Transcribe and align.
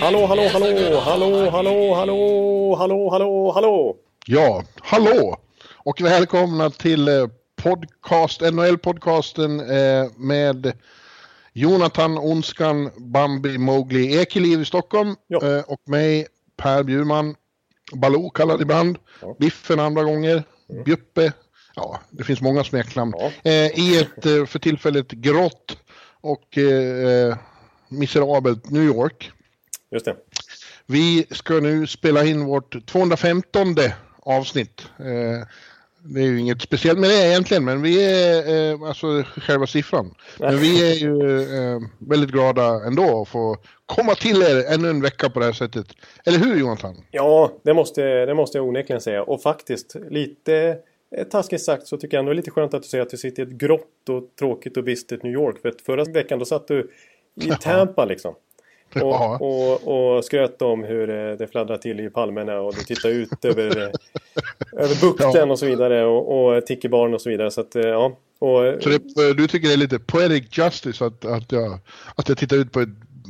Hallå, 0.00 0.26
hallå, 0.26 0.42
hallå, 0.52 1.00
hallå, 1.00 1.50
hallå, 1.50 1.94
hallå, 1.94 2.74
hallå, 2.76 3.10
hallå, 3.10 3.52
hallå. 3.54 3.96
Ja, 4.26 4.64
hallå! 4.80 5.36
Och 5.74 6.00
välkomna 6.00 6.70
till 6.70 7.08
eh, 7.08 7.26
podcast, 7.62 8.40
NHL-podcasten 8.42 9.60
eh, 9.60 10.10
med 10.16 10.72
Jonathan 11.52 12.18
Onskan 12.18 12.90
Bambi 12.96 13.58
Mowgli 13.58 14.18
Ekeliv 14.20 14.60
i 14.60 14.64
Stockholm 14.64 15.14
Ja. 15.26 15.56
eh, 15.56 15.62
och 15.66 15.80
mig 15.88 16.26
Per 16.56 16.82
Bjurman, 16.82 17.34
Baloo 17.92 18.30
kallad 18.30 18.60
ibland, 18.62 18.98
Ja. 19.20 19.36
Biffen 19.38 19.80
andra 19.80 20.02
gånger, 20.02 20.42
Bjuppe, 20.84 21.32
ja 21.74 22.00
det 22.10 22.24
finns 22.24 22.40
många 22.40 22.64
smeknamn. 22.64 23.12
Ja. 23.18 23.50
I 23.52 23.98
ett 23.98 24.48
för 24.50 24.58
tillfället 24.58 25.10
grått 25.10 25.76
och 26.20 26.58
eh, 26.58 27.36
miserabelt 27.92 28.70
New 28.70 28.84
York. 28.84 29.30
Just 29.90 30.04
det. 30.04 30.16
Vi 30.86 31.26
ska 31.30 31.54
nu 31.54 31.86
spela 31.86 32.24
in 32.24 32.44
vårt 32.44 32.86
215 32.86 33.76
avsnitt. 34.22 34.88
Eh, 34.98 35.46
det 36.04 36.20
är 36.20 36.24
ju 36.24 36.40
inget 36.40 36.62
speciellt 36.62 36.98
med 36.98 37.10
det 37.10 37.28
egentligen, 37.28 37.64
men 37.64 37.82
vi 37.82 38.04
är, 38.04 38.72
eh, 38.72 38.88
alltså 38.88 39.22
själva 39.22 39.66
siffran. 39.66 40.14
Men 40.38 40.58
vi 40.58 40.90
är 40.90 40.94
ju 40.94 41.40
eh, 41.40 41.80
väldigt 41.98 42.30
glada 42.30 42.84
ändå 42.86 43.22
att 43.22 43.28
få 43.28 43.56
komma 43.86 44.14
till 44.14 44.42
er 44.42 44.74
ännu 44.74 44.90
en 44.90 45.02
vecka 45.02 45.30
på 45.30 45.40
det 45.40 45.46
här 45.46 45.52
sättet. 45.52 45.86
Eller 46.26 46.38
hur 46.38 46.56
Jonathan? 46.56 46.96
Ja, 47.10 47.52
det 47.62 47.74
måste, 47.74 48.26
det 48.26 48.34
måste 48.34 48.58
jag 48.58 48.66
onekligen 48.66 49.00
säga. 49.00 49.22
Och 49.22 49.42
faktiskt, 49.42 49.96
lite 50.10 50.76
eh, 51.16 51.24
taskigt 51.24 51.62
sagt 51.62 51.86
så 51.86 51.96
tycker 51.96 52.16
jag 52.16 52.22
ändå 52.22 52.30
det 52.30 52.34
är 52.34 52.36
lite 52.36 52.50
skönt 52.50 52.74
att 52.74 52.82
du 52.82 52.88
säger 52.88 53.02
att 53.02 53.10
du 53.10 53.16
sitter 53.16 53.42
i 53.42 53.46
ett 53.46 53.52
grått 53.52 54.08
och 54.08 54.22
tråkigt 54.38 54.76
och 54.76 54.84
bistert 54.84 55.22
New 55.22 55.32
York. 55.32 55.58
För 55.62 55.68
att 55.68 55.80
förra 55.80 56.04
veckan 56.04 56.38
då 56.38 56.44
satt 56.44 56.68
du 56.68 56.90
i 57.34 57.48
Tampa 57.60 58.04
liksom. 58.04 58.34
Och, 58.94 59.42
och, 59.42 60.16
och 60.16 60.24
skröt 60.24 60.62
om 60.62 60.84
hur 60.84 61.10
eh, 61.10 61.36
det 61.36 61.46
fladdrar 61.46 61.76
till 61.76 62.00
i 62.00 62.10
palmerna 62.10 62.60
och 62.60 62.74
du 62.74 62.80
tittar 62.80 63.08
ut 63.08 63.44
över, 63.44 63.82
eh, 63.82 63.90
över 64.72 65.00
bukten 65.00 65.30
Ja. 65.34 65.46
och 65.46 65.58
så 65.58 65.66
vidare. 65.66 66.04
Och, 66.04 66.54
och 66.56 66.66
Tickebaren 66.66 67.14
och 67.14 67.20
så 67.20 67.30
vidare. 67.30 67.50
Så 67.50 67.60
att, 67.60 67.76
eh, 67.76 67.82
ja. 67.82 68.18
Och, 68.38 68.82
Så 68.82 68.88
det, 68.88 69.34
du 69.34 69.46
tycker 69.48 69.68
det 69.68 69.74
är 69.74 69.78
lite 69.78 69.98
poetic 69.98 70.58
justice 70.58 71.04
att, 71.04 71.24
att, 71.24 71.52
jag, 71.52 71.78
att 72.14 72.28
jag 72.28 72.38
tittar 72.38 72.56
ut 72.56 72.72
på, 72.72 72.86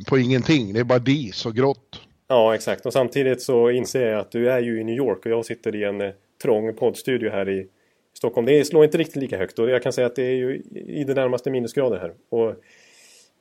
på 0.08 0.18
ingenting. 0.18 0.72
Det 0.72 0.80
är 0.80 0.84
bara 0.84 0.98
dis 0.98 1.46
och 1.46 1.54
grått. 1.54 2.00
Ja, 2.28 2.54
exakt. 2.54 2.86
Och 2.86 2.92
samtidigt 2.92 3.42
så 3.42 3.70
inser 3.70 4.06
jag 4.06 4.20
att 4.20 4.30
du 4.30 4.50
är 4.50 4.60
ju 4.60 4.80
i 4.80 4.84
New 4.84 4.96
York 4.96 5.26
och 5.26 5.32
jag 5.32 5.44
sitter 5.44 5.76
i 5.76 5.84
en 5.84 6.12
trång 6.42 6.74
poddstudio 6.76 7.30
här 7.30 7.48
i 7.48 7.66
Stockholm. 8.14 8.46
Det 8.46 8.64
slår 8.64 8.84
inte 8.84 8.98
riktigt 8.98 9.16
lika 9.16 9.38
högt 9.38 9.58
och 9.58 9.70
jag 9.70 9.82
kan 9.82 9.92
säga 9.92 10.06
att 10.06 10.16
det 10.16 10.22
är 10.22 10.34
ju 10.34 10.62
i 10.72 11.04
det 11.04 11.14
närmaste 11.14 11.50
minusgrader 11.50 11.98
här. 11.98 12.12
Och 12.30 12.54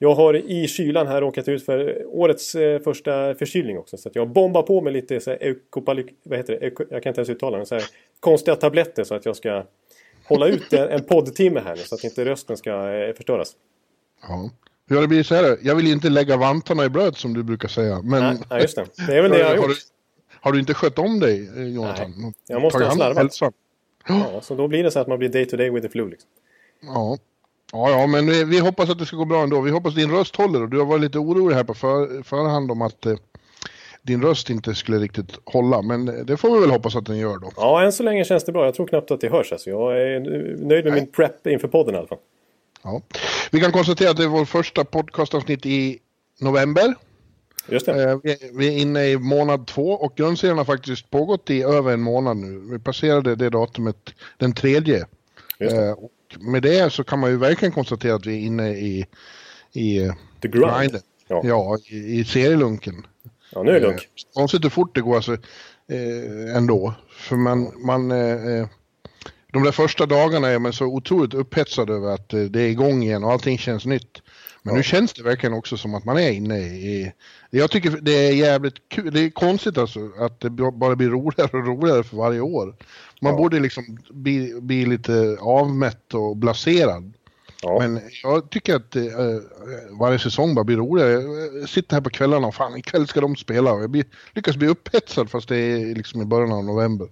jag 0.04 0.16
har 0.16 0.34
i 0.34 0.68
kylan 0.68 1.08
här 1.08 1.22
råkat 1.22 1.48
ut 1.48 1.66
för 1.66 2.06
årets 2.08 2.56
eh, 2.56 2.82
första 2.82 3.36
förkylning 3.36 3.78
också. 3.78 3.98
Så 3.98 4.10
jag 4.14 4.30
bombar 4.30 4.62
på 4.62 4.82
med 4.82 4.94
lite 4.94 5.20
så 5.20 5.30
här, 5.30 5.56
vad 6.24 6.38
heter 6.38 6.54
det? 6.54 6.66
Euko, 6.66 6.84
jag 6.90 7.04
kan 7.04 7.10
inte 7.10 7.20
ens 7.22 7.30
uttala 7.30 7.58
det. 7.58 7.66
Så 7.66 7.76
här, 7.76 7.84
konstiga 8.20 8.56
tabletter 8.56 9.04
så 9.04 9.16
att 9.16 9.26
jag 9.26 9.36
ska 9.36 9.64
hålla 10.28 10.48
ut 10.48 10.74
en, 10.74 10.90
en 10.90 11.04
poddtimme 11.04 11.60
här 11.60 11.76
nu 11.76 11.82
så 11.82 11.96
att 11.96 12.04
inte 12.04 12.26
rösten 12.26 12.58
ska 12.58 12.92
eh, 12.94 13.14
förstöras. 13.14 13.56
Ja. 14.22 14.50
Hur 14.88 14.96
har 14.96 15.02
det 15.02 15.08
blivit 15.08 15.28
så 15.28 15.36
här? 15.36 15.58
Jag 15.62 15.76
vill 15.76 15.88
inte 15.88 16.10
lägga 16.10 16.38
vantarna 16.38 16.86
i 16.86 16.90
bröd 16.90 17.18
som 17.18 17.34
du 17.34 17.44
brukar 17.44 17.68
säga. 17.68 18.02
Men 18.02 18.38
Nej, 18.50 18.62
just 18.62 18.76
det. 18.76 18.86
Det 19.08 19.18
är 19.18 19.22
väl 19.22 19.32
det 19.32 19.40
jag 19.40 19.46
har 19.46 19.58
har, 19.58 19.68
gjort. 19.68 19.68
du, 19.68 19.76
har 20.42 20.52
du 20.52 20.60
inte 20.60 20.74
skött 20.74 21.00
om 21.00 21.20
dig 21.20 21.50
eh, 21.58 21.64
Jonathan? 21.64 22.14
Nej, 22.18 22.34
jag 22.48 22.62
måste 22.62 22.84
ha 22.84 22.92
slarvat. 22.92 23.40
Ja, 24.08 24.42
så 24.42 24.56
då 24.56 24.68
blir 24.68 24.84
det 24.84 24.92
så 24.92 25.00
att 25.00 25.08
man 25.08 25.20
blir 25.20 25.30
day 25.30 25.46
to 25.46 25.58
day 25.58 25.70
with 25.70 25.88
the 25.88 25.92
flu. 25.92 26.10
Liksom. 26.10 26.30
Ja. 26.82 27.18
Ja, 27.72 27.90
ja, 27.90 28.08
men 28.08 28.26
vi, 28.26 28.44
vi 28.44 28.60
hoppas 28.60 28.90
att 28.90 29.00
det 29.00 29.06
ska 29.06 29.18
gå 29.18 29.26
bra 29.26 29.44
ändå. 29.44 29.62
Vi 29.62 29.72
hoppas 29.72 29.96
din 29.96 30.12
röst 30.12 30.36
håller 30.36 30.62
och 30.62 30.70
du 30.70 30.78
har 30.78 30.86
varit 30.86 31.02
lite 31.02 31.20
orolig 31.20 31.56
här 31.56 31.64
på 31.64 31.74
för, 31.74 32.24
förhand 32.24 32.72
om 32.72 32.82
att 32.82 33.06
eh, 33.06 33.16
din 34.02 34.22
röst 34.22 34.50
inte 34.50 34.76
skulle 34.76 34.98
riktigt 34.98 35.40
hålla. 35.46 35.82
Men 35.82 36.08
eh, 36.08 36.14
det 36.14 36.38
får 36.38 36.54
vi 36.54 36.60
väl 36.60 36.72
hoppas 36.72 36.96
att 36.96 37.06
den 37.06 37.18
gör 37.18 37.38
då. 37.38 37.52
Ja, 37.56 37.84
än 37.84 37.92
så 37.92 38.04
länge 38.04 38.26
känns 38.26 38.44
det 38.44 38.52
bra. 38.52 38.66
Jag 38.66 38.74
tror 38.74 38.88
knappt 38.88 39.12
att 39.12 39.22
det 39.22 39.30
hörs. 39.30 39.52
Alltså. 39.52 39.70
Jag 39.70 40.02
är 40.02 40.20
nöjd 40.66 40.86
med 40.86 40.94
min 40.94 41.08
prep 41.08 41.48
inför 41.48 41.68
podden 41.68 41.96
i 41.96 41.98
alla 41.98 42.08
fall. 42.08 42.18
Ja. 42.84 43.02
Vi 43.52 43.60
kan 43.60 43.72
konstatera 43.72 44.10
att 44.10 44.18
det 44.18 44.24
är 44.24 44.28
vår 44.28 44.46
första 44.46 44.86
podcastavsnitt 44.86 45.66
i 45.66 46.00
november. 46.40 46.96
Just 47.68 47.86
det. 47.86 48.04
Eh, 48.04 48.18
vi, 48.24 48.38
vi 48.54 48.68
är 48.68 48.82
inne 48.82 49.06
i 49.06 49.18
månad 49.18 49.68
två 49.68 49.92
och 49.92 50.16
grundserien 50.16 50.58
har 50.58 50.66
faktiskt 50.66 51.10
pågått 51.10 51.50
i 51.50 51.64
över 51.64 51.94
en 51.94 52.02
månad 52.02 52.38
nu. 52.38 52.60
Vi 52.72 52.80
passerade 52.80 53.36
det 53.36 53.50
datumet 53.50 54.14
den 54.38 54.54
tredje. 54.54 55.06
Eh, 56.34 56.38
och 56.38 56.44
med 56.44 56.62
det 56.64 56.94
så 56.94 57.04
kan 57.04 57.20
man 57.20 57.30
ju 57.30 57.38
verkligen 57.38 57.72
konstatera 57.72 58.16
att 58.16 58.26
vi 58.26 58.34
är 58.34 58.40
inne 58.40 58.70
i, 58.70 59.06
i 59.74 60.04
eh, 60.04 60.14
The 60.42 60.48
grind. 60.48 60.80
grinden. 60.80 61.02
Ja. 61.28 61.42
Ja, 61.44 61.78
i, 61.90 62.20
i 62.20 62.26
serielunken. 62.26 63.06
Ja, 63.52 63.64
nu 63.64 63.70
är 63.70 63.74
det 63.74 63.80
lugnt. 63.80 64.02
Eh, 64.02 64.06
Konstigt 64.34 64.64
hur 64.64 64.70
fort 64.70 64.96
det 64.96 65.02
går 65.02 65.16
alltså, 65.16 65.34
eh, 65.34 66.56
ändå. 66.56 66.94
För 67.10 67.36
man, 67.36 67.86
man 67.86 68.12
eh, 68.12 68.46
eh, 68.48 68.68
de 69.52 69.64
där 69.64 69.72
första 69.72 70.06
dagarna 70.06 70.48
är 70.48 70.60
man 70.60 70.74
så 70.74 70.86
otroligt 70.86 71.34
upphetsad 71.34 71.90
över 71.90 72.14
att 72.14 72.34
eh, 72.34 72.40
det 72.40 72.62
är 72.62 72.70
igång 72.70 73.04
igen 73.04 73.24
och 73.24 73.32
allting 73.32 73.58
känns 73.58 73.86
nytt. 73.86 74.22
Men 74.64 74.74
Ja. 74.74 74.78
nu 74.78 74.84
känns 74.84 75.14
det 75.14 75.24
verkligen 75.24 75.54
också 75.54 75.78
som 75.78 75.96
att 75.96 76.06
man 76.06 76.18
är 76.18 76.32
inne 76.32 76.58
i... 76.60 77.14
Jag 77.50 77.72
tycker 77.72 77.90
det 78.02 78.12
är 78.28 78.34
jävligt 78.34 78.90
kul. 78.90 79.14
Det 79.14 79.20
är 79.20 79.30
konstigt 79.30 79.78
alltså 79.78 80.00
att 80.20 80.40
det 80.40 80.50
bara 80.50 80.96
blir 80.96 81.10
roligare 81.10 81.58
och 81.58 81.68
roligare 81.68 82.04
för 82.04 82.18
varje 82.18 82.40
år. 82.42 82.76
Man 83.22 83.32
Ja. 83.32 83.38
borde 83.38 83.60
liksom 83.60 83.98
bli, 84.10 84.60
bli 84.62 84.86
lite 84.86 85.38
avmätt 85.40 86.14
och 86.14 86.38
blaserad. 86.38 87.14
Ja. 87.64 87.80
Men 87.80 88.02
jag 88.24 88.50
tycker 88.50 88.76
att 88.76 88.96
eh, 88.96 89.04
varje 90.00 90.20
säsong 90.20 90.56
bara 90.56 90.64
blir 90.66 90.78
roligare. 90.78 91.12
Jag 91.60 91.70
sitter 91.70 91.96
här 91.96 92.02
på 92.02 92.10
kvällarna 92.10 92.48
och 92.48 92.56
fan 92.56 92.78
ikväll 92.78 93.08
ska 93.08 93.22
de 93.22 93.36
spela. 93.36 93.74
Och 93.74 93.84
jag 93.84 93.90
blir, 93.90 94.06
lyckas 94.34 94.56
bli 94.58 94.68
upphetsad 94.68 95.30
fast 95.30 95.50
det 95.50 95.58
är 95.58 95.96
liksom 95.96 96.22
i 96.22 96.26
början 96.26 96.52
av 96.52 96.64
november. 96.64 97.08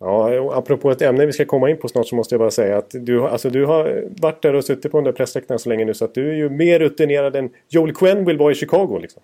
Ja, 0.00 0.52
apropå 0.54 0.90
ett 0.90 1.02
ämne 1.02 1.26
vi 1.26 1.32
ska 1.32 1.44
komma 1.44 1.70
in 1.70 1.76
på 1.76 1.88
snart 1.88 2.08
så 2.08 2.16
måste 2.16 2.34
jag 2.34 2.40
bara 2.40 2.50
säga 2.50 2.78
att 2.78 2.90
du, 2.90 3.22
alltså, 3.22 3.50
du 3.50 3.66
har 3.66 4.04
varit 4.20 4.42
där 4.42 4.54
och 4.54 4.64
suttit 4.64 4.92
på 4.92 4.98
den 4.98 5.04
där 5.04 5.12
pressläktaren 5.12 5.58
så 5.58 5.68
länge 5.68 5.84
nu 5.84 5.94
så 5.94 6.04
att 6.04 6.14
du 6.14 6.30
är 6.30 6.34
ju 6.34 6.48
mer 6.48 6.78
rutinerad 6.78 7.36
än 7.36 7.50
Joel 7.68 7.94
Quenneville 7.94 8.38
var 8.38 8.50
i 8.50 8.54
Chicago. 8.54 8.98
Liksom. 8.98 9.22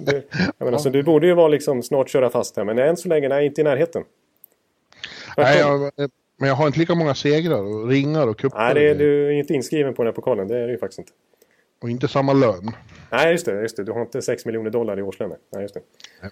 Du, 0.00 0.22
menar, 0.58 0.78
så 0.78 0.88
du 0.88 1.02
borde 1.02 1.26
ju 1.26 1.34
vara 1.34 1.48
liksom 1.48 1.82
snart 1.82 2.08
köra 2.08 2.30
fast 2.30 2.56
här 2.56 2.64
men 2.64 2.78
än 2.78 2.96
så 2.96 3.08
länge, 3.08 3.28
nej 3.28 3.46
inte 3.46 3.60
i 3.60 3.64
närheten. 3.64 4.04
Nej, 5.36 5.58
jag, 5.58 5.92
men 6.36 6.48
jag 6.48 6.54
har 6.54 6.66
inte 6.66 6.78
lika 6.78 6.94
många 6.94 7.14
segrar 7.14 7.62
och 7.62 7.88
ringar 7.88 8.26
och 8.26 8.38
cuper. 8.38 8.58
Nej, 8.58 8.74
det 8.74 8.88
är, 8.88 8.94
du 8.94 9.26
är 9.26 9.30
inte 9.30 9.54
inskriven 9.54 9.94
på 9.94 10.02
den 10.02 10.08
här 10.08 10.14
pokalen. 10.14 10.48
Det 10.48 10.58
är 10.58 10.66
du 10.66 10.72
ju 10.72 10.78
faktiskt 10.78 10.98
inte. 10.98 11.12
Och 11.82 11.90
inte 11.90 12.08
samma 12.08 12.32
lön. 12.32 12.70
Nej, 13.10 13.32
just 13.32 13.46
det. 13.46 13.62
Just 13.62 13.76
det. 13.76 13.84
Du 13.84 13.92
har 13.92 14.00
inte 14.00 14.22
6 14.22 14.44
miljoner 14.44 14.70
dollar 14.70 14.98
i 14.98 15.02
årslön. 15.02 15.32
Nej, 15.52 15.62
just 15.62 15.74
det. 15.74 15.80
Nej. 16.22 16.30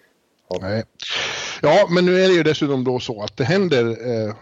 Ja, 0.48 0.82
men 1.88 2.04
nu 2.06 2.20
är 2.20 2.28
det 2.28 2.34
ju 2.34 2.42
dessutom 2.42 2.84
då 2.84 3.00
så 3.00 3.22
att 3.22 3.36
det 3.36 3.44
händer 3.44 3.86
eh, 3.86 4.34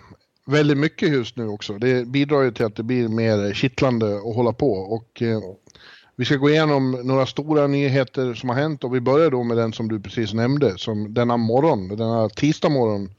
väldigt 0.46 0.78
mycket 0.78 1.08
just 1.08 1.36
nu 1.36 1.48
också. 1.48 1.72
Det 1.72 2.06
bidrar 2.06 2.42
ju 2.42 2.52
till 2.52 2.64
att 2.64 2.76
det 2.76 2.82
blir 2.82 3.08
mer 3.08 3.54
kittlande 3.54 4.16
att 4.16 4.34
hålla 4.34 4.52
på. 4.52 4.72
Och, 4.72 5.22
eh, 5.22 5.40
vi 6.16 6.24
ska 6.24 6.36
gå 6.36 6.50
igenom 6.50 6.90
några 6.90 7.26
stora 7.26 7.66
nyheter 7.66 8.34
som 8.34 8.48
har 8.48 8.56
hänt 8.56 8.84
och 8.84 8.94
vi 8.94 9.00
börjar 9.00 9.30
då 9.30 9.42
med 9.42 9.56
den 9.56 9.72
som 9.72 9.88
du 9.88 10.00
precis 10.00 10.32
nämnde. 10.32 10.78
Som 10.78 11.14
denna 11.14 11.36
morgon, 11.36 11.88
denna 11.88 12.28
tisdag 12.28 12.68
morgon, 12.68 13.14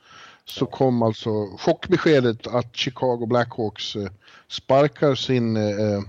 så 0.45 0.65
kom 0.65 1.01
alltså 1.01 1.57
chockbeskedet 1.57 2.47
att 2.47 2.75
Chicago 2.75 3.25
Blackhawks 3.25 3.95
eh, 3.95 4.09
sparkar 4.47 5.15
sin 5.15 5.57
eh, 5.57 6.01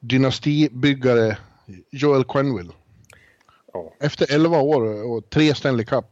dynastibyggare 0.00 1.36
Joel 1.90 2.24
Quenneville. 2.24 2.72
Ja. 3.72 3.92
Efter 4.00 4.34
11 4.34 4.60
år 4.60 5.12
och 5.12 5.30
tre 5.30 5.54
Stanley 5.54 5.84
Cup 5.84 6.04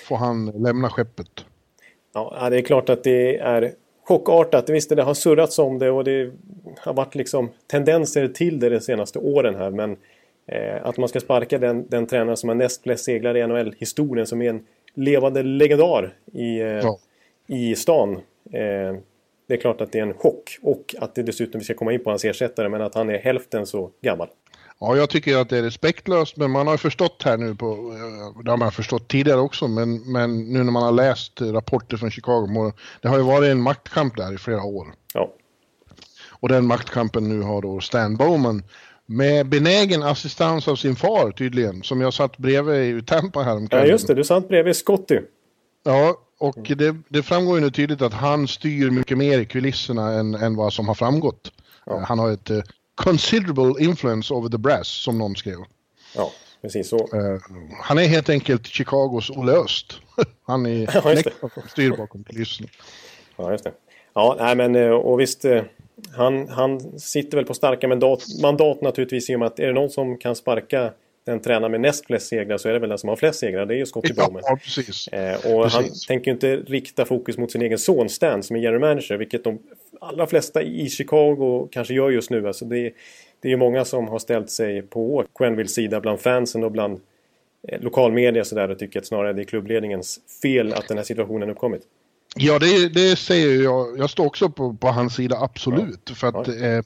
får 0.00 0.16
han 0.16 0.46
lämna 0.46 0.90
skeppet. 0.90 1.44
Ja, 2.14 2.50
det 2.50 2.56
är 2.56 2.62
klart 2.62 2.88
att 2.88 3.04
det 3.04 3.36
är 3.38 3.72
chockartat. 4.04 4.68
Visst, 4.68 4.90
det 4.90 5.02
har 5.02 5.14
surrats 5.14 5.58
om 5.58 5.78
det 5.78 5.90
och 5.90 6.04
det 6.04 6.32
har 6.78 6.94
varit 6.94 7.14
liksom 7.14 7.50
tendenser 7.66 8.28
till 8.28 8.60
det 8.60 8.68
de 8.68 8.80
senaste 8.80 9.18
åren 9.18 9.54
här. 9.54 9.70
Men 9.70 9.96
eh, 10.46 10.86
att 10.86 10.96
man 10.96 11.08
ska 11.08 11.20
sparka 11.20 11.58
den, 11.58 11.86
den 11.88 12.06
tränare 12.06 12.36
som 12.36 12.48
har 12.48 12.56
näst 12.56 12.82
flest 12.82 13.04
seglar 13.04 13.36
i 13.36 13.46
NHL-historien 13.46 14.26
som 14.26 14.42
är 14.42 14.50
en 14.50 14.66
levande 14.94 15.42
legendar 15.42 16.14
i, 16.32 16.60
eh, 16.60 16.66
Ja. 16.66 16.98
i 17.46 17.74
stan. 17.74 18.12
Eh, 18.52 18.96
det 19.46 19.54
är 19.54 19.60
klart 19.60 19.80
att 19.80 19.92
det 19.92 19.98
är 19.98 20.02
en 20.02 20.14
chock. 20.14 20.58
Och 20.62 20.94
att 20.98 21.14
det 21.14 21.22
dessutom, 21.22 21.58
vi 21.58 21.64
ska 21.64 21.74
komma 21.74 21.92
in 21.92 22.04
på 22.04 22.10
hans 22.10 22.24
ersättare, 22.24 22.68
men 22.68 22.80
att 22.82 22.94
han 22.94 23.10
är 23.10 23.18
hälften 23.18 23.66
så 23.66 23.90
gammal. 24.00 24.28
Ja, 24.80 24.96
jag 24.96 25.10
tycker 25.10 25.36
att 25.36 25.48
det 25.48 25.58
är 25.58 25.62
respektlöst, 25.62 26.36
men 26.36 26.50
man 26.50 26.66
har 26.66 26.76
förstått 26.76 27.22
här 27.24 27.36
nu 27.36 27.54
på, 27.54 27.96
det 28.44 28.50
har 28.50 28.56
man 28.56 28.72
förstått 28.72 29.08
tidigare 29.08 29.40
också, 29.40 29.68
men, 29.68 30.12
men 30.12 30.52
nu 30.52 30.64
när 30.64 30.72
man 30.72 30.82
har 30.82 30.92
läst 30.92 31.40
rapporter 31.40 31.96
från 31.96 32.10
Chicago, 32.10 32.72
det 33.00 33.08
har 33.08 33.16
ju 33.16 33.22
varit 33.22 33.50
en 33.50 33.62
maktkamp 33.62 34.16
där 34.16 34.34
i 34.34 34.38
flera 34.38 34.62
år. 34.62 34.86
Ja. 35.14 35.32
Och 36.30 36.48
den 36.48 36.66
maktkampen 36.66 37.28
nu 37.28 37.42
har 37.42 37.62
då 37.62 37.80
Stan 37.80 38.16
Bowman 38.16 38.62
med 39.06 39.48
benägen 39.48 40.02
assistans 40.02 40.68
av 40.68 40.76
sin 40.76 40.96
far 40.96 41.30
tydligen, 41.30 41.82
som 41.82 42.00
jag 42.00 42.14
satt 42.14 42.38
bredvid 42.38 42.98
i 42.98 43.02
Tampa 43.02 43.42
häromkvällen. 43.42 43.86
Ja, 43.86 43.92
just 43.92 44.06
det, 44.06 44.14
du 44.14 44.24
satt 44.24 44.48
bredvid 44.48 44.76
Scotty. 44.76 45.20
Ja, 45.84 46.16
och 46.38 46.72
det, 46.76 46.96
det, 47.08 47.22
framgår 47.22 47.58
ju 47.58 47.64
nu 47.64 47.70
tydligt 47.70 48.02
att 48.02 48.12
han 48.12 48.48
styr 48.48 48.90
mycket 48.90 49.18
mer 49.18 49.38
i 49.40 49.44
kulisserna 49.44 50.12
än, 50.12 50.34
än 50.34 50.56
vad 50.56 50.72
som 50.72 50.88
har 50.88 50.94
framgått. 50.94 51.52
Ja. 51.86 52.04
Han 52.08 52.18
har 52.18 52.32
ett 52.32 52.50
uh, 52.50 52.62
considerable 52.94 53.84
influence 53.84 54.34
over 54.34 54.48
the 54.48 54.58
brass, 54.58 54.88
som 54.88 55.18
någon 55.18 55.36
skrev. 55.36 55.58
Ja, 56.16 56.32
precis 56.62 56.88
så. 56.88 56.96
Uh, 56.96 57.40
han 57.82 57.98
är 57.98 58.06
helt 58.06 58.28
enkelt 58.28 58.66
Chicagos 58.66 59.30
Olle 59.30 59.52
Öst. 59.52 60.00
han 60.42 60.66
är 60.66 60.90
ja, 61.42 61.50
styr 61.68 61.96
bakom 61.96 62.24
kulisserna. 62.24 62.68
Ja, 63.36 63.52
just 63.52 63.64
det. 63.64 63.72
Ja, 64.14 64.36
nej 64.38 64.56
men 64.56 64.74
eh, 64.74 64.90
och 64.90 65.20
visst. 65.20 65.44
Han, 66.16 66.48
han 66.48 66.98
sitter 66.98 67.36
väl 67.36 67.46
på 67.46 67.54
starka 67.54 67.88
mandat, 67.88 68.24
mandat 68.42 68.80
naturligtvis 68.80 69.30
i 69.30 69.34
och 69.34 69.38
med 69.38 69.46
att 69.46 69.58
är 69.58 69.66
det 69.66 69.72
någon 69.72 69.90
som 69.90 70.18
kan 70.18 70.36
sparka 70.36 70.92
den 71.24 71.40
tränare 71.40 71.70
med 71.70 71.80
näst 71.80 72.06
flest 72.06 72.26
segrar 72.26 72.58
så 72.58 72.68
är 72.68 72.72
det 72.72 72.78
väl 72.78 72.88
den 72.88 72.98
som 72.98 73.08
har 73.08 73.16
flest 73.16 73.38
segrar. 73.38 73.66
Det 73.66 73.74
är 73.74 73.76
ju 73.76 73.86
Scotty 73.86 74.12
ja, 74.16 74.24
Bowman. 74.24 74.42
Eh, 74.42 75.54
och 75.54 75.62
precis. 75.62 75.74
han 75.74 75.84
tänker 76.08 76.26
ju 76.26 76.32
inte 76.32 76.56
rikta 76.56 77.04
fokus 77.04 77.38
mot 77.38 77.52
sin 77.52 77.62
egen 77.62 77.78
son 77.78 78.08
Stan 78.08 78.42
som 78.42 78.56
är 78.56 78.60
general 78.60 78.80
manager. 78.80 79.16
Vilket 79.16 79.44
de 79.44 79.58
allra 80.04 80.26
flesta 80.26 80.62
i 80.62 80.88
Chicago 80.88 81.68
kanske 81.72 81.94
gör 81.94 82.10
just 82.10 82.30
nu. 82.30 82.46
Alltså 82.46 82.64
det, 82.64 82.92
det 83.40 83.48
är 83.48 83.50
ju 83.50 83.56
många 83.56 83.84
som 83.84 84.08
har 84.08 84.18
ställt 84.18 84.50
sig 84.50 84.82
på 84.82 85.24
Quenvilles 85.34 85.74
sida 85.74 86.00
bland 86.00 86.20
fansen 86.20 86.64
och 86.64 86.72
bland 86.72 87.00
eh, 87.68 87.80
lokalmedia 87.80 88.44
sådär 88.44 88.70
och 88.70 88.78
tycker 88.78 89.00
att 89.00 89.06
snarare 89.06 89.32
det 89.32 89.42
är 89.42 89.44
klubbledningens 89.44 90.20
fel 90.42 90.72
att 90.72 90.88
den 90.88 90.96
här 90.96 91.04
situationen 91.04 91.50
uppkommit. 91.50 91.82
Ja, 92.36 92.58
det, 92.58 92.88
det 92.88 93.16
säger 93.16 93.62
jag. 93.62 93.98
Jag 93.98 94.10
står 94.10 94.26
också 94.26 94.48
på, 94.48 94.74
på 94.74 94.88
hans 94.88 95.14
sida, 95.14 95.36
absolut. 95.40 96.00
Ja. 96.08 96.14
För 96.14 96.26
att 96.26 96.48
ja. 96.48 96.66
eh, 96.66 96.82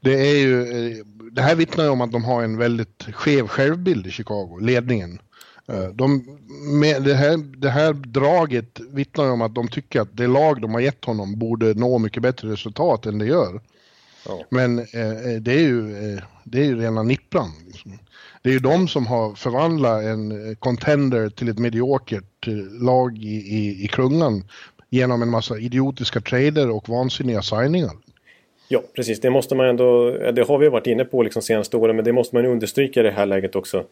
det 0.00 0.30
är 0.30 0.36
ju, 0.36 0.62
eh, 0.62 1.04
det 1.32 1.42
här 1.42 1.54
vittnar 1.54 1.84
ju 1.84 1.90
om 1.90 2.00
att 2.00 2.12
de 2.12 2.24
har 2.24 2.42
en 2.42 2.58
väldigt 2.58 3.02
skev 3.12 3.46
självbild 3.46 4.06
i 4.06 4.10
Chicago, 4.10 4.58
ledningen. 4.60 5.18
Eh, 5.68 5.88
de, 5.88 6.38
det, 7.04 7.14
här, 7.14 7.36
det 7.60 7.70
här 7.70 7.92
draget 7.92 8.80
vittnar 8.80 9.30
om 9.30 9.42
att 9.42 9.54
de 9.54 9.68
tycker 9.68 10.00
att 10.00 10.16
det 10.16 10.26
lag 10.26 10.60
de 10.60 10.74
har 10.74 10.80
gett 10.80 11.04
honom 11.04 11.38
borde 11.38 11.74
nå 11.74 11.98
mycket 11.98 12.22
bättre 12.22 12.48
resultat 12.48 13.06
än 13.06 13.18
det 13.18 13.26
gör. 13.26 13.60
Ja. 14.26 14.44
Men 14.48 14.78
eh, 14.78 15.40
det, 15.40 15.52
är 15.52 15.58
ju, 15.58 16.12
eh, 16.14 16.22
det 16.44 16.58
är 16.58 16.64
ju 16.64 16.80
rena 16.80 17.02
nippran. 17.02 17.50
Liksom. 17.66 17.98
Det 18.42 18.48
är 18.48 18.52
ju 18.52 18.58
de 18.58 18.88
som 18.88 19.06
har 19.06 19.34
förvandlat 19.34 20.04
en 20.04 20.56
contender 20.56 21.28
till 21.28 21.48
ett 21.48 21.58
mediokert 21.58 22.46
lag 22.80 23.18
i, 23.18 23.36
i, 23.36 23.84
i 23.84 23.88
klungan 23.88 24.44
genom 24.90 25.22
en 25.22 25.30
massa 25.30 25.58
idiotiska 25.58 26.20
trader 26.20 26.70
och 26.70 26.88
vansinniga 26.88 27.42
signingar. 27.42 27.92
Ja, 28.68 28.82
precis. 28.94 29.20
Det 29.20 29.30
måste 29.30 29.54
man 29.54 29.66
ändå... 29.66 30.10
Det 30.10 30.48
har 30.48 30.58
vi 30.58 30.68
varit 30.68 30.86
inne 30.86 31.04
på 31.04 31.22
liksom 31.22 31.42
senaste 31.42 31.76
åren, 31.76 31.96
men 31.96 32.04
det 32.04 32.12
måste 32.12 32.36
man 32.36 32.46
understryka 32.46 33.00
i 33.00 33.02
det 33.02 33.10
här 33.10 33.26
läget 33.26 33.56
också. 33.56 33.84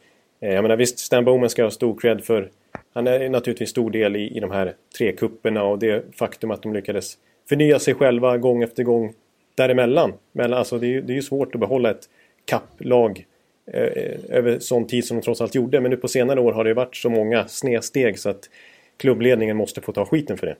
Eh, 0.43 0.55
jag 0.55 0.63
menar 0.63 0.77
visst, 0.77 0.99
Stan 0.99 1.25
Bowman 1.25 1.51
ska 1.51 1.63
ha 1.63 1.71
stor 1.71 2.01
cred 2.01 2.25
för... 2.25 2.51
Han 2.95 3.07
är 3.07 3.29
naturligtvis 3.29 3.71
stor 3.71 3.91
del 3.91 4.17
i, 4.17 4.37
i 4.37 4.41
de 4.41 4.51
här 4.51 4.75
tre 4.99 5.13
kupperna 5.13 5.63
och 5.63 5.79
det 5.79 6.05
faktum 6.17 6.51
att 6.51 6.63
de 6.63 6.75
lyckades 6.75 7.19
förnya 7.49 7.79
sig 7.79 7.95
själva 7.95 8.39
gång 8.39 8.63
efter 8.63 8.83
gång 8.83 9.13
däremellan. 9.55 10.13
Men 10.33 10.53
alltså 10.53 10.79
det 10.79 10.97
är, 10.97 11.03
det 11.03 11.13
är 11.13 11.15
ju 11.15 11.23
svårt 11.23 11.55
att 11.55 11.61
behålla 11.61 11.91
ett 11.91 12.09
kapplag 12.45 13.27
eh, 13.67 14.37
över 14.37 14.59
sån 14.59 14.87
tid 14.87 15.05
som 15.05 15.17
de 15.17 15.23
trots 15.23 15.41
allt 15.41 15.55
gjorde. 15.55 15.81
Men 15.81 15.91
nu 15.91 15.97
på 15.97 16.09
senare 16.09 16.41
år 16.41 16.53
har 16.53 16.65
det 16.65 16.75
varit 16.75 16.97
så 16.97 17.11
många 17.11 17.49
snedsteg 17.49 18.19
så 18.19 18.31
att 18.31 18.51
klubbledningen 18.97 19.57
måste 19.57 19.81
få 19.81 19.93
ta 19.93 20.05
skiten 20.05 20.39
för 20.39 20.47
det. 20.47 20.57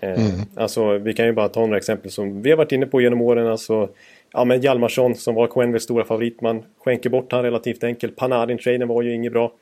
Eh, 0.00 0.26
mm. 0.26 0.40
Alltså 0.54 0.98
vi 0.98 1.14
kan 1.14 1.26
ju 1.26 1.32
bara 1.32 1.48
ta 1.48 1.60
några 1.60 1.76
exempel 1.76 2.10
som 2.10 2.42
vi 2.42 2.50
har 2.50 2.56
varit 2.56 2.72
inne 2.72 2.86
på 2.86 3.00
genom 3.00 3.20
åren. 3.20 3.46
Alltså, 3.46 3.88
ja 4.36 4.44
men 4.44 4.60
Hjalmarsson 4.60 5.14
som 5.14 5.34
var 5.34 5.46
Quenvilles 5.46 5.82
stora 5.82 6.04
favorit. 6.04 6.40
Man 6.40 6.64
skänker 6.78 7.10
bort 7.10 7.32
han 7.32 7.42
relativt 7.42 7.84
enkelt. 7.84 8.16
Panarin-traden 8.16 8.88
var 8.88 9.02
ju 9.02 9.14
inget 9.14 9.32
bra. 9.32 9.52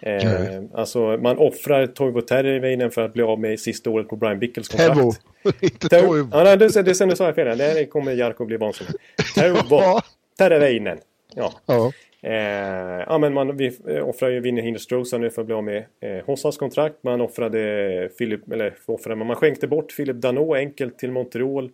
Eh, 0.00 0.46
mm. 0.46 0.68
Alltså 0.74 0.98
man 0.98 1.38
offrar 1.38 1.86
Toivo 1.86 2.20
Terveinen 2.20 2.90
för 2.90 3.02
att 3.02 3.12
bli 3.12 3.22
av 3.22 3.40
med 3.40 3.60
sista 3.60 3.90
året 3.90 4.08
på 4.08 4.16
Brian 4.16 4.38
Bickles 4.38 4.68
kontrakt. 4.68 4.94
Tevo, 4.94 5.12
inte 5.60 5.88
Toivo. 5.88 6.28
Ja, 6.32 6.44
nej, 6.44 6.56
det, 6.56 6.68
det, 6.74 6.82
det 6.82 7.16
sa 7.16 7.24
jag 7.24 7.34
fel. 7.34 7.58
Det 7.58 7.86
kommer 7.90 8.12
Jarko 8.12 8.44
bli 8.44 8.56
vansinnig. 8.56 8.94
Teuvo 9.34 10.00
Terveinen. 10.38 10.98
Ja. 11.34 11.52
ja. 11.66 11.92
Eh, 12.22 13.04
ja, 13.06 13.18
men 13.18 13.34
man 13.34 13.56
vi 13.56 13.76
offrar 14.02 14.28
ju 14.28 14.40
Vinnie 14.40 14.62
Hinderstrosa 14.62 15.18
nu 15.18 15.30
för 15.30 15.42
att 15.42 15.46
bli 15.46 15.54
av 15.54 15.64
med 15.64 15.84
eh, 16.00 16.24
Hossas 16.26 16.56
kontrakt. 16.56 16.96
Man 17.02 17.20
offrade 17.20 18.08
Philip, 18.18 18.52
eller 18.52 18.74
offrade, 18.86 19.24
man 19.24 19.36
skänkte 19.36 19.66
bort 19.66 19.96
Philip 19.96 20.16
Dano 20.16 20.54
enkelt 20.54 20.98
till 20.98 21.12
Montreal. 21.12 21.70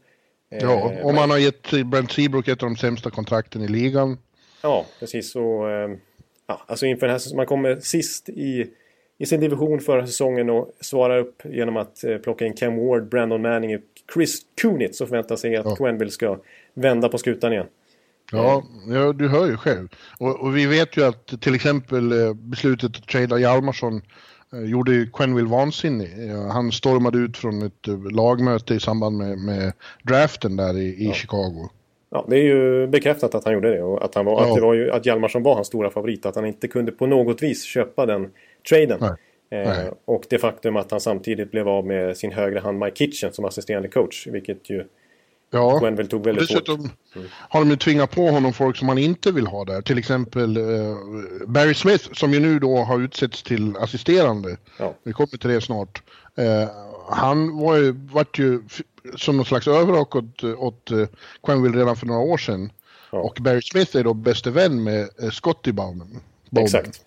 Eh, 0.53 0.59
ja, 0.61 0.93
och 1.03 1.15
man 1.15 1.31
har 1.31 1.39
gett 1.39 1.71
Brent 1.87 2.13
Seabrook 2.13 2.49
ett 2.49 2.63
av 2.63 2.69
de 2.69 2.77
sämsta 2.77 3.11
kontrakten 3.11 3.63
i 3.63 3.69
ligan. 3.69 4.19
Ja, 4.63 4.87
precis. 5.01 5.37
Och, 5.37 5.71
eh, 5.71 5.91
ja, 6.47 6.65
alltså 6.67 6.87
inför 6.87 7.07
den 7.07 7.17
här 7.17 7.37
man 7.37 7.47
kommer 7.47 7.81
sist 7.81 8.29
i, 8.29 8.67
i 9.19 9.27
sin 9.27 9.41
division 9.41 9.81
förra 9.81 10.07
säsongen 10.07 10.51
och 10.51 10.73
svarar 10.81 11.19
upp 11.19 11.43
genom 11.45 11.77
att 11.77 12.05
eh, 12.05 12.17
plocka 12.17 12.47
in 12.47 12.55
Ken 12.57 12.87
Ward, 12.87 13.09
Brandon 13.09 13.43
Manning 13.43 13.77
och 13.77 13.83
Chris 14.15 14.41
Kunitz 14.61 15.01
och 15.01 15.09
förväntar 15.09 15.37
sig 15.37 15.57
att 15.57 15.67
ja. 15.67 15.77
Quenville 15.77 16.11
ska 16.11 16.39
vända 16.75 17.09
på 17.09 17.19
skutan 17.19 17.53
igen. 17.53 17.67
Ja, 18.33 18.63
ja, 18.89 19.13
du 19.13 19.29
hör 19.29 19.47
ju 19.47 19.57
själv. 19.57 19.89
Och, 20.19 20.41
och, 20.41 20.57
vi 20.57 20.67
vet 20.67 20.97
ju 20.97 21.05
att 21.05 21.41
till 21.41 21.55
exempel 21.55 22.13
eh, 22.13 22.35
beslutet 22.35 22.97
att 22.97 23.09
trada 23.09 23.39
Hjalmarsson 23.39 23.97
eh, 23.97 24.03
gjorde 24.53 24.93
ju 24.93 25.11
Quenville 25.11 25.49
vansinnig. 25.49 26.11
Han 26.51 26.73
stormade 26.73 27.19
ut 27.19 27.37
från 27.37 27.63
ett 27.63 27.89
eh, 27.89 28.11
lagmöte 28.11 28.75
i 28.75 28.81
samband 28.81 29.17
med, 29.17 29.39
med 29.39 29.73
draften 30.03 30.57
där 30.57 30.79
i, 30.79 30.85
i 30.85 31.07
ja. 31.07 31.13
Chicago. 31.13 31.69
Ja, 32.11 32.27
det 32.29 32.37
är 32.37 32.43
ju 32.43 32.87
bekräftat 32.87 33.35
att 33.35 33.45
han 33.45 33.55
gjorde 33.55 33.75
det 33.75 33.83
och 33.83 34.05
att, 34.05 34.15
han 34.15 34.25
var, 34.25 34.43
ja. 34.43 34.49
att, 34.49 34.55
det 34.55 34.61
var 34.61 34.75
ju, 34.75 34.91
att 34.91 35.07
Hjalmarsson 35.07 35.43
var 35.43 35.55
hans 35.55 35.67
stora 35.67 35.91
favorit. 35.91 36.27
Att 36.27 36.37
han 36.37 36.47
inte 36.47 36.69
kunde 36.69 36.93
på 36.93 37.07
något 37.07 37.43
vis 37.43 37.65
köpa 37.65 38.07
den 38.07 38.31
traden. 38.69 38.99
Nej. 39.01 39.61
Eh, 39.61 39.69
Nej. 39.69 39.91
Och 40.05 40.25
det 40.31 40.39
faktum 40.39 40.77
att 40.77 40.91
han 40.91 41.01
samtidigt 41.01 41.51
blev 41.51 41.69
av 41.69 41.87
med 41.87 42.17
sin 42.17 42.33
högra 42.33 42.61
hand 42.61 42.79
Mike 42.79 42.97
Kitchen 42.97 43.33
som 43.33 43.45
assisterande 43.45 43.89
coach. 43.89 44.27
Vilket 44.27 44.71
ju 44.71 44.85
Ja, 45.55 45.79
Quenville 45.81 46.09
tog 46.09 46.25
väldigt 46.25 46.49
dessutom 46.49 46.81
hårt. 46.81 46.91
Mm. 47.17 47.29
har 47.33 47.61
de 47.61 47.71
ju 47.71 47.77
tvingat 47.77 48.11
på 48.11 48.31
honom 48.31 48.53
folk 48.53 48.77
som 48.77 48.89
han 48.89 48.99
inte 48.99 49.33
vill 49.33 49.47
ha 49.47 49.65
där. 49.65 49.83
Till 49.83 49.99
exempel 49.99 50.57
uh, 50.59 50.97
Barry 51.47 51.75
Smith 51.75 52.09
som 52.13 52.33
ju 52.33 52.41
nu 52.41 52.59
då 52.59 52.77
har 52.77 53.01
utsetts 53.01 53.43
till 53.43 53.77
assisterande. 53.77 54.57
Ja. 54.79 54.95
Vi 55.03 55.13
kommer 55.13 55.39
till 55.39 55.51
det 55.51 55.61
snart. 55.61 56.03
Uh, 56.39 56.71
han 57.11 57.59
var 57.59 57.77
ju, 57.77 57.93
vart 57.93 58.39
ju 58.39 58.63
som 59.17 59.37
någon 59.37 59.47
slags 59.47 59.69
överrock 59.69 60.17
åt, 60.17 60.45
åt 60.45 60.91
Quenville 61.43 61.79
redan 61.79 61.97
för 61.97 62.07
några 62.07 62.21
år 62.21 62.39
sedan. 62.39 62.73
Ja. 63.13 63.19
Och 63.19 63.39
Barry 63.41 63.63
Smith 63.63 63.97
är 63.97 64.05
då 64.05 64.15
bäste 64.15 64.51
vän 64.51 64.83
med 64.83 65.09
uh, 65.23 65.31
Scotty 65.31 65.73
Bowman. 65.73 66.21
Exakt. 66.57 67.01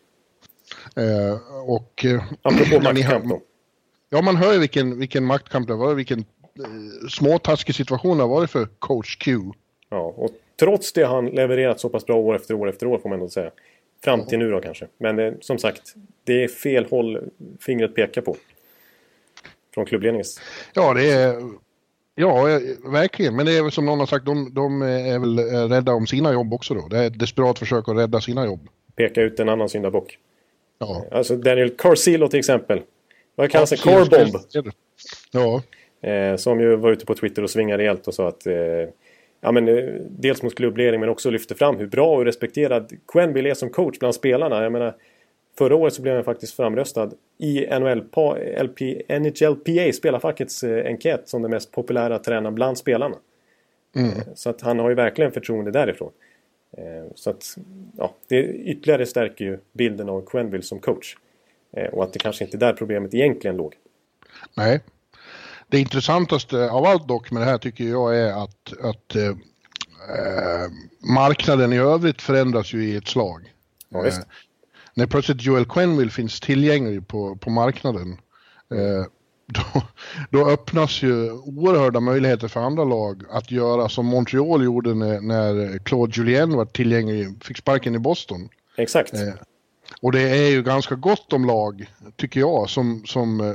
Uh, 0.99 1.37
och... 1.69 2.05
Uh, 2.05 2.23
Apropå 2.41 2.79
maktkamp 2.83 3.29
då. 3.29 3.41
Ja, 4.09 4.21
man 4.21 4.35
hör 4.35 4.53
ju 4.53 4.59
vilken, 4.59 4.99
vilken 4.99 5.25
maktkamp 5.25 5.67
det 5.67 5.75
var, 5.75 5.93
vilken 5.93 6.25
Eh, 6.59 7.07
småtaskig 7.09 7.75
situation 7.75 8.17
det 8.17 8.23
har 8.23 8.29
varit 8.29 8.51
för 8.51 8.65
coach 8.79 9.17
Q. 9.17 9.39
Ja, 9.89 10.13
och 10.17 10.31
trots 10.59 10.93
det 10.93 11.03
har 11.03 11.15
han 11.15 11.25
levererat 11.25 11.79
så 11.79 11.89
pass 11.89 12.05
bra 12.05 12.15
år 12.15 12.35
efter 12.35 12.53
år 12.53 12.69
efter 12.69 12.87
år 12.87 12.97
får 12.97 13.09
man 13.09 13.19
ändå 13.19 13.29
säga. 13.29 13.51
Fram 14.03 14.25
till 14.25 14.39
nu 14.39 14.51
då 14.51 14.61
kanske. 14.61 14.87
Men 14.97 15.19
eh, 15.19 15.33
som 15.41 15.57
sagt, 15.57 15.93
det 16.23 16.43
är 16.43 16.47
fel 16.47 16.85
håll 16.89 17.29
fingret 17.59 17.95
pekar 17.95 18.21
på. 18.21 18.35
Från 19.73 19.85
klubbledningens. 19.85 20.41
Ja, 20.73 20.93
det 20.93 21.11
är... 21.11 21.41
Ja, 22.15 22.49
eh, 22.49 22.59
verkligen. 22.91 23.35
Men 23.35 23.45
det 23.45 23.57
är 23.57 23.63
väl 23.63 23.71
som 23.71 23.85
någon 23.85 23.99
har 23.99 24.05
sagt, 24.05 24.25
de, 24.25 24.53
de 24.53 24.81
är 24.81 25.19
väl 25.19 25.39
eh, 25.39 25.69
rädda 25.69 25.93
om 25.93 26.07
sina 26.07 26.33
jobb 26.33 26.53
också 26.53 26.73
då. 26.73 26.87
Det 26.87 26.97
är 26.97 27.07
ett 27.07 27.19
desperat 27.19 27.59
försök 27.59 27.89
att 27.89 27.97
rädda 27.97 28.21
sina 28.21 28.45
jobb. 28.45 28.67
Peka 28.95 29.21
ut 29.21 29.39
en 29.39 29.49
annan 29.49 29.69
syndabock. 29.69 30.17
Ja. 30.79 31.05
Alltså 31.11 31.35
Daniel 31.35 31.69
Carcillo 31.69 32.27
till 32.27 32.39
exempel. 32.39 32.81
Vad 33.35 33.51
kallas 33.51 33.69
det? 33.69 33.77
Carbomb. 33.77 34.35
Ja. 35.31 35.61
Eh, 36.05 36.35
som 36.35 36.59
ju 36.59 36.75
var 36.75 36.91
ute 36.91 37.05
på 37.05 37.15
Twitter 37.15 37.43
och 37.43 37.49
svingade 37.49 37.83
rejält 37.83 38.07
och 38.07 38.13
sa 38.13 38.27
att 38.27 38.47
eh, 38.47 38.55
ja, 39.41 39.51
men, 39.51 39.67
eh, 39.67 39.83
dels 40.09 40.43
mot 40.43 40.55
klubbledning 40.55 40.99
men 40.99 41.09
också 41.09 41.29
lyfte 41.29 41.55
fram 41.55 41.77
hur 41.77 41.87
bra 41.87 42.15
och 42.15 42.25
respekterad 42.25 42.93
Quenville 43.07 43.49
är 43.49 43.53
som 43.53 43.69
coach 43.69 43.99
bland 43.99 44.15
spelarna. 44.15 44.63
Jag 44.63 44.71
menar, 44.71 44.95
förra 45.57 45.75
året 45.75 45.93
så 45.93 46.01
blev 46.01 46.15
han 46.15 46.23
faktiskt 46.23 46.53
framröstad 46.53 47.11
i 47.37 47.67
NHL, 47.79 48.03
LP, 48.63 48.81
NHLPA, 49.09 49.93
spelarfackets 49.93 50.63
eh, 50.63 50.85
enkät 50.85 51.29
som 51.29 51.41
den 51.41 51.51
mest 51.51 51.71
populära 51.71 52.19
tränaren 52.19 52.55
bland 52.55 52.77
spelarna. 52.77 53.15
Mm. 53.95 54.09
Eh, 54.09 54.23
så 54.35 54.49
att 54.49 54.61
han 54.61 54.79
har 54.79 54.89
ju 54.89 54.95
verkligen 54.95 55.31
förtroende 55.31 55.71
därifrån. 55.71 56.11
Eh, 56.77 57.11
så 57.15 57.29
att 57.29 57.57
ja, 57.97 58.13
det 58.27 58.43
ytterligare 58.43 59.05
stärker 59.05 59.45
ju 59.45 59.57
bilden 59.73 60.09
av 60.09 60.25
Quenville 60.25 60.63
som 60.63 60.79
coach. 60.79 61.17
Och 61.91 62.03
att 62.03 62.13
det 62.13 62.19
kanske 62.19 62.43
inte 62.43 62.57
är 62.57 62.59
där 62.59 62.73
problemet 62.73 63.13
egentligen 63.13 63.57
låg. 63.57 63.75
Nej, 64.57 64.79
det 65.67 65.79
intressantaste 65.79 66.69
av 66.69 66.85
allt 66.85 67.07
dock 67.07 67.31
med 67.31 67.41
det 67.41 67.45
här 67.45 67.57
tycker 67.57 67.83
jag 67.83 68.17
är 68.17 68.43
att, 68.43 68.73
att 68.81 69.15
eh, 69.15 69.29
eh, 70.09 70.69
marknaden 71.13 71.73
i 71.73 71.77
övrigt 71.77 72.21
förändras 72.21 72.73
ju 72.73 72.85
i 72.85 72.95
ett 72.95 73.07
slag. 73.07 73.53
Ja, 73.89 74.05
eh, 74.05 74.13
när 74.93 75.07
plötsligt 75.07 75.41
Joel 75.41 75.65
Quenville 75.65 76.11
finns 76.11 76.39
tillgänglig 76.39 77.07
på, 77.07 77.35
på 77.35 77.49
marknaden, 77.49 78.17
eh, 78.71 79.05
då, 79.47 79.81
då, 80.29 80.49
öppnas 80.49 81.03
ju 81.03 81.31
oerhörda 81.31 81.99
möjligheter 81.99 82.47
för 82.47 82.59
andra 82.59 82.83
lag 82.83 83.23
att 83.31 83.51
göra 83.51 83.89
som 83.89 84.05
Montreal 84.05 84.63
gjorde 84.63 84.93
när, 84.93 85.21
när 85.21 85.77
Claude 85.77 86.13
Julien 86.15 86.55
var 86.55 86.65
tillgänglig, 86.65 87.43
fick 87.43 87.57
sparken 87.57 87.95
i 87.95 87.99
Boston. 87.99 88.49
Exakt. 88.77 89.13
Eh, 89.13 89.33
och 90.01 90.11
det 90.11 90.21
är 90.21 90.49
ju 90.49 90.63
ganska 90.63 90.95
gott 90.95 91.33
om 91.33 91.45
lag, 91.45 91.91
tycker 92.15 92.39
jag, 92.39 92.69
som, 92.69 93.05
som 93.05 93.39
eh, 93.39 93.47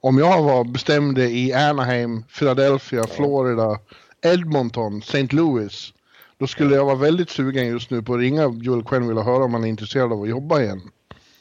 om 0.00 0.18
jag 0.18 0.42
var 0.42 0.64
bestämde 0.64 1.30
i 1.30 1.52
Anaheim, 1.52 2.22
Philadelphia, 2.38 3.04
Florida, 3.06 3.78
Edmonton, 4.22 4.98
St. 4.98 5.28
Louis, 5.30 5.92
då 6.38 6.46
skulle 6.46 6.74
jag 6.74 6.84
vara 6.84 6.94
väldigt 6.94 7.30
sugen 7.30 7.66
just 7.66 7.90
nu 7.90 8.02
på 8.02 8.14
att 8.14 8.20
ringa 8.20 8.58
Joel 8.62 8.84
Quenneville 8.84 9.20
och 9.20 9.26
höra 9.26 9.44
om 9.44 9.54
han 9.54 9.64
är 9.64 9.68
intresserad 9.68 10.12
av 10.12 10.22
att 10.22 10.28
jobba 10.28 10.60
igen. 10.62 10.80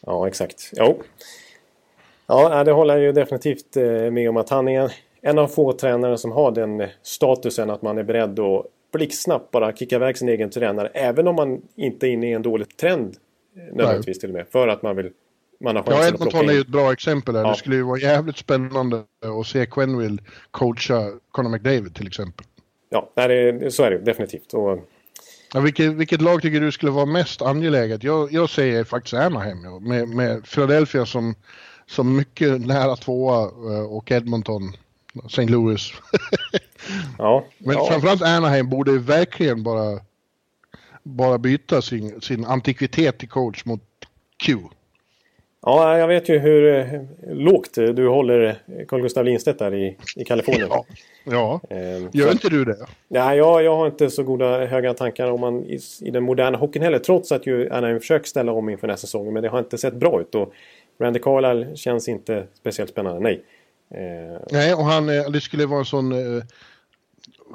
Ja, 0.05 0.27
exakt. 0.27 0.71
Jo. 0.75 1.03
Ja, 2.27 2.63
det 2.63 2.71
håller 2.71 2.93
jag 2.93 3.03
ju 3.03 3.11
definitivt 3.11 3.77
eh, 3.77 4.11
med 4.11 4.29
om 4.29 4.37
att 4.37 4.49
han 4.49 4.67
är 4.67 4.91
en 5.21 5.39
av 5.39 5.47
få 5.47 5.73
tränare 5.73 6.17
som 6.17 6.31
har 6.31 6.51
den 6.51 6.87
statusen 7.03 7.69
att 7.69 7.81
man 7.81 7.97
är 7.97 8.03
beredd 8.03 8.39
att 8.39 8.65
blixtsnabbt 8.93 9.51
bara 9.51 9.75
kicka 9.75 9.95
iväg 9.95 10.17
sin 10.17 10.29
egen 10.29 10.49
tränare. 10.49 10.87
Även 10.93 11.27
om 11.27 11.35
man 11.35 11.61
inte 11.75 12.07
är 12.07 12.09
inne 12.09 12.29
i 12.29 12.33
en 12.33 12.41
dålig 12.41 12.77
trend 12.77 13.17
eh, 13.55 13.75
nödvändigtvis 13.75 14.15
Nej. 14.15 14.19
till 14.19 14.29
och 14.29 14.35
med. 14.35 14.47
För 14.47 14.67
att 14.67 14.81
man 14.81 14.95
vill 14.95 15.11
man 15.59 15.75
har 15.75 15.83
ja, 15.87 16.07
Edmonton 16.07 16.49
är 16.49 16.53
ju 16.53 16.61
ett 16.61 16.67
bra 16.67 16.93
exempel 16.93 17.33
där. 17.33 17.41
Ja. 17.41 17.49
Det 17.49 17.55
skulle 17.55 17.75
ju 17.75 17.81
vara 17.81 17.99
jävligt 17.99 18.37
spännande 18.37 19.03
att 19.39 19.47
se 19.47 19.65
Quenville 19.65 20.17
coacha 20.51 21.11
Conor 21.31 21.49
McDavid 21.49 21.95
till 21.95 22.07
exempel. 22.07 22.45
Ja, 22.89 23.09
nej, 23.15 23.71
så 23.71 23.83
är 23.83 23.91
det 23.91 23.97
definitivt. 23.97 24.53
Och... 24.53 24.87
Ja, 25.53 25.59
vilket, 25.59 25.93
vilket, 25.93 26.21
lag 26.21 26.41
tycker 26.41 26.59
du 26.59 26.71
skulle 26.71 26.91
vara 26.91 27.05
mest 27.05 27.41
angeläget? 27.41 28.03
Jag, 28.03 28.31
jag 28.31 28.49
säger 28.49 28.83
faktiskt 28.83 29.13
Anaheim, 29.13 29.61
med, 29.81 30.07
med 30.07 30.43
Philadelphia 30.43 31.05
som, 31.05 31.35
som 31.85 32.15
mycket 32.15 32.61
nära 32.61 32.95
tvåa 32.95 33.43
eh, 33.43 33.85
och 33.85 34.11
Edmonton, 34.11 34.73
St. 35.25 35.45
Louis. 35.45 35.93
ja, 37.17 37.45
Men 37.57 37.75
ja. 37.75 37.85
framförallt 37.85 38.21
Anaheim 38.21 38.69
borde 38.69 38.97
verkligen 38.97 39.63
bara, 39.63 39.99
bara 41.03 41.37
byta 41.37 41.81
sin, 41.81 42.21
sin 42.21 42.45
antikvitet 42.45 43.17
till 43.17 43.29
coach 43.29 43.65
mot 43.65 43.81
Q. 44.45 44.59
Ja, 45.61 45.97
jag 45.97 46.07
vet 46.07 46.29
ju 46.29 46.39
hur 46.39 46.75
eh, 46.75 47.01
lågt 47.27 47.73
du 47.73 48.07
håller 48.07 48.55
Carl 48.87 49.01
Gustaf 49.01 49.25
Lindstedt 49.25 49.59
där 49.59 49.73
i, 49.73 49.97
i 50.15 50.25
Kalifornien. 50.25 50.67
Ja, 50.69 50.85
ja. 51.23 51.61
Eh, 51.69 52.07
gör 52.13 52.31
inte 52.31 52.49
du 52.49 52.65
det? 52.65 52.77
Nej, 53.07 53.37
jag, 53.37 53.63
jag 53.63 53.75
har 53.75 53.87
inte 53.87 54.09
så 54.09 54.23
goda 54.23 54.65
höga 54.65 54.93
tankar 54.93 55.31
om 55.31 55.41
man 55.41 55.63
i, 55.65 55.79
i 56.01 56.11
den 56.11 56.23
moderna 56.23 56.57
hockeyn 56.57 56.83
heller. 56.83 56.99
Trots 56.99 57.31
att 57.31 57.47
ju 57.47 57.69
Anaheim 57.69 57.99
försökt 57.99 58.27
ställa 58.27 58.51
om 58.51 58.69
inför 58.69 58.87
nästa 58.87 59.07
säsong. 59.07 59.33
Men 59.33 59.43
det 59.43 59.49
har 59.49 59.59
inte 59.59 59.77
sett 59.77 59.93
bra 59.93 60.21
ut. 60.21 60.35
Och 60.35 60.53
Randy 60.99 61.19
Carlisle 61.19 61.75
känns 61.75 62.07
inte 62.07 62.43
speciellt 62.59 62.89
spännande, 62.89 63.19
nej. 63.19 63.43
Eh, 63.93 64.41
nej, 64.51 64.73
och 64.73 64.83
han, 64.83 65.09
eh, 65.09 65.29
det 65.29 65.41
skulle 65.41 65.65
vara 65.65 65.79
en 65.79 65.85
sån 65.85 66.11
eh, 66.11 66.43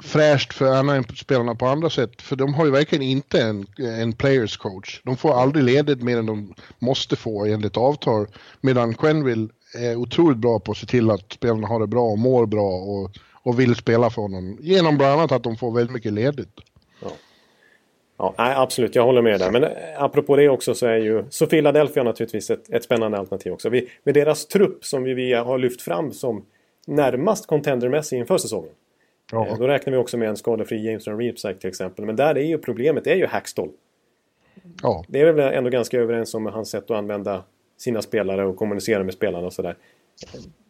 fräscht 0.03 0.53
för 0.53 0.65
Anaheim-spelarna 0.65 1.55
på 1.55 1.65
andra 1.65 1.89
sätt. 1.89 2.21
För 2.21 2.35
de 2.35 2.53
har 2.53 2.65
ju 2.65 2.71
verkligen 2.71 3.01
inte 3.01 3.41
en, 3.41 3.65
en 3.77 4.13
players 4.13 4.57
coach. 4.57 5.01
De 5.03 5.17
får 5.17 5.33
aldrig 5.33 5.65
ledigt 5.65 6.01
mer 6.01 6.17
än 6.17 6.25
de 6.25 6.53
måste 6.79 7.15
få 7.15 7.45
enligt 7.45 7.77
avtal. 7.77 8.27
Medan 8.61 8.93
Quenville 8.93 9.47
är 9.77 9.95
otroligt 9.95 10.37
bra 10.37 10.59
på 10.59 10.71
att 10.71 10.77
se 10.77 10.85
till 10.85 11.11
att 11.11 11.33
spelarna 11.33 11.67
har 11.67 11.79
det 11.79 11.87
bra 11.87 12.03
och 12.03 12.19
mår 12.19 12.45
bra 12.45 12.71
och, 12.71 13.11
och 13.43 13.59
vill 13.59 13.75
spela 13.75 14.09
för 14.09 14.21
honom. 14.21 14.57
Genom 14.61 14.97
bland 14.97 15.13
annat 15.13 15.31
att 15.31 15.43
de 15.43 15.57
får 15.57 15.71
väldigt 15.71 15.93
mycket 15.93 16.13
ledigt. 16.13 16.59
Ja. 17.01 17.09
Ja, 18.17 18.33
nej, 18.37 18.55
absolut, 18.55 18.95
jag 18.95 19.03
håller 19.03 19.21
med 19.21 19.39
där. 19.39 19.51
Men 19.51 19.63
eh, 19.63 19.69
apropå 19.97 20.35
det 20.35 20.49
också 20.49 20.75
så 20.75 20.85
är 20.85 20.97
ju 20.97 21.23
så 21.29 21.47
Philadelphia 21.47 22.03
naturligtvis 22.03 22.49
ett, 22.49 22.69
ett 22.69 22.83
spännande 22.83 23.17
alternativ 23.17 23.53
också. 23.53 23.69
Vi, 23.69 23.89
med 24.03 24.13
deras 24.13 24.47
trupp 24.47 24.85
som 24.85 25.03
vi, 25.03 25.13
vi 25.13 25.33
har 25.33 25.57
lyft 25.57 25.81
fram 25.81 26.11
som 26.11 26.45
närmast 26.87 27.47
contendermässig 27.47 28.17
inför 28.17 28.37
säsongen. 28.37 28.71
Ja. 29.31 29.47
Eh, 29.47 29.57
då 29.57 29.67
räknar 29.67 29.91
vi 29.91 29.97
också 29.97 30.17
med 30.17 30.29
en 30.29 30.37
skadefri 30.37 30.85
Jameson 30.85 31.19
Reapsack 31.19 31.59
till 31.59 31.69
exempel. 31.69 32.05
Men 32.05 32.15
där 32.15 32.37
är 32.37 32.43
ju 32.43 32.57
problemet 32.57 33.03
det 33.03 33.11
är 33.11 33.15
ju 33.15 33.25
Hackstall. 33.25 33.69
Ja. 34.81 35.05
Det 35.07 35.21
är 35.21 35.33
väl 35.33 35.53
ändå 35.53 35.69
ganska 35.69 35.99
överens 35.99 36.33
om 36.33 36.45
hans 36.45 36.69
sätt 36.69 36.83
att 36.83 36.97
använda 36.97 37.43
sina 37.77 38.01
spelare 38.01 38.45
och 38.45 38.55
kommunicera 38.55 39.03
med 39.03 39.13
spelarna 39.13 39.45
och 39.45 39.53
sådär. 39.53 39.75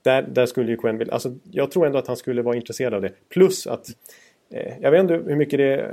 Där, 0.02 0.22
där 0.22 0.46
skulle 0.46 0.72
ju 0.72 0.78
Quenville, 0.78 1.14
alltså 1.14 1.36
jag 1.52 1.72
tror 1.72 1.86
ändå 1.86 1.98
att 1.98 2.08
han 2.08 2.18
skulle 2.18 2.42
vara 2.42 2.56
intresserad 2.56 2.94
av 2.94 3.02
det. 3.02 3.12
Plus 3.30 3.68
att 3.68 3.88
eh, 4.50 4.74
jag 4.82 4.92
vet 4.92 5.02
inte 5.02 5.14
hur 5.14 5.36
mycket, 5.36 5.60
det, 5.60 5.80
eh, 5.80 5.90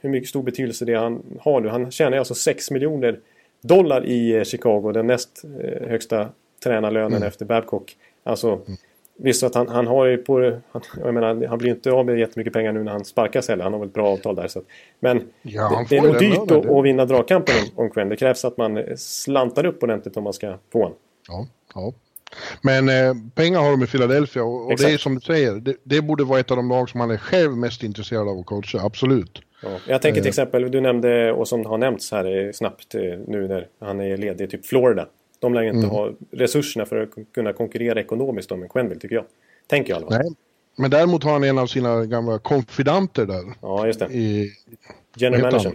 hur 0.00 0.10
mycket 0.10 0.28
stor 0.28 0.42
betydelse 0.42 0.84
det 0.84 0.94
han 0.94 1.22
har 1.40 1.60
nu. 1.60 1.68
Han 1.68 1.90
tjänar 1.90 2.18
alltså 2.18 2.34
6 2.34 2.70
miljoner 2.70 3.20
dollar 3.60 4.06
i 4.06 4.36
eh, 4.36 4.44
Chicago, 4.44 4.92
den 4.92 5.06
näst 5.06 5.44
eh, 5.44 5.88
högsta 5.88 6.28
tränarlönen 6.64 7.12
mm. 7.12 7.28
efter 7.28 7.46
Babcock. 7.46 7.96
Alltså 8.22 8.48
mm. 8.48 8.78
Visst 9.20 9.42
att 9.42 9.54
han, 9.54 9.68
han 9.68 9.86
har 9.86 10.06
ju 10.06 10.16
på... 10.16 10.60
Han, 10.72 10.82
jag 11.04 11.14
menar, 11.14 11.46
han 11.46 11.58
blir 11.58 11.70
inte 11.70 11.92
av 11.92 12.06
med 12.06 12.18
jättemycket 12.18 12.52
pengar 12.52 12.72
nu 12.72 12.82
när 12.82 12.92
han 12.92 13.04
sparkas 13.04 13.48
heller. 13.48 13.64
Han 13.64 13.72
har 13.72 13.80
väl 13.80 13.88
ett 13.88 13.94
bra 13.94 14.08
avtal 14.08 14.34
där. 14.34 14.48
Så 14.48 14.58
att, 14.58 14.64
men 15.00 15.22
ja, 15.42 15.86
det, 15.88 15.96
det, 15.96 15.96
är 15.96 16.02
nog 16.02 16.18
dyrt 16.18 16.50
att, 16.50 16.70
att, 16.70 16.84
vinna 16.84 17.04
dragkampen 17.04 17.54
om, 17.76 17.84
om 17.84 17.90
Quinn. 17.90 18.08
Det 18.08 18.16
krävs 18.16 18.44
att 18.44 18.56
man 18.56 18.84
slantar 18.96 19.66
upp 19.66 19.82
ordentligt 19.82 20.16
om 20.16 20.24
man 20.24 20.32
ska 20.32 20.54
få 20.72 20.78
honom. 20.78 20.98
Ja, 21.28 21.46
ja. 21.74 21.92
Men 22.62 22.88
eh, 22.88 23.14
pengar 23.34 23.60
har 23.60 23.70
de 23.70 23.82
i 23.82 23.86
Philadelphia 23.86 24.44
och, 24.44 24.66
och 24.66 24.78
det 24.78 24.92
är 24.92 24.98
som 24.98 25.14
du 25.14 25.20
säger. 25.20 25.54
Det, 25.54 25.76
det, 25.82 26.02
borde 26.02 26.24
vara 26.24 26.40
ett 26.40 26.50
av 26.50 26.56
de 26.56 26.68
lag 26.68 26.90
som 26.90 27.00
han 27.00 27.10
är 27.10 27.16
själv 27.16 27.56
mest 27.56 27.82
intresserad 27.82 28.28
av 28.28 28.38
att 28.38 28.46
coacha. 28.46 28.80
Absolut. 28.80 29.42
Ja, 29.62 29.68
jag 29.86 30.02
tänker 30.02 30.20
till 30.20 30.26
eh. 30.26 30.28
exempel, 30.28 30.70
du 30.70 30.80
nämnde 30.80 31.32
och 31.32 31.48
som 31.48 31.66
har 31.66 31.78
nämnts 31.78 32.12
här 32.12 32.52
snabbt 32.52 32.94
eh, 32.94 33.02
nu 33.26 33.48
när 33.48 33.66
han 33.80 34.00
är 34.00 34.16
ledig, 34.16 34.50
typ 34.50 34.66
Florida. 34.66 35.06
De 35.38 35.54
lär 35.54 35.62
inte 35.62 35.78
mm. 35.78 35.90
ha 35.90 36.10
resurserna 36.30 36.86
för 36.86 37.02
att 37.02 37.32
kunna 37.34 37.52
konkurrera 37.52 38.00
ekonomiskt 38.00 38.52
om 38.52 38.62
en 38.62 38.68
Quenville 38.68 39.00
tycker 39.00 39.16
jag. 39.16 39.24
Tänker 39.66 39.92
jag 39.92 40.00
i 40.00 40.04
alla 40.04 40.16
fall. 40.16 40.24
Nej. 40.24 40.34
Men 40.76 40.90
däremot 40.90 41.24
har 41.24 41.32
han 41.32 41.44
en 41.44 41.58
av 41.58 41.66
sina 41.66 42.04
gamla 42.04 42.38
konfidanter 42.38 43.26
där. 43.26 43.44
Ja, 43.60 43.86
just 43.86 43.98
det. 43.98 44.06
I, 44.06 44.52
General 45.16 45.42
Manager. 45.42 45.72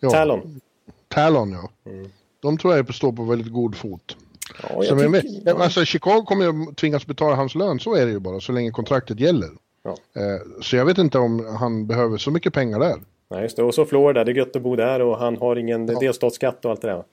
Ja. 0.00 0.10
Talon. 0.10 0.60
Talon, 1.08 1.52
ja. 1.52 1.90
Mm. 1.90 2.10
De 2.40 2.58
tror 2.58 2.76
jag 2.76 2.94
står 2.94 3.12
på 3.12 3.24
väldigt 3.24 3.52
god 3.52 3.76
fot. 3.76 4.16
Ja, 4.62 4.82
så 4.82 4.94
men, 4.94 5.22
ja. 5.44 5.62
alltså, 5.64 5.84
Chicago 5.84 6.22
kommer 6.26 6.44
ju 6.44 6.74
tvingas 6.74 7.06
betala 7.06 7.36
hans 7.36 7.54
lön, 7.54 7.80
så 7.80 7.94
är 7.94 8.06
det 8.06 8.12
ju 8.12 8.18
bara, 8.18 8.40
så 8.40 8.52
länge 8.52 8.70
kontraktet 8.70 9.20
gäller. 9.20 9.48
Ja. 9.82 9.90
Eh, 9.90 10.62
så 10.62 10.76
jag 10.76 10.84
vet 10.84 10.98
inte 10.98 11.18
om 11.18 11.56
han 11.60 11.86
behöver 11.86 12.18
så 12.18 12.30
mycket 12.30 12.54
pengar 12.54 12.80
där. 12.80 12.96
Nej, 13.30 13.42
just 13.42 13.56
det. 13.56 13.62
Och 13.62 13.74
så 13.74 13.84
Florida, 13.84 14.24
det 14.24 14.32
är 14.32 14.34
gött 14.34 14.56
att 14.56 14.62
bo 14.62 14.76
där 14.76 15.02
och 15.02 15.18
han 15.18 15.36
har 15.36 15.56
ingen 15.56 15.88
ja. 15.88 15.98
delstatsskatt 15.98 16.64
och 16.64 16.70
allt 16.70 16.80
det 16.82 16.88
där. 16.88 17.04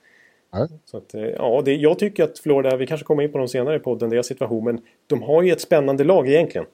Så 0.86 0.98
att, 0.98 1.14
eh, 1.14 1.22
ja, 1.22 1.62
det, 1.66 1.76
jag 1.76 2.00
tycker 2.00 2.24
att 2.24 2.40
Florida, 2.40 2.78
vi 2.78 2.88
kanske 2.88 3.06
kommer 3.06 3.24
in 3.24 3.32
på 3.32 3.38
dem 3.38 3.48
senare 3.48 3.76
i 3.76 3.80
podden, 3.80 4.10
deras 4.10 4.28
situation, 4.28 4.64
men 4.64 4.82
de 5.08 5.24
har 5.24 5.44
ju 5.44 5.52
ett 5.52 5.62
spännande 5.62 6.04
lag 6.04 6.30
egentligen. 6.30 6.68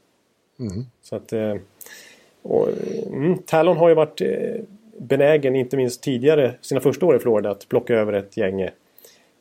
Mm. 0.60 0.86
Så 1.02 1.16
att, 1.16 1.34
eh, 1.34 1.56
och, 2.42 2.70
mm, 3.08 3.38
Talon 3.38 3.78
har 3.78 3.90
ju 3.90 3.96
varit 3.96 4.22
eh, 4.22 4.28
benägen, 4.98 5.56
inte 5.56 5.78
minst 5.78 6.04
tidigare, 6.04 6.56
sina 6.62 6.82
första 6.82 7.06
år 7.06 7.16
i 7.16 7.20
Florida, 7.20 7.52
att 7.52 7.70
plocka 7.70 7.96
över 7.96 8.14
ett 8.14 8.38
gäng 8.38 8.70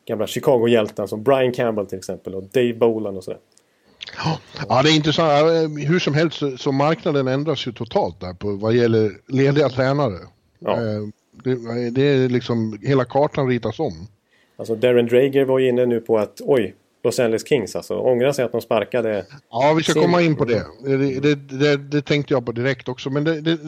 gamla 0.04 0.26
Chicago-hjältar 0.26 1.06
som 1.06 1.22
Brian 1.22 1.52
Campbell 1.52 1.86
till 1.86 1.98
exempel 1.98 2.34
och 2.34 2.42
Dave 2.42 2.74
Boland 2.74 3.16
och 3.16 3.24
sådär. 3.24 3.40
Ja, 4.68 4.82
det 4.82 4.90
är 4.90 4.96
intressant. 4.96 5.48
Hur 5.88 5.98
som 5.98 6.14
helst 6.14 6.38
så, 6.38 6.56
så 6.56 6.72
marknaden 6.72 7.28
ändras 7.28 7.66
ju 7.66 7.72
totalt 7.72 8.20
där 8.20 8.34
på 8.34 8.50
vad 8.50 8.74
gäller 8.74 9.10
lediga 9.26 9.68
tränare. 9.68 10.18
Ja. 10.58 10.76
Det, 11.44 11.90
det 11.90 12.02
är 12.02 12.28
liksom, 12.28 12.78
hela 12.82 13.04
kartan 13.04 13.48
ritas 13.48 13.80
om. 13.80 14.06
Alltså 14.62 14.74
Darren 14.74 15.06
Drager 15.06 15.44
var 15.44 15.58
ju 15.58 15.68
inne 15.68 15.86
nu 15.86 16.00
på 16.00 16.18
att 16.18 16.40
oj, 16.44 16.74
Los 17.04 17.18
Angeles 17.18 17.48
Kings 17.48 17.76
alltså. 17.76 17.98
Ångrar 17.98 18.32
sig 18.32 18.44
att 18.44 18.52
de 18.52 18.60
sparkade... 18.60 19.26
Ja, 19.50 19.74
vi 19.76 19.82
ska 19.82 19.92
sin... 19.92 20.02
komma 20.02 20.22
in 20.22 20.36
på 20.36 20.44
det. 20.44 20.64
Det, 20.84 21.20
det, 21.20 21.34
det. 21.34 21.76
det, 21.76 22.02
tänkte 22.02 22.34
jag 22.34 22.46
på 22.46 22.52
direkt 22.52 22.88
också. 22.88 23.10
Men 23.10 23.24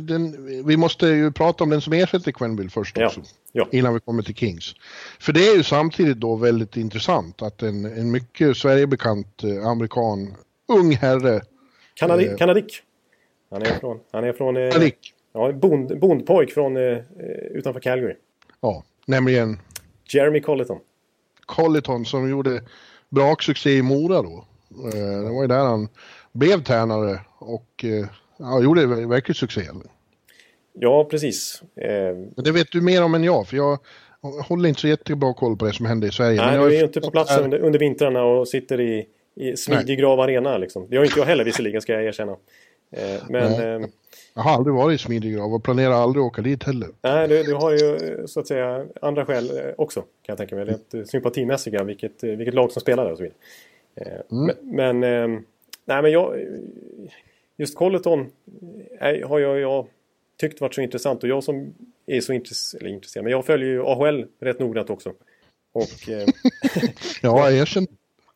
den, 0.06 0.46
vi 0.66 0.76
måste 0.76 1.06
ju 1.06 1.32
prata 1.32 1.64
om 1.64 1.70
den 1.70 1.80
som 1.80 1.92
ersätter 1.92 2.32
Quenville 2.32 2.70
först 2.70 2.98
också. 2.98 3.20
Ja. 3.52 3.68
Innan 3.72 3.94
vi 3.94 4.00
kommer 4.00 4.22
till 4.22 4.34
Kings. 4.34 4.74
För 5.20 5.32
det 5.32 5.48
är 5.48 5.56
ju 5.56 5.62
samtidigt 5.62 6.16
då 6.16 6.36
väldigt 6.36 6.76
intressant 6.76 7.42
att 7.42 7.62
en, 7.62 7.84
en 7.84 8.10
mycket 8.10 8.56
Sverigebekant 8.56 9.44
eh, 9.44 9.66
amerikan, 9.66 10.34
ung 10.68 10.92
herre... 10.92 11.40
Kanadi 11.94 12.26
eh, 12.26 12.36
Kanadik. 12.36 12.82
Han 13.50 13.62
är 13.62 13.78
från... 13.80 14.00
Han 14.12 14.24
är 14.24 14.32
från 14.32 14.56
eh, 14.56 14.90
ja, 15.32 15.52
bond, 15.52 15.98
bondpojk 16.00 16.52
från 16.52 16.76
eh, 16.76 16.98
utanför 17.50 17.80
Calgary. 17.80 18.14
Ja, 18.60 18.84
nämligen... 19.06 19.58
Jeremy 20.08 20.40
Colleton. 20.40 20.78
Colleton 21.46 22.04
som 22.04 22.30
gjorde 22.30 22.62
braksuccé 23.08 23.70
i 23.70 23.82
Mora 23.82 24.22
då. 24.22 24.44
Eh, 24.94 25.22
det 25.22 25.30
var 25.30 25.42
ju 25.42 25.48
där 25.48 25.64
han 25.64 25.88
blev 26.32 26.62
tränare 26.62 27.20
och 27.38 27.84
eh, 27.84 28.06
ja, 28.36 28.62
gjorde 28.62 28.86
verkligen 28.86 29.34
succé. 29.34 29.62
Ja, 30.72 31.04
precis. 31.04 31.62
Eh, 31.76 32.16
men 32.36 32.44
det 32.44 32.52
vet 32.52 32.72
du 32.72 32.80
mer 32.80 33.04
om 33.04 33.14
än 33.14 33.24
jag, 33.24 33.48
för 33.48 33.56
jag 33.56 33.78
håller 34.20 34.68
inte 34.68 34.80
så 34.80 34.88
jättebra 34.88 35.34
koll 35.34 35.56
på 35.56 35.64
det 35.64 35.72
som 35.72 35.86
händer 35.86 36.08
i 36.08 36.12
Sverige. 36.12 36.46
Nej, 36.46 36.58
du 36.58 36.64
är 36.64 36.70
ju 36.70 36.84
inte 36.84 37.00
på 37.00 37.10
plats 37.10 37.38
under, 37.38 37.58
under 37.58 37.78
vintrarna 37.78 38.24
och 38.24 38.48
sitter 38.48 38.80
i, 38.80 39.06
i 39.36 39.56
smidig 39.56 39.98
grav 39.98 40.20
arena 40.20 40.58
liksom. 40.58 40.86
Det 40.88 40.96
gör 40.96 41.04
inte 41.04 41.18
jag 41.18 41.26
heller 41.26 41.44
visserligen, 41.44 41.80
ska 41.80 41.92
jag 41.92 42.04
erkänna. 42.04 42.36
Men... 43.28 43.90
Eh, 44.14 44.32
jag 44.34 44.42
har 44.42 44.50
aldrig 44.50 44.74
varit 44.74 45.00
i 45.00 45.04
Smidegrav 45.04 45.54
och 45.54 45.64
planerar 45.64 45.92
aldrig 45.92 46.22
att 46.22 46.26
åka 46.26 46.42
dit 46.42 46.62
heller. 46.62 46.88
Nej, 47.02 47.28
du, 47.28 47.42
du 47.42 47.54
har 47.54 47.72
ju 47.72 48.22
så 48.26 48.40
att 48.40 48.46
säga 48.46 48.86
andra 49.02 49.26
skäl 49.26 49.58
eh, 49.58 49.72
också 49.78 50.00
kan 50.00 50.08
jag 50.26 50.38
tänka 50.38 50.56
mig. 50.56 50.64
Rent 50.64 51.08
sympatimässiga, 51.08 51.84
vilket, 51.84 52.24
vilket 52.24 52.54
lag 52.54 52.72
som 52.72 52.80
spelar 52.80 53.04
där 53.04 53.12
och 53.12 53.18
så 53.18 53.22
vidare. 53.22 54.22
Mm. 54.30 54.56
Men, 54.60 54.98
men, 55.00 55.30
nej 55.84 56.02
men 56.02 56.12
jag... 56.12 56.38
Just 57.56 57.76
Colleton 57.76 58.30
har 59.00 59.38
jag, 59.38 59.60
jag 59.60 59.86
tyckt 60.40 60.60
varit 60.60 60.74
så 60.74 60.80
intressant 60.80 61.22
och 61.22 61.28
jag 61.28 61.44
som 61.44 61.74
är 62.06 62.20
så 62.20 62.32
intresserad, 62.32 62.86
intresserad 62.86 63.24
men 63.24 63.30
jag 63.30 63.46
följer 63.46 63.68
ju 63.68 63.82
AHL 63.82 64.24
rätt 64.40 64.58
noggrant 64.58 64.90
också. 64.90 65.12
Och, 65.72 65.88
ja, 67.22 67.50
jag 67.50 67.56
erkänner. 67.56 67.88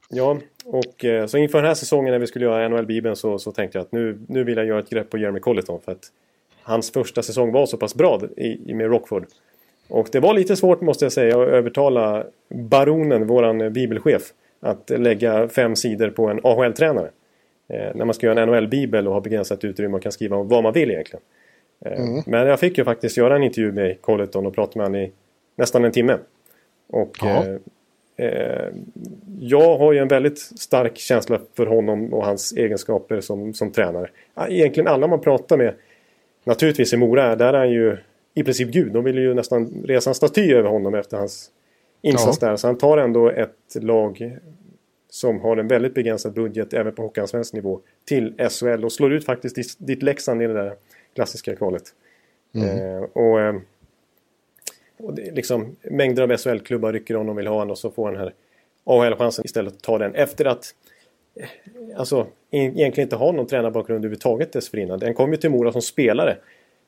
Ja, 0.09 0.39
och 0.71 1.05
eh, 1.05 1.27
så 1.27 1.39
inför 1.39 1.59
den 1.59 1.67
här 1.67 1.75
säsongen 1.75 2.13
när 2.13 2.19
vi 2.19 2.27
skulle 2.27 2.45
göra 2.45 2.69
NHL-bibeln 2.69 3.17
så, 3.17 3.39
så 3.39 3.53
tänkte 3.53 3.79
jag 3.79 3.85
att 3.85 3.93
nu, 3.93 4.19
nu 4.29 4.45
vill 4.45 4.57
jag 4.57 4.67
göra 4.67 4.79
ett 4.79 4.91
grepp 4.91 5.11
på 5.11 5.19
Jeremy 5.19 5.41
Colleton 5.41 5.81
för 5.81 5.93
att 5.93 6.13
hans 6.63 6.91
första 6.91 7.23
säsong 7.23 7.53
var 7.53 7.67
så 7.67 7.77
pass 7.77 7.95
bra 7.95 8.21
i, 8.37 8.75
med 8.75 8.91
Rockford. 8.91 9.27
Och 9.89 10.09
det 10.13 10.21
var 10.21 10.35
lite 10.35 10.57
svårt 10.57 10.81
måste 10.81 11.05
jag 11.05 11.13
säga 11.13 11.43
att 11.43 11.49
övertala 11.49 12.25
Baronen, 12.49 13.27
våran 13.27 13.73
bibelchef, 13.73 14.23
att 14.61 14.91
lägga 14.91 15.49
fem 15.49 15.77
sidor 15.77 16.11
på 16.11 16.27
en 16.27 16.41
AHL-tränare. 16.43 17.11
Eh, 17.69 17.95
när 17.95 18.05
man 18.05 18.15
ska 18.15 18.27
göra 18.27 18.43
en 18.43 18.49
NHL-bibel 18.49 19.09
och 19.09 19.15
har 19.15 19.21
begränsat 19.21 19.65
utrymme 19.65 19.97
och 19.97 20.03
kan 20.03 20.13
skriva 20.13 20.37
om 20.37 20.49
vad 20.49 20.63
man 20.63 20.73
vill 20.73 20.91
egentligen. 20.91 21.23
Eh, 21.85 22.01
mm. 22.01 22.23
Men 22.27 22.47
jag 22.47 22.61
fick 22.61 22.79
ju 22.79 22.85
faktiskt 22.85 23.17
göra 23.17 23.37
en 23.37 23.43
intervju 23.43 23.73
med 23.73 24.01
Colleton 24.03 24.47
och 24.47 24.55
prata 24.55 24.79
med 24.79 24.87
honom 24.87 25.01
i 25.01 25.13
nästan 25.57 25.85
en 25.85 25.93
timme. 25.93 26.19
Och 26.89 27.25
Eh, 27.25 27.57
jag 29.41 29.79
har 29.79 29.93
ju 29.93 29.99
en 29.99 30.09
väldigt 30.09 30.39
stark 30.39 30.97
känsla 30.97 31.41
för 31.55 31.67
honom 31.67 32.15
och 32.15 32.25
hans 32.25 32.53
egenskaper 32.53 33.21
som, 33.21 33.55
som 33.55 33.73
tränare. 33.73 34.11
Egentligen 34.49 34.89
alla 34.89 35.07
man 35.07 35.21
pratar 35.21 35.57
med, 35.57 35.75
naturligtvis 36.45 36.93
i 36.93 36.97
Mora, 36.97 37.37
där 37.37 37.53
är 37.53 37.59
han 37.59 37.71
ju 37.71 37.97
i 38.35 38.45
princip 38.45 38.69
gud. 38.69 38.93
De 38.93 39.05
vill 39.05 39.19
ju 39.19 39.35
nästan 39.35 39.83
resa 39.85 40.11
en 40.11 40.15
staty 40.15 40.53
över 40.53 40.69
honom 40.69 40.95
efter 40.95 41.17
hans 41.17 41.51
insats 42.03 42.39
ja. 42.41 42.49
där. 42.49 42.57
Så 42.57 42.67
han 42.67 42.79
tar 42.79 42.99
ändå 42.99 43.31
ett 43.31 43.75
lag 43.75 44.39
som 45.11 45.41
har 45.41 45.57
en 45.57 45.69
väldigt 45.69 45.95
begränsad 45.95 46.35
budget 46.35 46.75
även 46.75 46.95
på 46.95 47.03
Hockeyallsvensk 47.03 47.55
nivå 47.55 47.81
till 48.05 48.35
SHL 48.51 48.85
och 48.85 48.93
slår 48.93 49.13
ut 49.13 49.25
faktiskt 49.25 49.79
ditt 49.79 50.03
Leksand 50.03 50.43
i 50.43 50.47
det 50.47 50.53
där 50.53 50.75
klassiska 51.15 51.57
kvalet. 51.57 51.83
Mm. 52.55 52.69
Eh, 52.69 53.03
och 53.03 53.41
eh, 53.41 53.55
och 54.99 55.15
det 55.15 55.31
liksom, 55.31 55.77
mängder 55.83 56.23
av 56.23 56.37
SHL-klubbar 56.37 56.93
rycker 56.93 57.17
om 57.17 57.27
de 57.27 57.37
vill 57.37 57.47
ha 57.47 57.55
honom 57.55 57.71
och 57.71 57.79
så 57.79 57.91
får 57.91 58.07
han 58.07 58.17
här 58.17 58.35
AHL-chansen 58.85 59.45
istället 59.45 59.73
att 59.73 59.83
ta 59.83 59.99
den 59.99 60.15
efter 60.15 60.45
att 60.45 60.75
eh, 61.41 61.49
alltså, 61.97 62.27
egentligen 62.51 63.07
inte 63.07 63.17
ha 63.17 63.33
någon 63.33 63.47
tränarbakgrund 63.47 63.99
överhuvudtaget 63.99 64.53
dessförinnan. 64.53 64.99
Den 64.99 65.15
kom 65.15 65.31
ju 65.31 65.37
till 65.37 65.51
Mora 65.51 65.73
som 65.73 65.83
spelare. 65.83 66.37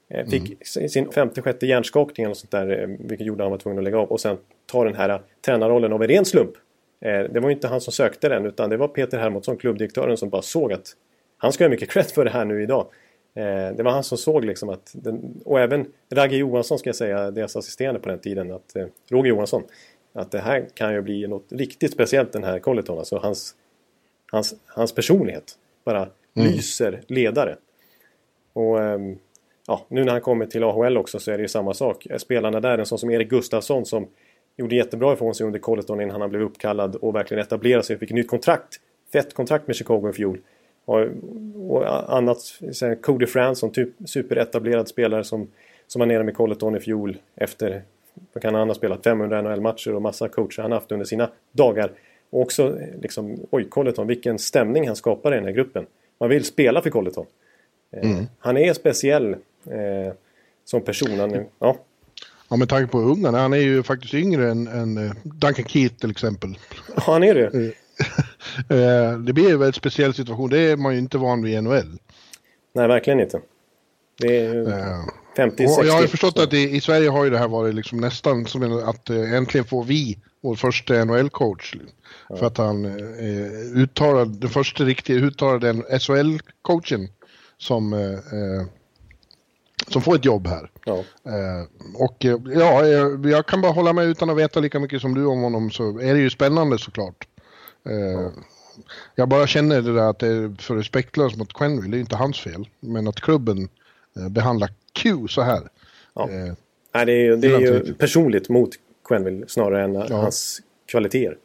Eh, 0.08 0.26
fick 0.26 0.76
mm. 0.76 0.88
sin 0.88 1.10
femte, 1.10 1.42
sjätte 1.42 1.66
hjärnskakning 1.66 2.24
eller 2.24 2.34
sånt 2.34 2.50
där, 2.50 2.82
eh, 2.82 2.88
vilket 2.98 3.26
gjorde 3.26 3.42
att 3.42 3.44
han 3.44 3.50
var 3.50 3.58
tvungen 3.58 3.78
att 3.78 3.84
lägga 3.84 3.98
av. 3.98 4.08
Och 4.08 4.20
sen 4.20 4.38
ta 4.66 4.84
den 4.84 4.94
här 4.94 5.22
tränarrollen 5.44 5.92
av 5.92 6.02
en 6.02 6.08
ren 6.08 6.24
slump. 6.24 6.52
Det 7.02 7.40
var 7.40 7.48
ju 7.48 7.54
inte 7.54 7.68
han 7.68 7.80
som 7.80 7.92
sökte 7.92 8.28
den, 8.28 8.46
utan 8.46 8.70
det 8.70 8.76
var 8.76 8.88
Peter 8.88 9.18
Hermodsson, 9.18 9.56
klubbdirektören, 9.56 10.16
som 10.16 10.28
bara 10.28 10.42
såg 10.42 10.72
att 10.72 10.96
han 11.38 11.52
ska 11.52 11.64
ha 11.64 11.68
mycket 11.68 11.90
cred 11.90 12.06
för 12.06 12.24
det 12.24 12.30
här 12.30 12.44
nu 12.44 12.62
idag. 12.62 12.86
Eh, 13.34 13.76
det 13.76 13.82
var 13.82 13.90
han 13.90 14.04
som 14.04 14.18
såg 14.18 14.44
liksom 14.44 14.68
att, 14.68 14.90
den, 14.92 15.40
och 15.44 15.60
även 15.60 15.87
Ragge 16.10 16.37
Johansson 16.37 16.78
ska 16.78 16.88
jag 16.88 16.96
säga, 16.96 17.30
deras 17.30 17.56
assisterande 17.56 18.00
på 18.00 18.08
den 18.08 18.18
tiden, 18.18 18.52
att 18.52 18.76
eh, 18.76 18.87
Roger 19.10 19.28
Johansson, 19.28 19.62
att 20.12 20.30
det 20.30 20.38
här 20.38 20.68
kan 20.75 20.94
ju 20.94 21.02
bli 21.02 21.26
något 21.26 21.52
riktigt 21.52 21.92
speciellt 21.92 22.32
den 22.32 22.44
här 22.44 22.58
Colleton, 22.58 22.99
alltså 22.99 23.16
hans, 23.16 23.54
hans, 24.32 24.54
hans 24.66 24.94
personlighet 24.94 25.58
bara 25.84 25.99
mm. 25.99 26.12
lyser 26.34 27.02
ledare. 27.06 27.56
Och 28.52 28.82
eh, 28.82 28.99
ja, 29.66 29.87
nu 29.88 30.04
när 30.04 30.12
han 30.12 30.20
kommer 30.20 30.46
till 30.46 30.64
AHL 30.64 30.96
också 30.96 31.18
så 31.18 31.30
är 31.30 31.37
det 31.38 31.42
ju 31.42 31.49
samma 31.49 31.75
sak. 31.75 32.06
Spelarna 32.18 32.60
där, 32.60 32.78
en 32.78 32.87
sån 32.87 32.99
som 32.99 33.10
Erik 33.10 33.28
Gustafsson 33.28 33.87
som 33.87 34.08
gjorde 34.56 34.76
jättebra 34.76 35.12
ifrån 35.12 35.34
sig 35.34 35.46
under 35.46 35.58
Colleton 35.58 36.00
innan 36.00 36.20
han 36.20 36.30
blev 36.30 36.42
uppkallad 36.42 36.96
och 36.96 37.14
verkligen 37.14 37.42
etablerade 37.42 37.82
sig 37.82 37.94
och 37.94 38.00
fick 38.00 38.10
nytt 38.10 38.28
kontrakt. 38.28 38.80
Fett 39.12 39.34
kontrakt 39.34 39.66
med 39.66 39.76
Chicago 39.76 40.10
i 40.10 40.12
fjol. 40.12 40.38
Och, 40.84 41.06
och 41.69 42.14
annat, 42.16 42.38
Cody 43.02 43.26
Fransson, 43.26 43.73
typ 43.73 43.88
superetablerad 44.06 44.88
spelare 44.88 45.25
som, 45.25 45.49
som 45.86 45.99
var 45.99 46.06
nere 46.06 46.25
med 46.25 46.34
Colleton 46.34 46.76
i 46.76 46.80
fjol 46.80 47.16
efter, 47.36 47.82
vad 48.32 48.43
kan 48.43 48.54
han 48.54 48.69
ha 48.69 48.75
spelat, 48.75 49.04
500 49.04 49.43
NHL-matcher 49.43 49.95
och 49.95 50.02
massa 50.02 50.28
coacher 50.28 50.62
han 50.62 50.73
haft 50.73 50.93
under 50.93 51.06
sina 51.06 51.30
dagar. 51.52 51.93
Och 52.30 52.40
också 52.40 52.78
liksom, 53.02 53.40
oj, 53.50 53.64
Colleton, 53.64 54.06
vilken 54.06 54.38
stämning 54.38 54.86
han 54.86 54.97
skapar 54.97 55.32
i 55.32 55.36
den 55.36 55.45
här 55.45 55.52
gruppen. 55.52 55.86
Man 56.21 56.28
vill 56.28 56.45
spela 56.45 56.82
för 56.82 56.90
Colleton. 56.90 57.26
Eh, 57.93 58.10
mm. 58.10 58.26
Han 58.38 58.56
är 58.56 58.73
speciell 58.73 59.32
eh, 59.64 60.12
som 60.64 60.80
person. 60.80 61.19
Han, 61.19 61.45
ja. 61.58 61.76
Ja, 62.49 62.56
med 62.56 62.69
tanke 62.69 62.93
på 62.93 62.99
ungarna. 62.99 63.38
Han 63.38 63.52
är 63.52 63.56
ju 63.56 63.82
faktiskt 63.82 64.14
yngre 64.14 64.50
än, 64.50 64.66
än 64.66 64.99
eh, 64.99 65.12
Duncan 65.23 65.64
Keith 65.64 65.95
till 65.95 66.10
exempel. 66.10 66.58
Ja, 66.97 67.02
han 67.06 67.23
är 67.23 67.34
det. 67.34 67.73
Eh, 68.68 68.90
Eh, 69.10 69.18
det 69.18 69.32
blir 69.32 69.52
en 69.52 69.58
väldigt 69.58 69.76
speciell 69.76 70.14
situation. 70.14 70.50
Det 70.50 70.58
är 70.58 70.76
man 70.76 70.92
ju 70.92 70.99
inte 70.99 71.18
van 71.18 71.42
vid 71.42 71.54
i 71.54 71.60
NHL. 71.60 71.99
Nej, 72.73 72.88
verkligen 72.88 73.20
inte. 73.20 73.40
Det 74.18 74.36
är 74.36 74.64
50-60. 75.36 75.80
Eh, 75.80 75.86
jag 75.86 75.92
har 75.92 76.06
förstått 76.06 76.38
att 76.38 76.52
i, 76.52 76.76
i, 76.76 76.80
Sverige 76.80 77.08
har 77.08 77.25
ju 77.25 77.30
det 77.30 77.38
här 77.38 77.49
varit 77.49 77.75
liksom 77.75 78.00
nästan 78.00 78.46
som 78.46 78.88
att 78.88 79.10
uh, 79.10 79.34
äntligen 79.34 79.66
får 79.66 79.84
vi 79.84 80.18
vår 80.42 80.54
första 80.54 81.04
NHL-coach. 81.04 81.76
Ja. 82.28 82.36
För 82.36 82.46
att 82.46 82.58
han 82.58 82.84
uh, 82.84 83.82
uttalade, 83.82 84.38
den 84.38 84.50
första 84.50 84.84
riktigt 84.84 85.23
uttalade 85.23 85.73
SHL-coachen 85.73 87.08
som, 87.58 87.92
uh, 87.92 88.66
som 89.88 90.02
får 90.02 90.14
ett 90.14 90.25
jobb 90.25 90.46
här. 90.46 90.70
Ja. 90.84 91.04
och 91.94 92.25
ja, 92.54 92.86
jag 93.25 93.46
kan 93.46 93.60
bara 93.60 93.73
hålla 93.73 93.92
med 93.92 94.04
utan 94.04 94.30
att 94.30 94.36
veta 94.36 94.60
lika 94.60 94.78
mycket 94.78 95.00
som 95.00 95.14
du 95.14 95.26
om 95.26 95.42
honom 95.42 95.70
så 95.70 95.99
är 95.99 96.14
det 96.14 96.20
ju 96.20 96.30
spännande 96.30 96.78
såklart. 96.78 97.26
Eh, 97.86 98.30
jag 99.14 99.28
bara 99.28 99.47
känner 99.47 99.82
det 99.82 99.95
där 99.95 100.10
att 100.10 100.19
det 100.19 100.26
är 100.26 100.62
för 100.62 100.76
respektlöst 100.76 101.36
mot 101.36 101.52
Quenville, 101.52 101.90
det 101.90 101.97
är 101.97 102.00
inte 102.00 102.16
hans 102.16 102.40
fel. 102.40 102.69
Men 102.80 103.08
att 103.08 103.21
klubben 103.21 103.69
eh, 104.16 104.28
behandlar 104.28 104.71
Q 104.93 105.28
så 105.28 105.43
här. 105.43 105.69
Ja. 106.14 106.30
Eh, 106.30 106.52
Nej, 106.95 107.06
det 107.06 107.12
är 107.12 107.25
ju, 107.25 107.36
det 107.36 107.49
är 107.49 107.60
ju 107.60 107.95
personligt 107.95 108.49
mot 108.49 108.71
Quenville 109.08 109.49
snarare 109.49 109.84
än 109.84 109.95
ja. 109.95 110.06
hans 110.16 110.60
kvaliteter. 110.86 111.36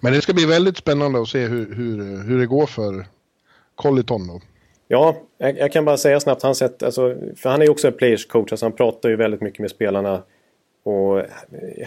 Men 0.00 0.12
det 0.12 0.22
ska 0.22 0.32
bli 0.32 0.46
väldigt 0.46 0.76
spännande 0.76 1.20
att 1.20 1.28
se 1.28 1.46
hur, 1.46 1.74
hur, 1.74 2.22
hur 2.22 2.38
det 2.38 2.46
går 2.46 2.66
för 2.66 3.06
Colliton 3.74 4.26
då. 4.26 4.40
Ja, 4.88 5.16
jag, 5.38 5.58
jag, 5.58 5.72
kan 5.72 5.84
bara 5.84 5.96
säga 5.96 6.20
snabbt, 6.20 6.42
han 6.42 6.54
sett, 6.54 6.82
alltså, 6.82 7.16
för 7.36 7.50
han 7.50 7.60
är 7.60 7.64
ju 7.64 7.70
också 7.70 7.88
en 7.88 7.92
players 7.92 8.26
coach, 8.26 8.52
alltså 8.52 8.66
han 8.66 8.72
pratar 8.72 9.08
ju 9.08 9.16
väldigt 9.16 9.40
mycket 9.40 9.60
med 9.60 9.70
spelarna. 9.70 10.22
Och 10.82 11.22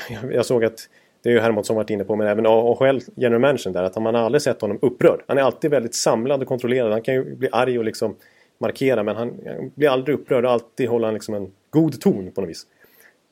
jag, 0.09 0.33
jag 0.33 0.45
såg 0.45 0.65
att 0.65 0.89
det 1.25 1.31
är 1.31 1.33
ju 1.33 1.39
Hermansson 1.39 1.75
varit 1.75 1.89
inne 1.89 2.03
på, 2.03 2.15
men 2.15 2.27
även 2.27 2.45
AHL 2.45 3.01
general 3.15 3.41
manager 3.41 3.71
där, 3.71 3.83
att 3.83 3.95
man 3.95 4.15
har 4.15 4.21
aldrig 4.21 4.41
sett 4.41 4.61
honom 4.61 4.79
upprörd. 4.81 5.23
Han 5.27 5.37
är 5.37 5.41
alltid 5.41 5.71
väldigt 5.71 5.95
samlad 5.95 6.41
och 6.41 6.47
kontrollerad. 6.47 6.91
Han 6.91 7.01
kan 7.01 7.13
ju 7.13 7.35
bli 7.35 7.49
arg 7.51 7.79
och 7.79 7.85
liksom 7.85 8.15
markera, 8.57 9.03
men 9.03 9.15
han 9.15 9.33
blir 9.75 9.89
aldrig 9.89 10.15
upprörd 10.15 10.45
och 10.45 10.51
alltid 10.51 10.89
håller 10.89 11.05
han 11.05 11.13
liksom 11.13 11.35
en 11.35 11.51
god 11.69 12.01
ton 12.01 12.31
på 12.31 12.41
något 12.41 12.49
vis. 12.49 12.67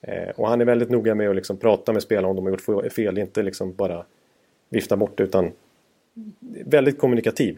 Eh, 0.02 0.30
och 0.36 0.48
han 0.48 0.62
är 0.62 0.66
väldigt 0.66 0.90
noga 0.90 1.16
med 1.16 1.30
att 1.30 1.36
liksom 1.36 1.58
prata 1.58 1.94
med 1.94 2.04
spelarna 2.04 2.28
om 2.28 2.36
de 2.36 2.46
har 2.46 2.52
gjort 2.52 2.94
fel, 2.94 3.18
inte 3.18 3.44
liksom 3.44 3.74
bara 3.74 4.06
vifta 4.70 4.98
bort 4.98 5.20
utan 5.20 5.52
väldigt 6.66 7.00
kommunikativ. 7.00 7.58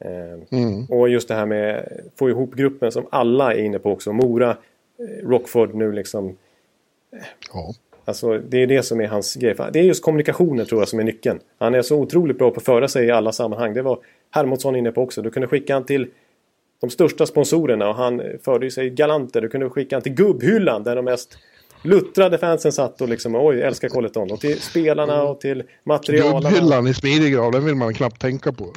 Eh, 0.00 0.58
mm. 0.58 0.84
Och 0.88 1.08
just 1.08 1.28
det 1.28 1.34
här 1.34 1.46
med 1.46 1.78
att 1.78 2.18
få 2.18 2.30
ihop 2.30 2.54
gruppen 2.54 2.92
som 2.92 3.06
alla 3.10 3.54
är 3.54 3.58
inne 3.58 3.78
på 3.78 3.92
också. 3.92 4.12
Mora, 4.12 4.50
eh, 4.50 5.28
Rockford 5.28 5.74
nu 5.74 5.92
liksom. 5.92 6.36
Ja. 7.52 7.74
Alltså, 8.08 8.38
det 8.38 8.62
är 8.62 8.66
det 8.66 8.82
som 8.82 9.00
är 9.00 9.06
hans 9.06 9.34
grej. 9.34 9.54
Det 9.72 9.78
är 9.78 9.82
just 9.82 10.02
kommunikationen 10.02 10.66
tror 10.66 10.80
jag 10.80 10.88
som 10.88 10.98
är 10.98 11.04
nyckeln. 11.04 11.40
Han 11.58 11.74
är 11.74 11.82
så 11.82 11.96
otroligt 11.96 12.38
bra 12.38 12.50
på 12.50 12.56
att 12.56 12.64
föra 12.64 12.88
sig 12.88 13.06
i 13.06 13.10
alla 13.10 13.32
sammanhang. 13.32 13.74
Det 13.74 13.82
var 13.82 13.98
Hermodsson 14.30 14.76
inne 14.76 14.92
på 14.92 15.02
också. 15.02 15.22
Du 15.22 15.30
kunde 15.30 15.48
skicka 15.48 15.74
han 15.74 15.84
till 15.84 16.06
de 16.80 16.90
största 16.90 17.26
sponsorerna 17.26 17.88
och 17.88 17.94
han 17.94 18.22
förde 18.42 18.70
sig 18.70 18.90
galant 18.90 19.32
Du 19.32 19.48
kunde 19.48 19.70
skicka 19.70 19.96
han 19.96 20.02
till 20.02 20.14
gubbhyllan 20.14 20.82
där 20.82 20.96
de 20.96 21.04
mest 21.04 21.38
luttrade 21.82 22.38
fansen 22.38 22.72
satt 22.72 23.00
och 23.00 23.08
liksom 23.08 23.34
oj, 23.34 23.62
älskar 23.62 23.88
Colleton. 23.88 24.32
Och 24.32 24.40
till 24.40 24.60
spelarna 24.60 25.22
och 25.22 25.40
till 25.40 25.62
materialarna. 25.84 26.50
Gubbhyllan 26.50 26.86
i 26.86 26.94
Smidigrav, 26.94 27.52
den 27.52 27.64
vill 27.64 27.74
man 27.74 27.94
knappt 27.94 28.20
tänka 28.20 28.52
på. 28.52 28.72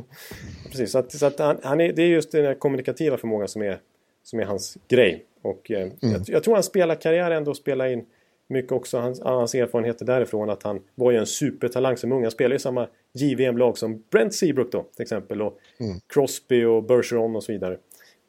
Precis, 0.70 0.92
så, 0.92 0.98
att, 0.98 1.12
så 1.12 1.26
att 1.26 1.38
han, 1.38 1.56
han, 1.62 1.80
är, 1.80 1.92
det 1.92 2.02
är 2.02 2.06
just 2.06 2.32
den 2.32 2.54
kommunikativa 2.54 3.16
förmågan 3.16 3.48
som 3.48 3.62
är, 3.62 3.78
som 4.24 4.40
är 4.40 4.44
hans 4.44 4.76
grej. 4.88 5.24
Och 5.42 5.70
eh, 5.70 5.82
mm. 5.82 5.94
jag, 6.00 6.22
jag, 6.26 6.42
tror 6.42 6.54
hans 6.54 6.66
spelarkarriär 6.66 7.30
ändå 7.30 7.54
spelar 7.54 7.86
in 7.86 8.04
mycket 8.48 8.72
också 8.72 8.98
hans, 8.98 9.20
hans 9.20 9.54
erfarenheter 9.54 10.04
därifrån 10.04 10.50
att 10.50 10.62
han 10.62 10.80
var 10.94 11.10
ju 11.10 11.18
en 11.18 11.26
supertalang 11.26 11.96
som 11.96 12.12
ung. 12.12 12.22
Han 12.22 12.30
spelade 12.30 12.54
i 12.54 12.58
samma 12.58 12.88
JVM-lag 13.12 13.78
som 13.78 14.02
Brent 14.10 14.34
Seabrook 14.34 14.72
då 14.72 14.82
till 14.82 15.02
exempel. 15.02 15.42
Och 15.42 15.58
mm. 15.80 15.96
Crosby 16.06 16.64
och 16.64 16.84
Bergeron 16.84 17.36
och 17.36 17.44
så 17.44 17.52
vidare. 17.52 17.78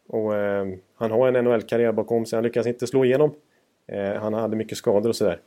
Och 0.07 0.35
eh, 0.35 0.65
han 0.95 1.11
har 1.11 1.27
en 1.27 1.45
NHL-karriär 1.45 1.91
bakom 1.91 2.25
sig. 2.25 2.37
Han 2.37 2.43
lyckas 2.43 2.67
inte 2.67 2.87
slå 2.87 3.05
igenom. 3.05 3.31
Eh, 3.87 4.13
han 4.13 4.33
hade 4.33 4.55
mycket 4.55 4.77
skador 4.77 5.09
och 5.09 5.15
sådär. 5.15 5.39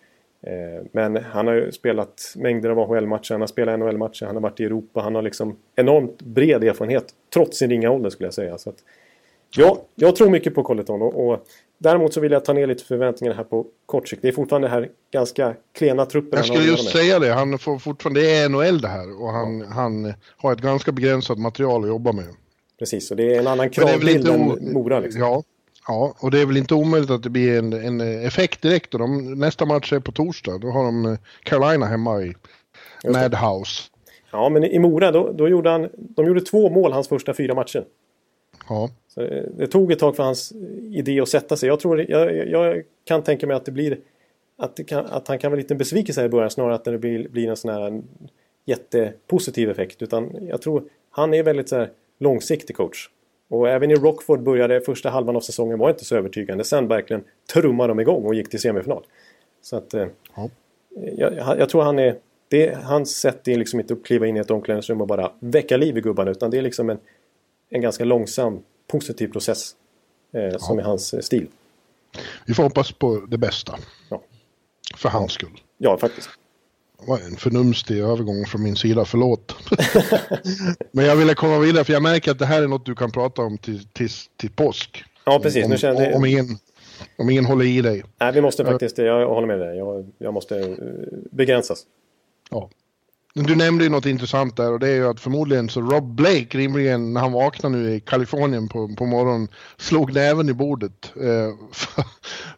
Eh, 0.42 0.86
men 0.92 1.16
han 1.16 1.46
har 1.46 1.54
ju 1.54 1.72
spelat 1.72 2.34
mängder 2.36 2.70
av 2.70 2.78
AHL-matcher, 2.78 3.32
han 3.32 3.40
har 3.40 3.46
spelat 3.46 3.78
NHL-matcher, 3.78 4.26
han 4.26 4.36
har 4.36 4.42
varit 4.42 4.60
i 4.60 4.64
Europa, 4.64 5.00
han 5.00 5.14
har 5.14 5.22
liksom 5.22 5.56
enormt 5.76 6.22
bred 6.22 6.64
erfarenhet 6.64 7.14
trots 7.34 7.58
sin 7.58 7.70
ringa 7.70 7.90
ålder 7.90 8.10
skulle 8.10 8.26
jag 8.26 8.34
säga. 8.34 8.58
Så 8.58 8.70
att, 8.70 8.76
ja, 9.56 9.82
jag 9.94 10.16
tror 10.16 10.30
mycket 10.30 10.54
på 10.54 10.62
Colleton 10.62 11.02
och, 11.02 11.28
och 11.28 11.46
Däremot 11.78 12.14
så 12.14 12.20
vill 12.20 12.32
jag 12.32 12.44
ta 12.44 12.52
ner 12.52 12.66
lite 12.66 12.84
förväntningarna 12.84 13.36
här 13.36 13.44
på 13.44 13.66
kort 13.86 14.08
sikt. 14.08 14.22
Det 14.22 14.28
är 14.28 14.32
fortfarande 14.32 14.68
det 14.68 14.72
här 14.72 14.88
ganska 15.12 15.54
klena 15.72 16.06
truppen. 16.06 16.36
Jag 16.36 16.46
skulle 16.46 16.64
just 16.64 16.90
säga 16.90 17.18
det. 17.18 17.32
Han 17.32 17.58
får 17.58 17.78
fortfarande, 17.78 18.20
det 18.20 18.36
är 18.36 18.48
NHL 18.48 18.80
det 18.80 18.88
här 18.88 19.22
och 19.22 19.32
han, 19.32 19.60
ja. 19.60 19.66
han 19.66 20.14
har 20.36 20.52
ett 20.52 20.60
ganska 20.60 20.92
begränsat 20.92 21.38
material 21.38 21.82
att 21.82 21.88
jobba 21.88 22.12
med. 22.12 22.26
Precis, 22.78 23.10
och 23.10 23.16
det 23.16 23.34
är 23.34 23.38
en 23.38 23.46
annan 23.46 23.70
kravbild 23.70 24.28
än 24.28 24.72
Mora. 24.72 25.00
Liksom. 25.00 25.20
Ja, 25.20 25.42
ja, 25.88 26.14
och 26.18 26.30
det 26.30 26.40
är 26.40 26.46
väl 26.46 26.56
inte 26.56 26.74
omöjligt 26.74 27.10
att 27.10 27.22
det 27.22 27.30
blir 27.30 27.58
en, 27.58 27.72
en 27.72 28.00
effekt 28.26 28.62
direkt. 28.62 28.94
Och 28.94 29.00
de, 29.00 29.34
nästa 29.34 29.66
match 29.66 29.92
är 29.92 30.00
på 30.00 30.12
torsdag. 30.12 30.58
Då 30.58 30.70
har 30.70 30.84
de 30.84 31.18
Carolina 31.42 31.86
hemma 31.86 32.22
i 32.22 32.34
Madhouse. 33.04 33.82
Ja, 34.32 34.48
men 34.48 34.64
i 34.64 34.78
Mora 34.78 35.12
då, 35.12 35.32
då 35.32 35.48
gjorde 35.48 35.70
han, 35.70 35.88
de 35.94 36.26
gjorde 36.26 36.40
två 36.40 36.70
mål 36.70 36.92
hans 36.92 37.08
första 37.08 37.34
fyra 37.34 37.54
matcher. 37.54 37.84
Ja. 38.68 38.90
Så 39.18 39.24
det, 39.24 39.48
det 39.56 39.66
tog 39.66 39.92
ett 39.92 39.98
tag 39.98 40.16
för 40.16 40.22
hans 40.22 40.52
idé 40.90 41.20
att 41.20 41.28
sätta 41.28 41.56
sig. 41.56 41.68
Jag, 41.68 41.80
tror, 41.80 42.10
jag, 42.10 42.48
jag 42.48 42.82
kan 43.04 43.22
tänka 43.22 43.46
mig 43.46 43.56
att 43.56 43.64
det 43.64 43.72
blir 43.72 43.98
att, 44.58 44.86
kan, 44.86 45.06
att 45.06 45.28
han 45.28 45.38
kan 45.38 45.50
vara 45.50 45.58
lite 45.58 45.74
besvikelse 45.74 46.24
i 46.24 46.28
början 46.28 46.50
snarare 46.50 46.74
att 46.74 46.84
det 46.84 46.98
blir, 46.98 47.28
blir 47.28 47.48
en 47.48 47.56
sån 47.56 47.70
här 47.70 48.02
jättepositiv 48.64 49.70
effekt. 49.70 50.02
Utan 50.02 50.46
jag 50.48 50.62
tror 50.62 50.84
han 51.10 51.34
är 51.34 51.42
väldigt 51.42 51.68
så 51.68 51.76
här 51.76 51.90
långsiktig 52.18 52.76
coach. 52.76 53.08
Och 53.48 53.68
även 53.68 53.90
i 53.90 53.94
Rockford 53.94 54.42
började 54.42 54.80
första 54.80 55.10
halvan 55.10 55.36
av 55.36 55.40
säsongen 55.40 55.78
var 55.78 55.90
inte 55.90 56.04
så 56.04 56.16
övertygande. 56.16 56.64
Sen 56.64 56.88
verkligen 56.88 57.24
trummade 57.52 57.90
de 57.90 58.00
igång 58.00 58.24
och 58.24 58.34
gick 58.34 58.50
till 58.50 58.60
semifinal. 58.60 59.04
Så 59.62 59.76
att 59.76 59.94
eh, 59.94 60.06
ja. 60.36 60.50
jag, 61.16 61.58
jag, 61.58 61.68
tror 61.68 61.82
han 61.82 61.98
är... 61.98 62.16
Det, 62.48 62.74
hans 62.74 63.16
sätt 63.16 63.48
är 63.48 63.56
liksom 63.56 63.80
inte 63.80 63.94
att 63.94 64.04
kliva 64.04 64.26
in 64.26 64.36
i 64.36 64.40
ett 64.40 64.50
omklädningsrum 64.50 65.00
och 65.00 65.06
bara 65.06 65.32
väcka 65.40 65.76
liv 65.76 65.98
i 65.98 66.00
gubbarna 66.00 66.30
utan 66.30 66.50
det 66.50 66.58
är 66.58 66.62
liksom 66.62 66.90
en, 66.90 66.98
en 67.70 67.80
ganska 67.80 68.04
långsam 68.04 68.62
positiv 68.88 69.28
process 69.28 69.74
eh, 70.32 70.58
som 70.58 70.78
är 70.78 70.82
hans 70.82 71.14
eh, 71.14 71.20
stil. 71.20 71.46
Vi 72.46 72.54
får 72.54 72.62
hoppas 72.62 72.92
på 72.92 73.26
det 73.28 73.38
bästa. 73.38 73.78
Ja. 74.10 74.22
För 74.96 75.08
hans 75.08 75.32
skull. 75.32 75.60
Ja, 75.78 75.98
faktiskt. 75.98 76.28
Var 77.06 77.18
en 77.18 77.36
förnumstig 77.36 77.98
övergång 77.98 78.46
från 78.46 78.62
min 78.62 78.76
sida, 78.76 79.04
förlåt. 79.04 79.54
Men 80.92 81.04
jag 81.04 81.16
ville 81.16 81.34
komma 81.34 81.58
vidare 81.58 81.84
för 81.84 81.92
jag 81.92 82.02
märker 82.02 82.30
att 82.30 82.38
det 82.38 82.46
här 82.46 82.62
är 82.62 82.66
något 82.66 82.86
du 82.86 82.94
kan 82.94 83.10
prata 83.10 83.42
om 83.42 83.58
till, 83.58 83.88
till, 83.88 84.08
till 84.36 84.50
påsk. 84.50 85.04
Ja, 85.24 85.38
precis. 85.42 85.64
Om, 85.64 85.70
nu 85.70 85.78
kände... 85.78 86.08
om, 86.08 86.16
om, 86.16 86.24
ingen, 86.24 86.46
om 87.18 87.30
ingen 87.30 87.44
håller 87.44 87.64
i 87.64 87.80
dig. 87.80 88.02
Nej, 88.20 88.32
vi 88.32 88.40
måste 88.40 88.64
faktiskt, 88.64 88.98
jag 88.98 89.28
håller 89.28 89.46
med 89.46 89.60
dig, 89.60 89.78
jag, 89.78 90.12
jag 90.18 90.34
måste 90.34 90.58
eh, 90.58 90.68
begränsas. 91.30 91.86
Ja. 92.50 92.70
Du 93.34 93.54
nämnde 93.54 93.84
ju 93.84 93.90
något 93.90 94.06
intressant 94.06 94.56
där 94.56 94.72
och 94.72 94.80
det 94.80 94.88
är 94.88 94.94
ju 94.94 95.08
att 95.08 95.20
förmodligen 95.20 95.68
så 95.68 95.80
Rob 95.80 96.14
Blake 96.14 96.58
rimligen 96.58 97.12
när 97.12 97.20
han 97.20 97.32
vaknade 97.32 97.76
nu 97.76 97.94
i 97.94 98.00
Kalifornien 98.00 98.68
på, 98.68 98.94
på 98.96 99.06
morgonen 99.06 99.48
slog 99.76 100.12
näven 100.12 100.48
i 100.48 100.52
bordet. 100.52 101.12
Eh, 101.16 101.54
för, 101.72 102.04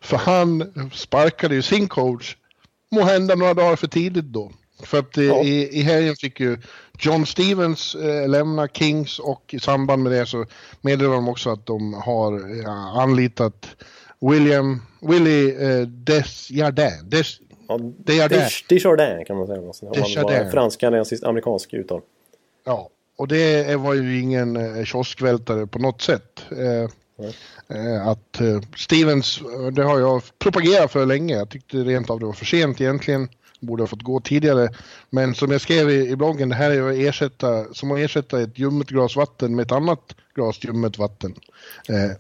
för, 0.01 0.17
han 0.17 0.73
sparkade 0.93 1.55
ju 1.55 1.63
sin 1.63 1.89
coach 1.89 2.37
må 2.91 3.03
hända 3.03 3.35
några 3.35 3.55
dagar 3.55 3.77
för 3.77 3.87
tidigt 3.87 4.25
då. 4.25 4.53
För 4.83 4.99
att 4.99 5.17
eh, 5.17 5.25
ja. 5.25 5.43
i, 5.43 5.79
i 5.79 5.83
helgen 5.83 6.17
fick 6.17 6.41
ju 6.41 6.59
John 6.99 7.27
Stevens 7.27 7.95
eh, 7.95 8.29
lämna 8.29 8.69
Kings 8.69 9.19
och 9.19 9.55
i 9.55 9.61
samband 9.61 10.03
med 10.03 10.13
det 10.13 10.27
så 10.27 10.47
meddelade 10.81 11.17
de 11.17 11.29
också 11.29 11.51
att 11.51 11.67
de 11.67 11.95
har 11.95 12.63
ja, 12.63 13.03
anlitat 13.03 13.67
William, 14.21 14.83
Willie 15.01 15.71
eh, 15.71 15.87
Desjardins. 15.87 17.03
Des, 17.03 17.41
Ja, 17.71 17.79
Desjardins. 17.79 18.65
Desjardins 18.69 19.27
kan 19.27 19.37
man 19.37 19.47
säga. 19.47 19.59
Om 19.59 19.67
man 20.17 20.25
var 20.25 20.51
fransk-kanadensiskt 20.51 21.25
amerikansk 21.25 21.75
uttal. 21.75 22.01
Ja, 22.65 22.89
och 23.17 23.29
det 23.29 23.77
var 23.77 23.95
ju 23.95 24.21
ingen 24.21 24.57
eh, 24.57 24.85
kioskvältare 24.85 25.67
på 25.67 25.79
något 25.79 26.03
sätt. 26.03 26.45
Eh, 26.51 26.91
eh, 27.79 28.07
att 28.07 28.41
eh, 28.41 28.61
Stevens, 28.77 29.41
det 29.73 29.83
har 29.83 30.01
jag 30.01 30.23
propagerat 30.39 30.93
för 30.93 31.07
länge. 31.07 31.37
Jag 31.37 31.49
tyckte 31.49 31.77
rent 31.77 32.11
av 32.11 32.21
det 32.21 32.27
var 32.27 32.33
för 32.33 32.45
sent 32.45 32.81
egentligen. 32.81 33.29
Borde 33.61 33.83
ha 33.83 33.87
fått 33.87 34.03
gå 34.03 34.21
tidigare. 34.21 34.69
Men 35.11 35.35
som 35.35 35.51
jag 35.51 35.61
skrev 35.61 35.91
i, 35.91 36.09
i 36.09 36.17
bloggen, 36.17 36.49
det 36.49 36.55
här 36.55 36.71
är 36.71 36.91
att 36.91 36.97
ersätta, 36.97 37.75
som 37.75 37.91
att 37.93 37.99
ersätta 37.99 38.41
ett 38.41 38.59
ljummet 38.59 38.89
glas 38.89 39.17
vatten 39.17 39.57
med 39.57 39.63
ett 39.63 39.73
annat 39.73 40.15
glas 40.35 40.65
ljummet 40.65 40.99
vatten. 40.99 41.35
Eh, 41.89 42.11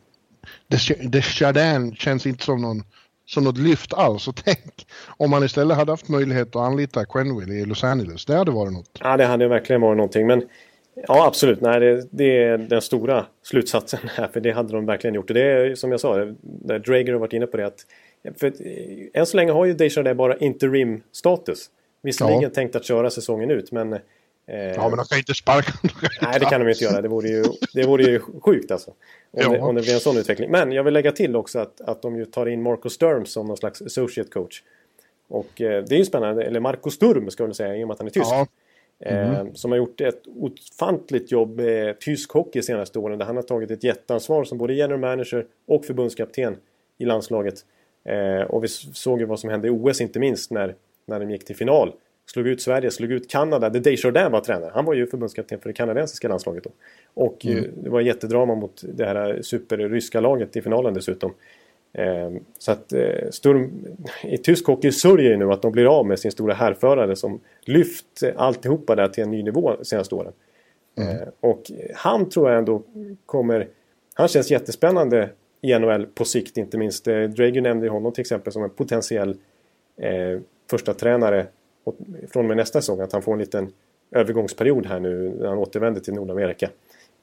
Desjardins 1.03 1.99
känns 1.99 2.27
inte 2.27 2.45
som 2.45 2.63
någon 2.63 2.85
som 3.31 3.45
något 3.45 3.59
lyft 3.59 3.95
alls. 3.95 4.29
Och 4.29 4.37
tänk 4.45 4.87
om 5.16 5.31
man 5.31 5.45
istället 5.45 5.77
hade 5.77 5.93
haft 5.93 6.09
möjlighet 6.09 6.49
att 6.49 6.62
anlita 6.62 7.05
Quenville 7.05 7.55
i 7.55 7.64
Los 7.64 7.85
Angeles. 7.85 8.25
Det 8.27 8.35
hade 8.35 8.51
varit 8.51 8.73
något. 8.73 8.99
Ja, 9.01 9.16
det 9.16 9.27
hade 9.27 9.49
verkligen 9.49 9.81
varit 9.81 9.97
någonting. 9.97 10.27
Men 10.27 10.43
ja, 10.95 11.27
absolut. 11.27 11.61
Nej, 11.61 11.81
det, 11.81 12.09
det 12.11 12.43
är 12.45 12.59
den 12.59 12.83
stora 12.83 13.27
slutsatsen 13.43 14.01
här. 14.14 14.29
För 14.33 14.40
det 14.40 14.51
hade 14.51 14.73
de 14.73 14.87
verkligen 14.87 15.14
gjort. 15.14 15.31
Och 15.31 15.35
det 15.35 15.43
är 15.43 15.75
som 15.75 15.90
jag 15.90 16.01
sa, 16.01 16.16
där 16.43 16.79
Drager 16.79 17.12
har 17.12 17.21
varit 17.21 17.33
inne 17.33 17.47
på 17.47 17.57
det. 17.57 17.66
att 17.66 17.87
för 18.38 18.53
än 19.14 19.27
så 19.27 19.37
länge 19.37 19.53
har 19.53 19.64
ju 19.64 19.75
Desjardins 19.75 20.16
bara 20.16 20.37
interim-status. 20.37 21.71
Visserligen 22.03 22.43
ja. 22.43 22.51
tänkt 22.51 22.77
att 22.77 22.85
köra 22.85 23.11
säsongen 23.11 23.51
ut, 23.51 23.73
men... 23.73 23.93
Eh, 23.93 24.01
ja, 24.51 24.88
men 24.88 24.97
de 24.97 25.05
kan 25.05 25.19
inte 25.19 25.35
sparka 25.35 25.73
Nej, 26.23 26.40
det 26.40 26.47
kan 26.47 26.61
de 26.61 26.69
inte 26.69 26.85
göra. 26.85 27.03
Det 27.03 27.09
vore 27.09 27.29
ju, 27.29 27.45
det 27.75 27.87
vore 27.87 28.03
ju 28.03 28.21
sjukt 28.43 28.71
alltså. 28.71 28.90
Om, 29.33 29.53
det, 29.53 29.61
om 29.61 29.75
det 29.75 29.83
blir 29.83 29.95
en 29.95 30.01
sån 30.01 30.16
utveckling. 30.16 30.51
Men 30.51 30.73
jag 30.73 30.85
vill 30.85 30.95
lägga 30.95 31.12
till 31.12 31.37
också 31.37 31.59
att, 31.59 31.81
att 31.81 32.03
de 32.03 32.16
ju 32.16 32.25
tar 32.25 32.47
in 32.47 32.62
Marco 32.62 32.88
Sturm 32.88 33.27
som 33.27 33.47
någon 33.47 33.57
slags 33.57 33.83
associate 33.83 34.31
coach. 34.31 34.62
Och 35.29 35.61
eh, 35.61 35.85
det 35.85 35.95
är 35.95 35.99
ju 35.99 36.05
spännande, 36.05 36.43
eller 36.43 36.61
Marco 36.61 36.90
Sturm 36.90 37.31
ska 37.31 37.45
jag 37.45 37.57
säga 37.57 37.77
i 37.77 37.85
och 37.85 37.88
med 37.88 37.93
att 37.95 37.99
han 37.99 38.07
är 38.07 38.11
tysk. 38.11 38.27
Ja. 38.31 38.47
Mm. 39.01 39.47
Eh, 39.47 39.53
som 39.55 39.71
har 39.71 39.79
gjort 39.79 40.01
ett 40.01 40.23
ofantligt 40.27 41.33
jobb 41.33 41.57
med 41.57 42.01
tysk 42.01 42.33
hockey 42.33 42.59
de 42.59 42.62
senaste 42.62 42.99
åren. 42.99 43.19
Där 43.19 43.27
han 43.27 43.37
har 43.37 43.43
tagit 43.43 43.71
ett 43.71 43.85
jätteansvar 43.85 44.45
som 44.45 44.59
både 44.59 44.75
general 44.75 45.01
manager 45.01 45.47
och 45.66 45.85
förbundskapten 45.85 46.57
i 46.99 47.05
landslaget. 47.05 47.55
Eh, 48.05 48.43
och 48.43 48.64
vi 48.64 48.69
såg 48.69 49.21
ju 49.21 49.27
vad 49.27 49.40
som 49.40 49.51
hände 49.51 49.69
i 49.69 49.71
OS 49.71 50.01
inte 50.01 50.19
minst 50.19 50.51
när, 50.51 50.75
när 51.07 51.21
de 51.21 51.31
gick 51.31 51.45
till 51.45 51.57
final. 51.57 51.93
Slog 52.33 52.47
ut 52.47 52.62
Sverige, 52.62 52.90
slog 52.90 53.12
ut 53.12 53.31
Kanada. 53.31 53.71
Där 53.71 53.81
Desjardins 53.81 54.33
var 54.33 54.40
tränare. 54.40 54.71
Han 54.75 54.85
var 54.85 54.95
ju 54.95 55.07
förbundskapten 55.07 55.61
för 55.61 55.69
det 55.69 55.73
kanadensiska 55.73 56.29
landslaget 56.29 56.64
då. 56.64 56.71
Och 57.14 57.47
mm. 57.47 57.59
Eh, 57.59 57.71
det 57.83 57.90
var 57.90 58.01
jättedrama 58.01 58.55
mot 58.55 58.83
det 58.83 59.05
här 59.05 59.43
superryska 59.43 60.21
laget 60.21 60.57
i 60.57 60.62
finalen 60.62 60.95
dessutom. 60.95 61.35
Eh, 61.93 62.31
så 62.59 62.73
att 62.73 62.93
eh, 62.93 63.31
Sturm 63.31 63.71
i 64.23 64.38
tysk 64.38 64.66
hockey 64.66 64.93
sörjer 64.93 65.31
ju 65.31 65.37
nu 65.37 65.53
att 65.53 65.62
de 65.62 65.73
blir 65.73 65.99
av 65.99 66.07
med 66.07 66.19
sin 66.19 66.33
stora 66.33 66.55
härförare 66.55 67.16
som 67.16 67.40
lyft 67.61 68.23
alltihopa 68.37 68.97
där 68.97 69.09
till 69.09 69.25
en 69.25 69.31
ny 69.31 69.43
nivå 69.43 69.77
de 69.79 69.85
senaste 69.85 70.14
åren. 70.14 70.33
Mm. 70.99 71.29
Och 71.40 71.62
han 71.95 72.29
tror 72.29 72.51
jag 72.51 72.59
ändå 72.59 72.83
kommer... 73.27 73.69
Han 74.14 74.29
känns 74.29 74.51
jättespännande 74.51 75.31
i 75.61 75.79
NHL 75.79 76.07
på 76.07 76.25
sikt 76.25 76.57
inte 76.57 76.79
minst. 76.79 77.05
Drager 77.05 77.61
nämnde 77.61 77.88
honom 77.88 78.12
till 78.12 78.21
exempel 78.21 78.53
som 78.53 78.62
en 78.62 78.71
potentiell 78.71 79.37
eh, 79.97 80.40
första 80.71 80.95
tränare 80.95 81.47
från 82.29 82.44
och 82.44 82.48
med 82.48 82.57
nästa 82.57 82.81
säsong. 82.81 83.00
Att 83.00 83.12
han 83.12 83.22
får 83.22 83.33
en 83.33 83.38
liten 83.38 83.72
övergångsperiod 84.11 84.87
här 84.87 85.00
nu 85.00 85.37
när 85.38 85.48
han 85.48 85.59
återvänder 85.59 86.00
till 86.00 86.14
Nordamerika. 86.14 86.70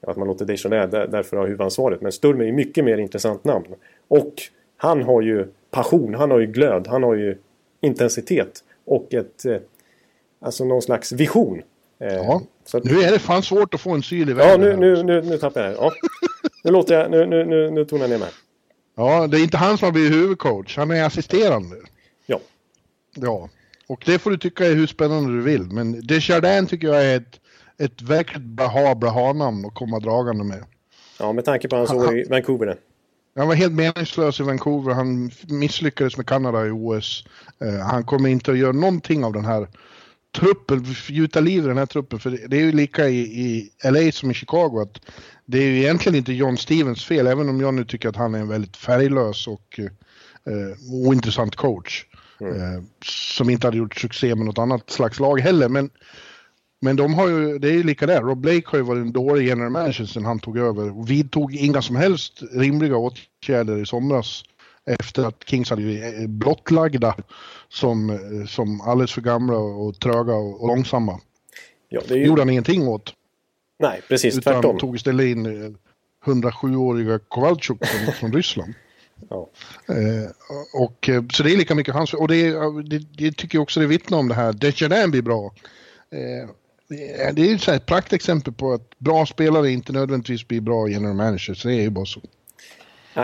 Att 0.00 0.16
man 0.16 0.28
låter 0.28 0.44
Deschanel 0.44 0.90
därför 0.90 1.36
ha 1.36 1.46
huvudansvaret. 1.46 2.00
Men 2.00 2.12
Sturm 2.12 2.40
är 2.40 2.44
ju 2.44 2.52
mycket 2.52 2.84
mer 2.84 2.98
intressant 2.98 3.44
namn. 3.44 3.66
Och 4.08 4.34
han 4.76 5.02
har 5.02 5.22
ju 5.22 5.46
passion, 5.70 6.14
han 6.14 6.30
har 6.30 6.38
ju 6.38 6.46
glöd, 6.46 6.86
han 6.86 7.02
har 7.02 7.14
ju 7.14 7.38
intensitet. 7.80 8.64
Och 8.84 9.14
ett... 9.14 9.44
Eh, 9.44 9.56
alltså 10.40 10.64
någon 10.64 10.82
slags 10.82 11.12
vision. 11.12 11.62
Eh, 11.98 12.14
ja, 12.14 12.42
att, 12.74 12.84
nu 12.84 13.00
är 13.00 13.12
det 13.12 13.18
fan 13.18 13.42
svårt 13.42 13.74
att 13.74 13.80
få 13.80 13.90
en 13.90 14.02
syl 14.02 14.30
i 14.30 14.32
vägen. 14.32 14.50
Ja, 14.50 14.56
nu, 14.56 14.76
nu, 14.76 15.02
nu, 15.02 15.22
nu 15.22 15.38
tappar 15.38 15.60
jag 15.60 15.70
det. 15.70 15.76
Ja. 15.80 15.92
nu 16.64 16.70
låter 16.70 16.94
jag, 16.94 17.10
nu, 17.10 17.26
nu, 17.26 17.44
nu, 17.44 17.70
nu 17.70 17.84
tonar 17.84 18.02
jag 18.02 18.10
ner 18.10 18.18
mig. 18.18 18.30
Ja, 18.96 19.26
det 19.26 19.36
är 19.36 19.42
inte 19.42 19.56
han 19.56 19.78
som 19.78 19.86
har 19.86 19.92
blivit 19.92 20.12
huvudcoach, 20.12 20.76
han 20.76 20.90
är 20.90 21.04
assisterande. 21.04 21.76
Ja. 22.26 22.40
Ja, 23.14 23.48
och 23.88 24.02
det 24.06 24.18
får 24.18 24.30
du 24.30 24.38
tycka 24.38 24.66
är 24.66 24.74
hur 24.74 24.86
spännande 24.86 25.32
du 25.32 25.42
vill. 25.42 25.62
Men 25.62 26.06
Desjardins 26.06 26.70
tycker 26.70 26.88
jag 26.88 27.04
är 27.04 27.16
ett 27.16 27.40
ett 27.78 28.02
verkligt 28.02 28.42
blaha 28.42 28.94
blaha-namn 28.94 29.66
att 29.66 29.74
komma 29.74 29.98
dragande 29.98 30.44
med. 30.44 30.64
Ja, 31.18 31.32
med 31.32 31.44
tanke 31.44 31.68
på 31.68 31.76
hans 31.76 31.90
år 31.90 32.18
i 32.18 32.24
Vancouver. 32.24 32.76
Han 33.36 33.48
var 33.48 33.54
helt 33.54 33.72
meningslös 33.72 34.40
i 34.40 34.42
Vancouver. 34.42 34.94
Han 34.94 35.30
misslyckades 35.48 36.16
med 36.16 36.26
Kanada 36.26 36.66
i 36.66 36.70
OS. 36.70 37.24
Uh, 37.62 37.74
eh, 37.74 37.80
han 37.80 38.04
kommer 38.04 38.28
inte 38.28 38.50
att 38.50 38.58
göra 38.58 38.72
någonting 38.72 39.24
av 39.24 39.32
den 39.32 39.44
här 39.44 39.68
truppen, 40.36 40.84
gjuta 41.08 41.40
liv 41.40 41.64
i 41.64 41.66
den 41.66 41.78
här 41.78 41.86
truppen. 41.86 42.18
För 42.18 42.30
det 42.30 42.56
är 42.56 42.60
ju 42.60 42.72
lika 42.72 43.08
i, 43.08 43.18
i 43.18 43.70
LA 43.84 44.12
som 44.12 44.30
i 44.30 44.34
Chicago. 44.34 44.80
att 44.80 45.00
Det 45.44 45.58
är 45.58 45.62
ju 45.62 45.78
egentligen 45.78 46.18
inte 46.18 46.32
John 46.32 46.56
Stevens 46.56 47.04
fel, 47.04 47.26
även 47.26 47.48
om 47.48 47.60
jag 47.60 47.74
nu 47.74 47.84
tycker 47.84 48.08
att 48.08 48.16
han 48.16 48.34
är 48.34 48.38
en 48.38 48.48
väldigt 48.48 48.76
färglös 48.76 49.46
och 49.46 49.80
uh, 49.80 51.06
ointressant 51.06 51.56
coach. 51.56 52.04
Mm. 52.40 52.76
Uh, 52.76 52.82
som 53.04 53.50
inte 53.50 53.66
hade 53.66 53.76
gjort 53.76 53.96
succé 53.96 54.34
med 54.34 54.46
något 54.46 54.58
annat 54.58 54.90
slags 54.90 55.20
lag 55.20 55.40
heller. 55.40 55.68
Men 55.68 55.90
men 56.80 56.96
de 56.96 57.14
har 57.14 57.28
ju, 57.28 57.58
det 57.58 57.68
är 57.68 57.72
ju 57.72 57.82
lika 57.82 58.06
där. 58.06 58.20
Rob 58.20 58.38
Blake 58.38 58.64
har 58.64 58.78
ju 58.78 58.84
varit 58.84 59.00
en 59.00 59.12
dålig 59.12 59.48
general 59.48 59.70
manager 59.70 60.04
sedan 60.04 60.24
han 60.24 60.38
tog 60.38 60.58
över 60.58 60.98
och 60.98 61.10
vidtog 61.10 61.54
inga 61.54 61.82
som 61.82 61.96
helst 61.96 62.42
rimliga 62.52 62.96
åtgärder 62.96 63.82
i 63.82 63.86
somras 63.86 64.44
efter 64.86 65.24
att 65.24 65.44
Kings 65.46 65.70
hade 65.70 65.82
ju 65.82 66.26
blottlagda 66.28 67.14
som, 67.68 68.18
som 68.48 68.80
alldeles 68.80 69.12
för 69.12 69.20
gamla 69.20 69.58
och 69.58 70.00
tröga 70.00 70.34
och, 70.34 70.62
och 70.62 70.68
långsamma. 70.68 71.20
Ja, 71.88 72.00
det 72.08 72.14
ju... 72.14 72.26
gjorde 72.26 72.40
han 72.40 72.50
ingenting 72.50 72.88
åt. 72.88 73.14
Nej, 73.78 74.00
precis 74.08 74.38
Utan 74.38 74.54
tvärtom. 74.54 74.78
tog 74.78 74.96
istället 74.96 75.26
in 75.26 75.76
107-åriga 76.24 77.18
Kowalczyk 77.18 77.86
från, 77.86 78.14
från 78.14 78.32
Ryssland. 78.32 78.74
Ja. 79.30 79.50
Eh, 79.88 80.30
och, 80.82 81.10
så 81.32 81.42
det 81.42 81.52
är 81.52 81.56
lika 81.56 81.74
mycket 81.74 81.94
hans, 81.94 82.14
och 82.14 82.28
det, 82.28 82.50
det, 82.82 82.98
det 82.98 83.32
tycker 83.32 83.58
jag 83.58 83.62
också 83.62 83.80
det 83.80 83.86
vittnar 83.86 84.18
om 84.18 84.28
det 84.28 84.34
här. 84.34 84.52
Desjardins 84.52 85.10
blir 85.10 85.22
bra. 85.22 85.54
Eh, 86.10 86.48
det 87.34 87.50
är 87.50 87.74
ett 87.74 87.86
praktexempel 87.86 88.52
på 88.52 88.72
att 88.72 88.98
bra 88.98 89.26
spelare 89.26 89.70
inte 89.70 89.92
nödvändigtvis 89.92 90.48
blir 90.48 90.60
bra 90.60 90.88
general 90.88 91.16
managers. 91.16 91.62
Det 91.62 91.72
är 91.72 91.82
ju 91.82 91.90
bara 91.90 92.04
så. 92.04 92.20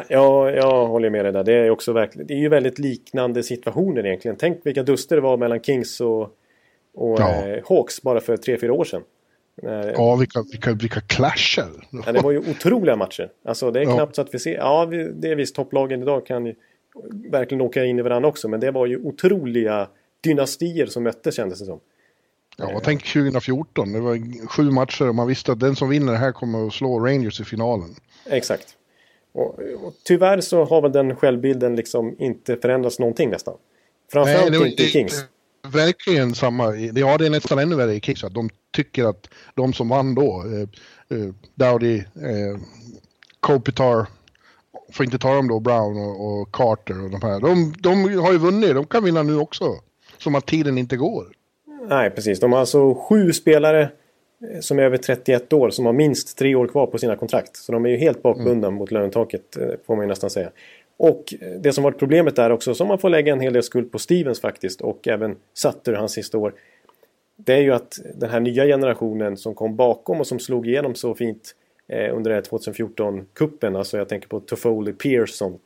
Ja, 0.08 0.50
jag 0.50 0.86
håller 0.86 1.10
med 1.10 1.24
dig 1.24 1.32
där. 1.32 1.44
Det 1.44 1.52
är, 1.52 1.70
också 1.70 1.92
verkligen, 1.92 2.26
det 2.26 2.34
är 2.34 2.38
ju 2.38 2.48
väldigt 2.48 2.78
liknande 2.78 3.42
situationer 3.42 4.06
egentligen. 4.06 4.36
Tänk 4.36 4.66
vilka 4.66 4.82
duster 4.82 5.16
det 5.16 5.22
var 5.22 5.36
mellan 5.36 5.60
Kings 5.60 6.00
och, 6.00 6.22
och 6.94 7.20
ja. 7.20 7.46
eh, 7.46 7.62
Hawks 7.68 8.02
bara 8.02 8.20
för 8.20 8.36
tre 8.36 8.58
fyra 8.58 8.72
år 8.72 8.84
sedan. 8.84 9.02
Ja, 9.62 10.16
vilka, 10.16 10.42
vilka, 10.42 10.72
vilka 10.72 11.00
clasher. 11.00 11.68
Ja, 12.06 12.12
det 12.12 12.20
var 12.20 12.30
ju 12.30 12.38
otroliga 12.38 12.96
matcher. 12.96 13.30
Alltså 13.44 13.70
det 13.70 13.80
är 13.80 13.84
ja. 13.84 13.94
knappt 13.94 14.16
så 14.16 14.22
att 14.22 14.34
vi 14.34 14.38
ser... 14.38 14.54
Ja, 14.54 14.86
det 15.14 15.30
är 15.30 15.36
visst 15.36 15.54
topplagen 15.54 16.02
idag 16.02 16.26
kan 16.26 16.46
ju 16.46 16.54
verkligen 17.30 17.60
åka 17.60 17.84
in 17.84 17.98
i 17.98 18.02
varandra 18.02 18.28
också. 18.28 18.48
Men 18.48 18.60
det 18.60 18.70
var 18.70 18.86
ju 18.86 18.96
otroliga 18.96 19.88
dynastier 20.20 20.86
som 20.86 21.02
möttes 21.02 21.36
kändes 21.36 21.58
det 21.58 21.64
som. 21.64 21.80
Ja, 22.56 22.80
tänk 22.84 23.04
2014. 23.12 23.92
Det 23.92 24.00
var 24.00 24.46
sju 24.48 24.70
matcher 24.70 25.08
och 25.08 25.14
man 25.14 25.28
visste 25.28 25.52
att 25.52 25.60
den 25.60 25.76
som 25.76 25.88
vinner 25.88 26.12
det 26.12 26.18
här 26.18 26.32
kommer 26.32 26.66
att 26.66 26.74
slå 26.74 27.00
Rangers 27.00 27.40
i 27.40 27.44
finalen. 27.44 27.94
Exakt. 28.26 28.76
Och, 29.32 29.58
och 29.58 29.94
tyvärr 30.04 30.40
så 30.40 30.64
har 30.64 30.82
väl 30.82 30.92
den 30.92 31.16
självbilden 31.16 31.76
liksom 31.76 32.16
inte 32.18 32.56
förändrats 32.56 32.98
någonting 32.98 33.30
nästan. 33.30 33.54
Framförallt 34.12 34.50
Nej, 34.50 34.60
det, 34.60 34.68
inte 34.68 34.82
i 34.82 34.86
Kings. 34.86 35.24
Verkligen 35.72 36.34
samma. 36.34 36.74
Ja, 36.74 37.18
det 37.18 37.26
är 37.26 37.30
nästan 37.30 37.58
ännu 37.58 37.76
värre 37.76 37.94
i. 37.94 38.14
Att 38.24 38.34
de 38.34 38.50
tycker 38.72 39.04
att 39.04 39.28
de 39.54 39.72
som 39.72 39.88
vann 39.88 40.14
då, 40.14 40.44
eh, 40.46 41.18
eh, 41.18 41.28
Dowdy, 41.54 41.98
eh, 41.98 42.60
Kopitar, 43.40 44.06
får 44.92 45.04
inte 45.04 45.18
ta 45.18 45.34
dem 45.34 45.48
då, 45.48 45.60
Brown 45.60 45.96
och, 45.96 46.40
och, 46.40 46.52
Carter 46.52 47.04
och 47.04 47.10
de 47.10 47.22
här. 47.22 47.40
De, 47.40 47.74
de 47.78 48.18
har 48.18 48.32
ju 48.32 48.38
vunnit, 48.38 48.74
de 48.74 48.86
kan 48.86 49.04
vinna 49.04 49.22
nu 49.22 49.38
också. 49.38 49.64
Som 50.18 50.34
att 50.34 50.46
tiden 50.46 50.78
inte 50.78 50.96
går. 50.96 51.26
Nej, 51.88 52.10
precis. 52.10 52.40
De 52.40 52.52
har 52.52 52.60
alltså 52.60 52.94
sju 52.94 53.32
spelare 53.32 53.82
eh, 53.82 54.60
som 54.60 54.78
är 54.78 54.82
över 54.82 54.96
31 54.96 55.52
år 55.52 55.70
som 55.70 55.86
har 55.86 55.92
minst 55.92 56.38
tre 56.38 56.54
år 56.54 56.66
kvar 56.66 56.86
på 56.86 56.98
sina 56.98 57.16
kontrakt. 57.16 57.56
Så 57.56 57.72
de 57.72 57.84
är 57.84 57.90
ju 57.90 57.96
helt 57.96 58.22
bakbundna 58.22 58.66
mm. 58.66 58.78
mot 58.78 58.90
lönetaket 58.90 59.56
eh, 59.56 59.68
får 59.86 59.96
man 59.96 60.04
ju 60.04 60.08
nästan 60.08 60.30
säga. 60.30 60.50
Och 60.96 61.34
det 61.60 61.72
som 61.72 61.84
varit 61.84 61.98
problemet 61.98 62.36
där 62.36 62.50
också, 62.50 62.74
som 62.74 62.88
man 62.88 62.98
får 62.98 63.10
lägga 63.10 63.32
en 63.32 63.40
hel 63.40 63.52
del 63.52 63.62
skuld 63.62 63.92
på 63.92 63.98
Stevens 63.98 64.40
faktiskt 64.40 64.80
och 64.80 65.08
även 65.08 65.36
Sutter 65.54 65.92
hans 65.92 66.12
sista 66.12 66.38
år. 66.38 66.54
Det 67.36 67.54
är 67.54 67.60
ju 67.60 67.72
att 67.72 67.98
den 68.14 68.30
här 68.30 68.40
nya 68.40 68.64
generationen 68.64 69.36
som 69.36 69.54
kom 69.54 69.76
bakom 69.76 70.20
och 70.20 70.26
som 70.26 70.38
slog 70.38 70.68
igenom 70.68 70.94
så 70.94 71.14
fint 71.14 71.54
eh, 71.88 72.16
under 72.16 72.40
2014-kuppen, 72.40 73.76
alltså 73.76 73.98
jag 73.98 74.08
tänker 74.08 74.28
på 74.28 74.40
Toffoli 74.40 74.92
Pearson. 74.92 75.58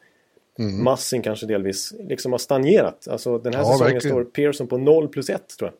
Mm. 0.59 0.85
Massin 0.85 1.23
kanske 1.23 1.47
delvis 1.47 1.95
liksom 2.01 2.33
har 2.33 2.39
stagnerat. 2.39 3.09
Alltså 3.09 3.39
den 3.39 3.55
här 3.55 3.61
ja, 3.61 3.73
säsongen 3.73 3.93
verkligen. 3.93 4.15
står 4.15 4.25
Pearson 4.25 4.67
på 4.67 4.79
0 4.79 5.09
plus 5.09 5.31
1 5.31 5.43
tror 5.59 5.71
jag. 5.71 5.77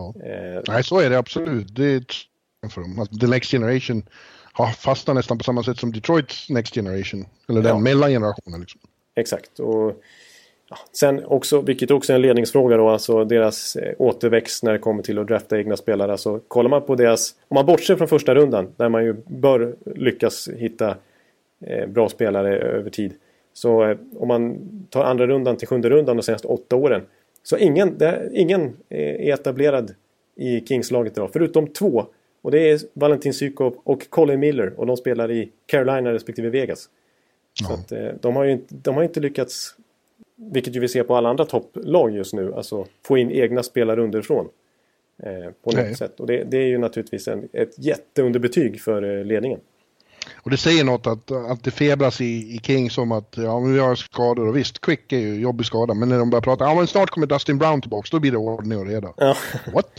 Ja. 0.00 0.14
Eh, 0.28 0.62
Nej, 0.68 0.84
så 0.84 1.00
är 1.00 1.10
det 1.10 1.18
absolut. 1.18 1.74
Det 1.74 1.84
är 1.84 2.04
för 2.68 2.80
dem. 2.80 2.98
Alltså, 2.98 3.18
the 3.18 3.26
Next 3.26 3.50
Generation 3.50 4.02
har 4.54 4.66
fastnat 4.66 5.16
nästan 5.16 5.38
på 5.38 5.44
samma 5.44 5.62
sätt 5.62 5.78
som 5.78 5.92
Detroits 5.92 6.50
Next 6.50 6.74
Generation. 6.74 7.26
Eller 7.48 7.62
den 7.62 7.70
ja. 7.70 7.78
mellangenerationen. 7.78 8.60
Liksom. 8.60 8.80
Exakt. 9.14 9.58
Och 9.58 10.02
ja, 10.70 10.76
sen 10.92 11.24
också, 11.24 11.60
vilket 11.60 11.90
också 11.90 12.12
är 12.12 12.14
en 12.14 12.22
ledningsfråga 12.22 12.76
då, 12.76 12.88
alltså 12.88 13.24
deras 13.24 13.76
eh, 13.76 13.94
återväxt 13.98 14.62
när 14.62 14.72
det 14.72 14.78
kommer 14.78 15.02
till 15.02 15.18
att 15.18 15.26
drafta 15.26 15.58
egna 15.58 15.76
spelare. 15.76 16.12
Alltså 16.12 16.40
kollar 16.48 16.70
man 16.70 16.82
på 16.82 16.94
deras, 16.94 17.34
om 17.48 17.54
man 17.54 17.66
bortser 17.66 17.96
från 17.96 18.08
första 18.08 18.34
rundan, 18.34 18.72
där 18.76 18.88
man 18.88 19.04
ju 19.04 19.14
bör 19.26 19.76
lyckas 19.96 20.48
hitta 20.56 20.96
eh, 21.66 21.86
bra 21.86 22.08
spelare 22.08 22.58
över 22.58 22.90
tid. 22.90 23.14
Så 23.52 23.84
eh, 23.84 23.96
om 24.16 24.28
man 24.28 24.58
tar 24.90 25.04
andra 25.04 25.26
rundan 25.26 25.56
till 25.56 25.68
sjunde 25.68 25.90
rundan 25.90 26.16
de 26.16 26.22
senaste 26.22 26.48
åtta 26.48 26.76
åren 26.76 27.02
så 27.42 27.56
ingen, 27.56 27.98
det, 27.98 28.30
ingen 28.32 28.76
är 28.88 29.32
etablerad 29.32 29.94
i 30.36 30.60
Kings-laget 30.60 31.12
idag, 31.12 31.30
förutom 31.32 31.66
två. 31.66 32.06
Och 32.44 32.50
det 32.50 32.70
är 32.70 32.80
Valentin 32.92 33.34
Sykov 33.34 33.76
och 33.84 34.10
Colin 34.10 34.40
Miller 34.40 34.80
och 34.80 34.86
de 34.86 34.96
spelar 34.96 35.30
i 35.30 35.50
Carolina 35.66 36.12
respektive 36.12 36.50
Vegas. 36.50 36.88
Ja. 37.60 37.66
Så 37.66 37.74
att, 37.74 37.92
eh, 37.92 38.08
de, 38.20 38.36
har 38.36 38.44
ju 38.44 38.52
inte, 38.52 38.74
de 38.74 38.94
har 38.94 39.02
inte 39.02 39.20
lyckats, 39.20 39.74
vilket 40.36 40.76
ju 40.76 40.80
vi 40.80 40.88
ser 40.88 41.02
på 41.02 41.16
alla 41.16 41.28
andra 41.28 41.44
topplag 41.44 42.10
just 42.10 42.34
nu, 42.34 42.54
alltså 42.54 42.86
få 43.06 43.18
in 43.18 43.30
egna 43.30 43.62
spelare 43.62 44.02
underifrån. 44.02 44.48
Eh, 45.22 45.52
på 45.64 45.70
något 45.70 45.98
sätt. 45.98 46.20
Och 46.20 46.26
det, 46.26 46.44
det, 46.44 46.56
är 46.56 46.66
ju 46.66 46.78
naturligtvis 46.78 47.28
en, 47.28 47.48
ett 47.52 47.78
jätteunderbetyg 47.78 48.80
för 48.80 49.18
eh, 49.18 49.24
ledningen. 49.24 49.60
Och 50.34 50.50
det 50.50 50.56
säger 50.56 50.84
något 50.84 51.06
att, 51.06 51.30
att 51.30 51.64
det 51.64 51.70
febras 51.70 52.20
i, 52.20 52.24
i 52.24 52.60
Kings 52.62 52.98
om 52.98 53.12
att 53.12 53.34
ja, 53.36 53.58
vi 53.58 53.78
har 53.78 53.94
skador 53.94 54.48
och 54.48 54.56
visst, 54.56 54.80
Quick 54.80 55.12
är 55.12 55.18
ju 55.18 55.40
jobbig 55.40 55.66
skada, 55.66 55.94
men 55.94 56.08
när 56.08 56.18
de 56.18 56.30
börjar 56.30 56.42
prata, 56.42 56.64
ja 56.64 56.74
men 56.74 56.86
snart 56.86 57.10
kommer 57.10 57.26
Dustin 57.26 57.58
Brown 57.58 57.80
tillbaka, 57.80 58.08
då 58.10 58.20
blir 58.20 58.30
det 58.30 58.38
ordning 58.38 58.78
och 58.78 58.86
reda. 58.86 59.14
Ja. 59.16 59.36
What? 59.72 59.90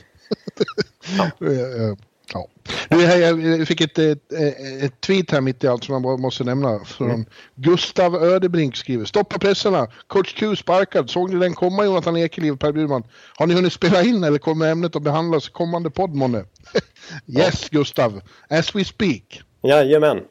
ja. 1.39 1.97
ja. 2.33 2.47
Nu, 2.89 3.01
jag 3.01 3.67
fick 3.67 3.81
ett, 3.81 3.97
ett, 3.97 4.33
ett, 4.81 5.01
tweet 5.01 5.31
här 5.31 5.41
mitt 5.41 5.63
i 5.63 5.67
allt 5.67 5.83
som 5.83 6.01
man 6.01 6.21
måste 6.21 6.43
nämna. 6.43 6.85
Från 6.85 7.09
mm. 7.09 7.25
Gustav 7.55 8.15
Ödebrink 8.15 8.75
skriver. 8.75 9.05
Stoppa 9.05 9.39
pressarna. 9.39 9.87
Coach 10.07 10.33
Q 10.33 10.55
sparkad. 10.55 11.09
Såg 11.09 11.33
ni 11.33 11.39
den 11.39 11.53
komma 11.53 11.85
Jonathan 11.85 12.17
Ekeliv 12.17 12.53
och 12.53 12.59
Per 12.59 12.71
Bjurman? 12.71 13.03
Har 13.37 13.47
ni 13.47 13.53
hunnit 13.53 13.73
spela 13.73 14.03
in 14.03 14.23
eller 14.23 14.37
kommer 14.37 14.71
ämnet 14.71 14.95
att 14.95 15.01
behandlas 15.01 15.47
i 15.47 15.51
kommande 15.51 15.89
podd 15.89 16.15
månne? 16.15 16.37
yes 17.27 17.67
ja. 17.71 17.79
Gustav. 17.79 18.21
As 18.49 18.75
we 18.75 18.85
speak. 18.85 19.41
Jajamän. 19.63 20.21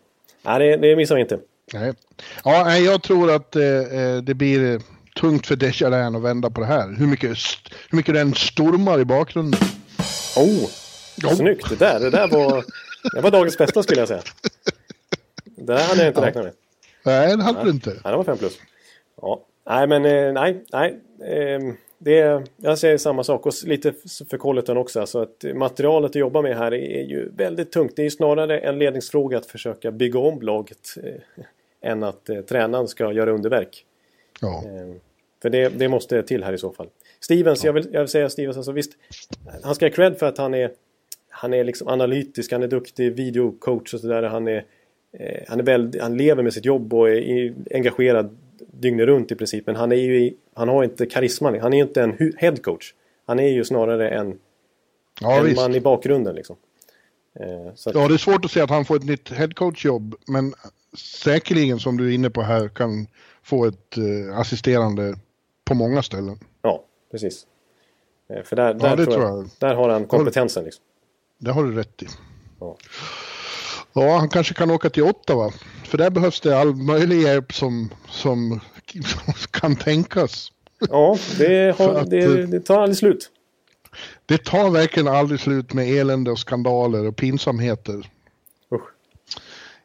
Nej, 0.43 0.59
det, 0.59 0.77
det 0.77 0.97
missar 0.97 1.15
vi 1.15 1.21
inte. 1.21 1.39
Nej. 1.73 1.93
Ja, 2.45 2.79
jag 2.79 3.03
tror 3.03 3.31
att 3.35 3.57
eh, 3.57 3.63
eh 3.63 4.17
det 4.17 4.35
blir 4.35 4.81
tungt 5.21 5.47
för 5.47 5.57
Desjardins 5.57 6.17
att 6.17 6.23
vända 6.23 6.51
på 6.51 6.61
det 6.61 6.67
här. 6.67 6.97
Hur 6.99 7.07
mycket, 7.07 7.39
hur 7.91 7.97
mycket 7.97 8.15
den 8.15 8.35
stormar 8.35 9.01
i 9.01 9.05
bakgrunden. 9.05 9.61
Oh, 10.37 10.69
oh. 11.25 11.35
snyggt. 11.35 11.69
Det 11.69 11.79
där, 11.79 12.01
det 12.01 12.11
där 12.11 12.29
var, 12.29 12.65
det 13.15 13.21
var 13.21 13.31
dagens 13.31 13.59
bästa 13.59 13.83
skulle 13.83 14.01
jag 14.01 14.09
säga. 14.09 14.23
Det 15.45 15.73
där 15.73 15.83
hade 15.83 16.01
jag 16.01 16.11
inte 16.11 16.21
ja. 16.21 16.27
räknat 16.27 16.45
med. 16.45 16.55
Nej, 17.03 17.37
det 17.37 17.43
hade 17.43 17.59
nej. 17.59 17.65
du 17.65 17.71
inte. 17.71 17.91
Nej, 17.91 18.01
det 18.05 18.17
var 18.17 18.25
fem 18.25 18.39
plus. 18.39 18.59
Ja. 19.23 19.45
Nej, 19.67 19.87
men 19.87 20.05
eh, 20.05 20.33
nej, 20.33 20.65
nej. 20.73 21.01
Eh, 21.21 21.61
det, 21.99 22.43
jag 22.57 22.79
säger 22.79 22.99
samma 22.99 23.25
sak 23.25 23.47
och 23.47 23.53
lite 23.65 23.93
för 24.31 24.39
Colleton 24.39 24.77
också. 24.77 25.01
Alltså 25.01 25.19
att 25.19 25.45
materialet 25.55 26.11
att 26.11 26.17
jobba 26.17 26.43
med 26.43 26.57
här 26.57 26.75
är 26.75 27.03
ju 27.03 27.29
väldigt 27.29 27.73
tungt. 27.73 27.97
Det 27.97 28.07
är 28.07 28.11
snarare 28.11 28.59
en 28.59 28.79
ledningsfråga 28.79 29.39
att 29.39 29.47
försöka 29.47 29.91
bygga 29.91 30.19
om 30.19 30.43
laget 30.43 30.97
eh, 31.03 31.45
än 31.91 32.03
att 32.03 32.29
eh, 32.29 32.41
tränaren 32.41 32.89
ska 32.89 33.13
göra 33.13 33.31
underverk. 33.31 33.85
Ja. 34.41 34.63
Eh, 34.67 34.95
för 35.43 35.51
det, 35.51 35.69
det, 35.69 35.89
måste 35.89 36.23
till 36.23 36.45
här 36.45 36.53
i 36.53 36.59
så 36.59 36.73
fall. 36.73 36.89
Stevens, 37.21 37.65
ja. 37.65 37.69
jag, 37.69 37.73
vill, 37.73 37.89
jag 37.93 38.01
vill 38.01 38.09
säga 38.09 38.31
Stevens, 38.31 38.57
alltså 38.57 38.73
visst. 38.73 38.93
Han 39.63 39.75
ska 39.75 39.87
ha 39.87 39.91
cred 39.91 40.19
för 40.19 40.27
att 40.27 40.39
han 40.39 40.55
är, 40.55 40.71
han 41.37 41.55
är 41.55 41.65
liksom 41.65 41.89
analytisk, 41.89 42.53
han 42.53 42.63
är 42.63 42.69
duktig 42.69 43.13
videocoach 43.13 43.95
och 43.95 44.01
sådär. 44.01 44.23
Han, 44.23 44.49
är, 44.49 44.65
eh, 45.13 45.43
han, 45.49 45.61
är 45.61 45.65
väl, 45.65 46.01
han 46.01 46.17
lever 46.17 46.43
med 46.43 46.53
sitt 46.53 46.65
jobb 46.65 46.95
och 46.95 47.11
är 47.11 47.55
engagerad 47.71 48.37
dygnet 48.73 49.07
runt 49.07 49.33
i 49.33 49.35
princip. 49.35 49.67
Men 49.67 49.77
han, 49.77 49.93
är 49.93 49.97
ju, 49.97 50.35
han 50.55 50.69
har 50.69 50.85
inte 50.85 51.07
karisman. 51.07 51.61
Han 51.61 51.73
är 51.73 51.77
ju 51.77 51.83
inte 51.83 52.03
en 52.03 52.35
headcoach. 52.37 52.95
Han 53.27 53.39
är 53.39 53.49
ju 53.49 53.65
snarare 53.65 54.11
en, 54.11 54.39
ja, 55.21 55.47
en 55.47 55.55
man 55.55 55.75
i 55.75 55.81
bakgrunden. 55.81 56.35
Liksom. 56.35 56.57
Eh. 57.41 57.47
Ja, 57.95 58.09
det 58.09 58.15
är 58.15 58.19
svårt 58.19 58.45
att 58.45 58.51
säga 58.51 58.65
att 58.65 58.71
han 58.71 58.85
får 58.85 58.97
ett 58.97 59.05
nytt 59.05 59.31
headcoach-jobb. 59.31 60.15
Men 60.27 60.55
säkerligen, 60.99 61.79
som 61.79 61.97
du 61.97 62.09
är 62.09 62.15
inne 62.15 62.31
på 62.31 62.43
här, 62.43 62.69
kan 62.69 63.07
få 63.43 63.65
ett 63.65 63.97
eh, 63.97 64.39
assisterande 64.39 65.15
på 65.65 65.75
många 65.75 66.03
ställen. 66.03 66.39
Ja, 66.63 66.85
precis. 67.11 67.47
Eh, 68.29 68.43
för 68.43 68.57
där, 68.57 68.75
där, 68.75 68.89
ja, 68.89 68.97
tror 68.97 69.09
jag, 69.09 69.15
tror 69.15 69.25
jag. 69.25 69.49
där 69.59 69.75
har 69.75 69.89
han 69.89 70.07
kompetensen. 70.07 70.65
Liksom. 70.65 70.85
Det 71.45 71.53
har 71.53 71.65
du 71.65 71.73
rätt 71.73 72.03
i. 72.03 72.07
Ja. 72.61 72.77
ja, 73.93 74.19
han 74.19 74.29
kanske 74.29 74.55
kan 74.55 74.71
åka 74.71 74.91
till 74.91 75.03
Ottawa. 75.03 75.53
För 75.85 75.99
där 75.99 76.11
behövs 76.11 76.41
det 76.41 76.59
all 76.59 76.75
möjlig 76.75 77.23
hjälp 77.23 77.53
som, 77.53 77.91
som 78.09 78.61
kan 79.51 79.77
tänkas. 79.77 80.53
Ja, 80.89 81.19
det, 81.39 81.79
har, 81.79 81.95
att, 81.95 82.11
det, 82.11 82.47
det 82.47 82.61
tar 82.61 82.83
aldrig 82.83 82.97
slut. 82.97 83.31
Det 84.27 84.45
tar 84.45 84.71
verkligen 84.71 85.09
aldrig 85.09 85.41
slut 85.41 85.73
med 85.73 85.89
elände 85.89 86.31
och 86.31 86.39
skandaler 86.39 87.07
och 87.07 87.17
pinsamheter. 87.17 88.11
Usch. 88.73 88.89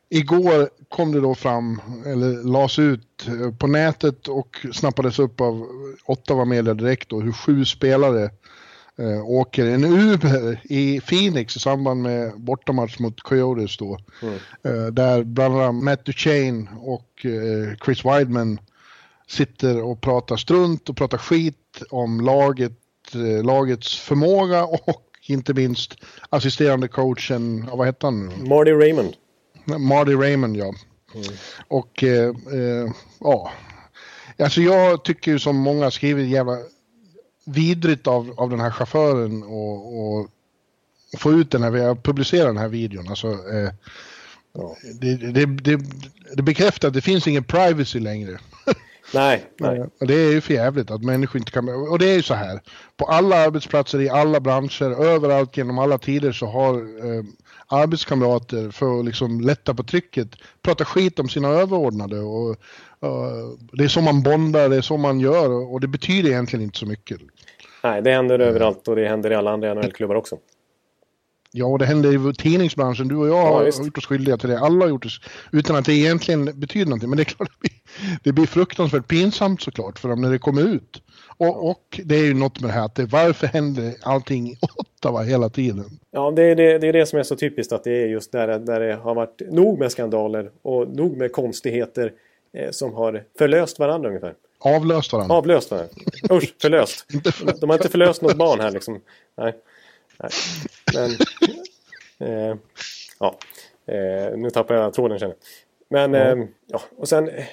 Igår 0.10 0.69
kom 0.89 1.12
det 1.12 1.19
då 1.19 1.36
fram, 1.36 1.82
eller 2.06 2.43
lades 2.43 2.80
ut 2.80 3.28
eh, 3.28 3.56
på 3.56 3.67
nätet 3.67 4.28
och 4.28 4.65
snappades 4.74 5.19
upp 5.19 5.41
av 5.41 5.67
Ottawa 6.06 6.45
Media 6.45 6.74
direkt 6.74 7.10
då, 7.10 7.22
hur 7.22 7.32
sju 7.32 7.65
spelare 7.65 8.30
eh, 9.00 9.26
åker 9.26 9.66
en 9.66 9.84
Uber 9.84 10.62
i 10.64 11.02
Phoenix 11.02 11.56
i 11.56 11.60
samband 11.60 12.02
med 12.02 12.34
bortamatch 12.42 13.00
mot 13.00 13.22
Coyotes 13.22 13.78
då. 13.78 14.00
Mm. 14.22 14.36
Eh, 14.64 14.86
där 14.86 15.24
bland 15.24 15.62
annat 15.62 15.84
Matt 15.84 16.06
Duchene 16.06 16.68
och 16.82 17.26
eh, 17.26 17.78
Chris 17.86 18.06
Wideman 18.06 18.60
sitter 19.28 19.82
och 19.82 20.02
pratar 20.02 20.38
strunt 20.38 20.90
och 20.90 20.98
pratar 20.98 21.18
skit 21.18 21.84
om 21.90 22.22
laget, 22.22 22.80
eh, 23.14 23.46
lagets 23.46 24.00
förmåga 24.00 24.66
och 24.66 25.06
inte 25.28 25.54
minst 25.54 25.96
assisterande 26.30 26.88
coachen, 26.88 27.70
vad 27.74 27.88
heter 27.88 28.08
han? 28.08 28.48
Marty 28.48 28.72
Raymond. 28.72 29.14
Marty 29.66 30.16
Raymond, 30.16 30.58
ja. 30.58 30.74
Mm. 31.16 31.28
Och 31.68 32.04
eh, 32.04 32.30
eh, 32.30 32.92
ja, 33.20 33.52
alltså 34.38 34.62
jag 34.62 35.04
tycker 35.04 35.32
ju 35.32 35.40
som 35.40 35.56
många 35.56 35.92
skriver 35.92 36.24
jävla 36.24 36.58
vidrigt 37.50 38.08
av, 38.08 38.34
av 38.38 38.50
den 38.50 38.60
här 38.60 38.72
chauffören 38.72 39.44
och, 39.44 40.00
och 40.00 40.30
få 41.18 41.32
ut 41.32 41.52
den 41.52 41.64
här, 41.64 41.96
publicera 41.96 42.48
den 42.48 42.58
här 42.58 42.68
videon. 42.68 43.08
Alltså, 43.10 43.28
eh, 43.28 43.70
ja. 44.54 44.76
det, 45.02 45.16
det, 45.16 45.46
det, 45.46 45.80
det, 46.36 46.44
bekräftar 46.44 46.88
att 46.88 46.94
det 46.94 47.02
finns 47.02 47.28
ingen 47.28 47.44
privacy 47.44 48.00
längre. 48.00 48.40
Nej, 49.14 49.46
nej. 49.58 49.80
Och 50.00 50.08
det 50.08 50.14
är 50.14 50.32
ju 50.32 50.42
för 50.42 50.54
jävligt 50.54 50.92
att 50.92 51.04
människor 51.04 51.40
inte 51.40 51.52
kan... 51.52 51.70
Och 51.70 52.00
det 52.00 52.10
är 52.10 52.16
ju 52.16 52.24
så 52.24 52.34
här. 52.34 52.62
På 52.98 53.06
alla 53.06 53.36
arbetsplatser, 53.36 54.02
i 54.02 54.10
alla 54.10 54.40
branscher, 54.40 55.04
överallt 55.04 55.58
genom 55.58 55.80
alla 55.80 55.98
tider 55.98 56.32
så 56.32 56.46
har 56.46 56.74
eh, 56.76 57.24
arbetskamrater 57.70 58.72
för 58.72 59.00
att 59.00 59.06
liksom 59.06 59.42
lätta 59.42 59.74
på 59.74 59.84
trycket 59.84 60.28
prata 60.62 60.86
skit 60.86 61.20
om 61.20 61.30
sina 61.30 61.48
överordnade. 61.48 62.20
Och, 62.20 62.50
uh, 62.50 63.58
det 63.72 63.84
är 63.84 63.88
så 63.88 64.02
man 64.02 64.24
bondar, 64.24 64.70
det 64.70 64.76
är 64.76 64.82
så 64.82 64.98
man 64.98 65.20
gör 65.20 65.74
och 65.74 65.80
det 65.80 65.88
betyder 65.88 66.30
egentligen 66.30 66.64
inte 66.64 66.80
så 66.80 66.86
mycket. 66.86 67.22
Nej, 67.84 68.02
det 68.02 68.12
händer 68.12 68.40
överallt 68.40 68.88
och 68.88 68.96
det 68.96 69.08
händer 69.08 69.32
i 69.32 69.36
alla 69.36 69.52
andra 69.52 69.74
NHL-klubbar 69.74 70.16
också. 70.16 70.38
Ja, 71.52 71.66
och 71.66 71.80
det 71.80 71.86
händer 71.86 72.30
i 72.30 72.34
tidningsbranschen. 72.34 73.08
Du 73.08 73.16
och 73.16 73.28
jag 73.28 73.38
ja, 73.38 73.54
har 73.54 73.86
gjort 73.86 73.98
oss 73.98 74.06
skyldiga 74.06 74.38
till 74.38 74.50
det. 74.50 74.60
Alla 74.60 74.86
har 74.86 74.90
gjort 74.90 75.04
det 75.04 75.10
utan 75.58 75.76
att 75.76 75.86
det 75.86 75.94
egentligen 75.94 76.60
betyder 76.60 76.86
någonting. 76.86 77.10
Men 77.10 77.18
det 77.18 77.24
är 77.24 77.26
klart, 77.26 77.50
det 77.52 77.60
blir, 77.60 78.20
det 78.24 78.32
blir 78.32 78.46
fruktansvärt 78.46 79.08
pinsamt 79.08 79.62
såklart 79.62 80.00
för 80.00 80.10
dem 80.10 80.22
när 80.22 80.32
det 80.32 80.40
kommer 80.40 80.62
ut. 80.62 81.02
Och, 81.38 81.70
och, 81.70 82.00
det 82.06 82.16
är 82.16 82.26
ju 82.26 82.34
något 82.34 82.60
med 82.60 82.70
det 82.70 82.74
här 82.74 82.86
att 82.86 82.96
det, 82.96 83.06
varför 83.06 83.48
händer 83.48 83.94
allting 84.02 84.48
i 84.48 84.58
Ottawa 84.76 85.22
hela 85.22 85.50
tiden? 85.50 86.00
Ja, 86.12 86.32
det 86.32 86.44
är 86.44 86.56
det, 86.56 86.78
det 86.78 86.88
är 86.88 86.94
det 86.94 87.06
som 87.06 87.20
är 87.20 87.24
så 87.24 87.36
typiskt 87.36 87.74
att 87.74 87.84
det 87.84 88.04
är 88.04 88.08
just 88.08 88.32
där, 88.32 88.60
där 88.60 88.80
det 88.80 88.96
har 88.96 89.16
varit 89.16 89.42
nog 89.52 89.80
med 89.80 89.92
skandaler 89.92 90.52
och 90.62 90.88
nog 90.88 91.18
med 91.18 91.32
konstigheter 91.32 92.14
eh, 92.54 92.72
som 92.72 92.94
har 92.94 93.24
förlöst 93.38 93.80
varandra 93.80 94.10
ungefär. 94.10 94.34
Avlöst 94.60 95.14
varandra. 95.14 95.36
Avlöst 95.36 95.72
varandra. 95.72 95.94
Usch, 96.32 96.54
förlöst. 96.62 97.06
De 97.62 97.70
har 97.70 97.78
inte 97.78 97.90
förlöst 97.90 98.22
något 98.22 98.38
barn 98.38 98.60
här 98.60 98.72
liksom. 98.72 99.02
Nej. 99.38 99.54
Nej. 100.24 100.32
Men, 100.94 101.12
eh, 102.30 102.58
ja. 103.20 103.38
Eh, 103.86 104.38
nu 104.38 104.50
tappar 104.50 104.76
jag 104.76 104.94
tråden 104.94 105.20
känner 105.20 105.36
Men 105.90 106.16
mm. 106.16 106.42
eh, 106.42 106.48
ja, 106.68 106.82
och 106.98 107.10
sen 107.10 107.30
eh, 107.30 107.46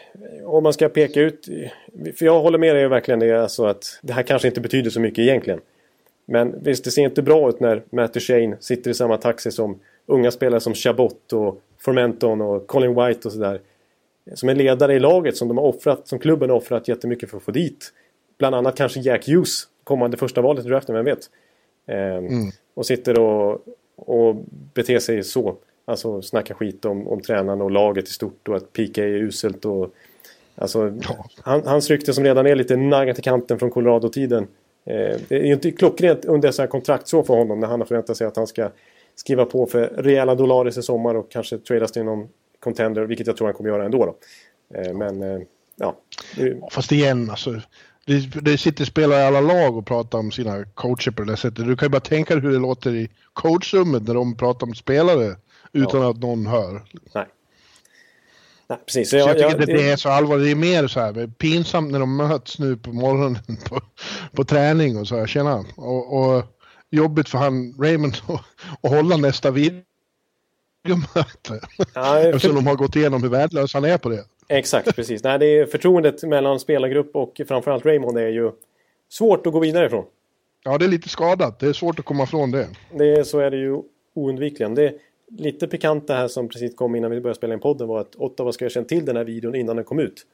om 0.45 0.63
man 0.63 0.73
ska 0.73 0.89
peka 0.89 1.21
ut. 1.21 1.49
För 2.19 2.27
jag 2.27 2.41
håller 2.41 2.59
med 2.59 2.77
dig 2.77 2.89
verkligen 2.89 3.21
det 3.21 3.43
alltså 3.43 3.65
att 3.67 3.99
det 4.03 4.13
här 4.13 4.23
kanske 4.23 4.49
inte 4.49 4.61
betyder 4.61 4.91
så 4.91 5.01
mycket 5.01 5.19
egentligen. 5.19 5.61
Men 6.27 6.63
visst, 6.63 6.85
det 6.85 6.91
ser 6.91 7.03
inte 7.03 7.23
bra 7.23 7.49
ut 7.49 7.61
när 7.61 7.83
Matt 7.91 8.15
Duchene 8.15 8.57
sitter 8.61 8.91
i 8.91 8.95
samma 8.95 9.17
taxi 9.17 9.51
som 9.51 9.81
unga 10.07 10.31
spelare 10.31 10.61
som 10.61 10.75
Chabot 10.75 11.33
och 11.33 11.63
Formenton 11.79 12.41
och 12.41 12.67
Colin 12.67 12.95
White 12.95 13.29
och 13.29 13.33
sådär. 13.33 13.61
Som 14.35 14.49
är 14.49 14.55
ledare 14.55 14.95
i 14.95 14.99
laget 14.99 15.37
som 15.37 15.49
de 15.49 15.59
har 15.59 15.65
offrat, 15.65 16.09
som 16.09 16.19
klubben 16.19 16.51
har 16.51 16.57
offrat 16.57 16.89
jättemycket 16.89 17.31
för 17.31 17.37
att 17.37 17.43
få 17.43 17.51
dit. 17.51 17.93
Bland 18.39 18.55
annat 18.55 18.77
kanske 18.77 19.01
Jack 19.01 19.29
Hughes, 19.29 19.69
kommande 19.85 20.17
första 20.17 20.41
valet 20.41 20.65
i 20.65 20.69
draften, 20.69 20.95
vem 20.95 21.05
vet? 21.05 21.31
Ehm, 21.87 22.27
mm. 22.27 22.51
Och 22.75 22.87
sitter 22.87 23.18
och, 23.18 23.61
och 23.96 24.37
beter 24.75 24.99
sig 24.99 25.25
så. 25.25 25.57
Alltså 25.85 26.22
snackar 26.22 26.55
skit 26.55 26.85
om, 26.85 27.09
om 27.09 27.20
tränaren 27.20 27.61
och 27.61 27.70
laget 27.70 28.09
i 28.09 28.12
stort 28.12 28.49
och 28.49 28.57
att 28.57 28.72
PK 28.72 29.03
är 29.03 29.07
uselt. 29.07 29.64
Och, 29.64 29.94
alltså, 30.55 30.92
ja. 31.03 31.27
han, 31.42 31.62
hans 31.66 31.90
rykte 31.90 32.12
som 32.12 32.25
redan 32.25 32.46
är 32.46 32.55
lite 32.55 32.77
naggat 32.77 33.18
i 33.18 33.22
kanten 33.22 33.59
från 33.59 33.70
Colorado-tiden. 33.70 34.46
Eh, 34.85 35.16
det 35.29 35.37
är 35.37 35.44
ju 35.44 35.53
inte 35.53 35.70
klockrent 35.70 36.25
under 36.25 36.49
dessa 36.49 36.66
kontrakt 36.66 37.09
så 37.09 37.22
för 37.22 37.35
honom 37.35 37.61
när 37.61 37.66
han 37.66 37.81
har 37.81 37.87
förväntat 37.87 38.16
sig 38.16 38.27
att 38.27 38.37
han 38.37 38.46
ska 38.46 38.70
skriva 39.14 39.44
på 39.44 39.66
för 39.66 39.87
rejäla 39.87 40.35
dollares 40.35 40.79
i 40.79 40.83
sommar 40.83 41.14
och 41.14 41.31
kanske 41.31 41.59
tradas 41.59 41.92
till 41.92 42.05
någon 42.05 42.29
contender, 42.61 43.03
vilket 43.03 43.27
jag 43.27 43.37
tror 43.37 43.46
han 43.46 43.55
kommer 43.55 43.70
göra 43.70 43.85
ändå. 43.85 44.07
Då. 44.07 44.16
Eh, 44.79 44.94
men 44.94 45.22
eh, 45.22 45.40
ja. 45.77 45.96
Fast 46.70 46.92
igen, 46.92 47.31
alltså 47.31 47.61
det, 48.07 48.40
det 48.40 48.59
sitter 48.59 48.85
spelare 48.85 49.21
i 49.21 49.25
alla 49.25 49.40
lag 49.40 49.77
och 49.77 49.87
pratar 49.87 50.19
om 50.19 50.33
sina 50.33 50.64
coacher 50.64 51.11
på 51.11 51.23
det 51.23 51.33
där 51.33 51.37
sättet. 51.37 51.66
Du 51.66 51.77
kan 51.77 51.87
ju 51.87 51.90
bara 51.90 52.01
tänka 52.01 52.35
dig 52.35 52.42
hur 52.42 52.53
det 52.53 52.59
låter 52.59 52.95
i 52.95 53.11
coachrummet 53.33 54.03
när 54.03 54.14
de 54.14 54.37
pratar 54.37 54.66
om 54.66 54.75
spelare 54.75 55.37
utan 55.73 56.03
ja. 56.03 56.11
att 56.11 56.16
någon 56.16 56.47
hör. 56.47 56.85
Nej. 57.14 57.27
Nej, 58.69 58.79
precis. 58.87 59.11
Så 59.11 59.16
jag, 59.16 59.23
så 59.23 59.29
jag 59.29 59.37
tycker 59.37 59.51
jag, 59.51 59.69
det, 59.69 59.83
det 59.83 59.90
är 59.90 59.97
så 59.97 60.09
allvarligt. 60.09 60.47
Det 60.47 60.51
är 60.51 60.55
mer 60.55 60.87
så 60.88 61.01
här 61.01 61.27
pinsamt 61.27 61.92
när 61.92 62.01
de 62.01 62.16
möts 62.16 62.59
nu 62.59 62.77
på 62.77 62.92
morgonen 62.92 63.38
på, 63.69 63.81
på 64.33 64.45
träning 64.45 64.99
och 64.99 65.09
så 65.09 65.16
här. 65.16 65.27
Tjena. 65.27 65.64
Och, 65.77 66.19
och 66.19 66.45
jobbigt 66.90 67.29
för 67.29 67.38
han 67.38 67.75
Raymond 67.79 68.16
att 68.83 68.90
hålla 68.90 69.16
nästa 69.16 69.51
videomöte. 69.51 69.81
Ja, 71.95 72.19
Eftersom 72.21 72.55
de 72.55 72.66
har 72.66 72.77
gått 72.77 72.97
igenom 72.97 73.23
hur 73.23 73.31
värdelös 73.31 73.75
han 73.75 73.85
är 73.85 73.99
på 73.99 74.09
det. 74.09 74.25
Exakt, 74.49 74.97
precis. 74.97 75.25
Nej, 75.25 75.39
det 75.39 75.47
är 75.47 75.67
förtroendet 75.67 76.23
mellan 76.23 76.61
spelargrupp 76.61 77.17
och 77.17 77.41
framförallt 77.49 77.87
Raymond 77.87 78.19
är 78.19 78.29
ju 78.29 78.53
svårt 79.09 79.47
att 79.47 79.53
gå 79.53 79.61
vidare 79.61 79.87
ifrån. 79.87 80.05
Ja, 80.65 80.79
det 80.79 80.85
är 80.85 80.89
lite 80.89 81.09
skadat. 81.09 81.59
Det 81.59 81.67
är 81.67 81.73
svårt 81.73 81.99
att 81.99 82.05
komma 82.05 82.25
ifrån 82.25 82.51
det. 82.51 82.69
det 82.93 83.25
så 83.25 83.39
är 83.39 83.51
det 83.51 83.57
ju 83.57 83.83
oundvikligen. 84.15 84.75
Det 84.75 84.95
lite 85.29 85.69
pikant 85.69 86.07
det 86.07 86.15
här 86.15 86.29
som 86.29 86.49
precis 86.49 86.75
kom 86.75 86.97
innan 86.97 87.11
vi 87.11 87.21
började 87.21 87.37
spela 87.37 87.55
in 87.55 87.61
podden 87.61 87.89
var 87.89 88.01
att 88.01 88.17
Ottawa 88.17 88.53
ska 88.53 88.65
ha 88.65 88.71
känt 88.71 88.89
till 88.89 89.05
den 89.05 89.17
här 89.17 89.25
videon 89.25 89.55
innan 89.55 89.77
den 89.77 89.85
kom 89.85 89.99
ut. 89.99 90.27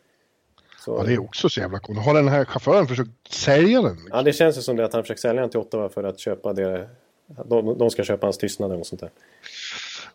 Så... 0.78 0.96
Ja, 0.98 1.04
det 1.04 1.12
är 1.12 1.22
också 1.22 1.48
så 1.48 1.60
jävla 1.60 1.78
coolt. 1.78 1.98
Har 1.98 2.14
den 2.14 2.28
här 2.28 2.44
chauffören 2.44 2.86
försökt 2.86 3.32
sälja 3.32 3.82
den? 3.82 3.92
Liksom? 3.92 4.10
Ja, 4.12 4.22
det 4.22 4.32
känns 4.32 4.58
ju 4.58 4.62
som 4.62 4.76
det 4.76 4.84
att 4.84 4.92
han 4.92 5.02
försökt 5.02 5.20
sälja 5.20 5.40
den 5.40 5.50
till 5.50 5.60
Ottawa 5.60 5.88
för 5.88 6.04
att 6.04 6.18
köpa 6.18 6.52
det. 6.52 6.88
De, 7.44 7.78
de 7.78 7.90
ska 7.90 8.04
köpa 8.04 8.26
hans 8.26 8.38
tystnad 8.38 8.72
och 8.72 8.86
sånt 8.86 9.00
där. 9.00 9.10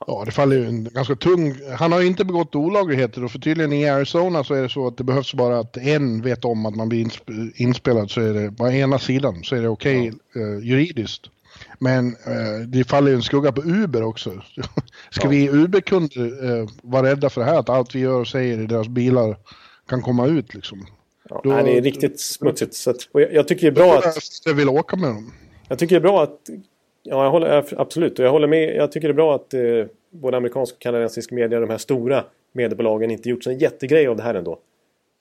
Ja, 0.08 0.24
det 0.26 0.32
faller 0.32 0.56
ju 0.56 0.66
en 0.66 0.84
ganska 0.84 1.16
tung... 1.16 1.56
Han 1.78 1.92
har 1.92 2.02
inte 2.02 2.26
begått 2.26 2.56
olagligheter 2.56 3.24
och 3.24 3.32
för 3.32 3.40
tydligen 3.40 3.74
i 3.74 3.90
Arizona 3.90 4.44
så 4.44 4.54
är 4.54 4.62
det 4.62 4.70
så 4.70 4.88
att 4.88 4.98
det 4.98 5.04
behövs 5.04 5.34
bara 5.34 5.60
att 5.60 5.78
en 5.78 6.22
vet 6.22 6.46
om 6.46 6.66
att 6.66 6.76
man 6.76 6.90
blir 6.90 7.12
inspelad 7.56 8.12
så 8.12 8.22
är 8.22 8.34
det 8.34 8.52
bara 8.52 8.74
ena 8.74 9.00
sidan 9.00 9.44
så 9.44 9.56
är 9.56 9.62
det 9.62 9.70
okej 9.70 10.10
okay, 10.10 10.20
ja. 10.34 10.42
eh, 10.42 10.66
juridiskt. 10.66 11.30
Men 11.80 12.08
eh, 12.08 12.68
det 12.68 12.84
faller 12.84 13.12
ju 13.12 13.16
en 13.16 13.24
skugga 13.24 13.52
på 13.52 13.62
Uber 13.62 14.04
också. 14.04 14.30
Ska 15.10 15.24
ja. 15.24 15.30
vi 15.30 15.50
Uber-kunder 15.50 16.60
eh, 16.60 16.70
vara 16.82 17.10
rädda 17.10 17.30
för 17.30 17.42
det 17.42 17.48
här? 17.48 17.60
Att 17.60 17.70
allt 17.70 17.96
vi 17.96 18.00
gör 18.00 18.20
och 18.20 18.28
säger 18.28 18.60
i 18.60 18.66
deras 18.66 18.88
bilar 18.88 19.38
kan 19.90 20.02
komma 20.02 20.28
ut 20.28 20.54
liksom? 20.54 20.86
Ja, 21.30 21.42
Då, 21.44 21.50
nej, 21.50 21.64
det 21.64 21.78
är 21.78 21.82
riktigt 21.82 22.20
smutsigt. 22.20 22.74
Så 22.74 22.90
att, 22.90 22.98
jag, 23.12 23.34
jag, 23.34 23.48
tycker 23.48 23.72
det 23.72 23.82
är 23.82 23.86
bra 23.86 23.98
att... 23.98 24.18
Jag 24.46 24.54
vill 24.54 24.70
åka 24.70 24.96
med 24.96 25.10
dem. 25.10 25.34
Jag 25.68 25.80
tycker 25.80 25.96
det 25.96 26.00
är 26.00 26.12
bra 26.12 26.24
att 26.24 26.40
Ja, 27.10 27.24
jag 27.24 27.32
håller, 27.32 27.66
absolut. 27.78 28.20
Och 28.20 28.26
jag 28.26 28.32
håller 28.32 28.48
med. 28.48 28.76
Jag 28.76 28.92
tycker 28.92 29.08
det 29.08 29.12
är 29.12 29.16
bra 29.16 29.36
att 29.36 29.54
eh, 29.54 29.86
både 30.10 30.38
amerikansk 30.38 30.76
och 30.76 30.82
kanadensisk 30.82 31.32
media, 31.32 31.60
de 31.60 31.70
här 31.70 31.78
stora 31.78 32.24
mediebolagen, 32.52 33.12
inte 33.12 33.30
gjort 33.30 33.48
en 33.48 33.58
jättegrej 33.58 34.08
av 34.08 34.16
det 34.16 34.24
här 34.24 34.36
ändå. 34.36 34.60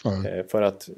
Mm. 0.05 0.27
Eh, 0.27 0.47
för 0.47 0.63
att 0.63 0.89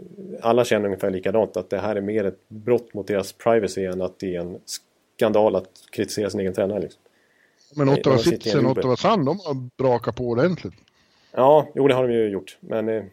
alla 0.40 0.64
känner 0.64 0.86
ungefär 0.86 1.10
likadant. 1.10 1.56
Att 1.56 1.70
det 1.70 1.78
här 1.78 1.96
är 1.96 2.00
mer 2.00 2.24
ett 2.24 2.48
brott 2.48 2.94
mot 2.94 3.06
deras 3.06 3.32
privacy 3.32 3.84
än 3.84 4.02
att 4.02 4.18
det 4.18 4.36
är 4.36 4.40
en 4.40 4.58
skandal 4.64 5.56
att 5.56 5.70
kritisera 5.90 6.30
sin 6.30 6.40
egen 6.40 6.54
tränare. 6.54 6.80
Liksom. 6.80 7.02
Men 7.76 7.88
Ottawa 7.88 8.18
Citizen 8.18 8.66
och 8.66 8.78
Ottawa 8.78 8.96
Sun, 8.96 9.24
de 9.24 9.40
har 9.40 9.68
brakat 9.76 10.16
på 10.16 10.24
ordentligt. 10.24 10.74
Ja, 11.32 11.68
jo 11.74 11.88
det 11.88 11.94
har 11.94 12.08
de 12.08 12.14
ju 12.14 12.28
gjort. 12.28 12.58
Men 12.60 12.88
eh, 12.88 13.04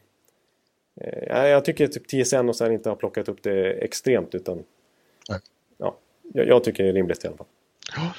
eh 1.01 1.47
jag 1.47 1.65
tycker 1.65 1.87
typ 1.87 2.07
TSN 2.07 2.49
och 2.49 2.55
sen 2.55 2.71
inte 2.71 2.89
har 2.89 2.95
plockat 2.95 3.29
upp 3.29 3.43
det 3.43 3.71
extremt 3.71 4.35
utan... 4.35 4.63
Nej. 5.29 5.39
Ja, 5.77 5.97
jag, 6.33 6.47
jag 6.47 6.63
tycker 6.63 6.83
det 6.83 6.89
är 6.89 6.93
rimligt 6.93 7.23
i 7.23 7.27
alla 7.27 7.37
fall. 7.37 7.47
Ja, 7.93 8.13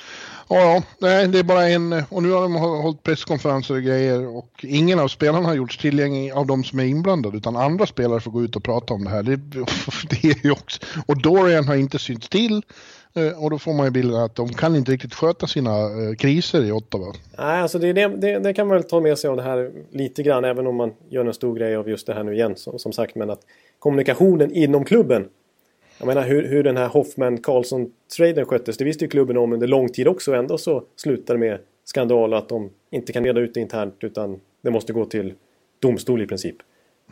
ja, 0.49 0.83
nej, 0.99 1.29
det 1.29 1.39
är 1.39 1.43
bara 1.43 1.69
en 1.69 1.93
och 2.09 2.23
nu 2.23 2.31
har 2.31 2.43
de 2.43 2.55
hållit 2.55 3.03
presskonferenser 3.03 3.75
och 3.75 3.83
grejer 3.83 4.37
och 4.37 4.51
ingen 4.63 4.99
av 4.99 5.09
spelarna 5.09 5.49
har 5.49 5.55
gjorts 5.55 5.79
tillgänglig 5.79 6.31
av 6.31 6.47
de 6.47 6.65
som 6.65 6.79
är 6.79 6.85
inblandade 6.85 7.37
utan 7.37 7.57
andra 7.57 7.87
spelare 7.87 8.21
får 8.21 8.31
gå 8.31 8.43
ut 8.43 8.57
och 8.57 8.65
prata 8.65 8.95
om 8.95 9.05
det 9.05 9.11
här. 9.11 9.23
Det, 9.23 9.37
det 10.11 10.29
är 10.29 10.45
ju 10.47 10.51
också, 10.51 10.81
och 11.07 11.23
Dorian 11.23 11.69
har 11.69 11.75
inte 11.75 11.99
synts 11.99 12.29
till 12.29 12.63
eh, 13.15 13.45
och 13.45 13.51
då 13.51 13.59
får 13.59 13.73
man 13.73 13.87
ju 13.87 13.91
bilden 13.91 14.21
att 14.21 14.35
de 14.35 14.49
kan 14.49 14.77
inte 14.77 14.93
riktigt 14.93 15.15
sköta 15.15 15.47
sina 15.47 15.71
eh, 15.71 16.15
kriser 16.19 16.65
i 16.65 16.73
Ottawa. 16.73 17.15
Nej, 17.39 17.63
alltså 17.63 17.79
det, 17.79 17.93
det, 17.93 18.09
det, 18.09 18.39
det, 18.39 18.55
kan 18.55 18.69
man 18.69 18.77
väl 18.77 18.89
ta 18.89 19.01
med 19.01 19.19
sig 19.19 19.31
av 19.31 19.37
det 19.37 19.43
här 19.43 19.71
lite 19.91 20.23
grann 20.23 20.45
även 20.45 20.67
om 20.67 20.77
man 20.77 20.93
gör 21.11 21.25
en 21.25 21.35
stor 21.35 21.57
grej 21.57 21.77
av 21.77 21.89
just 21.89 22.07
det 22.07 22.15
här 22.15 22.25
nu 22.25 22.35
igen 22.35 22.57
som, 22.57 22.79
som 22.79 22.93
sagt 22.93 23.15
men 23.15 23.31
att 23.31 23.41
kommunikationen 23.79 24.53
inom 24.53 24.85
klubben 24.85 25.29
jag 25.99 26.07
menar 26.07 26.23
hur, 26.23 26.49
hur 26.49 26.63
den 26.63 26.77
här 26.77 26.89
Hoffman-Karlsson-traden 26.89 28.45
sköttes, 28.45 28.77
det 28.77 28.85
visste 28.85 29.05
ju 29.05 29.09
klubben 29.09 29.37
om 29.37 29.53
under 29.53 29.67
lång 29.67 29.89
tid 29.89 30.09
också. 30.09 30.35
Ändå 30.35 30.59
så 30.59 30.85
slutar 30.97 31.35
det 31.35 31.41
med 31.41 31.59
skandal 31.85 32.35
att 32.35 32.49
de 32.49 32.71
inte 32.91 33.13
kan 33.13 33.25
reda 33.25 33.41
ut 33.41 33.55
det 33.55 33.61
internt 33.61 33.97
utan 34.01 34.41
det 34.61 34.71
måste 34.71 34.93
gå 34.93 35.05
till 35.05 35.35
domstol 35.81 36.23
i 36.23 36.27
princip. 36.27 36.57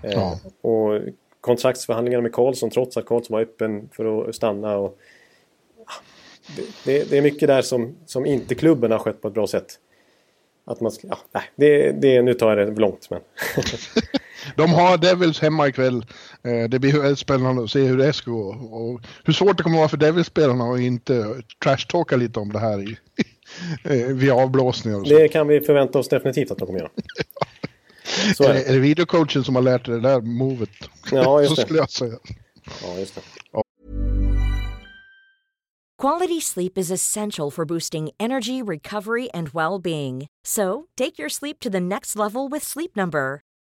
Eh, 0.03 0.13
ja. 0.13 0.33
Eh, 0.63 0.71
och 0.71 1.01
kontraktsförhandlingarna 1.41 2.23
med 2.23 2.33
Karlsson 2.33 2.71
trots 2.71 2.97
att 2.97 3.07
Karlsson 3.07 3.35
var 3.35 3.41
öppen 3.41 3.89
för 3.93 4.29
att 4.29 4.35
stanna. 4.35 4.77
Och, 4.77 4.99
det, 6.85 7.11
det, 7.11 7.19
är 7.19 7.23
mycket 7.23 7.49
där 7.49 7.63
som, 7.63 7.97
som 8.07 8.27
inte 8.27 8.55
klubben 8.55 8.91
har 8.91 8.99
skött 8.99 9.21
på 9.21 9.29
ett 9.29 9.35
bra 9.35 9.47
sätt. 9.47 9.79
Att 10.65 10.81
man, 10.81 10.93
ja, 11.03 11.19
nej, 11.33 11.43
det, 11.57 11.93
det, 11.93 12.23
nu 12.23 12.35
tar 12.35 12.57
jag 12.57 12.75
det 12.75 12.81
långt 12.81 13.11
men... 13.11 13.21
De 14.57 14.71
har 14.71 14.99
Devils 14.99 15.41
hemma 15.41 15.69
ikväll. 15.69 16.07
Eh, 16.45 16.69
det 16.69 16.79
blir 16.79 17.01
väldigt 17.01 17.19
spännande 17.19 17.65
att 17.65 17.71
se 17.71 17.83
hur 17.83 17.99
det 17.99 18.13
ska 18.13 18.31
gå. 18.31 18.49
Och 18.49 19.01
hur 19.25 19.33
svårt 19.33 19.57
det 19.57 19.63
kommer 19.63 19.77
att 19.77 19.81
vara 19.81 19.89
för 19.89 19.97
Devils-spelarna 19.97 20.75
att 20.75 20.81
inte 20.81 21.43
trash-talka 21.65 22.17
lite 22.17 22.41
om 22.41 22.53
det 22.53 22.59
här 22.59 22.83
i, 22.83 22.99
vid 24.13 24.31
avblåsningar. 24.31 25.01
Och 25.01 25.07
så. 25.07 25.15
Det 25.15 25.29
kan 25.29 25.49
vi 25.49 25.61
förvänta 25.61 25.99
oss 25.99 26.09
definitivt 26.09 26.51
att 26.51 26.59
de 26.59 26.67
kommer 26.67 26.79
göra. 26.79 26.91
Så 28.37 28.45
är, 28.45 28.55
det. 28.55 28.69
är 28.69 28.73
det 28.73 28.79
videocoachen 28.79 29.45
som 29.45 29.55
har 29.55 29.63
lärt 29.63 29.85
dig 29.85 29.95
det 29.95 30.09
där 30.09 30.21
movet? 30.21 30.71
Ja, 31.11 31.41
just 31.41 31.55
så 31.57 31.63
skulle 31.63 31.79
jag 31.79 31.91
säga. 31.91 32.19
Ja, 32.83 32.99
just 32.99 33.15
det. 33.15 33.21
Quality 36.05 36.41
sleep 36.41 36.77
is 36.77 36.91
essential 36.91 37.51
for 37.51 37.65
boosting 37.65 38.11
energy, 38.21 38.61
recovery, 38.61 39.31
and 39.33 39.49
well-being. 39.55 40.27
So, 40.45 40.89
take 40.97 41.19
your 41.19 41.31
sleep 41.31 41.61
to 41.61 41.71
the 41.71 41.81
next 41.81 42.15
level 42.17 42.49
with 42.49 42.63
Sleep 42.63 42.95
Number. 42.95 43.41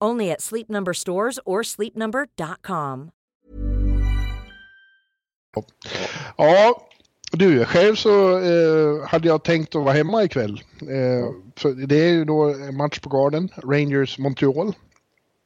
Only 0.00 0.30
at 0.30 0.40
Sleep 0.40 0.68
Number 0.68 0.92
stores 0.92 1.38
or 1.44 1.62
sleepnumber.com. 1.62 3.10
Ja, 6.36 6.88
du, 7.32 7.64
själv 7.64 7.94
så 7.94 8.38
eh, 8.38 9.06
hade 9.08 9.28
jag 9.28 9.44
tänkt 9.44 9.74
att 9.74 9.84
vara 9.84 9.94
hemma 9.94 10.24
ikväll. 10.24 10.62
Eh, 10.80 11.30
för 11.56 11.86
det 11.86 11.96
är 11.96 12.12
ju 12.12 12.24
då 12.24 12.54
match 12.72 12.98
på 12.98 13.08
Garden, 13.08 13.48
Rangers 13.56 14.18
Montreal. 14.18 14.72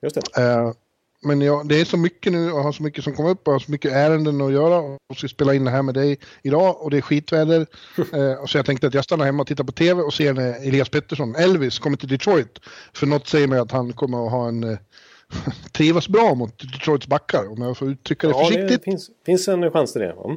Just 0.03 0.17
det. 0.35 0.43
Eh, 0.43 0.73
men 1.21 1.41
ja, 1.41 1.63
det 1.65 1.81
är 1.81 1.85
så 1.85 1.97
mycket 1.97 2.33
nu 2.33 2.53
och 2.53 2.63
har 2.63 2.73
så 2.73 2.83
mycket 2.83 3.05
som 3.05 3.15
kommer 3.15 3.31
upp 3.31 3.47
och 3.47 3.53
har 3.53 3.61
så 3.61 3.71
mycket 3.71 3.93
ärenden 3.93 4.41
att 4.41 4.53
göra 4.53 4.79
och 4.79 5.17
ska 5.17 5.29
spela 5.29 5.55
in 5.55 5.65
det 5.65 5.71
här 5.71 5.83
med 5.83 5.95
dig 5.95 6.19
idag 6.43 6.83
och 6.83 6.91
det 6.91 6.97
är 6.97 7.01
skitväder. 7.01 7.61
eh, 7.97 8.47
så 8.47 8.59
jag 8.59 8.67
tänkte 8.67 8.87
att 8.87 8.95
jag 8.95 9.05
stannar 9.05 9.25
hemma 9.25 9.41
och 9.41 9.47
tittar 9.47 9.65
på 9.65 9.73
tv 9.73 10.03
och 10.03 10.15
ser 10.15 10.33
när 10.33 10.67
Elias 10.69 10.89
Pettersson, 10.89 11.35
Elvis, 11.35 11.79
kommer 11.79 11.97
till 11.97 12.09
Detroit. 12.09 12.59
För 12.95 13.07
något 13.07 13.29
säger 13.29 13.49
mig 13.49 13.59
att 13.59 13.73
han 13.73 13.93
kommer 13.93 14.27
att 14.27 14.33
ha 14.33 14.49
en 14.49 14.65
eh, 14.65 14.79
trivas 15.73 16.09
bra 16.09 16.35
mot 16.35 16.59
Detroits 16.73 17.07
backar 17.07 17.53
om 17.53 17.63
jag 17.63 17.77
får 17.77 17.91
uttrycka 17.91 18.27
det 18.27 18.33
ja, 18.33 18.45
försiktigt. 18.45 18.69
Det 18.69 18.91
finns, 18.91 19.11
finns 19.27 19.49
en 19.49 19.71
chans 19.71 19.93
till 19.93 20.03
det. 20.03 20.15
Mm. 20.25 20.37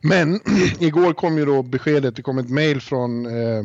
Men 0.00 0.40
igår 0.80 1.12
kom 1.12 1.38
ju 1.38 1.44
då 1.44 1.62
beskedet, 1.62 2.16
det 2.16 2.22
kom 2.22 2.38
ett 2.38 2.50
mail 2.50 2.80
från 2.80 3.26
eh, 3.26 3.64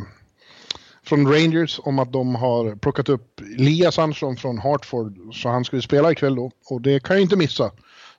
från 1.06 1.34
Rangers 1.34 1.80
om 1.84 2.00
att 2.00 2.14
de 2.14 2.36
har 2.36 2.76
plockat 2.76 3.10
upp 3.10 3.42
Elias 3.60 4.00
Andersson 4.00 4.36
från 4.36 4.58
Hartford 4.58 5.18
så 5.34 5.50
han 5.50 5.66
skulle 5.66 5.82
spela 5.82 6.12
ikväll 6.12 6.36
då 6.36 6.52
och 6.70 6.82
det 6.82 7.04
kan 7.04 7.16
jag 7.16 7.24
inte 7.24 7.36
missa. 7.36 7.72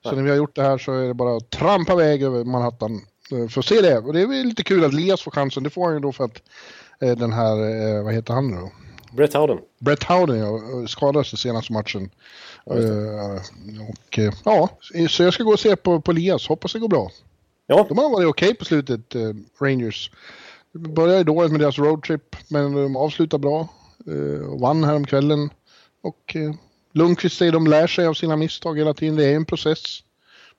Så 0.03 0.17
när 0.17 0.23
vi 0.23 0.31
har 0.31 0.37
gjort 0.37 0.57
det 0.57 0.63
här 0.63 0.79
så 0.79 0.93
är 0.93 1.07
det 1.09 1.15
bara 1.15 1.37
att 1.37 1.51
trampa 1.51 1.93
iväg 1.93 2.23
över 2.23 2.45
Manhattan 2.45 3.01
eh, 3.33 3.49
för 3.49 3.61
att 3.61 3.67
se 3.67 3.81
det. 3.81 3.99
Och 3.99 4.13
det 4.13 4.21
är 4.21 4.27
väl 4.27 4.47
lite 4.47 4.65
kul 4.65 4.85
att 4.85 4.93
Elias 4.93 5.23
får 5.23 5.31
chansen. 5.31 5.63
Det 5.63 5.71
får 5.71 5.85
han 5.85 5.95
ju 5.95 6.01
då 6.01 6.13
för 6.13 6.25
att 6.25 6.43
eh, 7.01 7.17
den 7.17 7.33
här, 7.33 7.53
eh, 7.97 8.05
vad 8.05 8.15
heter 8.15 8.35
han 8.35 8.51
då? 8.51 8.73
Brett 9.13 9.35
Howden. 9.35 9.59
Brett 9.79 10.03
Howden 10.03 10.39
ja, 10.39 10.87
skadades 10.87 11.33
i 11.33 11.37
senaste 11.37 11.73
matchen. 11.73 12.11
Ja, 12.65 12.73
och 12.75 14.19
ja, 14.45 14.69
så 15.09 15.23
jag 15.23 15.35
ska 15.35 15.45
gå 15.45 15.53
och 15.53 15.61
se 15.61 15.77
på, 15.77 16.01
på 16.01 16.11
Elias. 16.11 16.49
Hoppas 16.49 16.73
det 16.73 16.79
går 16.79 16.89
bra. 16.89 17.11
Ja. 17.67 17.87
De 17.89 17.99
har 17.99 18.11
varit 18.11 18.27
okej 18.27 18.49
okay 18.49 18.55
på 18.55 18.65
slutet, 18.65 19.17
Rangers. 19.61 20.11
Började 20.79 21.25
dåligt 21.25 21.53
med 21.53 21.61
deras 21.61 21.79
roadtrip, 21.79 22.37
men 22.49 22.73
de 22.73 22.97
avslutar 22.97 23.39
bra. 23.39 23.69
Eh, 24.07 24.61
vann 24.61 24.85
häromkvällen. 24.85 25.51
Och 26.03 26.37
eh, 26.37 26.55
Lundqvist 26.93 27.37
säger 27.37 27.53
de 27.53 27.67
lär 27.67 27.87
sig 27.87 28.07
av 28.07 28.15
sina 28.15 28.37
misstag 28.37 28.79
hela 28.79 28.95
tiden. 28.95 29.17
Det 29.17 29.25
är 29.25 29.37
en 29.37 29.45
process. 29.45 30.03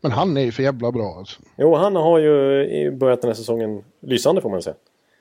Men 0.02 0.12
han 0.12 0.38
är 0.38 0.42
ju 0.42 0.52
för 0.52 0.64
jävla 0.64 0.92
bra 0.92 1.16
alltså. 1.18 1.42
Jo, 1.58 1.76
han 1.76 1.96
har 1.96 2.20
ju 2.20 2.92
börjat 2.92 3.22
den 3.22 3.30
här 3.30 3.36
säsongen 3.36 3.84
lysande 4.02 4.42
får 4.42 4.50
man 4.50 4.62
säga. 4.62 4.76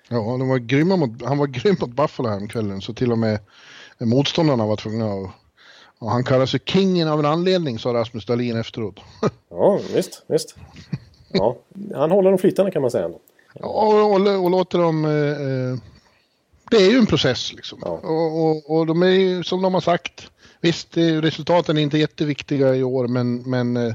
Ja, 0.08 0.16
de 0.16 0.48
var 0.48 0.58
grymma 0.58 0.96
mot, 0.96 1.22
han 1.22 1.38
var 1.38 1.46
grym 1.46 1.76
mot 1.80 1.90
Buffalo 1.90 2.28
häromkvällen 2.28 2.80
så 2.80 2.94
till 2.94 3.12
och 3.12 3.18
med 3.18 3.38
motståndarna 3.98 4.66
var 4.66 4.76
tvungna 4.76 5.12
att... 5.12 5.30
Och 5.98 6.10
han 6.10 6.24
kallar 6.24 6.46
sig 6.46 6.60
kingen 6.64 7.08
av 7.08 7.18
en 7.18 7.26
anledning, 7.26 7.78
sa 7.78 7.94
Rasmus 7.94 8.26
Dahlin 8.26 8.56
efteråt. 8.56 9.00
ja, 9.50 9.80
visst, 9.94 10.24
visst. 10.26 10.56
Ja, 11.28 11.56
han 11.94 12.10
håller 12.10 12.30
dem 12.30 12.38
flytande 12.38 12.70
kan 12.70 12.82
man 12.82 12.90
säga 12.90 13.04
ändå. 13.04 13.20
Och, 13.60 14.12
och, 14.12 14.44
och 14.44 14.50
låter 14.50 14.78
dem... 14.78 15.04
Eh, 15.04 15.12
eh, 15.12 15.78
det 16.70 16.76
är 16.76 16.90
ju 16.90 16.98
en 16.98 17.06
process 17.06 17.52
liksom. 17.52 17.78
Ja. 17.82 17.90
Och, 17.90 18.44
och, 18.44 18.76
och, 18.76 18.86
de 18.86 19.02
är 19.02 19.06
ju 19.06 19.44
som 19.44 19.62
de 19.62 19.74
har 19.74 19.80
sagt. 19.80 20.30
Visst, 20.60 20.96
resultaten 20.96 21.78
är 21.78 21.82
inte 21.82 21.98
jätteviktiga 21.98 22.74
i 22.74 22.82
år 22.82 23.08
men, 23.08 23.50
men 23.50 23.76
eh, 23.76 23.94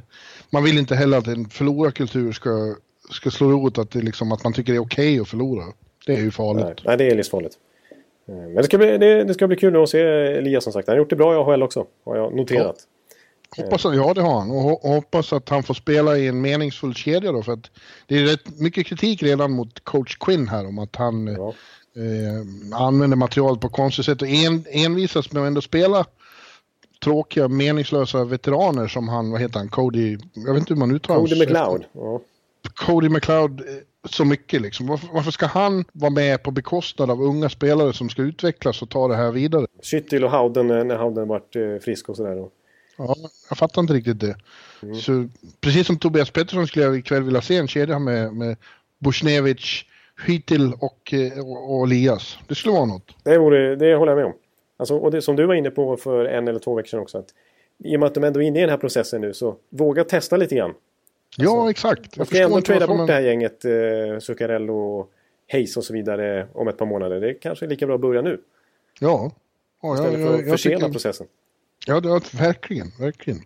man 0.49 0.63
vill 0.63 0.77
inte 0.77 0.95
heller 0.95 1.17
att 1.17 1.27
en 1.27 1.49
förlorarkultur 1.49 2.31
ska, 2.31 2.75
ska 3.11 3.31
slå 3.31 3.51
rot 3.51 3.77
att, 3.77 3.91
det 3.91 4.01
liksom, 4.01 4.31
att 4.31 4.43
man 4.43 4.53
tycker 4.53 4.73
det 4.73 4.77
är 4.77 4.81
okej 4.81 5.11
okay 5.13 5.19
att 5.19 5.27
förlora. 5.27 5.63
Det 6.05 6.13
är 6.13 6.21
ju 6.21 6.31
farligt. 6.31 6.65
Nej, 6.65 6.75
nej 6.85 6.97
det 6.97 7.07
är 7.11 7.15
livsfarligt. 7.15 7.55
Eh, 8.27 8.35
men 8.35 8.55
det 8.55 8.63
ska, 8.63 8.77
bli, 8.77 8.97
det, 8.97 9.23
det, 9.23 9.33
ska 9.33 9.47
bli 9.47 9.57
kul 9.57 9.83
att 9.83 9.89
se 9.89 9.99
Elias 10.01 10.63
som 10.63 10.73
sagt. 10.73 10.87
Han 10.87 10.93
har 10.93 10.97
gjort 10.97 11.09
det 11.09 11.15
bra 11.15 11.33
i 11.33 11.37
AHL 11.37 11.63
också. 11.63 11.85
Har 12.05 12.17
jag 12.17 12.35
noterat. 12.35 12.87
Hoppas 13.57 13.85
att, 13.85 13.95
ja 13.95 14.13
det 14.13 14.21
har 14.21 14.39
han 14.39 14.51
och 14.51 14.61
hoppas 14.89 15.33
att 15.33 15.49
han 15.49 15.63
får 15.63 15.73
spela 15.73 16.17
i 16.17 16.27
en 16.27 16.41
meningsfull 16.41 16.95
kedja 16.95 17.31
då 17.31 17.43
för 17.43 17.53
att 17.53 17.71
det 18.07 18.17
är 18.17 18.25
rätt 18.25 18.59
mycket 18.59 18.87
kritik 18.87 19.23
redan 19.23 19.51
mot 19.51 19.83
coach 19.83 20.17
Quinn 20.17 20.47
här 20.47 20.67
om 20.67 20.79
att 20.79 20.95
han 20.95 21.27
ja. 21.27 21.53
eh, 21.95 22.81
använder 22.81 23.17
materialet 23.17 23.61
på 23.61 23.69
konstigt 23.69 24.05
sätt 24.05 24.21
och 24.21 24.27
en, 24.27 24.65
envisas 24.69 25.31
med 25.31 25.43
att 25.43 25.47
ändå 25.47 25.61
spela 25.61 26.05
tråkiga 27.03 27.47
meningslösa 27.47 28.23
veteraner 28.23 28.87
som 28.87 29.09
han, 29.09 29.31
vad 29.31 29.41
heter 29.41 29.59
han, 29.59 29.69
Cody, 29.69 30.17
jag 30.33 30.53
vet 30.53 30.59
inte 30.59 30.73
hur 30.73 30.79
man 30.79 30.91
uttalar 30.91 31.19
Cody 31.19 31.39
McLeod. 31.39 31.85
Ja. 31.93 32.21
Cody 32.75 33.09
McLeod 33.09 33.59
eh, 33.59 33.65
så 34.09 34.25
mycket 34.25 34.61
liksom. 34.61 34.87
Varför, 34.87 35.07
varför, 35.13 35.31
ska 35.31 35.45
han 35.45 35.85
vara 35.93 36.11
med 36.11 36.43
på 36.43 36.51
bekostnad 36.51 37.11
av 37.11 37.21
unga 37.21 37.49
spelare 37.49 37.93
som 37.93 38.09
ska 38.09 38.21
utvecklas 38.21 38.81
och 38.81 38.89
ta 38.89 39.07
det 39.07 39.15
här 39.15 39.31
vidare? 39.31 39.67
Skyttil 39.83 40.23
och 40.23 40.31
Howden 40.31 40.67
när 40.67 40.95
Howden 40.95 41.27
varit 41.27 41.55
eh, 41.55 41.77
frisk 41.81 42.09
och 42.09 42.15
sådär. 42.15 42.47
Ja, 42.97 43.15
jag 43.49 43.57
fattar 43.57 43.81
inte 43.81 43.93
riktigt 43.93 44.19
det. 44.19 44.35
Mm. 44.83 44.95
Så, 44.95 45.27
precis 45.61 45.87
som 45.87 45.97
Tobias 45.97 46.31
Pettersson 46.31 46.67
skulle 46.67 46.85
jag 46.85 46.97
ikväll 46.97 47.23
vilja 47.23 47.41
se 47.41 47.57
en 47.57 47.67
kedja 47.67 47.99
med, 47.99 48.33
med 48.33 48.57
Bushnevich, 48.99 49.85
Hytil 50.25 50.73
och, 50.79 51.13
eh, 51.13 51.45
och, 51.45 51.75
och 51.75 51.85
Elias. 51.87 52.37
Det 52.47 52.55
skulle 52.55 52.73
vara 52.73 52.85
något. 52.85 53.15
Det, 53.23 53.37
vore, 53.37 53.75
det 53.75 53.95
håller 53.95 54.11
jag 54.11 54.17
med 54.17 54.25
om. 54.25 54.33
Alltså, 54.77 54.97
och 54.97 55.11
det 55.11 55.21
som 55.21 55.35
du 55.35 55.45
var 55.45 55.55
inne 55.55 55.69
på 55.69 55.97
för 55.97 56.25
en 56.25 56.47
eller 56.47 56.59
två 56.59 56.75
veckor 56.75 56.87
sedan 56.87 56.99
också. 56.99 57.17
Att 57.17 57.33
I 57.83 57.95
och 57.95 57.99
med 57.99 58.07
att 58.07 58.13
de 58.13 58.23
ändå 58.23 58.41
är 58.41 58.45
inne 58.45 58.59
i 58.59 58.61
den 58.61 58.69
här 58.69 58.77
processen 58.77 59.21
nu 59.21 59.33
så 59.33 59.55
våga 59.69 60.03
testa 60.03 60.37
lite 60.37 60.55
grann. 60.55 60.69
Alltså, 60.69 61.55
ja, 61.55 61.69
exakt. 61.69 62.17
Jag 62.17 62.27
ska 62.27 62.43
ändå 62.43 62.61
trada 62.61 62.87
bort 62.87 62.97
man... 62.97 63.07
det 63.07 63.13
här 63.13 63.21
gänget 63.21 63.65
eh, 63.65 64.19
Zuccarello, 64.19 65.07
Hayes 65.51 65.77
och 65.77 65.83
så 65.83 65.93
vidare 65.93 66.47
om 66.53 66.67
ett 66.67 66.77
par 66.77 66.85
månader. 66.85 67.21
Det 67.21 67.33
kanske 67.33 67.65
är 67.65 67.69
lika 67.69 67.85
bra 67.85 67.95
att 67.95 68.01
börja 68.01 68.21
nu. 68.21 68.41
Ja. 68.99 69.31
ja 69.81 69.93
Istället 69.93 70.27
för 70.27 70.39
att 70.39 70.49
försena 70.49 70.89
processen. 70.89 71.27
Ja, 71.85 71.99
det 71.99 72.09
var, 72.09 72.37
verkligen, 72.37 72.91
verkligen. 72.99 73.41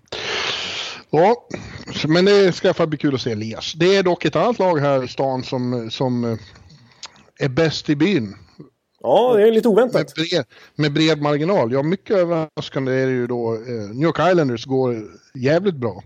Ja, 1.09 1.47
men 2.07 2.25
det 2.25 2.55
ska 2.55 2.87
bli 2.87 2.97
kul 2.97 3.15
att 3.15 3.21
se 3.21 3.31
Elias. 3.31 3.73
Det 3.73 3.95
är 3.95 4.03
dock 4.03 4.25
ett 4.25 4.35
annat 4.35 4.59
lag 4.59 4.79
här 4.79 5.03
i 5.03 5.07
stan 5.07 5.43
som, 5.43 5.91
som 5.91 6.23
eh, 6.23 6.37
är 7.39 7.49
bäst 7.49 7.89
i 7.89 7.95
byn. 7.95 8.35
Ja, 9.01 9.33
det 9.35 9.47
är 9.47 9.51
lite 9.51 9.67
oväntat. 9.67 10.17
Med 10.17 10.27
bred, 10.29 10.45
med 10.75 10.93
bred 10.93 11.21
marginal. 11.21 11.71
Ja, 11.71 11.83
mycket 11.83 12.17
överraskande 12.17 12.91
är 12.91 13.05
det 13.05 13.11
ju 13.11 13.27
då. 13.27 13.53
Eh, 13.53 13.61
New 13.71 14.03
York 14.03 14.19
Islanders 14.31 14.65
går 14.65 15.07
jävligt 15.33 15.75
bra. 15.75 16.03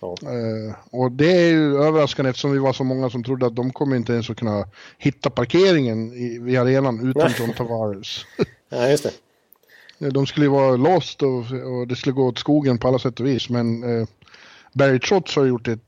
Ja. 0.00 0.16
Uh, 0.22 0.74
och 0.90 1.12
det 1.12 1.32
är 1.32 1.50
ju 1.50 1.82
överraskande 1.82 2.30
eftersom 2.30 2.52
vi 2.52 2.58
var 2.58 2.72
så 2.72 2.84
många 2.84 3.10
som 3.10 3.24
trodde 3.24 3.46
att 3.46 3.56
de 3.56 3.72
kommer 3.72 3.96
inte 3.96 4.12
ens 4.12 4.30
att 4.30 4.36
kunna 4.36 4.68
hitta 4.98 5.30
parkeringen 5.30 6.12
i, 6.12 6.38
vid 6.38 6.58
arenan 6.58 7.10
utan 7.10 7.30
John 7.38 7.52
Tavares. 7.52 8.24
ja, 8.68 8.88
just 8.88 9.04
det. 9.04 9.10
De 9.98 10.26
skulle 10.26 10.46
ju 10.46 10.52
vara 10.52 10.76
lost 10.76 11.22
och, 11.22 11.38
och, 11.38 11.88
det 11.88 11.96
skulle 11.96 12.12
gå 12.12 12.26
åt 12.26 12.38
skogen 12.38 12.78
på 12.78 12.88
alla 12.88 12.98
sätt 12.98 13.20
och 13.20 13.26
vis. 13.26 13.50
Men 13.50 13.82
eh, 13.82 14.08
Barry 14.72 14.98
Trotz 15.00 15.36
har 15.36 15.44
gjort 15.44 15.68
ett 15.68 15.80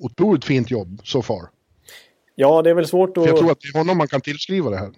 otroligt 0.00 0.44
fint 0.44 0.70
jobb 0.70 1.00
so 1.04 1.22
far. 1.22 1.42
Ja, 2.34 2.62
det 2.62 2.70
är 2.70 2.74
väl 2.74 2.86
svårt 2.86 3.16
att... 3.16 3.24
För 3.24 3.30
jag 3.30 3.38
tror 3.38 3.50
att 3.50 3.60
det 3.60 3.68
är 3.68 3.78
honom 3.78 3.98
man 3.98 4.08
kan 4.08 4.20
tillskriva 4.20 4.70
det 4.70 4.76
här. 4.76 4.90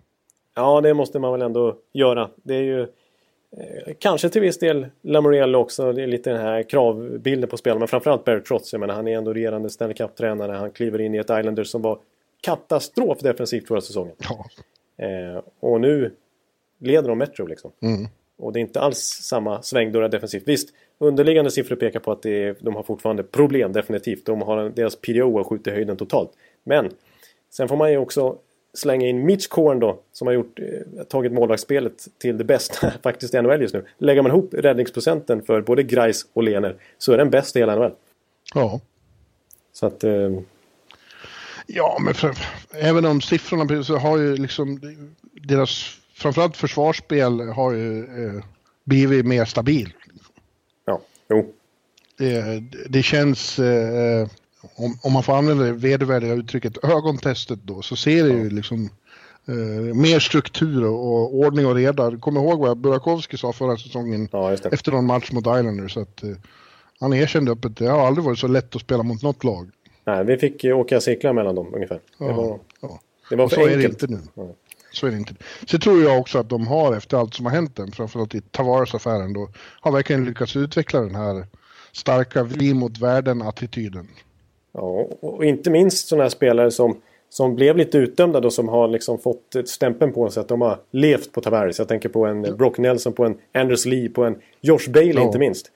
Ja, 0.55 0.81
det 0.81 0.95
måste 0.95 1.19
man 1.19 1.33
väl 1.33 1.43
ändå 1.43 1.77
göra. 1.93 2.31
Det 2.43 2.55
är 2.55 2.63
ju 2.63 2.81
eh, 2.83 3.95
kanske 3.99 4.29
till 4.29 4.41
viss 4.41 4.59
del 4.59 4.87
Lamoriello 5.03 5.59
också. 5.59 5.93
Det 5.93 6.03
är 6.03 6.07
lite 6.07 6.31
den 6.31 6.41
här 6.41 6.63
kravbilden 6.63 7.51
på 7.51 7.57
spelarna. 7.57 7.79
Men 7.79 7.89
framförallt 7.89 8.25
Barry 8.25 8.43
Trotz. 8.43 8.73
Jag 8.73 8.81
menar, 8.81 8.95
han 8.95 9.09
är 9.09 9.17
ändå 9.17 9.33
regerande 9.33 9.71
Stanley 9.71 9.97
Cup-tränare. 9.97 10.53
Han 10.53 10.71
kliver 10.71 11.01
in 11.01 11.15
i 11.15 11.19
ett 11.19 11.31
Islanders 11.31 11.69
som 11.69 11.83
var 11.83 11.99
katastrof 12.41 13.19
defensivt 13.19 13.69
förra 13.69 13.81
säsongen. 13.81 14.15
Ja. 14.19 14.45
Eh, 15.05 15.43
och 15.61 15.81
nu 15.81 16.15
leder 16.79 17.09
de 17.09 17.19
Metro 17.19 17.47
liksom. 17.47 17.71
Mm. 17.83 18.09
Och 18.39 18.53
det 18.53 18.59
är 18.59 18.61
inte 18.61 18.81
alls 18.81 18.99
samma 19.23 19.63
svängdörrar 19.63 20.09
defensivt. 20.09 20.43
Visst, 20.47 20.69
underliggande 20.99 21.51
siffror 21.51 21.77
pekar 21.77 22.01
på 22.01 22.13
att 22.13 22.27
är, 22.27 22.57
de 22.61 22.77
har 22.77 22.83
fortfarande 22.83 23.23
problem 23.23 23.73
definitivt. 23.73 24.27
De 24.27 24.43
har, 24.43 24.69
deras 24.69 24.97
PDO 24.97 25.37
har 25.37 25.45
skjutit 25.45 25.73
höjden 25.73 25.97
totalt. 25.97 26.31
Men 26.65 26.91
sen 27.51 27.69
får 27.69 27.77
man 27.77 27.91
ju 27.91 27.99
också 27.99 28.39
slänga 28.75 29.07
in 29.07 29.27
Mitch 29.27 29.47
Korn 29.47 29.81
då, 29.81 29.99
som 30.13 30.27
har 30.27 30.35
gjort, 30.35 30.59
eh, 30.59 31.05
tagit 31.05 31.33
målvaktsspelet 31.33 32.09
till 32.19 32.39
det 32.39 32.45
bästa 32.45 32.93
faktiskt 33.03 33.35
i 33.35 33.43
NHL 33.43 33.61
just 33.61 33.75
nu. 33.75 33.85
Lägger 33.99 34.23
man 34.23 34.33
ihop 34.33 34.55
räddningsprocenten 34.55 35.43
för 35.43 35.61
både 35.61 35.83
Grice 35.83 36.27
och 36.33 36.43
Lener 36.43 36.77
så 36.99 37.13
är 37.13 37.19
den 37.19 37.31
bäst 37.31 37.57
i 37.57 37.59
hela 37.59 37.77
NHL. 37.77 37.93
Ja. 38.55 38.81
Så 39.73 39.87
att... 39.87 40.05
Eh... 40.05 40.31
Ja, 41.67 41.99
men 42.01 42.15
för, 42.15 42.35
även 42.71 43.05
om 43.05 43.21
siffrorna 43.21 43.85
så 43.85 43.97
har 43.97 44.19
ju 44.19 44.37
liksom 44.37 44.81
deras 45.33 45.99
framförallt 46.19 46.57
försvarsspel 46.57 47.41
har 47.41 47.73
ju 47.73 48.05
eh, 48.05 48.45
blivit 48.85 49.27
mer 49.27 49.45
stabilt. 49.45 49.95
Ja, 50.85 51.01
jo. 51.29 51.53
Det, 52.19 52.63
det 52.89 53.03
känns, 53.03 53.59
eh, 53.59 54.29
om, 54.75 54.99
om, 55.03 55.13
man 55.13 55.23
får 55.23 55.33
använda 55.33 55.65
det 55.65 55.73
vedervärdiga 55.73 56.35
uttrycket, 56.35 56.85
ögontestet 56.85 57.59
då, 57.63 57.83
så 57.83 57.97
ser 57.97 58.25
det 58.25 58.31
ja. 58.31 58.39
ju 58.39 58.51
liksom 58.51 58.91
eh, 59.49 59.95
mer 59.95 60.19
struktur 60.19 60.85
och 60.85 61.35
ordning 61.35 61.67
och 61.67 61.75
reda. 61.75 62.17
Kommer 62.17 62.41
ihåg 62.41 62.61
vad 62.61 62.79
Burakovsky 62.79 63.37
sa 63.37 63.53
förra 63.53 63.77
säsongen 63.77 64.29
ja, 64.33 64.53
efter 64.53 64.93
någon 64.93 65.07
match 65.07 65.33
mot 65.33 65.47
Islanders? 65.47 65.97
Att, 65.97 66.23
eh, 66.23 66.31
han 67.01 67.13
erkände 67.13 67.53
öppet, 67.53 67.77
det 67.77 67.87
har 67.87 68.07
aldrig 68.07 68.25
varit 68.25 68.39
så 68.39 68.49
lätt 68.49 68.77
att 68.77 68.83
spela 68.83 69.03
mot 69.03 69.23
något 69.23 69.45
lag. 69.45 69.71
Nej, 70.05 70.25
vi 70.25 70.39
fick 70.39 70.65
åka 70.65 71.01
cirklar 71.01 71.33
mellan 71.33 71.55
dem 71.55 71.75
ungefär. 71.75 72.01
Ja, 72.19 72.27
det 72.27 72.33
var, 72.33 72.59
ja. 72.81 73.01
det 73.31 73.37
var 73.37 73.45
och 73.45 73.51
för 73.51 73.57
så 73.57 73.67
enkelt. 73.67 73.85
är 73.85 74.09
det 74.09 74.15
inte 74.15 74.33
nu. 74.43 74.55
Ja. 74.99 75.01
Så 75.01 75.07
är 75.07 75.11
det 75.11 75.17
inte. 75.17 75.35
Så 75.67 75.79
tror 75.79 76.03
jag 76.03 76.19
också 76.19 76.39
att 76.39 76.49
de 76.49 76.67
har, 76.67 76.97
efter 76.97 77.17
allt 77.17 77.35
som 77.35 77.47
har 77.47 77.53
hänt 77.53 77.77
den, 77.77 77.93
framförallt 77.93 78.35
i 78.35 78.41
Tavares-affären, 78.41 79.33
då 79.33 79.49
har 79.81 79.93
verkligen 79.93 80.25
lyckats 80.25 80.57
utveckla 80.57 81.01
den 81.01 81.15
här 81.15 81.47
starka 81.93 82.43
vi 82.43 82.75
mot 82.75 82.99
världen-attityden. 82.99 84.09
Ja, 84.73 85.09
och 85.21 85.45
inte 85.45 85.71
minst 85.71 86.09
sådana 86.09 86.25
här 86.25 86.31
spelare 86.31 86.71
som, 86.71 87.01
som 87.31 87.55
blev 87.55 87.77
lite 87.77 87.99
utdömda 87.99 88.41
då, 88.41 88.51
som 88.51 88.69
har 88.69 88.89
liksom 88.89 89.19
fått 89.19 89.55
ett 89.55 89.69
stämpeln 89.69 90.13
på 90.13 90.31
sig 90.31 90.41
att 90.41 90.49
de 90.49 90.61
har 90.61 90.79
levt 90.91 91.33
på 91.33 91.41
Tavares. 91.41 91.79
Jag 91.79 91.89
tänker 91.89 92.09
på 92.09 92.27
en 92.27 92.43
Brock 92.57 92.79
Nelson, 92.79 93.13
på 93.13 93.25
en 93.25 93.39
Anders 93.55 93.87
Lee, 93.87 94.09
på 94.09 94.25
en 94.25 94.37
Josh 94.61 94.91
Bailey 94.91 95.15
ja. 95.15 95.23
inte 95.23 95.39
minst. 95.39 95.71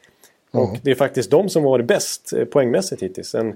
Och 0.51 0.71
ja. 0.75 0.77
det 0.83 0.91
är 0.91 0.95
faktiskt 0.95 1.31
de 1.31 1.49
som 1.49 1.63
varit 1.63 1.87
bäst 1.87 2.33
poängmässigt 2.51 3.03
hittills. 3.03 3.35
En 3.35 3.55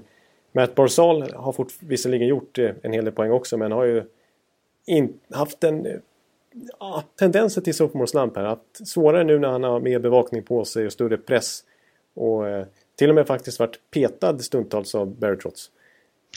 Matt 0.51 0.75
Barzal 0.75 1.31
har 1.35 1.51
fort, 1.51 1.73
visserligen 1.79 2.27
gjort 2.27 2.57
en 2.57 2.93
hel 2.93 3.05
del 3.05 3.13
poäng 3.13 3.31
också, 3.31 3.57
men 3.57 3.71
har 3.71 3.83
ju 3.83 4.03
in, 4.87 5.19
haft 5.29 5.63
en 5.63 6.01
ja, 6.79 7.03
tendenser 7.19 7.61
till 7.61 7.73
sophomore 7.73 8.07
slump 8.07 8.35
här. 8.35 8.43
Att 8.43 8.81
svårare 8.85 9.23
nu 9.23 9.39
när 9.39 9.47
han 9.47 9.63
har 9.63 9.79
mer 9.79 9.99
bevakning 9.99 10.43
på 10.43 10.65
sig 10.65 10.85
och 10.85 10.91
större 10.91 11.17
press. 11.17 11.63
Och 12.13 12.47
eh, 12.47 12.65
till 12.95 13.09
och 13.09 13.15
med 13.15 13.27
faktiskt 13.27 13.59
varit 13.59 13.79
petad 13.91 14.39
stundtals 14.39 14.95
av 14.95 15.15
Barry 15.19 15.37
Trotz. 15.37 15.71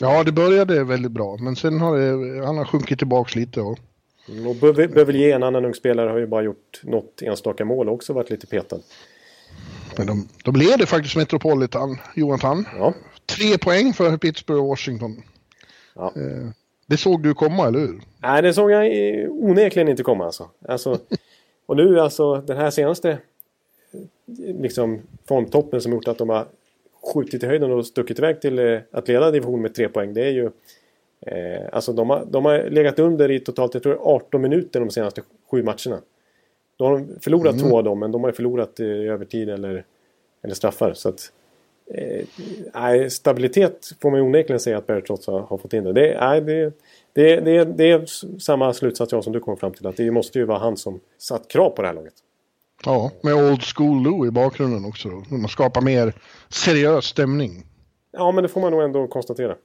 Ja, 0.00 0.24
det 0.24 0.32
började 0.32 0.84
väldigt 0.84 1.12
bra, 1.12 1.36
men 1.40 1.56
sen 1.56 1.80
har 1.80 1.98
det, 1.98 2.46
han 2.46 2.58
har 2.58 2.64
sjunkit 2.64 2.98
tillbaks 2.98 3.36
lite. 3.36 3.60
Och... 3.60 3.78
Mm, 4.28 4.46
och 4.46 4.56
Bövelier, 4.56 5.34
en 5.34 5.42
annan 5.42 5.64
ung 5.64 5.74
spelare, 5.74 6.10
har 6.10 6.18
ju 6.18 6.26
bara 6.26 6.42
gjort 6.42 6.80
något 6.82 7.22
enstaka 7.22 7.64
mål 7.64 7.88
och 7.88 7.94
också 7.94 8.12
varit 8.12 8.30
lite 8.30 8.46
petad. 8.46 8.80
Men 9.98 10.06
de, 10.06 10.28
de 10.44 10.56
leder 10.56 10.86
faktiskt 10.86 11.16
Metropolitan, 11.16 11.98
Jonathan. 12.14 12.66
Ja. 12.78 12.94
Tre 13.26 13.58
poäng 13.58 13.92
för 13.92 14.16
Pittsburgh 14.16 14.62
och 14.62 14.68
Washington. 14.68 15.22
Ja. 15.94 16.12
Eh, 16.16 16.50
det 16.90 16.96
såg 16.96 17.22
du 17.22 17.34
komma, 17.34 17.66
eller 17.66 17.78
hur? 17.78 18.00
Nej, 18.18 18.42
det 18.42 18.54
såg 18.54 18.70
jag 18.70 18.84
onekligen 19.30 19.88
inte 19.88 20.02
komma 20.02 20.24
alltså. 20.24 20.48
alltså 20.68 20.98
och 21.66 21.76
nu 21.76 22.00
alltså 22.00 22.36
den 22.36 22.56
här 22.56 22.70
senaste 22.70 23.18
liksom 24.38 25.00
formtoppen 25.28 25.80
som 25.80 25.92
gjort 25.92 26.08
att 26.08 26.18
de 26.18 26.28
har 26.28 26.46
skjutit 27.14 27.42
i 27.42 27.46
höjden 27.46 27.72
och 27.72 27.86
stuckit 27.86 28.18
iväg 28.18 28.40
till 28.40 28.58
eh, 28.58 28.78
att 28.90 29.08
leda 29.08 29.30
division 29.30 29.62
med 29.62 29.74
tre 29.74 29.88
poäng. 29.88 30.14
Det 30.14 30.24
är 30.24 30.30
ju... 30.30 30.50
Eh, 31.26 31.68
alltså 31.72 31.92
de 31.92 32.10
har, 32.10 32.24
de 32.30 32.44
har 32.44 32.70
legat 32.70 32.98
under 32.98 33.30
i 33.30 33.40
totalt 33.40 33.74
jag 33.74 33.82
tror 33.82 33.98
18 34.02 34.42
minuter 34.42 34.80
de 34.80 34.90
senaste 34.90 35.22
sju 35.50 35.62
matcherna. 35.62 36.00
Då 36.76 36.84
har 36.84 36.92
de 36.92 37.20
förlorat 37.20 37.54
mm. 37.54 37.68
två 37.68 37.78
av 37.78 37.84
dem 37.84 37.98
men 37.98 38.12
de 38.12 38.24
har 38.24 38.32
förlorat 38.32 38.80
i 38.80 38.84
övertid 38.84 39.48
eller, 39.48 39.84
eller 40.42 40.54
straffar. 40.54 40.92
Så 40.94 41.08
att, 41.08 41.32
eh, 41.94 43.08
stabilitet 43.08 43.92
får 44.02 44.10
man 44.10 44.20
onekligen 44.20 44.60
säga 44.60 44.78
att 44.78 44.86
Barrett 44.86 45.06
trots 45.06 45.26
har, 45.26 45.40
har 45.40 45.58
fått 45.58 45.72
in 45.72 45.84
det. 45.84 45.92
Det, 45.92 46.18
nej, 46.20 46.40
det, 46.40 46.72
det, 47.12 47.40
det, 47.40 47.64
det 47.64 47.90
är 47.90 48.06
samma 48.40 48.72
slutsats 48.72 49.12
jag 49.12 49.24
som 49.24 49.32
du 49.32 49.40
kom 49.40 49.56
fram 49.56 49.72
till. 49.72 49.86
Att 49.86 49.96
det 49.96 50.10
måste 50.10 50.38
ju 50.38 50.44
vara 50.44 50.58
han 50.58 50.76
som 50.76 51.00
satt 51.18 51.48
krav 51.48 51.70
på 51.70 51.82
det 51.82 51.88
här 51.88 51.94
laget. 51.94 52.14
Ja, 52.84 53.10
med 53.22 53.34
Old 53.34 53.62
School 53.62 54.02
Lou 54.02 54.26
i 54.26 54.30
bakgrunden 54.30 54.84
också. 54.84 55.08
Man 55.08 55.48
skapar 55.48 55.80
mer 55.80 56.14
seriös 56.48 57.04
stämning. 57.04 57.66
Ja, 58.12 58.32
men 58.32 58.42
det 58.42 58.48
får 58.48 58.60
man 58.60 58.72
nog 58.72 58.82
ändå 58.82 59.06
konstatera. 59.06 59.56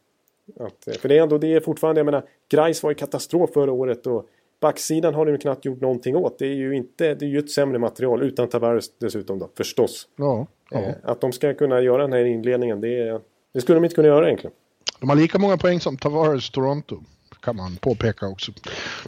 Att, 0.59 0.99
för 0.99 1.09
det 1.09 1.17
är 1.17 1.23
ändå, 1.23 1.37
det 1.37 1.53
är 1.53 1.59
fortfarande, 1.59 1.99
jag 1.99 2.05
menar, 2.05 2.23
Grice 2.49 2.83
var 2.83 2.91
ju 2.91 2.95
katastrof 2.95 3.49
förra 3.53 3.71
året 3.71 4.07
och 4.07 4.25
backsidan 4.59 5.13
har 5.13 5.25
de 5.25 5.31
ju 5.31 5.37
knappt 5.37 5.65
gjort 5.65 5.81
någonting 5.81 6.15
åt. 6.15 6.39
Det 6.39 6.45
är 6.45 6.55
ju 6.55 6.75
inte, 6.75 7.15
det 7.15 7.25
är 7.25 7.29
ju 7.29 7.39
ett 7.39 7.51
sämre 7.51 7.79
material 7.79 8.23
utan 8.23 8.47
Tavares 8.47 8.97
dessutom 8.99 9.39
då, 9.39 9.49
förstås. 9.57 10.07
Ja, 10.15 10.47
ja. 10.71 10.79
Eh, 10.79 10.93
att 11.03 11.21
de 11.21 11.31
ska 11.31 11.53
kunna 11.53 11.81
göra 11.81 12.01
den 12.01 12.13
här 12.13 12.25
inledningen, 12.25 12.81
det, 12.81 13.21
det 13.53 13.61
skulle 13.61 13.75
de 13.77 13.83
inte 13.83 13.95
kunna 13.95 14.07
göra 14.07 14.25
egentligen. 14.25 14.53
De 14.99 15.09
har 15.09 15.15
lika 15.15 15.39
många 15.39 15.57
poäng 15.57 15.79
som 15.79 15.97
Tavares 15.97 16.49
Toronto 16.49 17.03
kan 17.45 17.55
man 17.55 17.75
påpeka 17.75 18.27
också. 18.27 18.51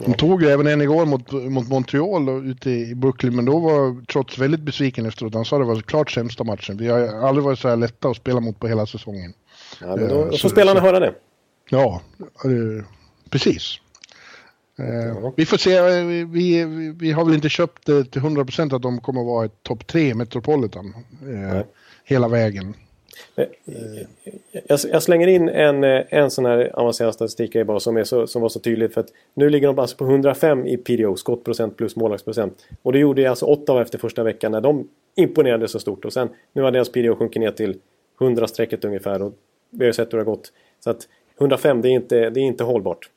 De 0.04 0.14
tog 0.14 0.42
ju 0.42 0.48
även 0.48 0.66
en 0.66 0.82
igår 0.82 1.06
mot, 1.06 1.32
mot 1.32 1.68
Montreal 1.68 2.28
ute 2.50 2.70
i 2.70 2.94
Brooklyn, 2.94 3.36
men 3.36 3.44
då 3.44 3.58
var 3.58 4.04
trots 4.06 4.38
väldigt 4.38 4.60
besviken 4.60 5.06
efteråt. 5.06 5.34
Han 5.34 5.44
sa 5.44 5.58
det 5.58 5.64
var 5.64 5.80
klart 5.80 6.10
sämsta 6.10 6.44
matchen. 6.44 6.76
Vi 6.76 6.88
har 6.88 7.00
aldrig 7.00 7.44
varit 7.44 7.58
så 7.58 7.68
här 7.68 7.76
lätta 7.76 8.08
att 8.08 8.16
spela 8.16 8.40
mot 8.40 8.60
på 8.60 8.68
hela 8.68 8.86
säsongen. 8.86 9.32
Ja, 9.80 9.96
men 9.96 10.08
då, 10.08 10.24
då 10.24 10.36
får 10.36 10.48
spelarna 10.48 10.80
höra 10.80 11.00
det. 11.00 11.14
Ja, 11.70 12.02
eh, 12.44 12.84
precis. 13.30 13.80
Eh, 14.78 15.32
vi 15.36 15.46
får 15.46 15.56
se, 15.56 16.02
vi, 16.02 16.24
vi, 16.24 16.64
vi, 17.00 17.12
har 17.12 17.24
väl 17.24 17.34
inte 17.34 17.48
köpt 17.48 17.86
det 17.86 18.04
till 18.04 18.22
100% 18.22 18.76
att 18.76 18.82
de 18.82 19.00
kommer 19.00 19.20
att 19.20 19.26
vara 19.26 19.44
ett 19.44 19.62
topp 19.62 19.86
3 19.86 20.14
Metropolitan 20.14 20.94
eh, 21.22 21.60
hela 22.04 22.28
vägen. 22.28 22.74
Jag, 24.66 24.78
jag, 24.92 25.02
slänger 25.02 25.26
in 25.26 25.48
en, 25.48 25.84
en 25.84 26.30
sån 26.30 26.44
här 26.44 26.70
avancerad 26.78 27.14
statistik 27.14 27.66
bara 27.66 27.80
som, 27.80 27.96
är 27.96 28.04
så, 28.04 28.26
som 28.26 28.42
var 28.42 28.48
så 28.48 28.60
tydlig. 28.60 28.92
För 28.92 29.00
att 29.00 29.08
nu 29.34 29.50
ligger 29.50 29.66
de 29.66 29.78
alltså 29.78 29.96
på 29.96 30.04
105 30.04 30.66
i 30.66 30.76
PDO, 30.76 31.16
skottprocent 31.16 31.76
plus 31.76 31.96
målvaktsprocent. 31.96 32.66
Och 32.82 32.92
det 32.92 32.98
gjorde 32.98 33.30
alltså 33.30 33.46
Ottawa 33.46 33.82
efter 33.82 33.98
första 33.98 34.22
veckan 34.22 34.52
när 34.52 34.60
de 34.60 34.88
imponerade 35.16 35.68
så 35.68 35.78
stort. 35.78 36.04
Och 36.04 36.12
sen 36.12 36.28
nu 36.52 36.62
har 36.62 36.70
deras 36.70 36.92
PDO 36.92 37.16
sjunkit 37.16 37.40
ner 37.40 37.50
till 37.50 37.78
100-strecket 38.18 38.86
ungefär. 38.86 39.22
Och 39.22 39.32
vi 39.70 39.84
har 39.84 39.92
sett 39.92 40.12
hur 40.12 40.18
det 40.18 40.24
har 40.24 40.36
gått. 40.36 40.52
Så 40.84 40.90
att 40.90 41.08
105 41.40 41.82
det 41.82 41.88
är 41.88 41.92
inte, 41.92 42.30
det 42.30 42.40
är 42.40 42.44
inte 42.44 42.64
hållbart. 42.64 43.10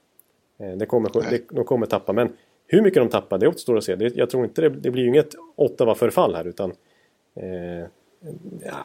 Eh, 0.62 0.78
det 0.78 0.86
kommer, 0.86 1.30
det, 1.30 1.42
de 1.50 1.66
kommer 1.66 1.86
tappa. 1.86 2.14
Men 2.14 2.30
hur 2.68 2.82
mycket 2.82 3.02
de 3.02 3.10
tappar 3.10 3.38
det 3.38 3.48
återstår 3.48 3.78
att 3.78 3.84
se. 3.84 3.96
Det, 3.96 4.16
jag 4.16 4.30
tror 4.30 4.44
inte 4.44 4.62
det, 4.62 4.70
det 4.70 4.92
blir 4.92 5.04
ju 5.04 5.10
inget 5.10 5.36
Ottawa-förfall 5.56 6.36
här 6.36 6.48
utan 6.48 6.72
eh, 7.36 7.88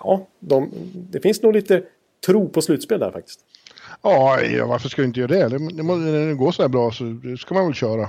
ja, 0.02 0.26
de, 0.40 0.70
det 0.94 1.20
finns 1.20 1.42
nog 1.42 1.52
lite 1.52 1.82
tro 2.26 2.48
på 2.48 2.62
slutspel 2.62 3.00
där 3.00 3.10
faktiskt. 3.10 3.40
Ja, 4.02 4.38
varför 4.66 4.88
ska 4.88 5.02
du 5.02 5.08
inte 5.08 5.20
göra 5.20 5.28
det? 5.28 5.48
det, 5.48 5.58
det 5.58 5.82
när 5.82 6.28
det 6.28 6.34
går 6.34 6.52
så 6.52 6.62
här 6.62 6.68
bra 6.68 6.92
så 6.92 7.20
ska 7.38 7.54
man 7.54 7.64
väl 7.64 7.74
köra. 7.74 8.02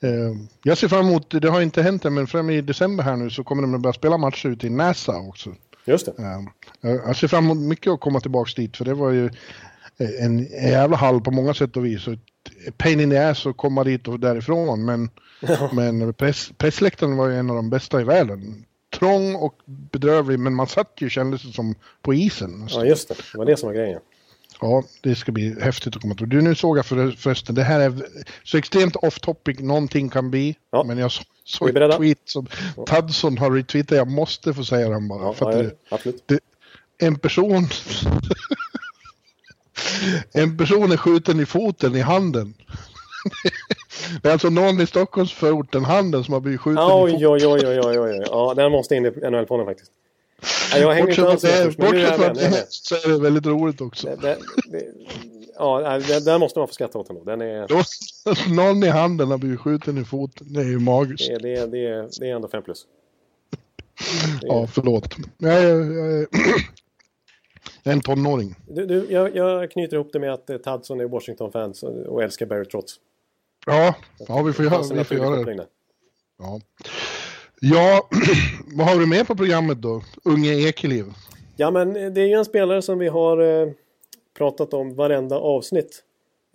Eh, 0.00 0.32
jag 0.62 0.78
ser 0.78 0.88
fram 0.88 1.08
emot, 1.08 1.40
det 1.40 1.48
har 1.48 1.60
inte 1.60 1.82
hänt 1.82 2.04
än, 2.04 2.14
men 2.14 2.26
fram 2.26 2.50
i 2.50 2.60
december 2.60 3.04
här 3.04 3.16
nu 3.16 3.30
så 3.30 3.44
kommer 3.44 3.62
de 3.62 3.74
att 3.74 3.80
börja 3.80 3.92
spela 3.92 4.18
matcher 4.18 4.48
ute 4.48 4.66
i 4.66 4.70
NASA 4.70 5.16
också. 5.16 5.50
Just 5.84 6.06
det. 6.06 6.22
Eh, 6.82 6.90
jag 6.90 7.16
ser 7.16 7.28
fram 7.28 7.44
emot 7.44 7.58
mycket 7.58 7.92
att 7.92 8.00
komma 8.00 8.20
tillbaka 8.20 8.50
dit, 8.56 8.76
för 8.76 8.84
det 8.84 8.94
var 8.94 9.10
ju 9.10 9.30
en 9.98 10.38
jävla 10.38 10.96
hall 10.96 11.20
på 11.20 11.30
många 11.30 11.54
sätt 11.54 11.76
och 11.76 11.86
vis. 11.86 12.06
Pain 12.76 13.00
in 13.00 13.10
the 13.10 13.18
ass 13.18 13.46
att 13.46 13.56
komma 13.56 13.84
dit 13.84 14.08
och 14.08 14.20
därifrån, 14.20 14.84
men, 14.84 15.10
ja. 15.40 15.70
men 15.72 16.14
press, 16.14 16.50
pressläktaren 16.58 17.16
var 17.16 17.28
ju 17.28 17.36
en 17.36 17.50
av 17.50 17.56
de 17.56 17.70
bästa 17.70 18.00
i 18.00 18.04
världen 18.04 18.66
trång 18.98 19.34
och 19.34 19.54
bedrövlig, 19.64 20.38
men 20.38 20.54
man 20.54 20.66
satt 20.66 20.92
ju 20.96 21.10
kändes 21.10 21.42
det 21.42 21.52
som 21.52 21.74
på 22.02 22.14
isen. 22.14 22.68
Ja, 22.70 22.84
just 22.84 23.08
det. 23.08 23.14
Det 23.32 23.38
var 23.38 23.44
det 23.44 23.56
som 23.56 23.66
var 23.66 23.74
grejen. 23.74 24.00
Ja, 24.60 24.82
det 25.00 25.14
ska 25.14 25.32
bli 25.32 25.60
häftigt 25.60 25.96
att 25.96 26.02
komma 26.02 26.14
till. 26.14 26.28
Du, 26.28 26.42
nu 26.42 26.54
såg 26.54 26.78
jag 26.78 26.86
för, 26.86 27.10
förresten, 27.10 27.54
det 27.54 27.62
här 27.62 27.80
är 27.80 28.06
så 28.44 28.58
extremt 28.58 28.96
off 28.96 29.20
topic 29.20 29.58
någonting 29.58 30.08
kan 30.08 30.30
bli. 30.30 30.56
Ja. 30.70 30.84
Men 30.84 30.98
jag 30.98 31.10
såg 31.44 31.76
en 31.76 31.90
tweet 31.90 32.18
som. 32.24 32.46
Tadson 32.86 33.38
har 33.38 33.50
retweetat, 33.50 33.96
jag 33.96 34.10
måste 34.10 34.54
få 34.54 34.64
säga 34.64 34.88
den 34.88 35.08
bara. 35.08 35.22
Ja, 35.22 35.32
för 35.32 35.52
ja, 35.52 35.98
det. 36.04 36.12
Det, 36.26 36.40
en 36.98 37.18
person... 37.18 37.68
en 40.32 40.58
person 40.58 40.92
är 40.92 40.96
skjuten 40.96 41.40
i 41.40 41.46
foten, 41.46 41.94
i 41.94 42.00
handen. 42.00 42.54
Det 44.22 44.28
är 44.28 44.32
alltså 44.32 44.50
någon 44.50 44.80
i 44.80 44.86
Stockholmsförorten, 44.86 45.84
Handen, 45.84 46.24
som 46.24 46.34
har 46.34 46.40
blivit 46.40 46.60
skjuten 46.60 46.84
oj, 46.90 47.22
i 47.22 47.26
oj, 47.26 47.46
oj, 47.46 47.66
oj, 47.66 47.80
oj, 47.84 47.98
oj. 47.98 48.22
Ja, 48.26 48.54
den 48.56 48.72
måste 48.72 48.94
in 48.94 49.06
i 49.06 49.10
NHL-podden 49.10 49.64
faktiskt. 49.64 49.90
Ja, 50.72 50.78
jag 50.78 50.92
hänger 50.92 51.06
bortsett 51.06 51.32
inte 51.32 51.62
alls 51.62 51.78
med 51.78 51.86
Bortsett 51.86 52.16
från 52.16 52.34
det 52.34 52.66
så 52.68 52.94
är 52.94 53.08
det 53.08 53.18
väldigt 53.18 53.46
roligt 53.46 53.80
också. 53.80 54.06
Det, 54.06 54.16
det, 54.16 54.36
det, 54.66 54.84
ja, 55.58 55.78
där 56.24 56.38
måste 56.38 56.58
man 56.58 56.68
få 56.68 56.74
skratta 56.74 56.98
åt 56.98 57.10
ändå. 57.10 57.24
Den 57.24 57.40
är... 57.40 57.68
Någon 58.54 58.82
i 58.82 58.88
handen 58.88 59.30
har 59.30 59.38
blivit 59.38 59.60
skjuten 59.60 59.98
i 59.98 60.04
foten. 60.04 60.52
Det 60.52 60.60
är 60.60 60.64
ju 60.64 60.78
magiskt. 60.78 61.28
Det, 61.28 61.38
det, 61.38 61.66
det, 61.66 62.08
det 62.20 62.30
är 62.30 62.34
ändå 62.34 62.48
fem 62.48 62.62
plus. 62.62 62.86
ja, 64.42 64.66
förlåt. 64.66 65.16
Jag 65.38 65.54
är, 65.54 65.66
jag 65.66 66.26
jag 67.86 67.92
är 67.92 67.96
en 67.96 68.02
tonåring. 68.02 68.54
Du, 68.68 68.86
du, 68.86 69.06
jag, 69.10 69.36
jag 69.36 69.70
knyter 69.70 69.96
ihop 69.96 70.12
det 70.12 70.18
med 70.18 70.32
att 70.32 70.50
eh, 70.50 70.56
Tadson 70.56 71.00
är 71.00 71.04
Washington-fans 71.04 71.82
och, 71.82 72.22
älskar 72.22 72.46
Barry 72.46 72.64
Trotz. 72.64 73.00
Ja, 73.66 73.94
ja 74.28 74.42
vi 74.42 74.52
får 74.52 74.64
göra, 74.64 74.82
vi 74.94 75.04
får 75.04 75.16
göra 75.16 75.44
det. 75.44 75.66
Ja. 76.38 76.60
ja, 77.60 78.08
vad 78.76 78.86
har 78.86 79.00
du 79.00 79.06
med 79.06 79.26
på 79.26 79.36
programmet 79.36 79.82
då? 79.82 80.02
Unge 80.24 80.68
Ekeliv? 80.68 81.04
Ja, 81.56 81.70
men 81.70 81.92
det 81.92 82.20
är 82.20 82.26
ju 82.26 82.32
en 82.32 82.44
spelare 82.44 82.82
som 82.82 82.98
vi 82.98 83.08
har 83.08 83.38
eh, 83.38 83.68
pratat 84.38 84.74
om 84.74 84.94
varenda 84.94 85.38
avsnitt 85.38 86.02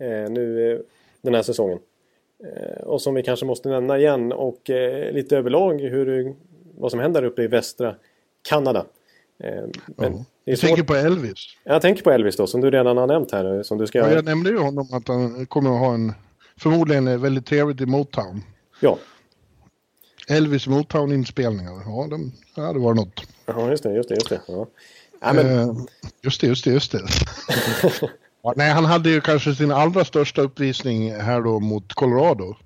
eh, 0.00 0.30
nu 0.30 0.72
eh, 0.72 0.78
den 1.22 1.34
här 1.34 1.42
säsongen. 1.42 1.78
Eh, 2.44 2.82
och 2.82 3.02
som 3.02 3.14
vi 3.14 3.22
kanske 3.22 3.46
måste 3.46 3.68
nämna 3.68 3.98
igen 3.98 4.32
och 4.32 4.70
eh, 4.70 5.12
lite 5.12 5.36
överlag 5.36 5.80
hur, 5.80 6.34
vad 6.78 6.90
som 6.90 7.00
händer 7.00 7.24
uppe 7.24 7.42
i 7.42 7.46
västra 7.46 7.94
Kanada. 8.42 8.86
Eh, 9.38 9.64
men 9.96 10.24
Du 10.44 10.56
tänker 10.56 10.82
på 10.82 10.94
Elvis? 10.94 11.38
Jag 11.64 11.82
tänker 11.82 12.02
på 12.02 12.10
Elvis 12.10 12.36
då, 12.36 12.46
som 12.46 12.60
du 12.60 12.70
redan 12.70 12.96
har 12.96 13.06
nämnt 13.06 13.32
här. 13.32 13.62
Som 13.62 13.78
du 13.78 13.86
ska... 13.86 13.98
Ja, 13.98 14.10
jag 14.10 14.24
nämnde 14.24 14.50
ju 14.50 14.58
honom 14.58 14.88
att 14.92 15.08
han 15.08 15.46
kommer 15.46 15.74
att 15.74 15.80
ha 15.80 15.94
en, 15.94 16.12
förmodligen 16.56 17.20
väldigt 17.20 17.46
trevligt 17.46 17.80
i 17.80 17.86
Motown. 17.86 18.42
Ja. 18.80 18.98
Elvis 20.28 20.66
Motown-inspelningar, 20.66 21.82
ja, 21.86 22.06
de, 22.10 22.32
ja 22.54 22.72
det 22.72 22.78
var 22.78 22.94
något. 22.94 23.26
Ja, 23.46 23.70
just 23.70 23.82
det, 23.82 23.94
just 23.94 24.08
det, 24.08 24.14
just 24.14 24.28
det. 24.28 24.40
Ja. 24.46 24.66
Ja, 25.20 25.32
men... 25.32 25.58
eh, 25.58 25.76
just 26.22 26.40
det, 26.40 26.46
just 26.46 26.64
det, 26.64 26.70
just 26.70 26.92
det. 26.92 27.02
ja, 28.42 28.52
nej, 28.56 28.70
han 28.70 28.84
hade 28.84 29.10
ju 29.10 29.20
kanske 29.20 29.54
sin 29.54 29.70
allra 29.70 30.04
största 30.04 30.42
uppvisning 30.42 31.14
här 31.14 31.40
då 31.40 31.60
mot 31.60 31.92
Colorado. 31.92 32.56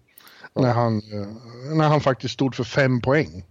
När, 0.54 0.72
han, 0.72 0.96
eh, 0.96 1.74
när 1.76 1.88
han 1.88 2.00
faktiskt 2.00 2.34
stod 2.34 2.54
för 2.54 2.64
fem 2.64 3.00
poäng. 3.00 3.44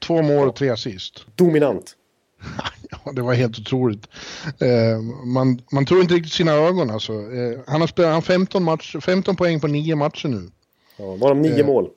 Två 0.00 0.22
mål 0.22 0.48
och 0.48 0.56
tre 0.56 0.70
assist. 0.70 1.26
Dominant. 1.34 1.96
ja, 2.90 3.12
det 3.12 3.22
var 3.22 3.34
helt 3.34 3.58
otroligt. 3.58 4.06
Eh, 4.60 5.00
man, 5.24 5.60
man 5.72 5.86
tror 5.86 6.00
inte 6.00 6.14
riktigt 6.14 6.32
sina 6.32 6.52
ögon 6.52 6.90
alltså. 6.90 7.12
Eh, 7.12 7.60
han 7.66 7.80
har 7.80 7.88
spelat 7.88 8.24
15, 8.24 8.64
match, 8.64 8.96
15 9.00 9.36
poäng 9.36 9.60
på 9.60 9.66
nio 9.66 9.96
matcher 9.96 10.28
nu. 10.28 10.50
Ja, 10.96 11.16
var 11.16 11.28
de 11.28 11.42
nio 11.42 11.60
eh, 11.60 11.66
mål? 11.66 11.90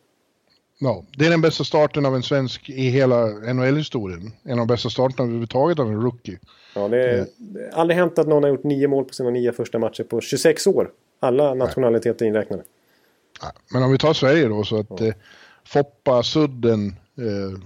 Ja, 0.82 1.04
det 1.18 1.26
är 1.26 1.30
den 1.30 1.42
bästa 1.42 1.64
starten 1.64 2.06
av 2.06 2.16
en 2.16 2.24
svensk 2.24 2.70
i 2.70 2.90
hela 2.90 3.28
NHL-historien. 3.28 4.32
En 4.44 4.52
av 4.52 4.58
de 4.58 4.68
bästa 4.68 4.90
starterna 4.90 5.24
överhuvudtaget 5.24 5.80
av 5.80 5.88
en 5.88 6.02
rookie. 6.02 6.40
Ja, 6.76 6.88
det 6.88 7.04
är 7.04 7.20
eh. 7.20 7.26
aldrig 7.74 7.98
hänt 7.98 8.20
att 8.20 8.28
någon 8.28 8.44
har 8.44 8.50
gjort 8.50 8.64
nio 8.64 8.88
mål 8.88 9.06
på 9.06 9.14
sina 9.14 9.30
nio 9.30 9.52
första 9.52 9.80
matcher 9.80 10.04
på 10.04 10.22
26 10.22 10.68
år. 10.68 10.90
Alla 11.20 11.54
nationaliteter 11.54 12.26
inräknade. 12.26 12.64
Ja, 13.42 13.52
men 13.74 13.84
om 13.84 13.92
vi 13.92 13.98
tar 13.98 14.14
Sverige 14.14 14.48
då 14.48 14.64
så 14.64 14.80
att 14.80 15.00
ja. 15.00 15.06
eh, 15.06 15.14
Foppa, 15.66 16.24
Sudden, 16.24 16.88
eh, 17.18 17.60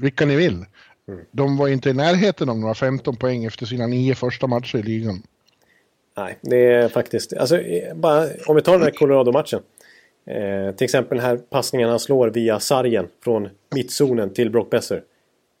vilka 0.00 0.26
ni 0.26 0.36
vill. 0.36 0.64
Mm. 1.08 1.20
De 1.30 1.56
var 1.56 1.68
inte 1.68 1.90
i 1.90 1.92
närheten 1.92 2.48
av 2.48 2.58
några 2.58 2.74
15 2.74 3.16
poäng 3.16 3.44
efter 3.44 3.66
sina 3.66 3.86
nio 3.86 4.14
första 4.14 4.46
matcher 4.46 4.78
i 4.78 4.82
ligan. 4.82 5.22
Nej, 6.16 6.38
det 6.40 6.72
är 6.72 6.88
faktiskt... 6.88 7.32
Alltså, 7.32 7.58
eh, 7.58 7.94
bara, 7.94 8.28
om 8.46 8.56
vi 8.56 8.62
tar 8.62 8.72
den 8.72 8.82
här 8.82 8.90
Colorado-matchen. 8.90 9.60
Eh, 10.26 10.74
till 10.74 10.84
exempel 10.84 11.18
den 11.18 11.26
här 11.26 11.36
passningen 11.36 11.88
han 11.88 12.00
slår 12.00 12.28
via 12.28 12.60
sargen 12.60 13.08
från 13.24 13.48
mittzonen 13.74 14.34
till 14.34 14.50
Brock 14.50 14.70
Besser. 14.70 15.02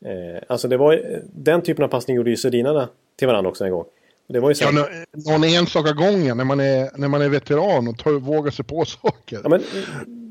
Eh, 0.04 0.42
alltså 0.46 0.68
det 0.68 0.76
var 0.76 1.22
den 1.32 1.62
typen 1.62 1.84
av 1.84 1.88
passning 1.88 2.16
gjorde 2.16 2.30
ju 2.30 2.36
Sedinarna 2.36 2.88
till 3.18 3.28
varandra 3.28 3.50
också 3.50 3.64
en 3.64 3.70
gång. 3.70 3.84
Det 4.28 4.40
var 4.40 4.48
ju 4.48 4.54
så 4.54 4.64
ja, 4.64 4.88
någon 5.30 5.44
enstaka 5.44 5.92
gång 5.92 6.36
när 6.36 6.44
man 6.44 6.60
är, 6.60 6.90
när 6.98 7.08
man 7.08 7.22
är 7.22 7.28
veteran 7.28 7.88
och 7.88 7.98
tar, 7.98 8.12
vågar 8.12 8.50
sig 8.50 8.64
på 8.64 8.84
saker. 8.84 9.40
Ja, 9.42 9.48
men, 9.48 9.62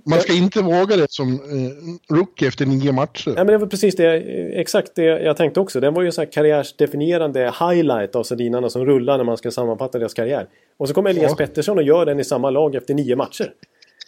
man 0.06 0.20
ska 0.20 0.34
inte 0.34 0.62
våga 0.62 0.96
det 0.96 1.12
som 1.12 1.34
eh, 1.34 2.16
rookie 2.16 2.48
efter 2.48 2.66
nio 2.66 2.92
matcher. 2.92 3.34
Ja, 3.38 3.44
men 3.44 3.48
det 3.48 3.58
var 3.58 3.68
precis 3.68 3.96
det, 3.96 4.16
exakt 4.60 4.96
det 4.96 5.04
jag 5.04 5.38
tänkte 5.38 5.60
också. 5.60 5.80
Den 5.80 5.94
var 5.94 6.04
ju 6.04 6.12
så 6.12 6.22
här 6.22 6.32
karriärsdefinierande 6.32 7.54
highlight 7.60 8.16
av 8.16 8.24
Sedinarna 8.24 8.70
som 8.70 8.86
rullar 8.86 9.18
när 9.18 9.24
man 9.24 9.38
ska 9.38 9.52
sammanfatta 9.52 10.00
deras 10.00 10.14
karriär. 10.14 10.48
Och 10.78 10.88
så 10.88 10.94
kommer 10.94 11.10
Elias 11.10 11.32
ja. 11.32 11.46
Pettersson 11.46 11.78
och 11.78 11.84
gör 11.84 12.06
den 12.06 12.20
i 12.20 12.24
samma 12.24 12.50
lag 12.50 12.76
efter 12.76 12.94
nio 12.94 13.16
matcher. 13.16 13.54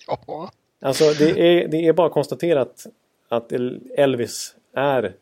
Ja. 0.08 0.52
Alltså 0.82 1.04
det 1.20 1.30
är, 1.30 1.68
det 1.68 1.88
är 1.88 1.94
bara 1.94 2.10
konstaterat 2.10 2.88
att 3.30 3.52
Elvis 3.98 4.56
är 4.76 5.14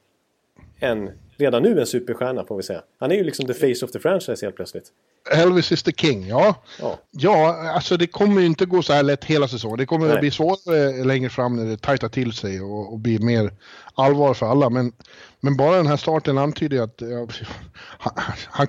en, 0.80 1.10
redan 1.38 1.64
nu 1.64 1.80
en 1.80 1.86
superstjärna 1.86 2.46
får 2.46 2.58
vi 2.58 2.64
säga. 2.64 2.82
Han 3.00 3.12
är 3.12 3.16
ju 3.16 3.24
liksom 3.24 3.46
the 3.46 3.54
face 3.54 3.86
of 3.86 3.92
the 3.92 4.00
franchise 4.00 4.46
helt 4.46 4.56
plötsligt. 4.56 4.92
Elvis 5.32 5.72
is 5.72 5.84
the 5.84 5.92
king, 5.92 6.28
ja. 6.28 6.56
Ja, 6.80 7.00
ja 7.12 7.72
alltså 7.76 7.98
det 7.98 8.08
kommer 8.08 8.42
ju 8.42 8.48
inte 8.48 8.66
gå 8.66 8.82
så 8.82 8.94
här 8.94 9.04
lätt 9.04 9.26
hela 9.26 9.48
säsongen. 9.48 9.78
Det 9.78 9.86
kommer 9.86 10.06
Nej. 10.06 10.14
att 10.14 10.20
bli 10.20 10.32
svårare 10.32 11.04
längre 11.04 11.30
fram 11.30 11.56
när 11.56 11.66
det 11.66 11.82
tajtar 11.82 12.10
till 12.10 12.34
sig 12.34 12.62
och, 12.62 12.94
och 12.94 13.00
blir 13.00 13.20
mer 13.20 13.52
allvar 13.94 14.34
för 14.34 14.46
alla. 14.46 14.70
Men, 14.70 14.92
men 15.40 15.58
bara 15.58 15.78
den 15.78 15.88
här 15.88 15.98
starten 15.98 16.38
antyder 16.38 16.82
att 16.82 17.02
ja, 17.02 17.28
han, 17.80 18.14
han, 18.46 18.68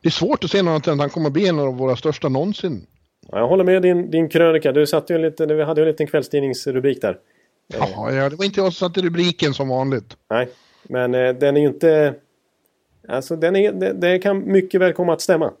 det 0.00 0.08
är 0.08 0.10
svårt 0.10 0.44
att 0.44 0.50
se 0.50 0.62
något 0.62 0.70
annat 0.70 0.86
än 0.86 0.92
att 0.92 1.00
han 1.00 1.10
kommer 1.10 1.26
att 1.26 1.32
bli 1.32 1.48
en 1.48 1.58
av 1.58 1.76
våra 1.76 1.96
största 1.96 2.28
någonsin. 2.28 2.86
Ja, 3.32 3.38
jag 3.38 3.48
håller 3.48 3.64
med 3.64 3.82
din, 3.82 4.10
din 4.10 4.28
krönika. 4.28 4.72
Du 4.72 4.86
satte 4.86 5.12
ju 5.12 5.16
en 5.16 5.22
liten, 5.22 5.56
vi 5.56 5.64
hade 5.64 5.80
ju 5.80 5.82
en 5.82 5.90
liten 5.90 6.06
kvällstidningsrubrik 6.06 7.00
där. 7.00 7.18
Ja, 7.66 8.12
ja, 8.12 8.30
det 8.30 8.36
var 8.36 8.44
inte 8.44 8.60
jag 8.60 8.72
som 8.72 8.88
satte 8.88 9.00
rubriken 9.00 9.54
som 9.54 9.68
vanligt. 9.68 10.16
Nej, 10.30 10.48
men 10.88 11.14
eh, 11.14 11.34
den 11.34 11.56
är 11.56 11.60
ju 11.60 11.66
inte... 11.66 12.14
Alltså 13.08 13.36
den 13.36 13.56
är, 13.56 13.72
det, 13.72 13.92
det, 13.92 14.18
kan 14.18 14.52
mycket 14.52 14.80
väl 14.80 14.92
komma 14.92 15.12
att 15.12 15.20
stämma 15.20 15.52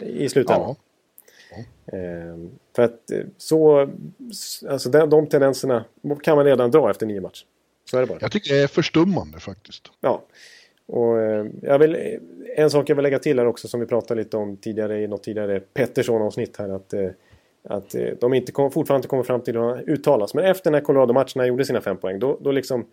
i 0.00 0.28
slutändan. 0.28 0.74
Ja. 0.76 1.96
Eh, 1.98 2.36
för 2.76 2.82
att 2.82 3.10
eh, 3.10 3.20
så... 3.36 3.88
Alltså 4.68 4.90
de, 4.90 5.10
de 5.10 5.26
tendenserna 5.26 5.84
kan 6.22 6.36
man 6.36 6.44
redan 6.44 6.70
dra 6.70 6.90
efter 6.90 7.06
nio 7.06 7.20
matcher. 7.20 7.46
Så 7.90 7.96
är 7.96 8.00
det 8.00 8.06
bara. 8.06 8.18
Jag 8.20 8.32
tycker 8.32 8.54
det 8.54 8.60
är 8.60 8.66
förstummande 8.66 9.40
faktiskt. 9.40 9.90
Ja. 10.00 10.22
Och 10.86 11.20
eh, 11.20 11.46
jag 11.62 11.78
vill, 11.78 12.18
en 12.56 12.70
sak 12.70 12.90
jag 12.90 12.96
vill 12.96 13.02
lägga 13.02 13.18
till 13.18 13.38
här 13.38 13.46
också 13.46 13.68
som 13.68 13.80
vi 13.80 13.86
pratade 13.86 14.22
lite 14.22 14.36
om 14.36 14.56
tidigare 14.56 15.02
i 15.02 15.08
något 15.08 15.22
tidigare 15.22 15.60
Pettersson-avsnitt 15.60 16.56
här. 16.56 16.68
Att, 16.68 16.92
eh, 16.92 17.08
att 17.64 17.94
de 18.20 18.34
inte 18.34 18.52
kom, 18.52 18.70
fortfarande 18.70 18.98
inte 18.98 19.08
kommer 19.08 19.22
fram 19.22 19.40
till 19.40 19.56
hur 19.56 19.60
de 19.60 19.78
uttalas. 19.78 20.34
Men 20.34 20.44
efter 20.44 20.70
när 20.70 20.80
Colorado-matcherna 20.80 21.46
gjorde 21.46 21.64
sina 21.64 21.80
fem 21.80 21.96
poäng. 21.96 22.18
Då, 22.18 22.38
då, 22.40 22.52
liksom, 22.52 22.86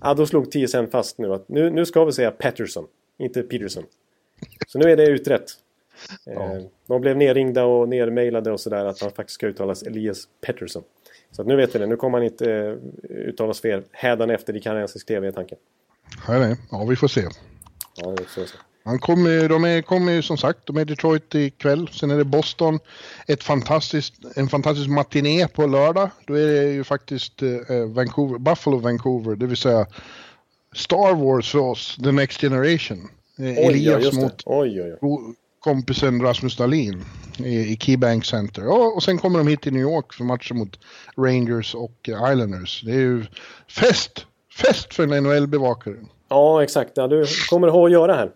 ja, 0.00 0.14
då 0.14 0.26
slog 0.26 0.50
TSN 0.50 0.86
fast 0.92 1.18
nu 1.18 1.32
att 1.32 1.48
nu, 1.48 1.70
nu 1.70 1.86
ska 1.86 2.04
vi 2.04 2.12
säga 2.12 2.30
Pettersson. 2.30 2.86
Inte 3.18 3.42
Peterson. 3.42 3.84
Så 4.66 4.78
nu 4.78 4.90
är 4.90 4.96
det 4.96 5.06
utrett. 5.06 5.50
Ja. 6.24 6.60
De 6.86 7.00
blev 7.00 7.16
nerringda 7.16 7.64
och 7.64 7.88
nermailade 7.88 8.52
och 8.52 8.60
sådär 8.60 8.84
att 8.84 9.00
han 9.00 9.10
faktiskt 9.10 9.34
ska 9.34 9.46
uttalas 9.46 9.82
Elias 9.82 10.28
Pettersson. 10.46 10.82
Så 11.30 11.42
att 11.42 11.48
nu 11.48 11.56
vet 11.56 11.74
vi 11.74 11.78
det. 11.78 11.86
Nu 11.86 11.96
kommer 11.96 12.18
han 12.18 12.24
inte 12.24 12.78
uttalas 13.08 13.60
fel 13.60 13.82
hädanefter 13.90 14.56
i 14.56 14.60
kanadensisk 14.60 15.06
TV 15.06 15.28
är 15.28 15.32
tanken. 15.32 15.58
Nej, 16.28 16.40
nej. 16.40 16.56
Ja, 16.70 16.84
vi 16.84 16.96
får 16.96 17.08
se. 17.08 17.24
Ja, 17.96 18.10
det 18.10 18.24
får 18.24 18.42
se. 18.42 18.56
Han 18.84 18.98
kommer, 18.98 19.48
de 19.48 19.64
är, 19.64 19.82
kommer 19.82 20.12
ju 20.12 20.22
som 20.22 20.36
sagt, 20.36 20.58
de 20.64 20.76
är 20.76 20.84
Detroit 20.84 21.34
ikväll. 21.34 21.88
Sen 21.92 22.10
är 22.10 22.18
det 22.18 22.24
Boston. 22.24 22.78
Ett 23.26 23.42
fantastiskt, 23.42 24.14
en 24.36 24.48
fantastisk 24.48 24.88
matiné 24.88 25.48
på 25.48 25.66
lördag. 25.66 26.10
Då 26.26 26.34
är 26.34 26.46
det 26.46 26.72
ju 26.72 26.84
faktiskt 26.84 27.42
eh, 27.42 27.48
Vancouver, 27.94 28.38
Buffalo 28.38 28.78
Vancouver, 28.78 29.36
det 29.36 29.46
vill 29.46 29.56
säga 29.56 29.86
Star 30.74 31.14
Wars 31.14 31.52
för 31.52 31.58
oss, 31.58 31.96
The 32.04 32.12
Next 32.12 32.40
Generation. 32.40 33.08
Eh, 33.38 33.44
oj, 33.44 33.58
Elias 33.58 34.04
ja, 34.12 34.20
mot 34.20 34.42
oj, 34.46 34.98
oj, 35.00 35.34
kompisen 35.60 36.22
Rasmus 36.22 36.56
Dahlin 36.56 37.04
i, 37.38 37.72
i 37.72 37.76
Keybank 37.80 38.24
Center. 38.24 38.62
Ja, 38.62 38.92
och 38.96 39.02
sen 39.02 39.18
kommer 39.18 39.38
de 39.38 39.48
hit 39.48 39.62
till 39.62 39.72
New 39.72 39.82
York 39.82 40.12
för 40.12 40.24
matcher 40.24 40.54
mot 40.54 40.78
Rangers 41.16 41.74
och 41.74 42.08
Islanders. 42.08 42.82
Det 42.86 42.92
är 42.92 42.98
ju 42.98 43.24
fest! 43.68 44.26
Fest 44.56 44.94
för 44.94 45.02
en 45.02 45.26
NHL-bevakare. 45.26 45.96
Ja, 46.28 46.62
exakt. 46.62 46.90
Ja, 46.94 47.08
du 47.08 47.24
kommer 47.50 47.68
ha 47.68 47.86
att 47.86 47.92
göra 47.92 48.14
här. 48.14 48.30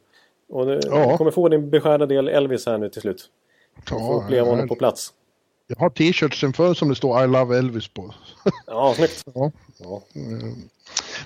Och 0.48 0.66
du 0.66 0.80
ja. 0.84 1.16
kommer 1.16 1.30
få 1.30 1.48
din 1.48 1.70
beskärda 1.70 2.06
del 2.06 2.28
Elvis 2.28 2.66
här 2.66 2.78
nu 2.78 2.88
till 2.88 3.00
slut. 3.00 3.30
Du 3.76 3.82
får 3.88 4.00
ja, 4.00 4.22
uppleva 4.24 4.48
honom 4.48 4.68
på 4.68 4.74
plats. 4.74 5.12
Jag 5.66 5.76
har 5.76 5.90
t-shirtsen 5.90 6.52
för 6.52 6.74
som 6.74 6.88
det 6.88 6.94
står 6.94 7.24
I 7.24 7.26
love 7.26 7.58
Elvis 7.58 7.88
på. 7.88 8.14
Ja, 8.66 8.94
snyggt. 8.96 9.24
Ja. 9.34 9.52
ja. 9.78 10.02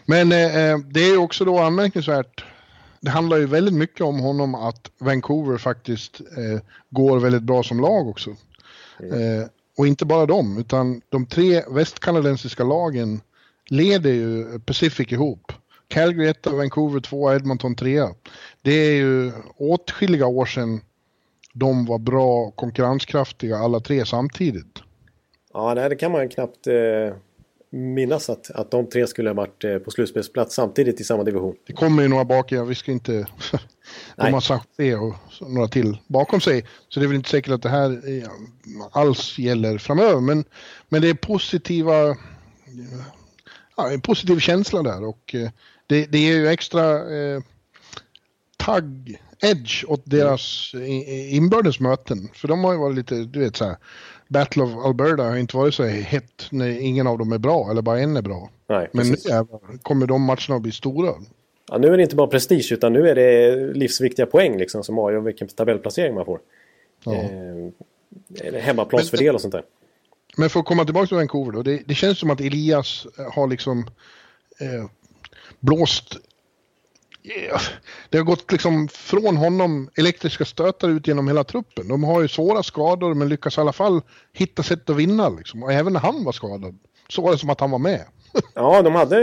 Men 0.04 0.32
eh, 0.32 0.78
det 0.78 1.00
är 1.00 1.16
också 1.16 1.44
då 1.44 1.58
anmärkningsvärt. 1.58 2.44
Det 3.00 3.10
handlar 3.10 3.36
ju 3.36 3.46
väldigt 3.46 3.74
mycket 3.74 4.00
om 4.00 4.20
honom 4.20 4.54
att 4.54 4.90
Vancouver 4.98 5.58
faktiskt 5.58 6.20
eh, 6.20 6.60
går 6.90 7.18
väldigt 7.18 7.42
bra 7.42 7.62
som 7.62 7.80
lag 7.80 8.08
också. 8.08 8.36
Mm. 9.00 9.40
Eh, 9.40 9.46
och 9.78 9.86
inte 9.86 10.04
bara 10.04 10.26
dem, 10.26 10.58
utan 10.58 11.02
de 11.08 11.26
tre 11.26 11.62
västkanadensiska 11.68 12.64
lagen 12.64 13.20
leder 13.66 14.10
ju 14.10 14.60
Pacific 14.60 15.12
ihop. 15.12 15.52
Calgary 15.92 16.28
1, 16.28 16.46
Vancouver 16.46 17.00
2, 17.00 17.32
Edmonton 17.32 17.74
3. 17.74 18.00
Det 18.62 18.72
är 18.72 18.94
ju 18.94 19.32
åtskilliga 19.56 20.26
år 20.26 20.46
sedan 20.46 20.80
de 21.54 21.86
var 21.86 21.98
bra 21.98 22.36
och 22.36 22.56
konkurrenskraftiga 22.56 23.56
alla 23.56 23.80
tre 23.80 24.06
samtidigt. 24.06 24.78
Ja, 25.52 25.88
det 25.88 25.96
kan 25.96 26.12
man 26.12 26.28
knappt 26.28 26.66
eh, 26.66 27.16
minnas 27.70 28.30
att, 28.30 28.50
att 28.50 28.70
de 28.70 28.88
tre 28.88 29.06
skulle 29.06 29.30
ha 29.30 29.34
varit 29.34 29.64
eh, 29.64 29.78
på 29.78 29.90
slutspelsplats 29.90 30.54
samtidigt 30.54 31.00
i 31.00 31.04
samma 31.04 31.24
division. 31.24 31.54
Det 31.66 31.72
kommer 31.72 32.02
ju 32.02 32.08
några 32.08 32.24
bak, 32.24 32.52
ja, 32.52 32.64
vi 32.64 32.74
ska 32.74 32.92
inte... 32.92 33.26
de 34.16 34.34
har 34.34 34.60
det 34.76 34.94
och 34.94 35.14
några 35.40 35.68
till 35.68 35.98
bakom 36.06 36.40
sig. 36.40 36.66
Så 36.88 37.00
det 37.00 37.06
är 37.06 37.08
väl 37.08 37.16
inte 37.16 37.30
säkert 37.30 37.52
att 37.52 37.62
det 37.62 37.68
här 37.68 38.02
alls 38.90 39.38
gäller 39.38 39.78
framöver. 39.78 40.20
Men, 40.20 40.44
men 40.88 41.02
det 41.02 41.08
är 41.08 41.14
positiva 41.14 42.16
ja, 43.76 43.90
en 43.90 44.00
positiv 44.00 44.38
känsla 44.38 44.82
där 44.82 45.04
och 45.04 45.34
eh, 45.34 45.50
det, 45.86 46.06
det 46.06 46.18
är 46.18 46.36
ju 46.36 46.48
extra 46.48 47.14
eh, 47.16 47.40
tagg, 48.56 49.22
edge 49.42 49.84
åt 49.88 50.02
deras 50.04 50.72
inbördes 51.30 51.80
möten. 51.80 52.28
För 52.34 52.48
de 52.48 52.64
har 52.64 52.72
ju 52.72 52.78
varit 52.78 52.96
lite, 52.96 53.14
du 53.14 53.40
vet 53.40 53.56
så 53.56 53.64
här, 53.64 53.76
Battle 54.28 54.62
of 54.62 54.84
Alberta 54.84 55.22
har 55.22 55.36
inte 55.36 55.56
varit 55.56 55.74
så 55.74 55.84
hett 55.84 56.46
när 56.50 56.68
ingen 56.68 57.06
av 57.06 57.18
dem 57.18 57.32
är 57.32 57.38
bra, 57.38 57.70
eller 57.70 57.82
bara 57.82 57.98
en 57.98 58.16
är 58.16 58.22
bra. 58.22 58.50
Nej, 58.66 58.88
Men 58.92 59.08
nu 59.08 59.16
jävlar, 59.28 59.60
kommer 59.82 60.06
de 60.06 60.22
matcherna 60.22 60.56
att 60.56 60.62
bli 60.62 60.72
stora. 60.72 61.14
Ja, 61.68 61.78
nu 61.78 61.88
är 61.88 61.96
det 61.96 62.02
inte 62.02 62.16
bara 62.16 62.26
prestige 62.26 62.72
utan 62.72 62.92
nu 62.92 63.08
är 63.08 63.14
det 63.14 63.56
livsviktiga 63.74 64.26
poäng 64.26 64.58
liksom 64.58 64.84
som 64.84 64.98
avgör 64.98 65.20
vilken 65.20 65.48
tabellplacering 65.48 66.14
man 66.14 66.24
får. 66.24 66.40
Ja. 67.04 67.14
Eh, 67.14 68.54
hemmaplansfördel 68.54 69.34
och 69.34 69.40
sånt 69.40 69.52
där. 69.52 69.62
Men 70.36 70.50
för 70.50 70.60
att 70.60 70.66
komma 70.66 70.84
tillbaka 70.84 71.06
till 71.06 71.16
Vancouver 71.16 71.52
då. 71.52 71.62
Det, 71.62 71.82
det 71.86 71.94
känns 71.94 72.18
som 72.18 72.30
att 72.30 72.40
Elias 72.40 73.06
har 73.34 73.46
liksom 73.46 73.86
eh, 74.60 74.90
blåst 75.60 76.18
det 78.08 78.18
har 78.18 78.24
gått 78.24 78.52
liksom 78.52 78.88
från 78.88 79.36
honom 79.36 79.90
elektriska 79.96 80.44
stötar 80.44 80.88
ut 80.88 81.06
genom 81.06 81.28
hela 81.28 81.44
truppen. 81.44 81.88
De 81.88 82.04
har 82.04 82.22
ju 82.22 82.28
svåra 82.28 82.62
skador 82.62 83.14
men 83.14 83.28
lyckas 83.28 83.58
i 83.58 83.60
alla 83.60 83.72
fall 83.72 84.00
hitta 84.32 84.62
sätt 84.62 84.90
att 84.90 84.96
vinna. 84.96 85.28
Liksom. 85.28 85.62
Och 85.62 85.72
även 85.72 85.92
när 85.92 86.00
han 86.00 86.24
var 86.24 86.32
skadad 86.32 86.78
så 87.08 87.22
var 87.22 87.32
det 87.32 87.38
som 87.38 87.50
att 87.50 87.60
han 87.60 87.70
var 87.70 87.78
med. 87.78 88.00
ja, 88.54 88.82
de 88.82 88.94
hade 88.94 89.16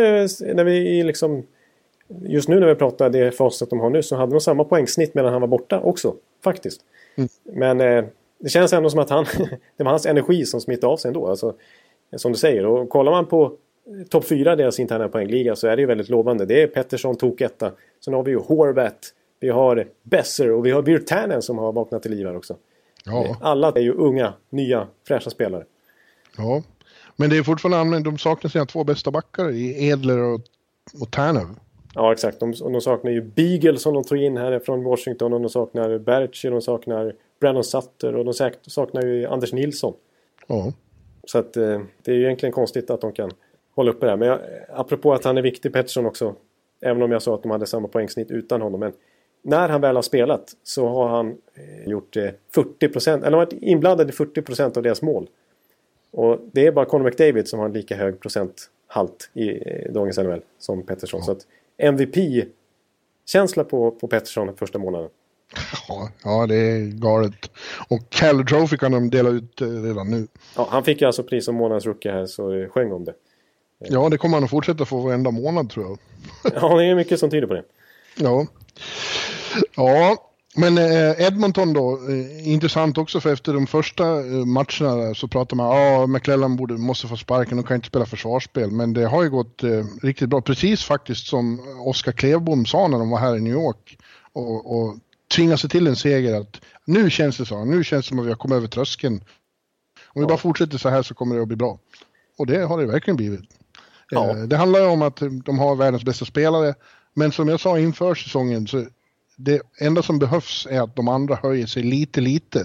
när 0.53 0.63
vi 0.63 1.03
liksom... 1.03 1.43
Just 2.21 2.49
nu 2.49 2.59
när 2.59 2.67
vi 2.67 2.75
pratar 2.75 3.09
det 3.09 3.31
facit 3.31 3.69
de 3.69 3.79
har 3.79 3.89
nu 3.89 4.03
så 4.03 4.15
hade 4.15 4.31
de 4.31 4.41
samma 4.41 4.63
poängsnitt 4.63 5.13
medan 5.13 5.31
han 5.31 5.41
var 5.41 5.47
borta 5.47 5.79
också. 5.79 6.15
Faktiskt. 6.43 6.81
Mm. 7.15 7.29
Men 7.43 7.81
eh, 7.81 8.05
det 8.39 8.49
känns 8.49 8.73
ändå 8.73 8.89
som 8.89 8.99
att 8.99 9.09
han... 9.09 9.25
det 9.77 9.83
var 9.83 9.91
hans 9.91 10.05
energi 10.05 10.45
som 10.45 10.61
smittade 10.61 10.93
av 10.93 10.97
sig 10.97 11.09
ändå. 11.09 11.27
Alltså, 11.27 11.53
som 12.15 12.31
du 12.31 12.37
säger. 12.37 12.65
Och 12.65 12.89
kollar 12.89 13.11
man 13.11 13.25
på 13.25 13.57
topp 14.09 14.25
fyra 14.25 14.53
i 14.53 14.55
deras 14.55 14.79
interna 14.79 15.07
poängliga 15.07 15.55
så 15.55 15.67
är 15.67 15.75
det 15.75 15.81
ju 15.81 15.85
väldigt 15.85 16.09
lovande. 16.09 16.45
Det 16.45 16.61
är 16.61 16.67
Pettersson, 16.67 17.15
tok 17.15 17.41
etta. 17.41 17.71
Sen 18.05 18.13
har 18.13 18.23
vi 18.23 18.31
ju 18.31 18.37
Horvat, 18.37 19.13
vi 19.39 19.49
har 19.49 19.87
Besser 20.03 20.51
och 20.51 20.65
vi 20.65 20.71
har 20.71 20.81
Virtanen 20.81 21.41
som 21.41 21.57
har 21.57 21.71
vaknat 21.71 22.01
till 22.01 22.11
liv 22.11 22.27
här 22.27 22.37
också. 22.37 22.55
Ja. 23.05 23.37
Alla 23.41 23.71
är 23.71 23.81
ju 23.81 23.93
unga, 23.93 24.33
nya, 24.49 24.87
fräscha 25.07 25.29
spelare. 25.29 25.63
Ja, 26.37 26.63
men 27.15 27.29
det 27.29 27.37
är 27.37 27.43
fortfarande 27.43 27.77
använt. 27.77 28.05
De 28.05 28.17
saknar 28.17 28.49
sina 28.49 28.65
två 28.65 28.83
bästa 28.83 29.11
backar 29.11 29.51
i 29.51 29.87
Edler 29.87 30.17
och, 30.17 30.41
och 31.01 31.11
Tanev. 31.11 31.47
Ja, 31.95 32.11
exakt. 32.13 32.39
De, 32.39 32.51
de 32.51 32.81
saknar 32.81 33.11
ju 33.11 33.21
Beagle 33.21 33.77
som 33.77 33.93
de 33.93 34.03
tog 34.03 34.17
in 34.17 34.37
här 34.37 34.59
från 34.59 34.83
Washington 34.83 35.33
och 35.33 35.41
de 35.41 35.49
saknar 35.49 35.97
Berchi, 35.97 36.49
de 36.49 36.61
saknar 36.61 37.13
Brandon 37.39 37.63
Sutter 37.63 38.15
och 38.15 38.25
de 38.25 38.33
saknar 38.61 39.01
ju 39.01 39.25
Anders 39.25 39.53
Nilsson. 39.53 39.93
Ja. 40.47 40.73
Så 41.23 41.37
att 41.37 41.57
eh, 41.57 41.81
det 42.03 42.11
är 42.11 42.15
ju 42.15 42.23
egentligen 42.23 42.53
konstigt 42.53 42.89
att 42.89 43.01
de 43.01 43.11
kan 43.11 43.31
hålla 43.75 43.91
uppe 43.91 44.05
det 44.05 44.09
här. 44.09 44.17
Men 44.17 44.27
jag, 44.27 44.39
apropå 44.69 45.13
att 45.13 45.23
han 45.23 45.37
är 45.37 45.41
viktig, 45.41 45.73
Pettersson 45.73 46.05
också. 46.05 46.35
Även 46.81 47.01
om 47.01 47.11
jag 47.11 47.21
sa 47.21 47.35
att 47.35 47.43
de 47.43 47.51
hade 47.51 47.65
samma 47.65 47.87
poängsnitt 47.87 48.31
utan 48.31 48.61
honom. 48.61 48.79
Men 48.79 48.93
när 49.41 49.69
han 49.69 49.81
väl 49.81 49.95
har 49.95 50.01
spelat 50.01 50.55
så 50.63 50.87
har 50.87 51.07
han 51.07 51.29
eh, 51.29 51.89
gjort 51.89 52.17
eh, 52.17 52.29
40% 52.55 53.25
eller 53.25 53.37
varit 53.37 53.53
inblandad 53.53 54.09
i 54.09 54.13
40% 54.13 54.77
av 54.77 54.83
deras 54.83 55.01
mål. 55.01 55.29
Och 56.11 56.39
det 56.51 56.67
är 56.67 56.71
bara 56.71 56.85
Conor 56.85 57.05
McDavid 57.05 57.47
som 57.47 57.59
har 57.59 57.65
en 57.65 57.73
lika 57.73 57.95
hög 57.95 58.19
procenthalt 58.19 59.29
i 59.33 59.59
dagens 59.89 60.17
NHL 60.17 60.41
som 60.59 60.85
Pettersson. 60.85 61.19
Ja. 61.19 61.25
Så 61.25 61.31
att 61.31 61.47
MVP-känsla 61.77 63.63
på, 63.63 63.91
på 63.91 64.07
Pettersson 64.07 64.55
första 64.55 64.79
månaden. 64.79 65.09
Ja, 65.87 66.09
ja, 66.23 66.47
det 66.47 66.55
är 66.55 66.85
galet. 66.85 67.51
Och 67.87 68.09
Cal 68.09 68.45
Trophy 68.45 68.77
kan 68.77 68.91
de 68.91 69.09
dela 69.09 69.29
ut 69.29 69.61
eh, 69.61 69.67
redan 69.67 70.11
nu. 70.11 70.27
Ja, 70.55 70.67
han 70.71 70.83
fick 70.83 71.01
ju 71.01 71.07
alltså 71.07 71.23
pris 71.23 71.45
som 71.45 71.55
månadens 71.55 71.85
rookie 71.85 72.11
här 72.11 72.25
så 72.25 72.67
sjöng 72.71 72.91
om 72.91 73.05
det. 73.05 73.13
Ja, 73.79 74.09
det 74.09 74.17
kommer 74.17 74.37
han 74.37 74.43
att 74.43 74.49
fortsätta 74.49 74.85
få 74.85 75.01
varenda 75.01 75.31
månad 75.31 75.69
tror 75.69 75.85
jag. 75.85 75.97
ja, 76.55 76.77
det 76.77 76.85
är 76.85 76.95
mycket 76.95 77.19
som 77.19 77.29
tyder 77.29 77.47
på 77.47 77.53
det. 77.53 77.63
Ja. 78.15 78.47
Ja, 79.75 80.17
men 80.55 80.77
eh, 80.77 81.21
Edmonton 81.21 81.73
då, 81.73 81.99
eh, 82.09 82.49
intressant 82.49 82.97
också 82.97 83.19
för 83.19 83.33
efter 83.33 83.53
de 83.53 83.67
första 83.67 84.03
matcherna 84.45 85.15
så 85.15 85.27
pratar 85.27 85.55
man 85.55 85.65
ja, 85.65 86.03
ah, 86.03 86.07
McClellan 86.07 86.55
borde, 86.55 86.73
måste 86.73 87.07
få 87.07 87.17
sparken, 87.17 87.57
de 87.57 87.63
kan 87.63 87.75
inte 87.75 87.87
spela 87.87 88.05
försvarsspel. 88.05 88.71
Men 88.71 88.93
det 88.93 89.05
har 89.05 89.23
ju 89.23 89.29
gått 89.29 89.61
riktigt 90.01 90.29
bra, 90.29 90.41
precis 90.41 90.83
faktiskt 90.83 91.27
som 91.27 91.59
Oskar 91.85 92.11
Klevbom 92.11 92.65
sa 92.65 92.87
när 92.87 92.99
de 92.99 93.09
var 93.09 93.19
här 93.19 93.37
i 93.37 93.41
New 93.41 93.53
York. 93.53 93.97
Och, 94.33 94.81
och 94.81 94.95
tvinga 95.35 95.57
sig 95.57 95.69
till 95.69 95.87
en 95.87 95.95
seger 95.95 96.41
att 96.41 96.61
nu 96.85 97.09
känns 97.09 97.37
det 97.37 97.45
så, 97.45 97.65
nu 97.65 97.83
känns 97.83 98.05
det 98.05 98.09
som 98.09 98.19
att 98.19 98.25
vi 98.25 98.29
har 98.29 98.37
kommit 98.37 98.55
över 98.55 98.67
tröskeln. 98.67 99.13
Om 99.13 100.13
vi 100.13 100.21
ja. 100.21 100.27
bara 100.27 100.37
fortsätter 100.37 100.77
så 100.77 100.89
här 100.89 101.03
så 101.03 101.13
kommer 101.13 101.35
det 101.35 101.41
att 101.41 101.47
bli 101.47 101.57
bra. 101.57 101.79
Och 102.37 102.47
det 102.47 102.57
har 102.65 102.77
det 102.79 102.85
verkligen 102.85 103.17
blivit. 103.17 103.41
Ja. 104.09 104.29
Eh, 104.29 104.43
det 104.43 104.57
handlar 104.57 104.79
ju 104.79 104.85
om 104.85 105.01
att 105.01 105.21
de 105.45 105.59
har 105.59 105.75
världens 105.75 106.03
bästa 106.03 106.25
spelare. 106.25 106.75
Men 107.13 107.31
som 107.31 107.49
jag 107.49 107.59
sa 107.59 107.79
inför 107.79 108.15
säsongen 108.15 108.67
så 108.67 108.85
det 109.35 109.61
enda 109.79 110.01
som 110.01 110.19
behövs 110.19 110.67
är 110.69 110.81
att 110.81 110.95
de 110.95 111.07
andra 111.07 111.35
höjer 111.35 111.65
sig 111.65 111.83
lite, 111.83 112.21
lite. 112.21 112.59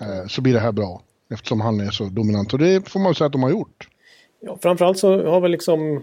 Eh, 0.00 0.26
så 0.28 0.40
blir 0.40 0.52
det 0.52 0.60
här 0.60 0.72
bra. 0.72 1.02
Eftersom 1.30 1.60
han 1.60 1.80
är 1.80 1.90
så 1.90 2.04
dominant. 2.04 2.52
Och 2.52 2.58
det 2.58 2.88
får 2.88 3.00
man 3.00 3.14
säga 3.14 3.26
att 3.26 3.32
de 3.32 3.42
har 3.42 3.50
gjort. 3.50 3.88
Ja, 4.40 4.58
framförallt 4.62 4.98
så 4.98 5.30
har 5.30 5.40
väl 5.40 5.50
liksom... 5.50 6.02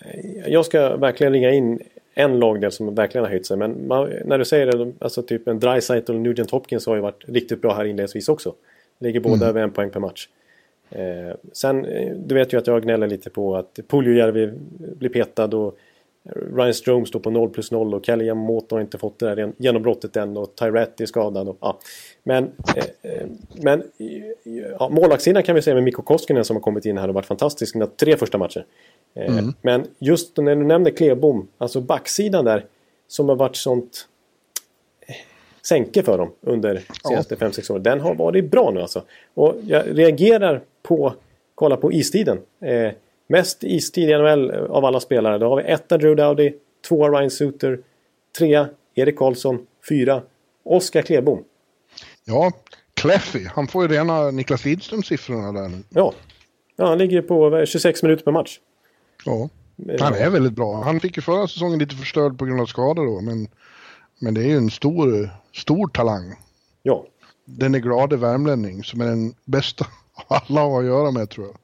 Eh, 0.00 0.46
jag 0.46 0.66
ska 0.66 0.96
verkligen 0.96 1.32
ringa 1.32 1.50
in 1.50 1.80
en 2.18 2.38
lagdel 2.38 2.72
som 2.72 2.94
verkligen 2.94 3.24
har 3.24 3.30
höjt 3.30 3.46
sig. 3.46 3.56
Men 3.56 3.88
man, 3.88 4.12
när 4.24 4.38
du 4.38 4.44
säger 4.44 4.66
det, 4.66 4.92
alltså 4.98 5.22
typ 5.22 5.48
en 5.48 5.60
Dreisaitl 5.60 6.12
och 6.12 6.20
Nugent 6.20 6.50
Hopkins 6.50 6.86
har 6.86 6.94
ju 6.94 7.00
varit 7.00 7.24
riktigt 7.26 7.62
bra 7.62 7.74
här 7.74 7.84
inledningsvis 7.84 8.28
också. 8.28 8.54
Ligger 8.98 9.20
båda 9.20 9.36
mm. 9.36 9.48
över 9.48 9.60
en 9.60 9.70
poäng 9.70 9.90
per 9.90 10.00
match. 10.00 10.28
Eh, 10.90 11.36
sen, 11.52 11.84
eh, 11.84 12.14
du 12.16 12.34
vet 12.34 12.52
ju 12.52 12.58
att 12.58 12.66
jag 12.66 12.82
gnäller 12.82 13.06
lite 13.06 13.30
på 13.30 13.56
att 13.56 13.78
Puljujärvi 13.88 14.52
blir 14.78 15.10
petad 15.10 15.56
och 15.56 15.78
Ryan 16.34 16.74
Strome 16.74 17.06
står 17.06 17.20
på 17.20 17.30
0 17.30 17.50
plus 17.50 17.70
0 17.70 17.94
och 17.94 18.04
Kalle 18.04 18.24
Yamamoto 18.24 18.76
har 18.76 18.80
inte 18.80 18.98
fått 18.98 19.18
det 19.18 19.34
där 19.34 19.52
genombrottet 19.58 20.16
än 20.16 20.36
och 20.36 20.54
Tyrett 20.54 21.00
är 21.00 21.06
skadad. 21.06 21.48
Och, 21.48 21.56
ja. 21.60 21.78
Men, 22.22 22.44
eh, 22.76 22.84
eh 23.02 23.26
men 23.54 23.82
ja, 24.78 24.88
målvaktssidan 24.88 25.42
kan 25.42 25.54
vi 25.54 25.62
säga 25.62 25.74
med 25.74 25.84
Mikko 25.84 26.02
Koskinen 26.02 26.44
som 26.44 26.56
har 26.56 26.60
kommit 26.60 26.84
in 26.84 26.98
här 26.98 27.08
och 27.08 27.14
varit 27.14 27.26
fantastisk 27.26 27.72
sina 27.72 27.86
tre 27.86 28.16
första 28.16 28.38
matcher. 28.38 28.66
Eh, 29.14 29.38
mm. 29.38 29.54
Men 29.62 29.86
just 29.98 30.36
när 30.36 30.56
du 30.56 30.64
nämnde 30.64 30.90
Klebom, 30.90 31.48
alltså 31.58 31.80
backsidan 31.80 32.44
där 32.44 32.64
som 33.08 33.28
har 33.28 33.36
varit 33.36 33.56
sånt 33.56 34.08
sänke 35.66 36.02
för 36.02 36.18
dem 36.18 36.30
under 36.40 36.74
de 36.74 37.08
senaste 37.08 37.34
5-6 37.34 37.72
åren. 37.72 37.82
Den 37.82 38.00
har 38.00 38.14
varit 38.14 38.50
bra 38.50 38.70
nu 38.70 38.80
alltså. 38.80 39.02
Och 39.34 39.54
jag 39.66 39.98
reagerar 39.98 40.60
på, 40.82 41.14
kolla 41.54 41.76
på 41.76 41.92
istiden. 41.92 42.38
Eh, 42.60 42.92
mest 43.26 43.64
istid 43.64 44.10
i 44.10 44.18
NHL 44.18 44.50
av 44.50 44.84
alla 44.84 45.00
spelare. 45.00 45.38
Då 45.38 45.48
har 45.48 45.56
vi 45.56 45.62
etta 45.62 45.98
Drew 45.98 46.16
Dowdy, 46.16 46.52
tvåa 46.88 47.08
Ryan 47.08 47.30
Suter, 47.30 47.80
trea 48.38 48.68
Erik 48.94 49.16
Karlsson, 49.16 49.66
fyra 49.88 50.22
Oskar 50.64 51.02
Klebom. 51.02 51.44
Ja, 52.24 52.52
Cleffy. 52.94 53.44
Han 53.44 53.68
får 53.68 53.82
ju 53.82 53.96
rena 53.96 54.30
Niklas 54.30 54.64
Lidström-siffrorna 54.64 55.52
där 55.52 55.68
nu. 55.68 55.82
Ja. 55.88 56.12
ja, 56.76 56.86
han 56.86 56.98
ligger 56.98 57.22
på 57.22 57.66
26 57.66 58.02
minuter 58.02 58.24
per 58.24 58.32
match. 58.32 58.58
Ja, 59.24 59.48
han 60.00 60.14
är 60.14 60.30
väldigt 60.30 60.52
bra. 60.52 60.82
Han 60.82 61.00
fick 61.00 61.16
ju 61.16 61.22
förra 61.22 61.48
säsongen 61.48 61.78
lite 61.78 61.94
förstörd 61.94 62.38
på 62.38 62.44
grund 62.44 62.60
av 62.60 62.66
skador 62.66 63.06
då, 63.06 63.20
men, 63.20 63.48
men 64.18 64.34
det 64.34 64.40
är 64.40 64.46
ju 64.46 64.56
en 64.56 64.70
stor, 64.70 65.30
stor 65.52 65.88
talang. 65.88 66.34
Ja. 66.82 67.06
Den 67.44 67.74
är 67.74 67.78
glade 67.78 68.16
värmlänning 68.16 68.84
som 68.84 69.00
är 69.00 69.06
den 69.06 69.34
bästa 69.44 69.86
alla 70.28 70.78
att 70.78 70.84
göra 70.84 71.10
med 71.10 71.30
tror 71.30 71.46
jag. 71.46 71.56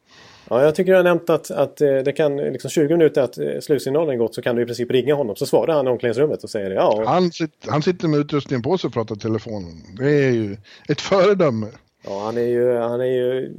Ja, 0.53 0.63
jag 0.63 0.75
tycker 0.75 0.93
jag 0.93 0.99
har 0.99 1.05
nämnt 1.05 1.31
att, 1.31 1.51
att 1.51 1.81
eh, 1.81 1.97
det 1.97 2.13
kan 2.13 2.37
liksom 2.37 2.71
20 2.71 2.97
minuter 2.97 3.23
att 3.23 3.39
eh, 3.39 3.61
slutsignalen 3.61 4.19
gått 4.19 4.35
så 4.35 4.43
kan 4.43 4.57
du 4.57 4.63
i 4.63 4.67
princip 4.67 4.91
ringa 4.91 5.15
honom. 5.15 5.37
Så 5.37 5.47
svarar 5.47 5.75
han 5.75 5.87
i 5.87 5.91
omklädningsrummet 5.91 6.45
och 6.45 6.51
säger 6.51 6.71
ja. 6.71 7.05
Han, 7.07 7.33
sitter, 7.33 7.71
han 7.71 7.83
sitter 7.83 8.09
med 8.09 8.21
utrustningen 8.21 8.63
på 8.63 8.79
sig 8.79 8.89
och 8.89 8.95
pratar 8.95 9.15
telefonen. 9.15 9.83
Det 9.99 10.25
är 10.25 10.31
ju 10.31 10.57
ett 10.89 11.01
föredöme. 11.01 11.67
Ja, 12.05 12.25
han 12.25 12.37
är 12.37 12.43
ju, 12.43 12.77
han 12.77 13.01
är 13.01 13.05
ju 13.05 13.55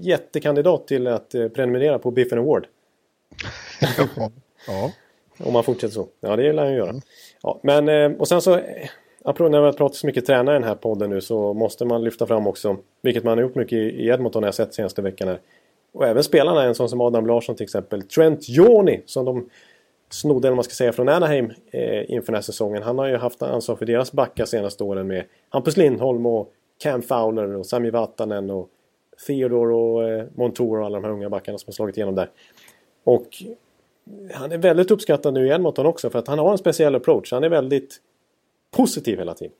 jättekandidat 0.00 0.86
till 0.86 1.06
att 1.06 1.34
eh, 1.34 1.48
prenumerera 1.48 1.98
på 1.98 2.10
Biffen 2.10 2.38
Award. 2.38 2.66
ja. 4.16 4.30
ja. 4.66 4.92
Om 5.38 5.52
man 5.52 5.64
fortsätter 5.64 5.94
så. 5.94 6.08
Ja, 6.20 6.36
det 6.36 6.52
lär 6.52 6.64
han 6.64 6.74
göra. 6.74 6.90
Mm. 6.90 7.02
Ja, 7.42 7.60
men 7.62 8.16
och 8.16 8.28
sen 8.28 8.42
så 8.42 8.60
Apropå 9.26 9.48
när 9.48 9.60
vi 9.60 9.66
har 9.66 9.72
pratat 9.72 9.96
så 9.96 10.06
mycket 10.06 10.26
tränare 10.26 10.56
i 10.56 10.58
den 10.58 10.68
här 10.68 10.74
podden 10.74 11.10
nu 11.10 11.20
så 11.20 11.54
måste 11.54 11.84
man 11.84 12.04
lyfta 12.04 12.26
fram 12.26 12.46
också, 12.46 12.76
vilket 13.02 13.24
man 13.24 13.38
har 13.38 13.42
gjort 13.42 13.54
mycket 13.54 13.78
i 13.78 14.06
Edmonton 14.06 14.42
har 14.42 14.48
jag 14.48 14.54
sett 14.54 14.74
senaste 14.74 15.02
veckan 15.02 15.28
här. 15.28 15.38
Och 15.94 16.06
även 16.06 16.24
spelarna, 16.24 16.64
en 16.64 16.74
sån 16.74 16.88
som 16.88 17.00
Adam 17.00 17.26
Larsson 17.26 17.56
till 17.56 17.64
exempel. 17.64 18.02
Trent 18.02 18.48
Joni 18.48 19.02
som 19.06 19.24
de 19.24 19.48
snodde, 20.10 20.48
eller 20.48 20.54
man 20.54 20.64
ska 20.64 20.74
säga, 20.74 20.92
från 20.92 21.08
Anaheim 21.08 21.52
eh, 21.70 22.10
inför 22.10 22.26
den 22.26 22.34
här 22.34 22.42
säsongen. 22.42 22.82
Han 22.82 22.98
har 22.98 23.06
ju 23.06 23.16
haft 23.16 23.42
ansvar 23.42 23.76
för 23.76 23.86
deras 23.86 24.12
backar 24.12 24.44
senaste 24.44 24.84
åren 24.84 25.06
med 25.06 25.24
Hampus 25.48 25.76
Lindholm 25.76 26.26
och 26.26 26.52
Cam 26.82 27.02
Fowler 27.02 27.56
och 27.56 27.66
Sami 27.66 27.90
Vatanen 27.90 28.50
och 28.50 28.68
Theodore 29.26 29.74
och 29.74 30.08
eh, 30.08 30.24
Montour 30.34 30.78
och 30.78 30.86
alla 30.86 31.00
de 31.00 31.04
här 31.04 31.12
unga 31.12 31.30
backarna 31.30 31.58
som 31.58 31.66
har 31.66 31.72
slagit 31.72 31.96
igenom 31.96 32.14
där. 32.14 32.30
Och 33.04 33.28
han 34.32 34.52
är 34.52 34.58
väldigt 34.58 34.90
uppskattad 34.90 35.34
nu 35.34 35.46
i 35.46 35.50
Edmonton 35.50 35.86
också 35.86 36.10
för 36.10 36.18
att 36.18 36.28
han 36.28 36.38
har 36.38 36.52
en 36.52 36.58
speciell 36.58 36.94
approach. 36.94 37.32
Han 37.32 37.44
är 37.44 37.48
väldigt 37.48 38.00
positiv 38.70 39.18
hela 39.18 39.34
tiden. 39.34 39.54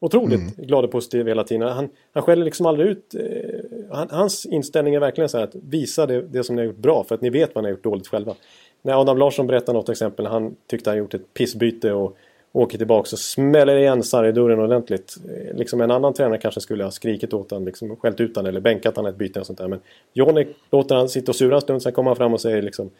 Otroligt 0.00 0.40
mm. 0.40 0.66
glad 0.66 0.84
och 0.84 0.90
positiv 0.90 1.26
hela 1.26 1.44
tiden. 1.44 1.68
Han, 1.68 1.88
han 2.12 2.22
skäller 2.22 2.44
liksom 2.44 2.66
aldrig 2.66 2.88
ut. 2.88 3.14
Eh, 3.14 3.73
han, 3.90 4.10
hans 4.10 4.46
inställning 4.46 4.94
är 4.94 5.00
verkligen 5.00 5.28
så 5.28 5.38
här 5.38 5.44
att 5.44 5.54
visa 5.54 6.06
det, 6.06 6.22
det 6.22 6.44
som 6.44 6.56
ni 6.56 6.62
har 6.62 6.66
gjort 6.66 6.76
bra 6.76 7.04
för 7.04 7.14
att 7.14 7.20
ni 7.20 7.30
vet 7.30 7.54
vad 7.54 7.64
ni 7.64 7.70
har 7.70 7.76
gjort 7.76 7.84
dåligt 7.84 8.08
själva. 8.08 8.34
när 8.82 9.00
Adam 9.00 9.18
Larsson 9.18 9.46
berättar 9.46 9.72
något 9.72 9.88
exempel, 9.88 10.26
han 10.26 10.56
tyckte 10.66 10.90
han 10.90 10.98
gjort 10.98 11.14
ett 11.14 11.34
pissbyte 11.34 11.92
och 11.92 12.16
åker 12.52 12.78
tillbaka 12.78 13.08
och 13.12 13.18
smäller 13.18 13.76
igen 13.76 14.02
sargdörren 14.02 14.60
ordentligt. 14.60 15.16
Eh, 15.28 15.56
liksom 15.56 15.80
en 15.80 15.90
annan 15.90 16.14
tränare 16.14 16.38
kanske 16.38 16.60
skulle 16.60 16.84
ha 16.84 16.90
skrikit 16.90 17.34
åt 17.34 17.50
honom, 17.50 17.66
liksom 17.66 17.96
skällt 17.96 18.20
ut 18.20 18.36
honom 18.36 18.48
eller 18.48 18.60
bänkat 18.60 18.96
honom 18.96 19.10
ett 19.10 19.16
byte 19.16 19.40
och 19.40 19.46
sånt 19.46 19.58
där. 19.58 19.68
Men 19.68 19.80
Johnny 20.12 20.46
låter 20.70 20.94
han 20.94 21.08
sitta 21.08 21.32
och 21.32 21.36
sura 21.36 21.54
en 21.54 21.60
stund, 21.60 21.82
sen 21.82 21.92
kommer 21.92 22.10
han 22.10 22.16
fram 22.16 22.34
och 22.34 22.40
säger 22.40 22.62
liksom 22.62 22.90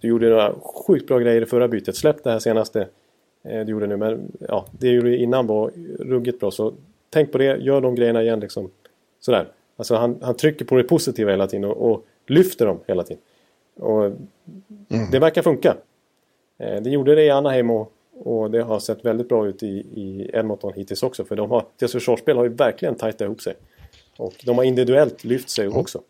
Du 0.00 0.08
gjorde 0.08 0.28
några 0.28 0.54
sjukt 0.86 1.08
bra 1.08 1.18
grejer 1.18 1.42
i 1.42 1.46
förra 1.46 1.68
bytet, 1.68 1.96
släpp 1.96 2.24
det 2.24 2.30
här 2.30 2.38
senaste 2.38 2.88
eh, 3.44 3.64
du 3.64 3.72
gjorde 3.72 3.86
nu. 3.86 3.96
Men 3.96 4.32
ja, 4.48 4.66
det 4.70 4.86
du 4.86 4.94
gjorde 4.94 5.16
innan 5.16 5.46
var 5.46 5.70
ruggigt 5.98 6.40
bra. 6.40 6.50
Så 6.50 6.72
tänk 7.10 7.32
på 7.32 7.38
det, 7.38 7.56
gör 7.56 7.80
de 7.80 7.94
grejerna 7.94 8.22
igen 8.22 8.40
liksom. 8.40 8.70
Sådär. 9.20 9.46
Alltså 9.76 9.94
han, 9.94 10.18
han 10.22 10.36
trycker 10.36 10.64
på 10.64 10.76
det 10.76 10.82
positiva 10.82 11.30
hela 11.30 11.46
tiden 11.46 11.64
och, 11.64 11.90
och 11.90 12.06
lyfter 12.26 12.66
dem 12.66 12.80
hela 12.86 13.02
tiden. 13.02 13.22
Och 13.80 14.04
mm. 14.04 15.10
Det 15.10 15.18
verkar 15.18 15.42
funka. 15.42 15.76
Eh, 16.58 16.82
det 16.82 16.90
gjorde 16.90 17.14
det 17.14 17.24
i 17.24 17.30
Anaheim 17.30 17.70
och, 17.70 17.92
och 18.18 18.50
det 18.50 18.62
har 18.62 18.78
sett 18.78 19.04
väldigt 19.04 19.28
bra 19.28 19.46
ut 19.46 19.62
i, 19.62 19.66
i 19.76 20.30
Edmonton 20.34 20.72
hittills 20.76 21.02
också. 21.02 21.24
För 21.24 21.36
de 21.36 21.50
har, 21.50 21.64
deras 21.78 21.92
försvarsspel 21.92 22.36
har 22.36 22.44
ju 22.44 22.50
verkligen 22.50 22.94
tajtat 22.94 23.20
ihop 23.20 23.40
sig. 23.40 23.54
Och 24.16 24.34
de 24.44 24.56
har 24.56 24.64
individuellt 24.64 25.24
lyft 25.24 25.50
sig 25.50 25.66
mm. 25.66 25.78
också. 25.78 26.00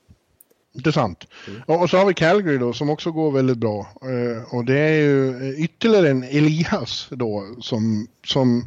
Intressant. 0.74 1.26
Mm. 1.48 1.80
Och 1.80 1.90
så 1.90 1.96
har 1.96 2.06
vi 2.06 2.14
Calgary 2.14 2.58
då 2.58 2.72
som 2.72 2.90
också 2.90 3.12
går 3.12 3.30
väldigt 3.30 3.58
bra. 3.58 3.86
Eh, 4.02 4.54
och 4.54 4.64
det 4.64 4.78
är 4.78 4.92
ju 4.92 5.54
ytterligare 5.56 6.08
en 6.08 6.22
Elias 6.22 7.08
då 7.10 7.54
som, 7.60 8.06
som 8.24 8.64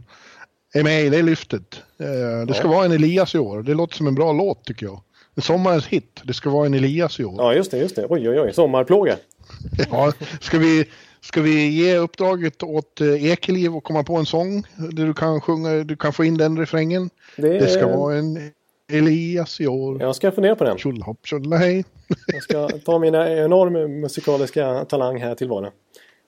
är 0.74 0.84
med 0.84 1.06
i 1.06 1.10
det 1.10 1.22
lyftet. 1.22 1.84
Eh, 2.00 2.46
det 2.48 2.54
ska 2.54 2.68
ja. 2.68 2.74
vara 2.74 2.86
en 2.86 2.92
Elias 2.92 3.36
i 3.36 3.40
år. 3.40 3.64
Det 3.64 3.74
låter 3.74 3.96
som 3.96 4.08
en 4.08 4.16
bra 4.16 4.32
låt 4.32 4.66
tycker 4.66 4.86
jag. 4.86 5.02
Sommarens 5.38 5.88
hit. 5.88 6.22
Det 6.24 6.34
ska 6.34 6.50
vara 6.50 6.66
en 6.66 6.74
Elias 6.74 7.20
i 7.20 7.26
år. 7.26 7.36
Ja, 7.38 7.54
just 7.54 7.72
det. 7.72 7.78
Just 7.78 7.96
det. 7.96 8.06
Oj, 8.10 8.30
oj, 8.30 8.40
oj. 8.40 8.54
Sommarplåga. 8.54 9.18
ja, 9.92 10.14
ska 10.42 10.58
vi, 10.58 10.86
ska 11.22 11.42
vi 11.42 11.68
ge 11.68 11.98
uppdraget 11.98 12.64
åt 12.64 13.02
eh, 13.02 13.26
Ekeliv 13.26 13.76
och 13.76 13.84
komma 13.84 14.04
på 14.04 14.16
en 14.16 14.26
sång 14.26 14.64
där 14.78 15.06
du 15.06 15.14
kan 15.14 15.42
sjunga, 15.42 15.84
du 15.84 15.96
kan 15.96 16.14
få 16.14 16.24
in 16.24 16.38
den 16.38 16.58
refrängen? 16.58 17.10
Det, 17.36 17.60
det 17.60 17.68
ska 17.68 17.88
vara 17.88 18.16
en 18.16 18.52
Elias 18.92 19.62
i 19.62 19.68
år. 19.68 20.02
Jag 20.02 20.16
ska 20.16 20.32
fundera 20.32 20.56
på 20.56 20.64
den. 20.64 20.78
Tjolahopp 20.78 21.28
tjolahej. 21.28 21.86
Jag 22.28 22.44
ska 22.44 22.68
ta 22.68 23.00
mina 23.00 23.34
enorma 23.34 23.88
musikaliska 23.88 24.86
talang 24.86 25.22
här 25.22 25.36
till 25.36 25.48
vara. 25.48 25.72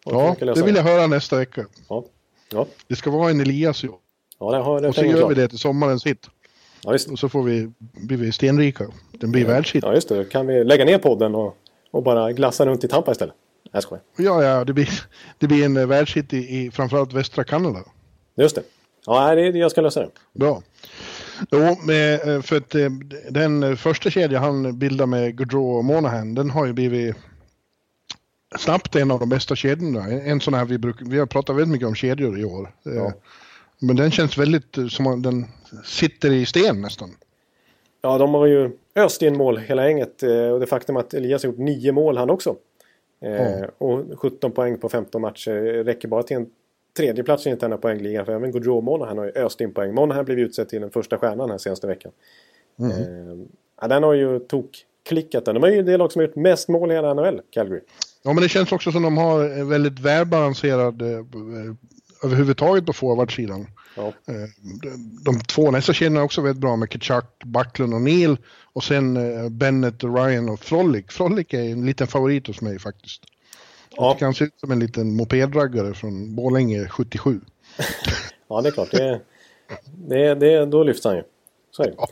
Ja, 0.05 0.35
det 0.39 0.63
vill 0.63 0.75
jag 0.75 0.83
höra 0.83 1.07
nästa 1.07 1.37
vecka. 1.37 1.65
Ja. 1.89 2.05
Ja. 2.51 2.65
Det 2.87 2.95
ska 2.95 3.11
vara 3.11 3.29
en 3.29 3.41
Elias 3.41 3.83
i 3.83 3.87
år. 3.87 3.97
Ja, 4.41 4.51
det 4.51 4.57
har, 4.57 4.81
det 4.81 4.87
och 4.87 4.95
så 4.95 5.05
gör 5.05 5.17
klart. 5.17 5.31
vi 5.31 5.35
det 5.35 5.47
till 5.47 5.59
sommarens 5.59 6.05
hit. 6.05 6.29
Ja, 6.83 6.97
och 7.11 7.19
så 7.19 7.29
får 7.29 7.43
vi, 7.43 7.71
blir 7.79 8.17
vi 8.17 8.31
stenrika. 8.31 8.87
Den 9.11 9.31
blir 9.31 9.41
ja. 9.41 9.47
världshit. 9.47 9.83
Ja, 9.83 9.93
just 9.93 10.09
det. 10.09 10.25
Kan 10.25 10.47
vi 10.47 10.63
lägga 10.63 10.85
ner 10.85 10.97
podden 10.97 11.35
och, 11.35 11.57
och 11.91 12.03
bara 12.03 12.31
glassa 12.31 12.65
runt 12.65 12.83
i 12.83 12.87
Tampa 12.87 13.11
istället? 13.11 13.35
Jag 13.71 13.83
skojar. 13.83 14.03
Ja, 14.17 14.43
ja. 14.43 14.65
Det 14.65 14.73
blir, 14.73 14.89
det 15.37 15.47
blir 15.47 15.65
en 15.65 15.87
världshit 15.87 16.33
i, 16.33 16.37
i 16.37 16.71
framförallt 16.71 17.13
västra 17.13 17.43
Kanada. 17.43 17.79
Just 18.35 18.55
det. 18.55 18.63
Ja, 19.05 19.35
det, 19.35 19.41
jag 19.41 19.71
ska 19.71 19.81
lösa 19.81 19.99
det. 19.99 20.09
Bra. 20.33 20.61
Jo, 21.51 21.59
eh, 21.59 22.41
för 22.41 22.57
att 22.57 22.75
eh, 22.75 22.89
den 23.29 23.77
första 23.77 24.09
kedjan 24.09 24.43
han 24.43 24.79
bildar 24.79 25.05
med 25.05 25.37
Gaudreau 25.37 25.77
och 25.77 25.85
Monahan, 25.85 26.35
den 26.35 26.49
har 26.49 26.65
ju 26.65 26.73
blivit 26.73 27.15
snabbt 28.59 28.95
en 28.95 29.11
av 29.11 29.19
de 29.19 29.29
bästa 29.29 29.55
kedjorna. 29.55 30.07
En 30.07 30.41
sån 30.41 30.53
här 30.53 30.65
vi, 30.65 30.77
bruk, 30.77 30.95
vi 30.99 31.19
har 31.19 31.25
pratat 31.25 31.55
väldigt 31.55 31.71
mycket 31.71 31.87
om 31.87 31.95
kedjor 31.95 32.39
i 32.39 32.45
år. 32.45 32.73
Eh, 32.85 32.93
ja. 32.93 33.13
Men 33.81 33.95
den 33.95 34.11
känns 34.11 34.37
väldigt 34.37 34.77
som 34.89 35.07
att 35.07 35.23
den 35.23 35.45
sitter 35.85 36.31
i 36.31 36.45
sten 36.45 36.81
nästan. 36.81 37.09
Ja, 38.01 38.17
de 38.17 38.33
har 38.33 38.45
ju 38.45 38.71
öst 38.95 39.21
in 39.21 39.37
mål 39.37 39.57
hela 39.57 39.87
gänget. 39.87 40.23
Och 40.53 40.59
det 40.59 40.67
faktum 40.67 40.97
att 40.97 41.13
Elias 41.13 41.43
har 41.43 41.49
gjort 41.49 41.59
nio 41.59 41.91
mål 41.91 42.17
han 42.17 42.29
också. 42.29 42.55
Ja. 43.19 43.67
Och 43.77 44.19
17 44.19 44.51
poäng 44.51 44.77
på 44.77 44.89
15 44.89 45.21
matcher 45.21 45.83
räcker 45.83 46.07
bara 46.07 46.23
till 46.23 46.37
en 46.37 46.49
tredje 46.97 47.23
plats 47.23 47.47
i 47.47 47.49
interna 47.49 47.77
poängligan. 47.77 48.25
För 48.25 48.33
även 48.33 48.51
Gaudreau 48.51 48.81
Monahan 48.81 49.17
har 49.17 49.25
ju 49.25 49.31
öst 49.31 49.61
in 49.61 49.73
poäng. 49.73 49.93
Monahan 49.93 50.25
blev 50.25 50.39
utsedd 50.39 50.69
till 50.69 50.81
den 50.81 50.91
första 50.91 51.17
stjärnan 51.17 51.49
här 51.49 51.57
senaste 51.57 51.87
veckan. 51.87 52.11
Mm. 52.79 52.91
Eh, 52.91 53.45
ja, 53.81 53.87
den 53.87 54.03
har 54.03 54.13
ju 54.13 54.39
tok 54.39 54.85
klickat 55.03 55.45
den. 55.45 55.55
De 55.55 55.63
är 55.63 55.67
ju 55.67 55.83
det 55.83 55.97
lag 55.97 56.11
som 56.11 56.19
har 56.19 56.27
gjort 56.27 56.35
mest 56.35 56.69
mål 56.69 56.91
i 56.91 56.93
hela 56.93 57.13
NHL, 57.13 57.41
Calgary. 57.49 57.81
Ja, 58.23 58.33
men 58.33 58.43
det 58.43 58.49
känns 58.49 58.71
också 58.71 58.91
som 58.91 59.03
de 59.03 59.17
har 59.17 59.69
väldigt 59.69 59.99
välbalanserad 59.99 61.01
eh, 61.01 61.07
överhuvudtaget 62.23 62.85
på 62.85 62.93
forwardsidan. 62.93 63.67
Ja. 63.95 64.07
Eh, 64.07 64.49
de, 64.81 64.89
de 65.25 65.39
två 65.39 65.71
nästa 65.71 66.05
är 66.05 66.21
också 66.21 66.41
väldigt 66.41 66.61
bra 66.61 66.75
med 66.75 66.89
Kachuk, 66.89 67.43
Backlund 67.45 67.93
och 67.93 68.01
Neil. 68.01 68.37
Och 68.73 68.83
sen 68.83 69.17
eh, 69.17 69.49
Bennett, 69.49 70.03
Ryan 70.03 70.49
och 70.49 70.59
Frolic. 70.59 71.05
Frolic 71.09 71.47
är 71.49 71.71
en 71.71 71.85
liten 71.85 72.07
favorit 72.07 72.47
hos 72.47 72.61
mig 72.61 72.79
faktiskt. 72.79 73.23
Ja. 73.95 74.17
Han 74.21 74.33
ser 74.33 74.45
ut 74.45 74.59
som 74.59 74.71
en 74.71 74.79
liten 74.79 75.15
mopedraggare 75.15 75.93
från 75.93 76.35
Borlänge 76.35 76.87
77. 76.87 77.41
ja, 78.47 78.61
det 78.61 78.69
är 78.69 78.71
klart. 78.71 78.91
Det, 78.91 79.21
det, 80.07 80.35
det, 80.35 80.65
då 80.65 80.83
lyfts 80.83 81.05
han 81.05 81.15
ju. 81.15 81.23
Så 81.71 81.83
är 81.83 81.87
det. 81.87 81.93
Ja. 81.97 82.07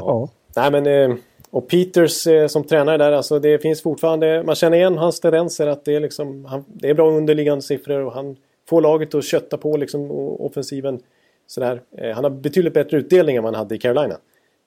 ja. 0.00 0.28
Nej, 0.56 0.70
men, 0.70 0.86
eh, 0.86 1.16
och 1.50 1.68
Peters 1.68 2.26
som 2.48 2.64
tränare 2.64 2.96
där, 2.96 3.12
alltså 3.12 3.38
det 3.38 3.58
finns 3.58 3.82
fortfarande... 3.82 4.42
Man 4.42 4.54
känner 4.54 4.76
igen 4.76 4.98
hans 4.98 5.20
tendenser 5.20 5.66
att 5.66 5.84
det 5.84 5.94
är, 5.94 6.00
liksom, 6.00 6.44
han, 6.44 6.64
det 6.66 6.90
är 6.90 6.94
bra 6.94 7.10
underliggande 7.10 7.62
siffror 7.62 8.00
och 8.04 8.12
han 8.12 8.36
får 8.68 8.80
laget 8.80 9.14
att 9.14 9.24
kötta 9.24 9.56
på 9.56 9.76
liksom, 9.76 10.10
offensiven. 10.40 11.00
Sådär. 11.46 11.82
Eh, 11.98 12.14
han 12.14 12.24
har 12.24 12.30
betydligt 12.30 12.74
bättre 12.74 12.96
utdelning 12.96 13.36
än 13.36 13.42
man 13.42 13.54
hade 13.54 13.74
i 13.74 13.78
Carolina. 13.78 14.16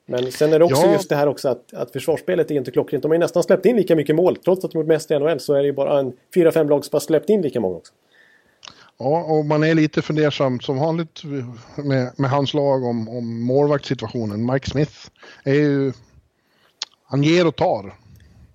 Men 0.06 0.32
sen 0.32 0.52
är 0.52 0.58
det 0.58 0.64
också 0.64 0.86
ja. 0.86 0.92
just 0.92 1.08
det 1.08 1.16
här 1.16 1.26
också 1.26 1.48
att, 1.48 1.74
att 1.74 1.90
försvarsspelet 1.90 2.50
är 2.50 2.54
inte 2.54 2.70
klockrent. 2.70 3.02
De 3.02 3.08
har 3.08 3.14
ju 3.14 3.18
nästan 3.18 3.42
släppt 3.42 3.66
in 3.66 3.76
lika 3.76 3.96
mycket 3.96 4.16
mål. 4.16 4.36
Trots 4.36 4.64
att 4.64 4.70
de 4.70 4.78
gjort 4.78 4.86
mest 4.86 5.10
i 5.10 5.18
NHL 5.18 5.40
så 5.40 5.54
är 5.54 5.58
det 5.58 5.66
ju 5.66 5.72
bara 5.72 6.00
en 6.00 6.12
4-5 6.34 6.68
lag 6.68 6.84
som 6.84 6.90
har 6.92 7.00
släppt 7.00 7.30
in 7.30 7.42
lika 7.42 7.60
många 7.60 7.76
också. 7.76 7.92
Ja, 8.98 9.24
och 9.24 9.44
man 9.44 9.64
är 9.64 9.74
lite 9.74 10.02
fundersam 10.02 10.60
som 10.60 10.78
vanligt 10.78 11.22
med, 11.76 12.12
med 12.16 12.30
hans 12.30 12.54
lag 12.54 12.84
om, 12.84 13.08
om 13.08 13.42
målvaktssituationen. 13.42 14.52
Mike 14.52 14.70
Smith 14.70 14.92
är 15.44 15.54
ju... 15.54 15.92
Han 17.04 17.22
ger 17.22 17.46
och 17.46 17.56
tar. 17.56 17.94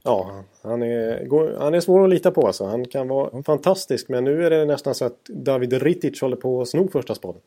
Ja, 0.04 0.44
han 0.62 0.84
är, 0.84 1.60
han 1.60 1.74
är 1.74 1.80
svår 1.80 2.04
att 2.04 2.10
lita 2.10 2.32
på 2.32 2.48
alltså. 2.48 2.66
Han 2.66 2.86
kan 2.86 3.08
vara 3.08 3.44
fantastisk 3.44 4.10
men 4.10 4.24
nu 4.24 4.46
är 4.46 4.50
det 4.50 4.66
nästan 4.66 4.96
så 4.96 5.06
att 5.06 5.26
David 5.26 5.74
Ritic 5.74 6.22
håller 6.22 6.36
på 6.36 6.62
att 6.62 6.68
sno 6.68 6.88
första 6.88 7.16
spaden. 7.16 7.42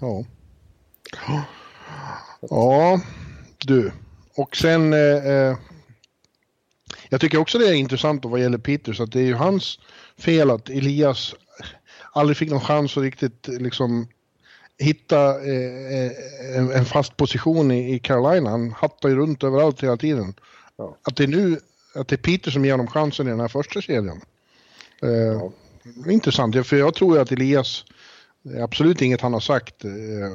Ja. 0.00 0.24
Ja, 2.40 3.00
du. 3.66 3.92
Och 4.36 4.56
sen... 4.56 4.92
Eh, 4.92 5.26
eh, 5.26 5.56
jag 7.08 7.20
tycker 7.20 7.38
också 7.38 7.58
det 7.58 7.68
är 7.68 7.72
intressant 7.72 8.24
vad 8.24 8.40
gäller 8.40 8.58
Peters 8.58 9.00
att 9.00 9.12
det 9.12 9.20
är 9.20 9.24
ju 9.24 9.34
hans 9.34 9.78
fel 10.18 10.50
att 10.50 10.68
Elias 10.68 11.34
aldrig 12.12 12.36
fick 12.36 12.50
någon 12.50 12.60
chans 12.60 12.96
att 12.96 13.02
riktigt 13.02 13.48
liksom 13.48 14.08
hitta 14.78 15.44
eh, 15.44 16.04
eh 16.04 16.12
en, 16.56 16.70
en, 16.70 16.84
fast 16.84 17.16
position 17.16 17.70
i, 17.70 17.94
i, 17.94 17.98
Carolina. 17.98 18.50
Han 18.50 18.72
hattar 18.72 19.08
ju 19.08 19.16
runt 19.16 19.44
överallt 19.44 19.82
hela 19.82 19.96
tiden. 19.96 20.34
Ja. 20.76 20.96
Att 21.02 21.16
det 21.16 21.24
är 21.24 21.28
nu 21.28 21.60
att 21.94 22.08
det 22.08 22.14
är 22.14 22.16
Peter 22.16 22.50
som 22.50 22.64
ger 22.64 22.72
honom 22.72 22.86
chansen 22.86 23.26
i 23.26 23.30
den 23.30 23.40
här 23.40 23.48
första 23.48 23.80
kedjan. 23.80 24.20
Eh, 25.02 25.10
ja. 25.10 25.52
Intressant, 26.06 26.66
för 26.66 26.76
jag 26.76 26.94
tror 26.94 27.14
ju 27.16 27.22
att 27.22 27.32
Elias 27.32 27.84
det 28.42 28.58
är 28.58 28.62
absolut 28.62 29.02
inget 29.02 29.20
han 29.20 29.32
har 29.32 29.40
sagt, 29.40 29.84
eh, 29.84 29.90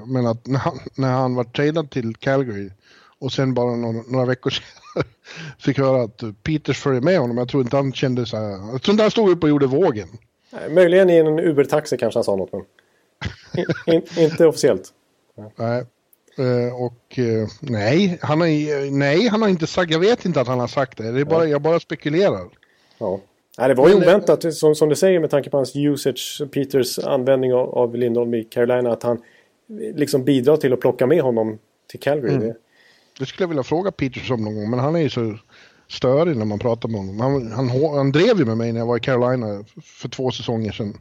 men 0.05 0.27
att 0.27 0.47
när 0.47 0.59
han, 0.59 0.79
när 0.95 1.11
han 1.11 1.35
var 1.35 1.43
tradad 1.43 1.89
till 1.91 2.15
Calgary 2.15 2.69
och 3.19 3.31
sen 3.31 3.53
bara 3.53 3.75
några, 3.75 4.01
några 4.07 4.25
veckor 4.25 4.49
senare 4.93 5.07
fick 5.59 5.77
höra 5.77 6.03
att 6.03 6.23
Peters 6.43 6.79
följer 6.79 7.01
med 7.01 7.19
honom. 7.19 7.37
Jag 7.37 7.49
tror 7.49 7.63
inte 7.63 7.75
han 7.75 7.93
kände 7.93 8.25
så 8.25 8.37
här, 8.37 8.71
jag 8.71 8.81
tror 8.81 8.91
inte 8.91 9.03
han 9.03 9.11
stod 9.11 9.29
upp 9.29 9.43
och 9.43 9.49
gjorde 9.49 9.67
vågen. 9.67 10.07
Nej, 10.49 10.69
möjligen 10.69 11.09
i 11.09 11.17
en 11.17 11.39
Uber-taxi 11.39 11.97
kanske 11.97 12.17
han 12.17 12.23
sa 12.23 12.35
något, 12.35 12.51
men 12.53 12.63
in, 13.95 14.01
inte 14.17 14.45
officiellt. 14.45 14.93
Nej. 15.55 15.85
Och 16.73 17.19
eh, 17.19 17.47
nej 17.59 18.19
han, 18.21 18.41
har, 18.41 18.91
nej, 18.91 19.27
han 19.27 19.41
har 19.41 19.49
inte 19.49 19.67
sagt, 19.67 19.91
jag 19.91 19.99
vet 19.99 20.25
inte 20.25 20.41
att 20.41 20.47
han 20.47 20.59
har 20.59 20.67
sagt 20.67 20.97
det. 20.97 21.11
det 21.11 21.19
är 21.19 21.25
bara, 21.25 21.45
jag 21.45 21.61
bara 21.61 21.79
spekulerar. 21.79 22.47
Ja. 22.97 23.19
Nej, 23.57 23.67
det 23.67 23.73
var 23.73 23.87
ju 23.87 23.93
Men, 23.93 24.03
oväntat, 24.03 24.53
som, 24.53 24.75
som 24.75 24.89
du 24.89 24.95
säger 24.95 25.19
med 25.19 25.29
tanke 25.29 25.49
på 25.49 25.57
hans 25.57 25.75
usage, 25.75 26.41
Peters 26.51 26.99
användning 26.99 27.53
av, 27.53 27.69
av 27.69 27.95
Lindholm 27.95 28.33
i 28.33 28.43
Carolina, 28.43 28.91
att 28.91 29.03
han 29.03 29.21
liksom 29.95 30.23
bidrar 30.23 30.57
till 30.57 30.73
att 30.73 30.79
plocka 30.79 31.07
med 31.07 31.21
honom 31.21 31.59
till 31.87 31.99
Calgary. 31.99 32.35
Mm. 32.35 32.47
Det. 32.47 32.55
det 33.19 33.25
skulle 33.25 33.43
jag 33.43 33.47
vilja 33.47 33.63
fråga 33.63 33.91
Peters 33.91 34.31
om 34.31 34.43
någon 34.43 34.55
gång, 34.55 34.69
men 34.69 34.79
han 34.79 34.95
är 34.95 34.99
ju 34.99 35.09
så 35.09 35.37
störig 35.87 36.37
när 36.37 36.45
man 36.45 36.59
pratar 36.59 36.89
med 36.89 36.99
honom. 36.99 37.19
Han, 37.19 37.51
han, 37.51 37.69
han 37.95 38.11
drev 38.11 38.39
ju 38.39 38.45
med 38.45 38.57
mig 38.57 38.71
när 38.71 38.79
jag 38.79 38.87
var 38.87 38.97
i 38.97 38.99
Carolina 38.99 39.63
för 39.83 40.09
två 40.09 40.31
säsonger 40.31 40.71
sedan. 40.71 40.97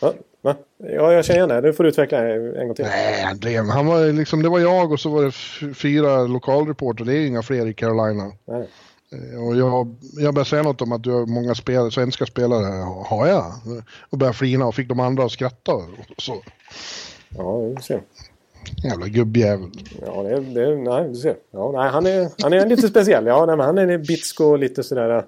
Ja, 0.00 0.14
va? 0.42 0.54
ja 0.78 1.12
jag 1.12 1.24
känner 1.24 1.38
igen 1.38 1.48
det. 1.48 1.60
Nu 1.60 1.72
får 1.72 1.84
du 1.84 1.90
utveckla 1.90 2.28
en 2.28 2.66
gång 2.66 2.74
till. 2.74 2.84
Nej, 2.84 3.22
han 3.22 3.38
drev. 3.38 3.64
Han 3.64 3.86
var 3.86 4.12
liksom, 4.12 4.42
det 4.42 4.48
var 4.48 4.58
jag 4.58 4.92
och 4.92 5.00
så 5.00 5.10
var 5.10 5.22
det 5.22 5.74
fyra 5.74 6.22
lokalreporter. 6.22 7.04
Det 7.04 7.14
är 7.14 7.26
inga 7.26 7.42
fler 7.42 7.66
i 7.66 7.74
Carolina. 7.74 8.32
Nej. 8.44 8.68
Eh, 9.12 9.46
och 9.46 9.56
jag, 9.56 9.96
jag 10.12 10.34
började 10.34 10.50
säga 10.50 10.62
något 10.62 10.82
om 10.82 10.92
att 10.92 11.02
du 11.02 11.10
har 11.10 11.26
många 11.26 11.54
spel, 11.54 11.92
svenska 11.92 12.26
spelare. 12.26 12.84
Har 13.06 13.26
jag? 13.26 13.52
Och 14.10 14.18
började 14.18 14.38
flina 14.38 14.66
och 14.66 14.74
fick 14.74 14.88
de 14.88 15.00
andra 15.00 15.24
att 15.24 15.32
skratta. 15.32 15.72
Så. 16.18 16.42
Ja, 17.28 17.72
du 17.76 17.82
ser. 17.82 18.02
Jävla 18.84 19.06
gubbjävel. 19.06 19.70
Ja, 20.06 20.22
det, 20.22 20.40
det, 20.40 20.76
nej, 20.76 21.08
du 21.08 21.14
ser. 21.14 21.36
Ja, 21.50 21.72
nej, 21.72 21.90
han, 21.90 22.06
är, 22.06 22.28
han 22.42 22.52
är 22.52 22.66
lite 22.66 22.88
speciell. 22.88 23.26
Ja, 23.26 23.46
nej, 23.46 23.66
han 23.66 23.78
är 23.78 23.98
bitsk 23.98 24.40
och 24.40 24.58
lite 24.58 24.82
sådär... 24.82 25.24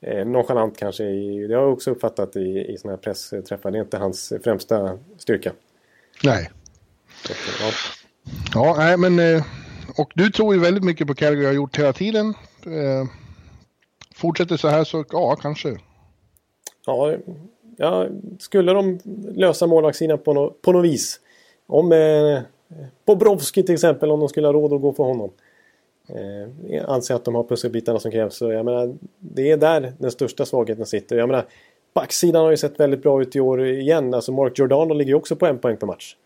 eh, 0.00 0.26
nonchalant 0.26 0.78
kanske. 0.78 1.04
I, 1.04 1.46
det 1.46 1.54
har 1.54 1.62
jag 1.62 1.72
också 1.72 1.90
uppfattat 1.90 2.36
i, 2.36 2.66
i 2.68 2.76
sådana 2.78 2.96
här 2.96 3.02
pressträffar. 3.02 3.70
Det 3.70 3.78
är 3.78 3.82
inte 3.82 3.98
hans 3.98 4.32
främsta 4.44 4.98
styrka. 5.18 5.52
Nej. 6.24 6.50
Ja. 7.60 7.70
Ja, 8.54 8.74
nej 8.78 8.96
men... 8.96 9.18
Eh, 9.18 9.44
och 9.98 10.12
du 10.14 10.30
tror 10.30 10.54
ju 10.54 10.60
väldigt 10.60 10.84
mycket 10.84 11.06
på 11.06 11.14
Calgary 11.14 11.46
har 11.46 11.52
gjort 11.52 11.78
hela 11.78 11.92
tiden. 11.92 12.34
Eh, 12.66 13.08
fortsätter 14.14 14.56
så 14.56 14.68
här 14.68 14.84
så, 14.84 15.04
ja, 15.10 15.36
kanske. 15.36 15.76
Ja, 16.86 17.14
ja, 17.76 18.06
skulle 18.38 18.72
de 18.72 18.98
lösa 19.34 19.66
målvaktssidan 19.66 20.18
på, 20.18 20.32
no, 20.32 20.50
på 20.50 20.72
något 20.72 20.84
vis. 20.84 21.20
Om 21.66 21.92
eh, 21.92 22.40
Bobrovski 23.06 23.62
till 23.62 23.74
exempel, 23.74 24.10
om 24.10 24.20
de 24.20 24.28
skulle 24.28 24.46
ha 24.46 24.52
råd 24.52 24.72
att 24.72 24.80
gå 24.80 24.92
för 24.92 25.04
honom. 25.04 25.30
Eh, 26.08 26.88
anser 26.88 27.14
att 27.14 27.24
de 27.24 27.34
har 27.34 27.44
pusselbitarna 27.44 27.98
som 27.98 28.10
krävs. 28.10 28.36
Så 28.36 28.52
jag 28.52 28.64
menar, 28.64 28.96
det 29.18 29.50
är 29.50 29.56
där 29.56 29.92
den 29.98 30.10
största 30.10 30.46
svagheten 30.46 30.86
sitter. 30.86 31.16
Jag 31.16 31.28
menar, 31.28 31.46
backsidan 31.94 32.42
har 32.44 32.50
ju 32.50 32.56
sett 32.56 32.80
väldigt 32.80 33.02
bra 33.02 33.22
ut 33.22 33.36
i 33.36 33.40
år 33.40 33.66
igen. 33.66 34.14
Alltså 34.14 34.32
Mark 34.32 34.58
Giordano 34.58 34.94
ligger 34.94 35.10
ju 35.10 35.16
också 35.16 35.36
på 35.36 35.46
en 35.46 35.58
poäng 35.58 35.76
per 35.76 35.86
match. 35.86 36.16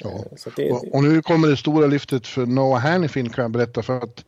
Ja. 0.00 0.10
Eh, 0.10 0.52
det, 0.56 0.72
och, 0.72 0.94
och, 0.94 1.02
nu 1.04 1.22
kommer 1.22 1.48
det 1.48 1.56
stora 1.56 1.86
lyftet 1.86 2.26
för 2.26 2.46
Noah 2.46 2.80
Hannifin 2.80 3.30
kan 3.30 3.42
jag 3.42 3.50
berätta 3.50 3.82
för 3.82 3.96
att 3.96 4.24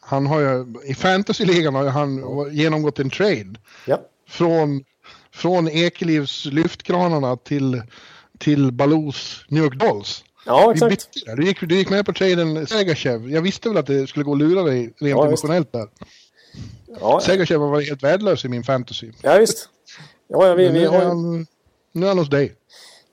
han 0.00 0.26
har 0.26 0.40
ju, 0.40 0.66
i 0.84 0.94
fantasyligan 0.94 1.74
har 1.74 1.84
ju 1.84 1.88
han 1.88 2.24
genomgått 2.52 2.98
en 2.98 3.10
trade. 3.10 3.54
Ja. 3.86 4.00
Från, 4.28 4.84
från 5.32 5.68
Ekelivs 5.68 6.44
lyftkranarna 6.44 7.36
till, 7.36 7.82
till 8.38 8.72
Balus 8.72 9.44
New 9.48 9.64
York 9.64 9.74
Dolls. 9.74 10.24
Ja, 10.46 10.72
exakt. 10.72 11.08
Du 11.36 11.46
gick, 11.46 11.60
du 11.60 11.76
gick 11.76 11.90
med 11.90 12.06
på 12.06 12.12
traden 12.12 12.66
Segashev. 12.66 13.30
Jag 13.30 13.42
visste 13.42 13.68
väl 13.68 13.78
att 13.78 13.86
det 13.86 14.06
skulle 14.06 14.24
gå 14.24 14.32
att 14.32 14.38
lura 14.38 14.62
dig 14.62 14.80
rent 14.80 14.96
ja, 15.00 15.26
emotionellt 15.26 15.72
där. 15.72 15.88
Ja, 17.00 17.20
Segashev 17.20 17.60
var 17.60 17.80
helt 17.80 18.02
värdelös 18.02 18.44
i 18.44 18.48
min 18.48 18.64
fantasy. 18.64 19.12
Ja, 19.22 19.38
visst. 19.38 19.68
Ja, 20.28 20.46
ja, 20.46 20.54
vi, 20.54 20.68
vi 20.68 20.84
har... 20.84 21.04
han, 21.04 21.46
nu 21.92 22.06
är 22.06 22.08
han 22.08 22.18
hos 22.18 22.30
dig. 22.30 22.54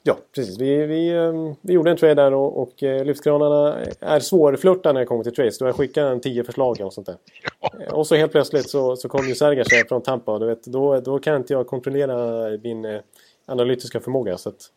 Ja, 0.07 0.17
precis. 0.35 0.59
Vi, 0.59 0.85
vi, 0.85 1.09
ehm, 1.09 1.55
vi 1.61 1.73
gjorde 1.73 1.91
en 1.91 1.97
trade 1.97 2.13
där 2.13 2.33
och, 2.33 2.61
och 2.61 2.83
eh, 2.83 3.05
lyftkranarna 3.05 3.77
är 3.99 4.19
svårflörta 4.19 4.93
när 4.93 4.99
det 4.99 5.05
kommer 5.05 5.23
till 5.23 5.35
trades. 5.35 5.57
Du 5.57 5.65
har 5.65 5.73
skickat 5.73 6.11
en 6.11 6.21
tio 6.21 6.43
förslag 6.43 6.81
och 6.81 6.93
sånt 6.93 7.07
där. 7.07 7.17
Ja. 7.61 7.91
Och 7.91 8.07
så 8.07 8.15
helt 8.15 8.31
plötsligt 8.31 8.69
så, 8.69 8.95
så 8.95 9.09
kom 9.09 9.27
ju 9.27 9.35
Sergachev 9.35 9.87
från 9.87 10.01
Tampa. 10.01 10.39
Du 10.39 10.45
vet, 10.45 10.63
då, 10.63 10.99
då 10.99 11.19
kan 11.19 11.35
inte 11.35 11.53
jag 11.53 11.67
kontrollera 11.67 12.49
din 12.57 12.85
eh, 12.85 13.01
analytiska 13.45 13.99
förmåga. 13.99 14.37
Så 14.37 14.49
att, 14.49 14.71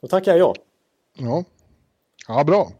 då 0.00 0.08
tackar 0.08 0.36
jag 0.36 0.40
ja. 0.40 0.54
Ja, 1.18 1.44
ja 2.28 2.44
bra. 2.44 2.72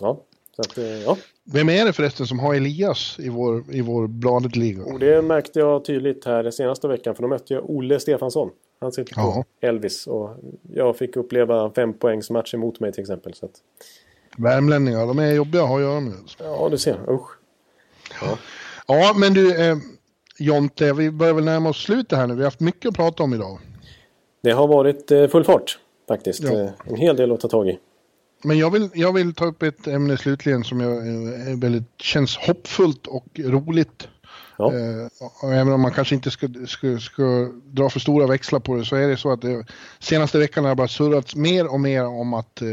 Ja, 0.00 0.24
att, 0.56 0.78
ja. 1.04 1.16
Vem 1.44 1.68
är 1.68 1.84
det 1.84 1.92
förresten 1.92 2.26
som 2.26 2.38
har 2.38 2.54
Elias 2.54 3.16
i 3.18 3.28
vår, 3.28 3.64
i 3.70 3.80
vår 3.80 4.06
Bladet-liga? 4.06 4.84
Och 4.84 4.98
det 4.98 5.22
märkte 5.22 5.58
jag 5.58 5.84
tydligt 5.84 6.24
här 6.24 6.50
senaste 6.50 6.88
veckan 6.88 7.14
för 7.14 7.22
då 7.22 7.28
mötte 7.28 7.54
jag 7.54 7.70
Olle 7.70 8.00
Stefansson. 8.00 8.50
Han 8.80 8.92
sitter 8.92 9.14
på 9.14 9.20
ja. 9.20 9.68
Elvis 9.68 10.06
och 10.06 10.36
jag 10.72 10.96
fick 10.96 11.16
uppleva 11.16 11.70
fem 11.70 11.92
poängs 11.92 12.30
match 12.30 12.54
emot 12.54 12.80
mig 12.80 12.92
till 12.92 13.00
exempel. 13.00 13.34
Så 13.34 13.46
att... 13.46 13.52
Värmlänningar, 14.38 15.06
de 15.06 15.18
är 15.18 15.32
jobbiga 15.32 15.62
att 15.62 15.68
ha 15.68 15.76
att 15.76 15.82
göra 15.82 16.00
med. 16.00 16.14
Ja, 16.38 16.68
du 16.70 16.78
ser. 16.78 17.10
Usch. 17.10 17.30
Ja, 18.20 18.38
ja 18.86 19.14
men 19.16 19.34
du 19.34 19.70
eh, 19.70 19.76
Jonte, 20.38 20.92
vi 20.92 21.10
börjar 21.10 21.34
väl 21.34 21.44
närma 21.44 21.68
oss 21.68 21.82
slutet 21.82 22.18
här 22.18 22.26
nu. 22.26 22.34
Vi 22.34 22.40
har 22.40 22.46
haft 22.46 22.60
mycket 22.60 22.88
att 22.88 22.94
prata 22.94 23.22
om 23.22 23.34
idag. 23.34 23.58
Det 24.42 24.50
har 24.50 24.66
varit 24.66 25.10
eh, 25.10 25.28
full 25.28 25.44
fart 25.44 25.78
faktiskt. 26.08 26.42
Ja. 26.42 26.60
Eh, 26.60 26.70
en 26.84 26.96
hel 26.96 27.16
del 27.16 27.32
att 27.32 27.40
ta 27.40 27.48
tag 27.48 27.68
i. 27.68 27.78
Men 28.42 28.58
jag 28.58 28.70
vill, 28.70 28.88
jag 28.94 29.12
vill 29.12 29.34
ta 29.34 29.44
upp 29.44 29.62
ett 29.62 29.86
ämne 29.86 30.16
slutligen 30.16 30.64
som 30.64 30.80
jag, 30.80 30.92
är 30.92 31.60
väldigt, 31.60 32.00
känns 32.00 32.36
hoppfullt 32.36 33.06
och 33.06 33.26
roligt. 33.38 34.08
Ja. 34.58 34.72
Eh, 34.74 35.52
även 35.52 35.72
om 35.72 35.80
man 35.80 35.92
kanske 35.92 36.14
inte 36.14 36.30
ska, 36.30 36.48
ska, 36.66 36.98
ska, 36.98 37.48
dra 37.64 37.90
för 37.90 38.00
stora 38.00 38.26
växlar 38.26 38.60
på 38.60 38.76
det 38.76 38.84
så 38.84 38.96
är 38.96 39.08
det 39.08 39.16
så 39.16 39.32
att 39.32 39.42
det, 39.42 39.64
senaste 39.98 40.38
veckan 40.38 40.64
har 40.64 40.70
det 40.70 40.76
bara 40.76 40.88
surrats 40.88 41.36
mer 41.36 41.66
och 41.66 41.80
mer 41.80 42.06
om 42.06 42.34
att 42.34 42.62
eh, 42.62 42.68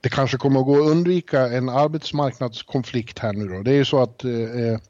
det 0.00 0.08
kanske 0.08 0.36
kommer 0.36 0.60
att 0.60 0.66
gå 0.66 0.82
att 0.82 0.90
undvika 0.90 1.40
en 1.40 1.68
arbetsmarknadskonflikt 1.68 3.18
här 3.18 3.32
nu 3.32 3.48
då. 3.48 3.62
Det 3.62 3.70
är 3.70 3.74
ju 3.74 3.84
så 3.84 4.02
att 4.02 4.24
eh, 4.24 4.30
mm. 4.30 4.80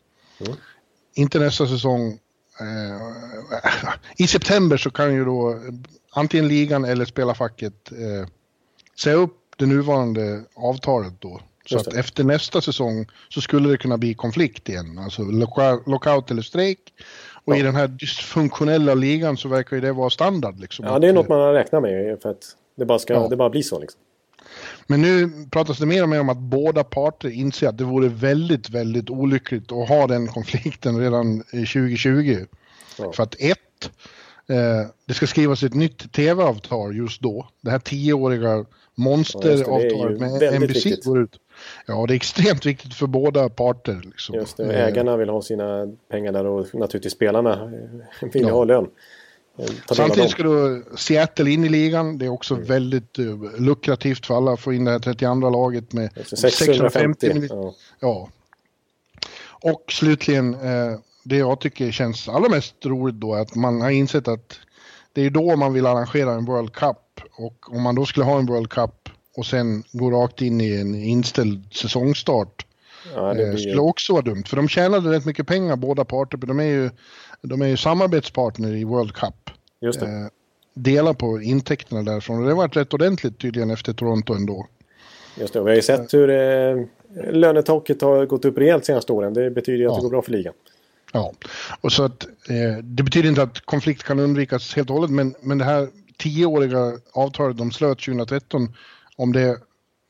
inte 1.15 1.39
nästa 1.39 1.67
säsong 1.67 2.19
eh, 2.61 3.93
i 4.17 4.27
september 4.27 4.77
så 4.77 4.91
kan 4.91 5.15
ju 5.15 5.25
då 5.25 5.61
antingen 6.13 6.49
ligan 6.49 6.85
eller 6.85 7.05
spelarfacket 7.05 7.93
eh, 7.93 8.29
säga 9.03 9.17
upp 9.17 9.44
det 9.57 9.67
nuvarande 9.67 10.43
avtalet 10.55 11.13
då. 11.19 11.41
Så 11.67 11.79
att 11.79 11.95
efter 11.95 12.25
nästa 12.25 12.61
säsong 12.61 13.07
så 13.29 13.41
skulle 13.41 13.69
det 13.69 13.77
kunna 13.77 13.99
bli 13.99 14.15
konflikt 14.15 14.69
igen, 14.69 14.99
alltså 14.99 15.23
lockout 15.87 16.31
eller 16.31 16.43
strejk. 16.43 16.79
Och 17.45 17.55
ja. 17.55 17.59
i 17.59 17.63
den 17.63 17.75
här 17.75 17.89
dysfunktionella 17.89 18.95
ligan 18.95 19.37
så 19.37 19.49
verkar 19.49 19.77
ju 19.77 19.81
det 19.83 19.93
vara 19.93 20.11
standard. 20.11 20.61
Liksom. 20.61 20.85
Ja, 20.85 20.99
det 20.99 21.09
är 21.09 21.13
något 21.13 21.29
man 21.29 21.41
har 21.41 21.53
räknat 21.53 21.83
med 21.83 22.23
för 22.23 22.31
att 22.31 22.57
det 22.77 22.85
bara, 22.85 22.99
ska, 22.99 23.15
ja. 23.15 23.29
det 23.29 23.37
bara 23.37 23.51
blir 23.51 23.63
så. 23.63 23.79
Liksom. 23.79 24.01
Men 24.87 25.03
nu 25.03 25.31
pratas 25.51 25.79
det 25.79 25.87
mer 25.87 26.03
och 26.03 26.09
mer 26.09 26.21
om 26.21 26.29
att 26.29 26.39
båda 26.39 26.85
parter 26.85 27.29
inser 27.29 27.69
att 27.69 27.79
det 27.79 27.85
vore 27.85 28.09
väldigt, 28.09 28.71
väldigt 28.71 29.11
olyckligt 29.11 29.73
att 29.73 29.89
ha 29.89 30.07
den 30.07 30.27
konflikten 30.27 31.01
redan 31.01 31.43
2020. 31.43 32.47
Ja. 32.99 33.13
För 33.13 33.23
att 33.23 33.35
ett, 33.39 33.91
eh, 34.49 34.91
det 35.07 35.15
ska 35.15 35.27
skrivas 35.27 35.63
ett 35.63 35.75
nytt 35.75 36.13
tv-avtal 36.13 36.97
just 36.97 37.21
då. 37.21 37.49
Det 37.61 37.71
här 37.71 37.79
tioåriga 37.79 38.65
monsteravtalet 38.95 40.21
ja, 40.21 40.29
med 40.29 40.63
NBC 40.63 40.87
viktigt. 40.87 41.05
går 41.05 41.23
ut. 41.23 41.39
Ja, 41.87 42.05
det 42.07 42.15
är 42.15 42.17
extremt 42.17 42.67
viktigt 42.67 42.95
för 42.95 43.07
båda 43.07 43.49
parter. 43.49 44.01
Liksom. 44.05 44.35
Just 44.35 44.57
det, 44.57 44.75
ägarna 44.75 45.17
vill 45.17 45.29
ha 45.29 45.43
sina 45.43 45.93
pengar 46.09 46.33
där 46.33 46.47
och 46.47 46.75
naturligtvis 46.75 47.13
spelarna 47.13 47.73
vill 48.21 48.43
ja. 48.43 48.51
ha 48.51 48.65
lön. 48.65 48.87
Eh, 49.59 49.95
Samtidigt 49.95 50.31
ska 50.31 50.43
du 50.43 50.85
Seattle 50.97 51.51
in 51.51 51.65
i 51.65 51.69
ligan. 51.69 52.19
Det 52.19 52.25
är 52.25 52.29
också 52.29 52.55
mm. 52.55 52.67
väldigt 52.67 53.19
uh, 53.19 53.61
lukrativt 53.61 54.27
för 54.27 54.37
alla 54.37 54.53
att 54.53 54.61
få 54.61 54.73
in 54.73 54.85
det 54.85 54.91
här 54.91 54.99
32 54.99 55.51
laget 55.51 55.93
med 55.93 56.11
650 56.27 57.35
miljoner. 57.35 57.49
Ja. 57.51 57.75
ja. 58.01 58.29
Och 59.71 59.93
slutligen, 59.93 60.55
uh, 60.55 60.99
det 61.25 61.37
jag 61.37 61.61
tycker 61.61 61.91
känns 61.91 62.29
allra 62.29 62.49
mest 62.49 62.87
roligt 62.87 63.15
då 63.15 63.35
är 63.35 63.41
att 63.41 63.55
man 63.55 63.81
har 63.81 63.91
insett 63.91 64.29
att 64.29 64.59
det 65.15 65.27
är 65.27 65.31
då 65.31 65.57
man 65.57 65.73
vill 65.73 65.87
arrangera 65.87 66.33
en 66.33 66.45
World 66.45 66.73
Cup. 66.73 66.97
Och 67.37 67.75
om 67.75 67.83
man 67.83 67.95
då 67.95 68.07
skulle 68.07 68.27
ha 68.27 68.39
en 68.39 68.47
World 68.47 68.71
Cup 68.71 69.09
och 69.37 69.47
sen 69.47 69.83
gå 69.93 70.11
rakt 70.11 70.43
in 70.43 70.61
i 70.61 70.81
en 70.81 70.95
inställd 70.95 71.75
säsongstart. 71.75 72.67
Ja, 73.15 73.35
det 73.35 73.49
eh, 73.49 73.57
skulle 73.57 73.81
också 73.81 74.13
vara 74.13 74.23
dumt, 74.23 74.45
för 74.47 74.57
de 74.57 74.69
tjänade 74.69 75.11
rätt 75.11 75.25
mycket 75.25 75.47
pengar 75.47 75.77
båda 75.77 76.05
parter, 76.05 76.39
de 76.39 76.61
är 76.61 76.65
ju, 76.65 76.91
de 77.43 77.63
är 77.63 77.67
ju 77.67 77.77
samarbetspartner 77.77 78.75
i 78.75 78.85
World 78.85 79.13
Cup. 79.13 79.51
Just 79.81 80.01
det. 80.01 80.07
Eh, 80.07 80.27
delar 80.75 81.15
på 81.15 81.43
intäkterna 81.43 82.03
därifrån 82.03 82.39
och 82.39 82.45
det 82.45 82.51
har 82.51 82.57
varit 82.57 82.77
rätt 82.77 82.95
ordentligt 82.95 83.39
tydligen 83.39 83.71
efter 83.71 83.93
Toronto 83.93 84.35
ändå. 84.35 84.67
Just 85.41 85.53
det, 85.53 85.61
och 85.61 85.67
vi 85.67 85.71
har 85.71 85.77
ju 85.77 85.83
sett 85.83 86.15
hur 86.15 86.31
eh, 86.31 86.85
lönetaket 87.33 88.03
har 88.03 88.27
gått 88.27 88.45
upp 88.45 88.59
rejält 88.59 88.85
senaste 88.85 89.13
åren. 89.13 89.35
Det 89.35 89.51
betyder 89.51 89.79
ju 89.79 89.87
att 89.87 89.93
ja. 89.93 89.97
det 89.97 90.03
går 90.03 90.11
bra 90.11 90.23
för 90.23 90.33
ligan. 90.33 90.55
Ja, 91.15 91.33
och 91.81 91.93
så 91.93 92.05
att 92.05 92.25
eh, 92.25 92.79
det 92.83 93.03
betyder 93.03 93.29
inte 93.29 93.43
att 93.43 93.61
konflikt 93.61 94.03
kan 94.03 94.19
undvikas 94.19 94.75
helt 94.77 94.91
och 94.91 94.97
hållet, 94.97 95.11
men, 95.11 95.35
men 95.41 95.59
det 95.59 95.65
här 95.65 95.89
tioåriga 96.19 96.93
avtalet 97.13 97.57
de 97.57 97.73
slöt 97.73 97.99
2013 97.99 98.75
om 99.17 99.33
det, 99.33 99.59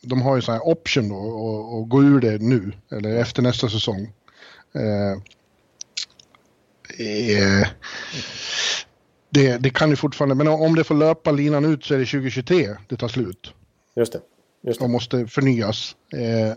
de 0.02 0.22
har 0.22 0.36
ju 0.36 0.42
så 0.42 0.52
här 0.52 0.68
option 0.68 1.08
då 1.08 1.16
och, 1.16 1.88
gå 1.88 2.02
ur 2.02 2.20
det 2.20 2.42
nu 2.42 2.72
eller 2.90 3.16
efter 3.16 3.42
nästa 3.42 3.68
säsong. 3.68 4.12
Eh, 4.74 5.12
eh, 6.98 7.68
det, 9.30 9.56
det, 9.56 9.70
kan 9.70 9.90
ju 9.90 9.96
fortfarande, 9.96 10.34
men 10.34 10.48
om 10.48 10.74
det 10.74 10.84
får 10.84 10.94
löpa 10.94 11.30
linan 11.30 11.64
ut 11.64 11.84
så 11.84 11.94
är 11.94 11.98
det 11.98 12.06
2023 12.06 12.76
det 12.88 12.96
tar 12.96 13.08
slut. 13.08 13.54
Just 13.96 14.12
det. 14.12 14.20
Just 14.66 14.78
det. 14.78 14.84
Och 14.84 14.90
måste 14.90 15.26
förnyas. 15.26 15.96
Eh, 16.12 16.56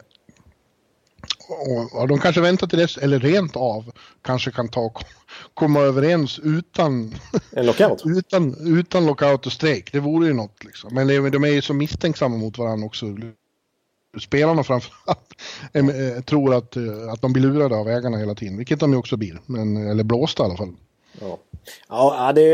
och, 1.91 2.08
de 2.08 2.20
kanske 2.20 2.41
väntar 2.41 2.68
till 2.68 2.80
dess, 2.80 2.98
eller 2.98 3.20
rent 3.20 3.56
av 3.56 3.91
kanske 4.22 4.52
kan 4.52 4.68
ta 4.68 4.91
komma 5.54 5.80
överens 5.80 6.39
utan... 6.43 7.16
En 7.52 7.66
lockout? 7.66 8.04
utan, 8.06 8.56
utan 8.80 9.06
lockout 9.06 9.45
och 9.45 9.52
strejk. 9.52 9.91
Det 9.91 10.00
vore 10.00 10.28
ju 10.28 10.34
något 10.34 10.64
liksom. 10.64 10.93
Men 10.93 11.08
det, 11.08 11.30
de 11.30 11.43
är 11.43 11.48
ju 11.48 11.62
så 11.62 11.74
misstänksamma 11.74 12.38
mot 12.38 12.58
varandra 12.58 12.86
också. 12.86 13.06
Spelarna 14.22 14.64
framförallt 14.64 15.20
äh, 15.74 16.24
tror 16.24 16.54
att, 16.54 16.76
äh, 16.76 16.84
att 17.14 17.22
de 17.22 17.34
blir 17.34 17.43
lurade 17.43 17.76
av 17.76 17.89
ägarna 17.89 18.18
hela 18.18 18.36
tiden, 18.36 18.58
vilket 18.58 18.80
de 18.80 18.91
ju 18.91 18.98
också 18.98 19.18
blir. 19.18 19.41
Men, 19.45 19.89
eller 19.89 20.04
blåsta 20.04 20.43
i 20.43 20.45
alla 20.45 20.58
fall. 20.58 20.74
Ja, 21.20 21.38
ja 21.89 22.34
det, 22.34 22.52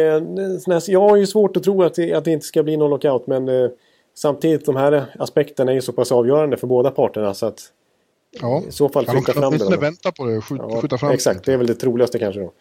jag 0.88 1.10
har 1.10 1.16
ju 1.16 1.28
svårt 1.28 1.58
att 1.58 1.64
tro 1.64 1.84
att 1.84 1.96
det, 1.96 2.14
att 2.14 2.26
det 2.26 2.32
inte 2.32 2.46
ska 2.46 2.64
bli 2.64 2.78
någon 2.78 2.90
lockout, 2.90 3.28
men 3.28 3.50
eh, 3.50 3.70
samtidigt 4.16 4.66
de 4.66 4.76
här 4.76 5.16
aspekterna 5.20 5.72
är 5.72 5.76
ju 5.76 5.82
så 5.82 5.92
pass 5.92 6.12
avgörande 6.12 6.58
för 6.58 6.68
båda 6.68 6.92
parterna 6.92 7.34
så 7.34 7.46
att 7.46 7.60
Ja, 8.42 8.64
i 8.68 8.72
så 8.72 8.90
fall 8.90 9.06
flytta 9.06 9.32
ja, 9.36 9.42
fram 9.42 9.58
det. 9.58 9.70
De 9.70 9.78
vänta 9.78 10.12
på 10.12 10.26
det, 10.26 10.42
skjuta, 10.42 10.66
ja, 10.70 10.82
skjuta 10.82 10.98
fram 10.98 11.12
Exakt, 11.12 11.46
det 11.46 11.54
är 11.54 11.58
väl 11.58 11.68
det 11.68 11.76
troligaste 11.76 12.20
kanske 12.20 12.42
då. 12.42 12.54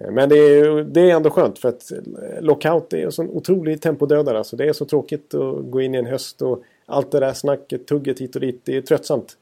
Eh, 0.00 0.10
men 0.10 0.28
det 0.28 0.36
är, 0.36 0.84
det 0.84 1.00
är 1.00 1.16
ändå 1.16 1.30
skönt 1.30 1.58
för 1.58 1.68
att 1.68 1.92
lockout 2.40 2.92
är 2.92 3.04
en 3.04 3.12
sån 3.12 3.28
otrolig 3.30 3.82
tempodödare. 3.82 4.38
Alltså 4.38 4.56
det 4.56 4.64
är 4.64 4.72
så 4.72 4.84
tråkigt 4.84 5.34
att 5.34 5.70
gå 5.70 5.80
in 5.80 5.94
i 5.94 5.98
en 5.98 6.06
höst 6.06 6.42
och 6.42 6.62
allt 6.86 7.10
det 7.10 7.20
där 7.20 7.32
snacket, 7.32 7.86
tugget 7.86 8.20
hit 8.20 8.34
och 8.34 8.40
dit. 8.40 8.60
Det 8.64 8.76
är 8.76 8.82
tröttsamt. 8.82 9.36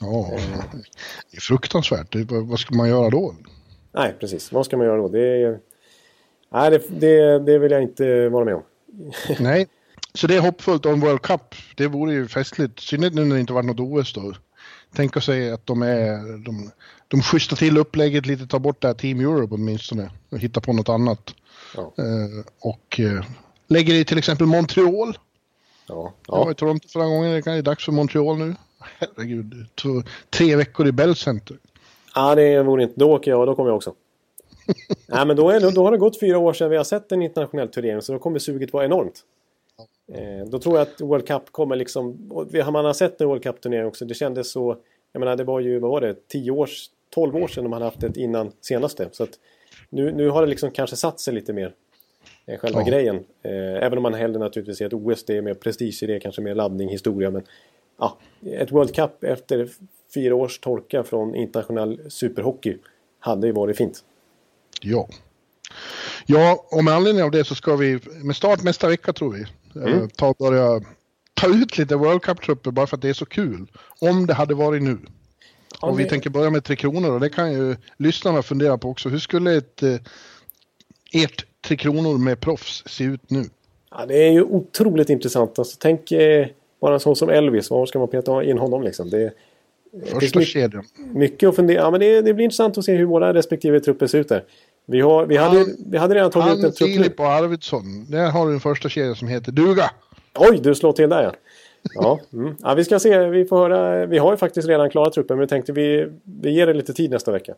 Ja, 0.00 0.30
det 1.30 1.36
är 1.36 1.40
fruktansvärt. 1.40 2.16
Vad 2.30 2.58
ska 2.58 2.74
man 2.74 2.88
göra 2.88 3.10
då? 3.10 3.34
Nej, 3.92 4.14
precis. 4.20 4.52
Vad 4.52 4.66
ska 4.66 4.76
man 4.76 4.86
göra 4.86 4.96
då? 4.96 5.08
Det, 5.08 5.58
nej, 6.52 6.70
det, 6.70 7.00
det, 7.00 7.38
det 7.38 7.58
vill 7.58 7.72
jag 7.72 7.82
inte 7.82 8.28
vara 8.28 8.44
med 8.44 8.54
om. 8.54 8.62
Nej, 9.40 9.66
så 10.14 10.26
det 10.26 10.36
är 10.36 10.40
hoppfullt 10.40 10.86
om 10.86 11.00
World 11.00 11.22
Cup. 11.22 11.54
Det 11.76 11.86
vore 11.86 12.12
ju 12.12 12.28
festligt, 12.28 12.80
synnerhet 12.80 13.14
nu 13.14 13.24
när 13.24 13.34
det 13.34 13.40
inte 13.40 13.52
varit 13.52 13.66
något 13.66 13.80
OS 13.80 14.12
då. 14.12 14.32
Tänk 14.94 15.16
att 15.16 15.24
säga 15.24 15.54
att 15.54 15.66
de 15.66 15.82
är, 15.82 16.44
de, 16.44 16.70
de 17.08 17.22
schystar 17.22 17.56
till 17.56 17.78
upplägget 17.78 18.26
lite, 18.26 18.46
tar 18.46 18.58
bort 18.58 18.80
det 18.82 18.88
här 18.88 18.94
Team 18.94 19.20
Europe 19.20 19.54
åtminstone 19.54 20.10
och 20.30 20.38
hittar 20.38 20.60
på 20.60 20.72
något 20.72 20.88
annat. 20.88 21.34
Ja. 21.76 21.92
Eh, 21.98 22.44
och 22.60 23.00
eh, 23.00 23.24
lägger 23.66 23.94
i 23.94 24.04
till 24.04 24.18
exempel 24.18 24.46
Montreal. 24.46 25.18
Ja. 25.86 26.12
ja. 26.26 26.38
Jag 26.38 26.44
var 26.44 26.52
i 26.52 26.54
Toronto 26.54 26.88
förra 26.88 27.04
gången, 27.04 27.42
det 27.44 27.50
är 27.50 27.62
dags 27.62 27.84
för 27.84 27.92
Montreal 27.92 28.38
nu. 28.38 28.54
Herregud, 28.98 29.66
två, 29.74 30.02
tre 30.30 30.56
veckor 30.56 30.88
i 30.88 30.92
Bell 30.92 31.16
Center. 31.16 31.56
Ja, 32.14 32.34
det 32.34 32.62
vore 32.62 32.82
inte. 32.82 32.94
Då 32.96 33.12
åker 33.12 33.30
jag 33.30 33.40
och 33.40 33.46
då 33.46 33.54
kommer 33.54 33.70
jag 33.70 33.76
också. 33.76 33.94
Nej, 35.06 35.26
men 35.26 35.36
då, 35.36 35.50
är, 35.50 35.72
då 35.72 35.84
har 35.84 35.92
det 35.92 35.98
gått 35.98 36.20
fyra 36.20 36.38
år 36.38 36.52
sedan 36.52 36.70
vi 36.70 36.76
har 36.76 36.84
sett 36.84 37.12
en 37.12 37.22
internationell 37.22 37.68
turnering 37.68 38.02
så 38.02 38.12
då 38.12 38.18
kommer 38.18 38.38
suget 38.38 38.72
vara 38.72 38.84
enormt. 38.84 39.24
Eh, 40.12 40.46
då 40.46 40.58
tror 40.58 40.78
jag 40.78 40.82
att 40.82 41.00
World 41.00 41.26
Cup 41.26 41.52
kommer 41.52 41.76
liksom... 41.76 42.30
Man 42.72 42.84
har 42.84 42.92
sett 42.92 43.20
en 43.20 43.28
World 43.28 43.42
Cup-turnering 43.42 43.86
också. 43.86 44.04
Det 44.04 44.14
kändes 44.14 44.52
så... 44.52 44.76
Jag 45.12 45.20
menar 45.20 45.36
det 45.36 45.44
var 45.44 45.60
ju, 45.60 45.78
vad 45.78 45.90
var 45.90 46.00
det, 46.00 46.28
10 46.28 46.50
års, 46.50 46.90
12 47.10 47.36
år 47.36 47.48
sedan 47.48 47.64
de 47.64 47.72
hade 47.72 47.84
haft 47.84 48.00
det 48.00 48.16
innan 48.16 48.52
senaste. 48.60 49.08
Så 49.12 49.22
att 49.22 49.38
nu, 49.90 50.12
nu 50.12 50.28
har 50.28 50.42
det 50.42 50.48
liksom 50.48 50.70
kanske 50.70 50.96
satt 50.96 51.20
sig 51.20 51.34
lite 51.34 51.52
mer. 51.52 51.74
Eh, 52.46 52.58
själva 52.58 52.80
ja. 52.80 52.86
grejen. 52.86 53.16
Eh, 53.42 53.52
även 53.84 53.98
om 53.98 54.02
man 54.02 54.14
hellre 54.14 54.38
naturligtvis 54.38 54.78
ser 54.78 54.86
att 54.86 54.92
OS 54.92 55.24
det 55.24 55.36
är 55.36 55.42
mer 55.42 55.54
prestige 55.54 56.02
i 56.02 56.06
det, 56.06 56.20
kanske 56.20 56.42
mer 56.42 56.54
laddning, 56.54 56.88
historia. 56.88 57.30
Men 57.30 57.42
ja, 57.98 58.18
ett 58.46 58.72
World 58.72 58.94
Cup 58.94 59.24
efter 59.24 59.68
fyra 60.14 60.34
års 60.34 60.58
torka 60.58 61.02
från 61.02 61.34
internationell 61.34 62.00
superhockey 62.10 62.76
hade 63.18 63.46
ju 63.46 63.52
varit 63.52 63.76
fint. 63.76 64.04
Ja. 64.80 65.08
Ja, 66.26 66.66
och 66.70 66.84
med 66.84 66.94
anledning 66.94 67.24
av 67.24 67.30
det 67.30 67.44
så 67.44 67.54
ska 67.54 67.76
vi 67.76 67.98
med 68.22 68.36
start 68.36 68.62
nästa 68.62 68.88
vecka 68.88 69.12
tror 69.12 69.32
vi 69.32 69.46
mm. 69.76 70.08
ta 70.08 70.34
börja 70.38 70.80
ta 71.34 71.46
ut 71.46 71.78
lite 71.78 71.96
World 71.96 72.22
Cup-trupper 72.22 72.70
bara 72.70 72.86
för 72.86 72.96
att 72.96 73.02
det 73.02 73.08
är 73.08 73.12
så 73.12 73.26
kul. 73.26 73.66
Om 73.98 74.26
det 74.26 74.34
hade 74.34 74.54
varit 74.54 74.82
nu. 74.82 74.98
Ja, 75.80 75.88
och 75.88 76.00
vi 76.00 76.08
tänker 76.08 76.30
börja 76.30 76.50
med 76.50 76.64
Tre 76.64 76.76
Kronor 76.76 77.10
och 77.10 77.20
det 77.20 77.28
kan 77.28 77.52
ju 77.52 77.76
lyssnarna 77.96 78.42
fundera 78.42 78.78
på 78.78 78.88
också. 78.88 79.08
Hur 79.08 79.18
skulle 79.18 79.56
ett 79.56 79.82
eh, 79.82 79.94
ert 81.12 81.46
Tre 81.60 81.76
Kronor 81.76 82.18
med 82.18 82.40
proffs 82.40 82.82
se 82.86 83.04
ut 83.04 83.30
nu? 83.30 83.44
Ja, 83.90 84.06
det 84.06 84.26
är 84.26 84.30
ju 84.30 84.42
otroligt 84.42 85.10
intressant. 85.10 85.58
Alltså, 85.58 85.76
tänk 85.80 86.12
eh, 86.12 86.46
bara 86.80 86.94
en 86.94 87.00
sån 87.00 87.16
som 87.16 87.28
Elvis. 87.28 87.70
Var 87.70 87.86
ska 87.86 87.98
man 87.98 88.08
peta 88.08 88.44
in 88.44 88.58
honom 88.58 88.82
liksom? 88.82 89.10
Det, 89.10 89.32
Första 90.06 90.38
det 90.38 90.44
kedjan. 90.44 90.84
Mycket 91.14 91.48
att 91.48 91.56
fundera. 91.56 91.78
Ja, 91.78 91.90
men 91.90 92.00
det, 92.00 92.22
det, 92.22 92.34
blir 92.34 92.44
intressant 92.44 92.78
att 92.78 92.84
se 92.84 92.94
hur 92.94 93.04
våra 93.04 93.34
respektive 93.34 93.80
trupper 93.80 94.06
ser 94.06 94.18
ut 94.18 94.28
där. 94.28 94.44
Vi, 94.86 95.00
har, 95.00 95.26
vi, 95.26 95.36
hade, 95.36 95.66
vi 95.86 95.98
hade 95.98 96.14
redan 96.14 96.30
tagit 96.30 96.58
ut 96.58 96.64
en 96.64 96.72
trupp. 96.72 96.90
Filip 96.90 97.20
och 97.20 97.26
Arvidsson. 97.26 98.06
Där 98.08 98.30
har 98.30 98.46
du 98.46 98.52
en 98.52 98.60
första 98.60 98.88
kedja 98.88 99.14
som 99.14 99.28
heter 99.28 99.52
Duga. 99.52 99.90
Oj, 100.34 100.60
du 100.62 100.74
slår 100.74 100.92
till 100.92 101.08
där 101.08 101.22
ja. 101.22 101.32
Ja, 101.94 102.20
mm. 102.32 102.56
ja, 102.62 102.74
vi 102.74 102.84
ska 102.84 102.98
se. 102.98 103.26
Vi 103.26 103.44
får 103.44 103.56
höra. 103.56 104.06
Vi 104.06 104.18
har 104.18 104.30
ju 104.30 104.36
faktiskt 104.36 104.68
redan 104.68 104.90
klarat 104.90 105.12
truppen. 105.12 105.36
Men 105.36 105.40
vi 105.40 105.48
tänkte 105.48 105.72
vi, 105.72 106.08
vi 106.24 106.50
ger 106.50 106.66
det 106.66 106.74
lite 106.74 106.92
tid 106.92 107.10
nästa 107.10 107.32
vecka. 107.32 107.54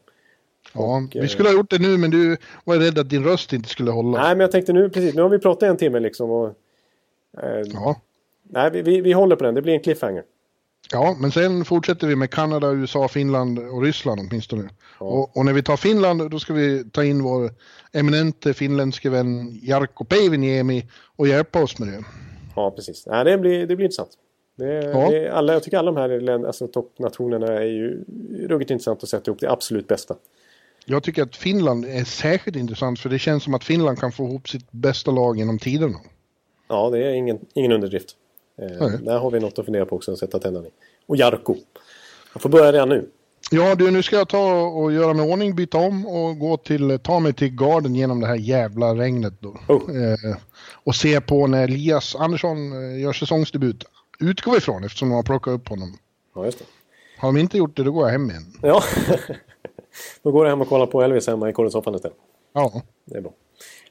Ja, 0.73 0.97
och, 0.97 1.23
vi 1.23 1.29
skulle 1.29 1.49
ha 1.49 1.57
gjort 1.57 1.71
det 1.71 1.79
nu 1.79 1.99
men 1.99 2.11
du 2.11 2.37
var 2.65 2.77
rädd 2.77 2.99
att 2.99 3.11
din 3.11 3.25
röst 3.25 3.53
inte 3.53 3.69
skulle 3.69 3.91
hålla. 3.91 4.19
Nej, 4.19 4.29
men 4.29 4.41
jag 4.41 4.51
tänkte 4.51 4.73
nu 4.73 4.91
precis. 4.91 5.15
Nu 5.15 5.23
har 5.23 5.29
vi 5.29 5.39
pratat 5.39 5.63
en 5.63 5.77
timme 5.77 6.01
liksom. 6.01 6.31
Och, 6.31 6.47
eh, 7.43 7.63
ja. 7.73 8.01
Nej, 8.43 8.71
vi, 8.71 8.83
vi, 8.83 9.01
vi 9.01 9.13
håller 9.13 9.37
på 9.37 9.45
den. 9.45 9.55
Det 9.55 9.63
blir 9.63 9.75
en 9.75 9.81
cliffhanger. 9.81 10.23
Ja, 10.93 11.17
men 11.21 11.31
sen 11.31 11.65
fortsätter 11.65 12.07
vi 12.07 12.17
med 12.17 12.31
Kanada, 12.31 12.73
USA, 12.73 13.09
Finland 13.09 13.59
och 13.59 13.83
Ryssland 13.83 14.21
åtminstone. 14.21 14.69
Ja. 15.01 15.07
Och, 15.07 15.37
och 15.37 15.45
när 15.45 15.53
vi 15.53 15.63
tar 15.63 15.77
Finland 15.77 16.31
då 16.31 16.39
ska 16.39 16.53
vi 16.55 16.85
ta 16.91 17.05
in 17.05 17.23
vår 17.23 17.51
eminente 17.93 18.55
finländske 18.55 19.11
vän 19.11 19.59
Jarkko 19.63 20.05
Päiviniemi 20.05 20.87
och 21.17 21.29
hjälpa 21.29 21.63
oss 21.63 21.79
med 21.79 21.89
det. 21.89 22.05
Ja, 22.57 22.71
precis. 22.71 23.03
Ja, 23.07 23.25
det, 23.25 23.39
blir, 23.39 23.67
det 23.67 23.77
blir 23.77 23.85
intressant. 23.85 24.11
Det, 24.57 24.85
ja. 24.85 25.11
det, 25.11 25.29
alla, 25.29 25.53
jag 25.53 25.63
tycker 25.63 25.79
alla 25.79 25.93
de 25.93 26.01
här 26.01 26.47
alltså, 26.47 26.67
toppnationerna 26.67 27.47
är 27.47 27.67
ju 27.67 28.05
ruggigt 28.49 28.71
intressant 28.71 29.03
att 29.03 29.09
sätta 29.09 29.31
ihop 29.31 29.41
det 29.41 29.51
absolut 29.51 29.89
bästa. 29.89 30.17
Jag 30.87 31.03
tycker 31.03 31.23
att 31.23 31.37
Finland 31.37 31.85
är 31.85 32.05
särskilt 32.05 32.57
intressant 32.57 33.01
för 33.01 33.09
det 33.09 33.19
känns 33.19 33.43
som 33.43 33.55
att 33.55 33.65
Finland 33.65 33.99
kan 33.99 34.13
få 34.13 34.25
ihop 34.25 34.49
sitt 34.49 34.73
bästa 34.73 35.11
lag 35.11 35.39
genom 35.39 35.59
tiderna. 35.59 35.99
Ja, 36.69 36.91
det 36.91 36.99
är 36.99 37.11
ingen, 37.11 37.39
ingen 37.55 37.73
underdrift. 37.73 38.17
Eh, 38.59 38.89
där 38.89 39.19
har 39.19 39.31
vi 39.31 39.41
något 39.41 39.59
att 39.59 39.65
fundera 39.65 39.87
på 39.87 39.97
också, 39.97 40.13
att 40.13 40.19
sätta 40.19 40.39
tänderna 40.39 40.67
i. 40.67 40.71
Och 41.07 41.17
Jarko. 41.17 41.57
Jag 42.33 42.43
får 42.43 42.49
börja 42.49 42.73
redan 42.73 42.89
nu. 42.89 43.09
Ja 43.51 43.75
du, 43.75 43.91
nu 43.91 44.03
ska 44.03 44.17
jag 44.17 44.29
ta 44.29 44.63
och 44.63 44.93
göra 44.93 45.15
mig 45.15 45.33
ordning, 45.33 45.55
byta 45.55 45.79
om 45.79 46.07
och 46.07 46.39
gå 46.39 46.57
till, 46.57 46.99
ta 47.03 47.21
mig 47.21 47.33
till 47.33 47.49
garden 47.49 47.95
genom 47.95 48.21
det 48.21 48.27
här 48.27 48.35
jävla 48.35 48.95
regnet 48.95 49.35
då. 49.41 49.49
Oh. 49.69 50.03
Eh, 50.03 50.37
och 50.85 50.95
se 50.95 51.21
på 51.21 51.47
när 51.47 51.65
Elias 51.65 52.17
Andersson 52.17 52.73
eh, 52.73 53.01
gör 53.01 53.13
säsongsdebut. 53.13 53.85
Utgår 54.21 54.57
ifrån 54.57 54.85
eftersom 54.85 55.09
de 55.09 55.15
har 55.15 55.23
plockat 55.23 55.55
upp 55.55 55.69
honom. 55.69 55.99
Ja, 56.35 56.45
just 56.45 56.59
det. 56.59 56.65
Har 57.19 57.29
de 57.33 57.41
inte 57.41 57.59
gjort 57.59 57.77
det, 57.77 57.83
då 57.83 57.93
går 57.93 58.05
jag 58.05 58.13
hem 58.13 58.31
igen. 58.31 58.53
Ja, 58.63 58.83
då 60.23 60.33
går 60.33 60.45
jag 60.45 60.51
hem 60.51 60.61
och 60.61 60.69
kollar 60.69 60.87
på 60.87 61.03
Elvis 61.03 61.27
hemma 61.27 61.49
i 61.49 61.53
korrensoffan 61.53 61.95
istället. 61.95 62.17
Ja. 62.53 62.83
Det 63.05 63.17
är 63.17 63.21
bra. 63.21 63.33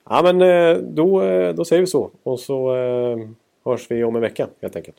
Ja, 0.09 0.21
men 0.23 0.41
eh, 0.41 0.77
då, 0.77 1.21
då 1.53 1.65
säger 1.65 1.81
vi 1.81 1.87
så. 1.87 2.11
Och 2.23 2.39
så 2.39 2.75
hörs 3.65 3.91
vi 3.91 4.03
om 4.03 4.15
en 4.15 4.21
vecka 4.21 4.47
helt 4.61 4.75
enkelt. 4.75 4.97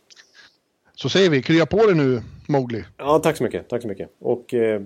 Så 0.95 1.09
säger 1.09 1.31
vi, 1.31 1.43
krya 1.43 1.67
på 1.67 1.87
dig 1.87 1.95
nu 1.95 2.23
Mowgli. 2.49 2.85
Ja, 2.97 3.19
tack 3.19 3.37
så 3.37 3.45
mycket. 3.45 3.69
Tack 3.69 3.83
så 3.83 3.89
mycket. 3.89 4.11
Och 4.21 4.55
eh, 4.55 4.83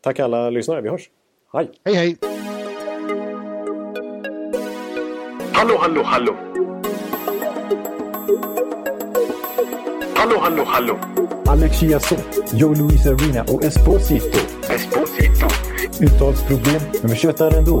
tack 0.00 0.20
alla 0.20 0.50
lyssnare. 0.50 0.80
Vi 0.80 0.88
hörs. 0.88 1.10
Hej! 1.52 1.70
Hej, 1.84 1.94
hej! 1.94 2.16
Hallå, 5.52 5.76
hallå, 5.80 6.02
hallå! 6.02 6.36
Hallå, 10.14 10.38
hallå, 10.40 10.64
hallå! 10.66 10.98
Alex 11.46 11.80
Chiazot, 11.80 12.52
Joe 12.52 12.74
Luis 12.74 13.06
Arena 13.06 13.42
och 13.42 13.64
Esposito. 13.64 14.38
Esposito. 14.70 15.46
Uttalsproblem, 16.00 16.80
men 17.00 17.10
vi 17.10 17.16
tjötar 17.16 17.58
ändå. 17.58 17.80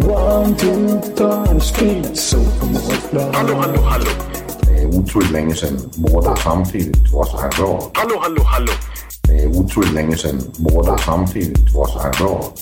One, 0.00 0.54
two, 0.56 1.00
three, 1.16 1.60
speed, 1.60 2.16
so 2.16 2.38
Hallå, 3.32 3.54
hallå, 3.54 3.82
hallå. 3.82 4.10
Det 4.60 4.82
är 4.82 4.86
otroligt 4.86 5.30
länge 5.30 5.54
sedan 5.54 5.90
båda 5.96 6.36
samtidigt 6.36 7.12
var 7.12 7.24
så 7.24 7.38
här 7.38 7.50
bra. 7.58 7.90
Hallå, 7.94 8.18
hallå, 8.20 8.42
hallå. 8.42 8.72
Det 9.22 9.42
är 9.42 9.46
otroligt 9.46 9.92
länge 9.92 10.16
sedan 10.16 10.40
båda 10.58 10.98
samtidigt 10.98 11.74
var 11.74 11.86
så 11.86 11.98
här 11.98 12.12
bra. 12.18 12.52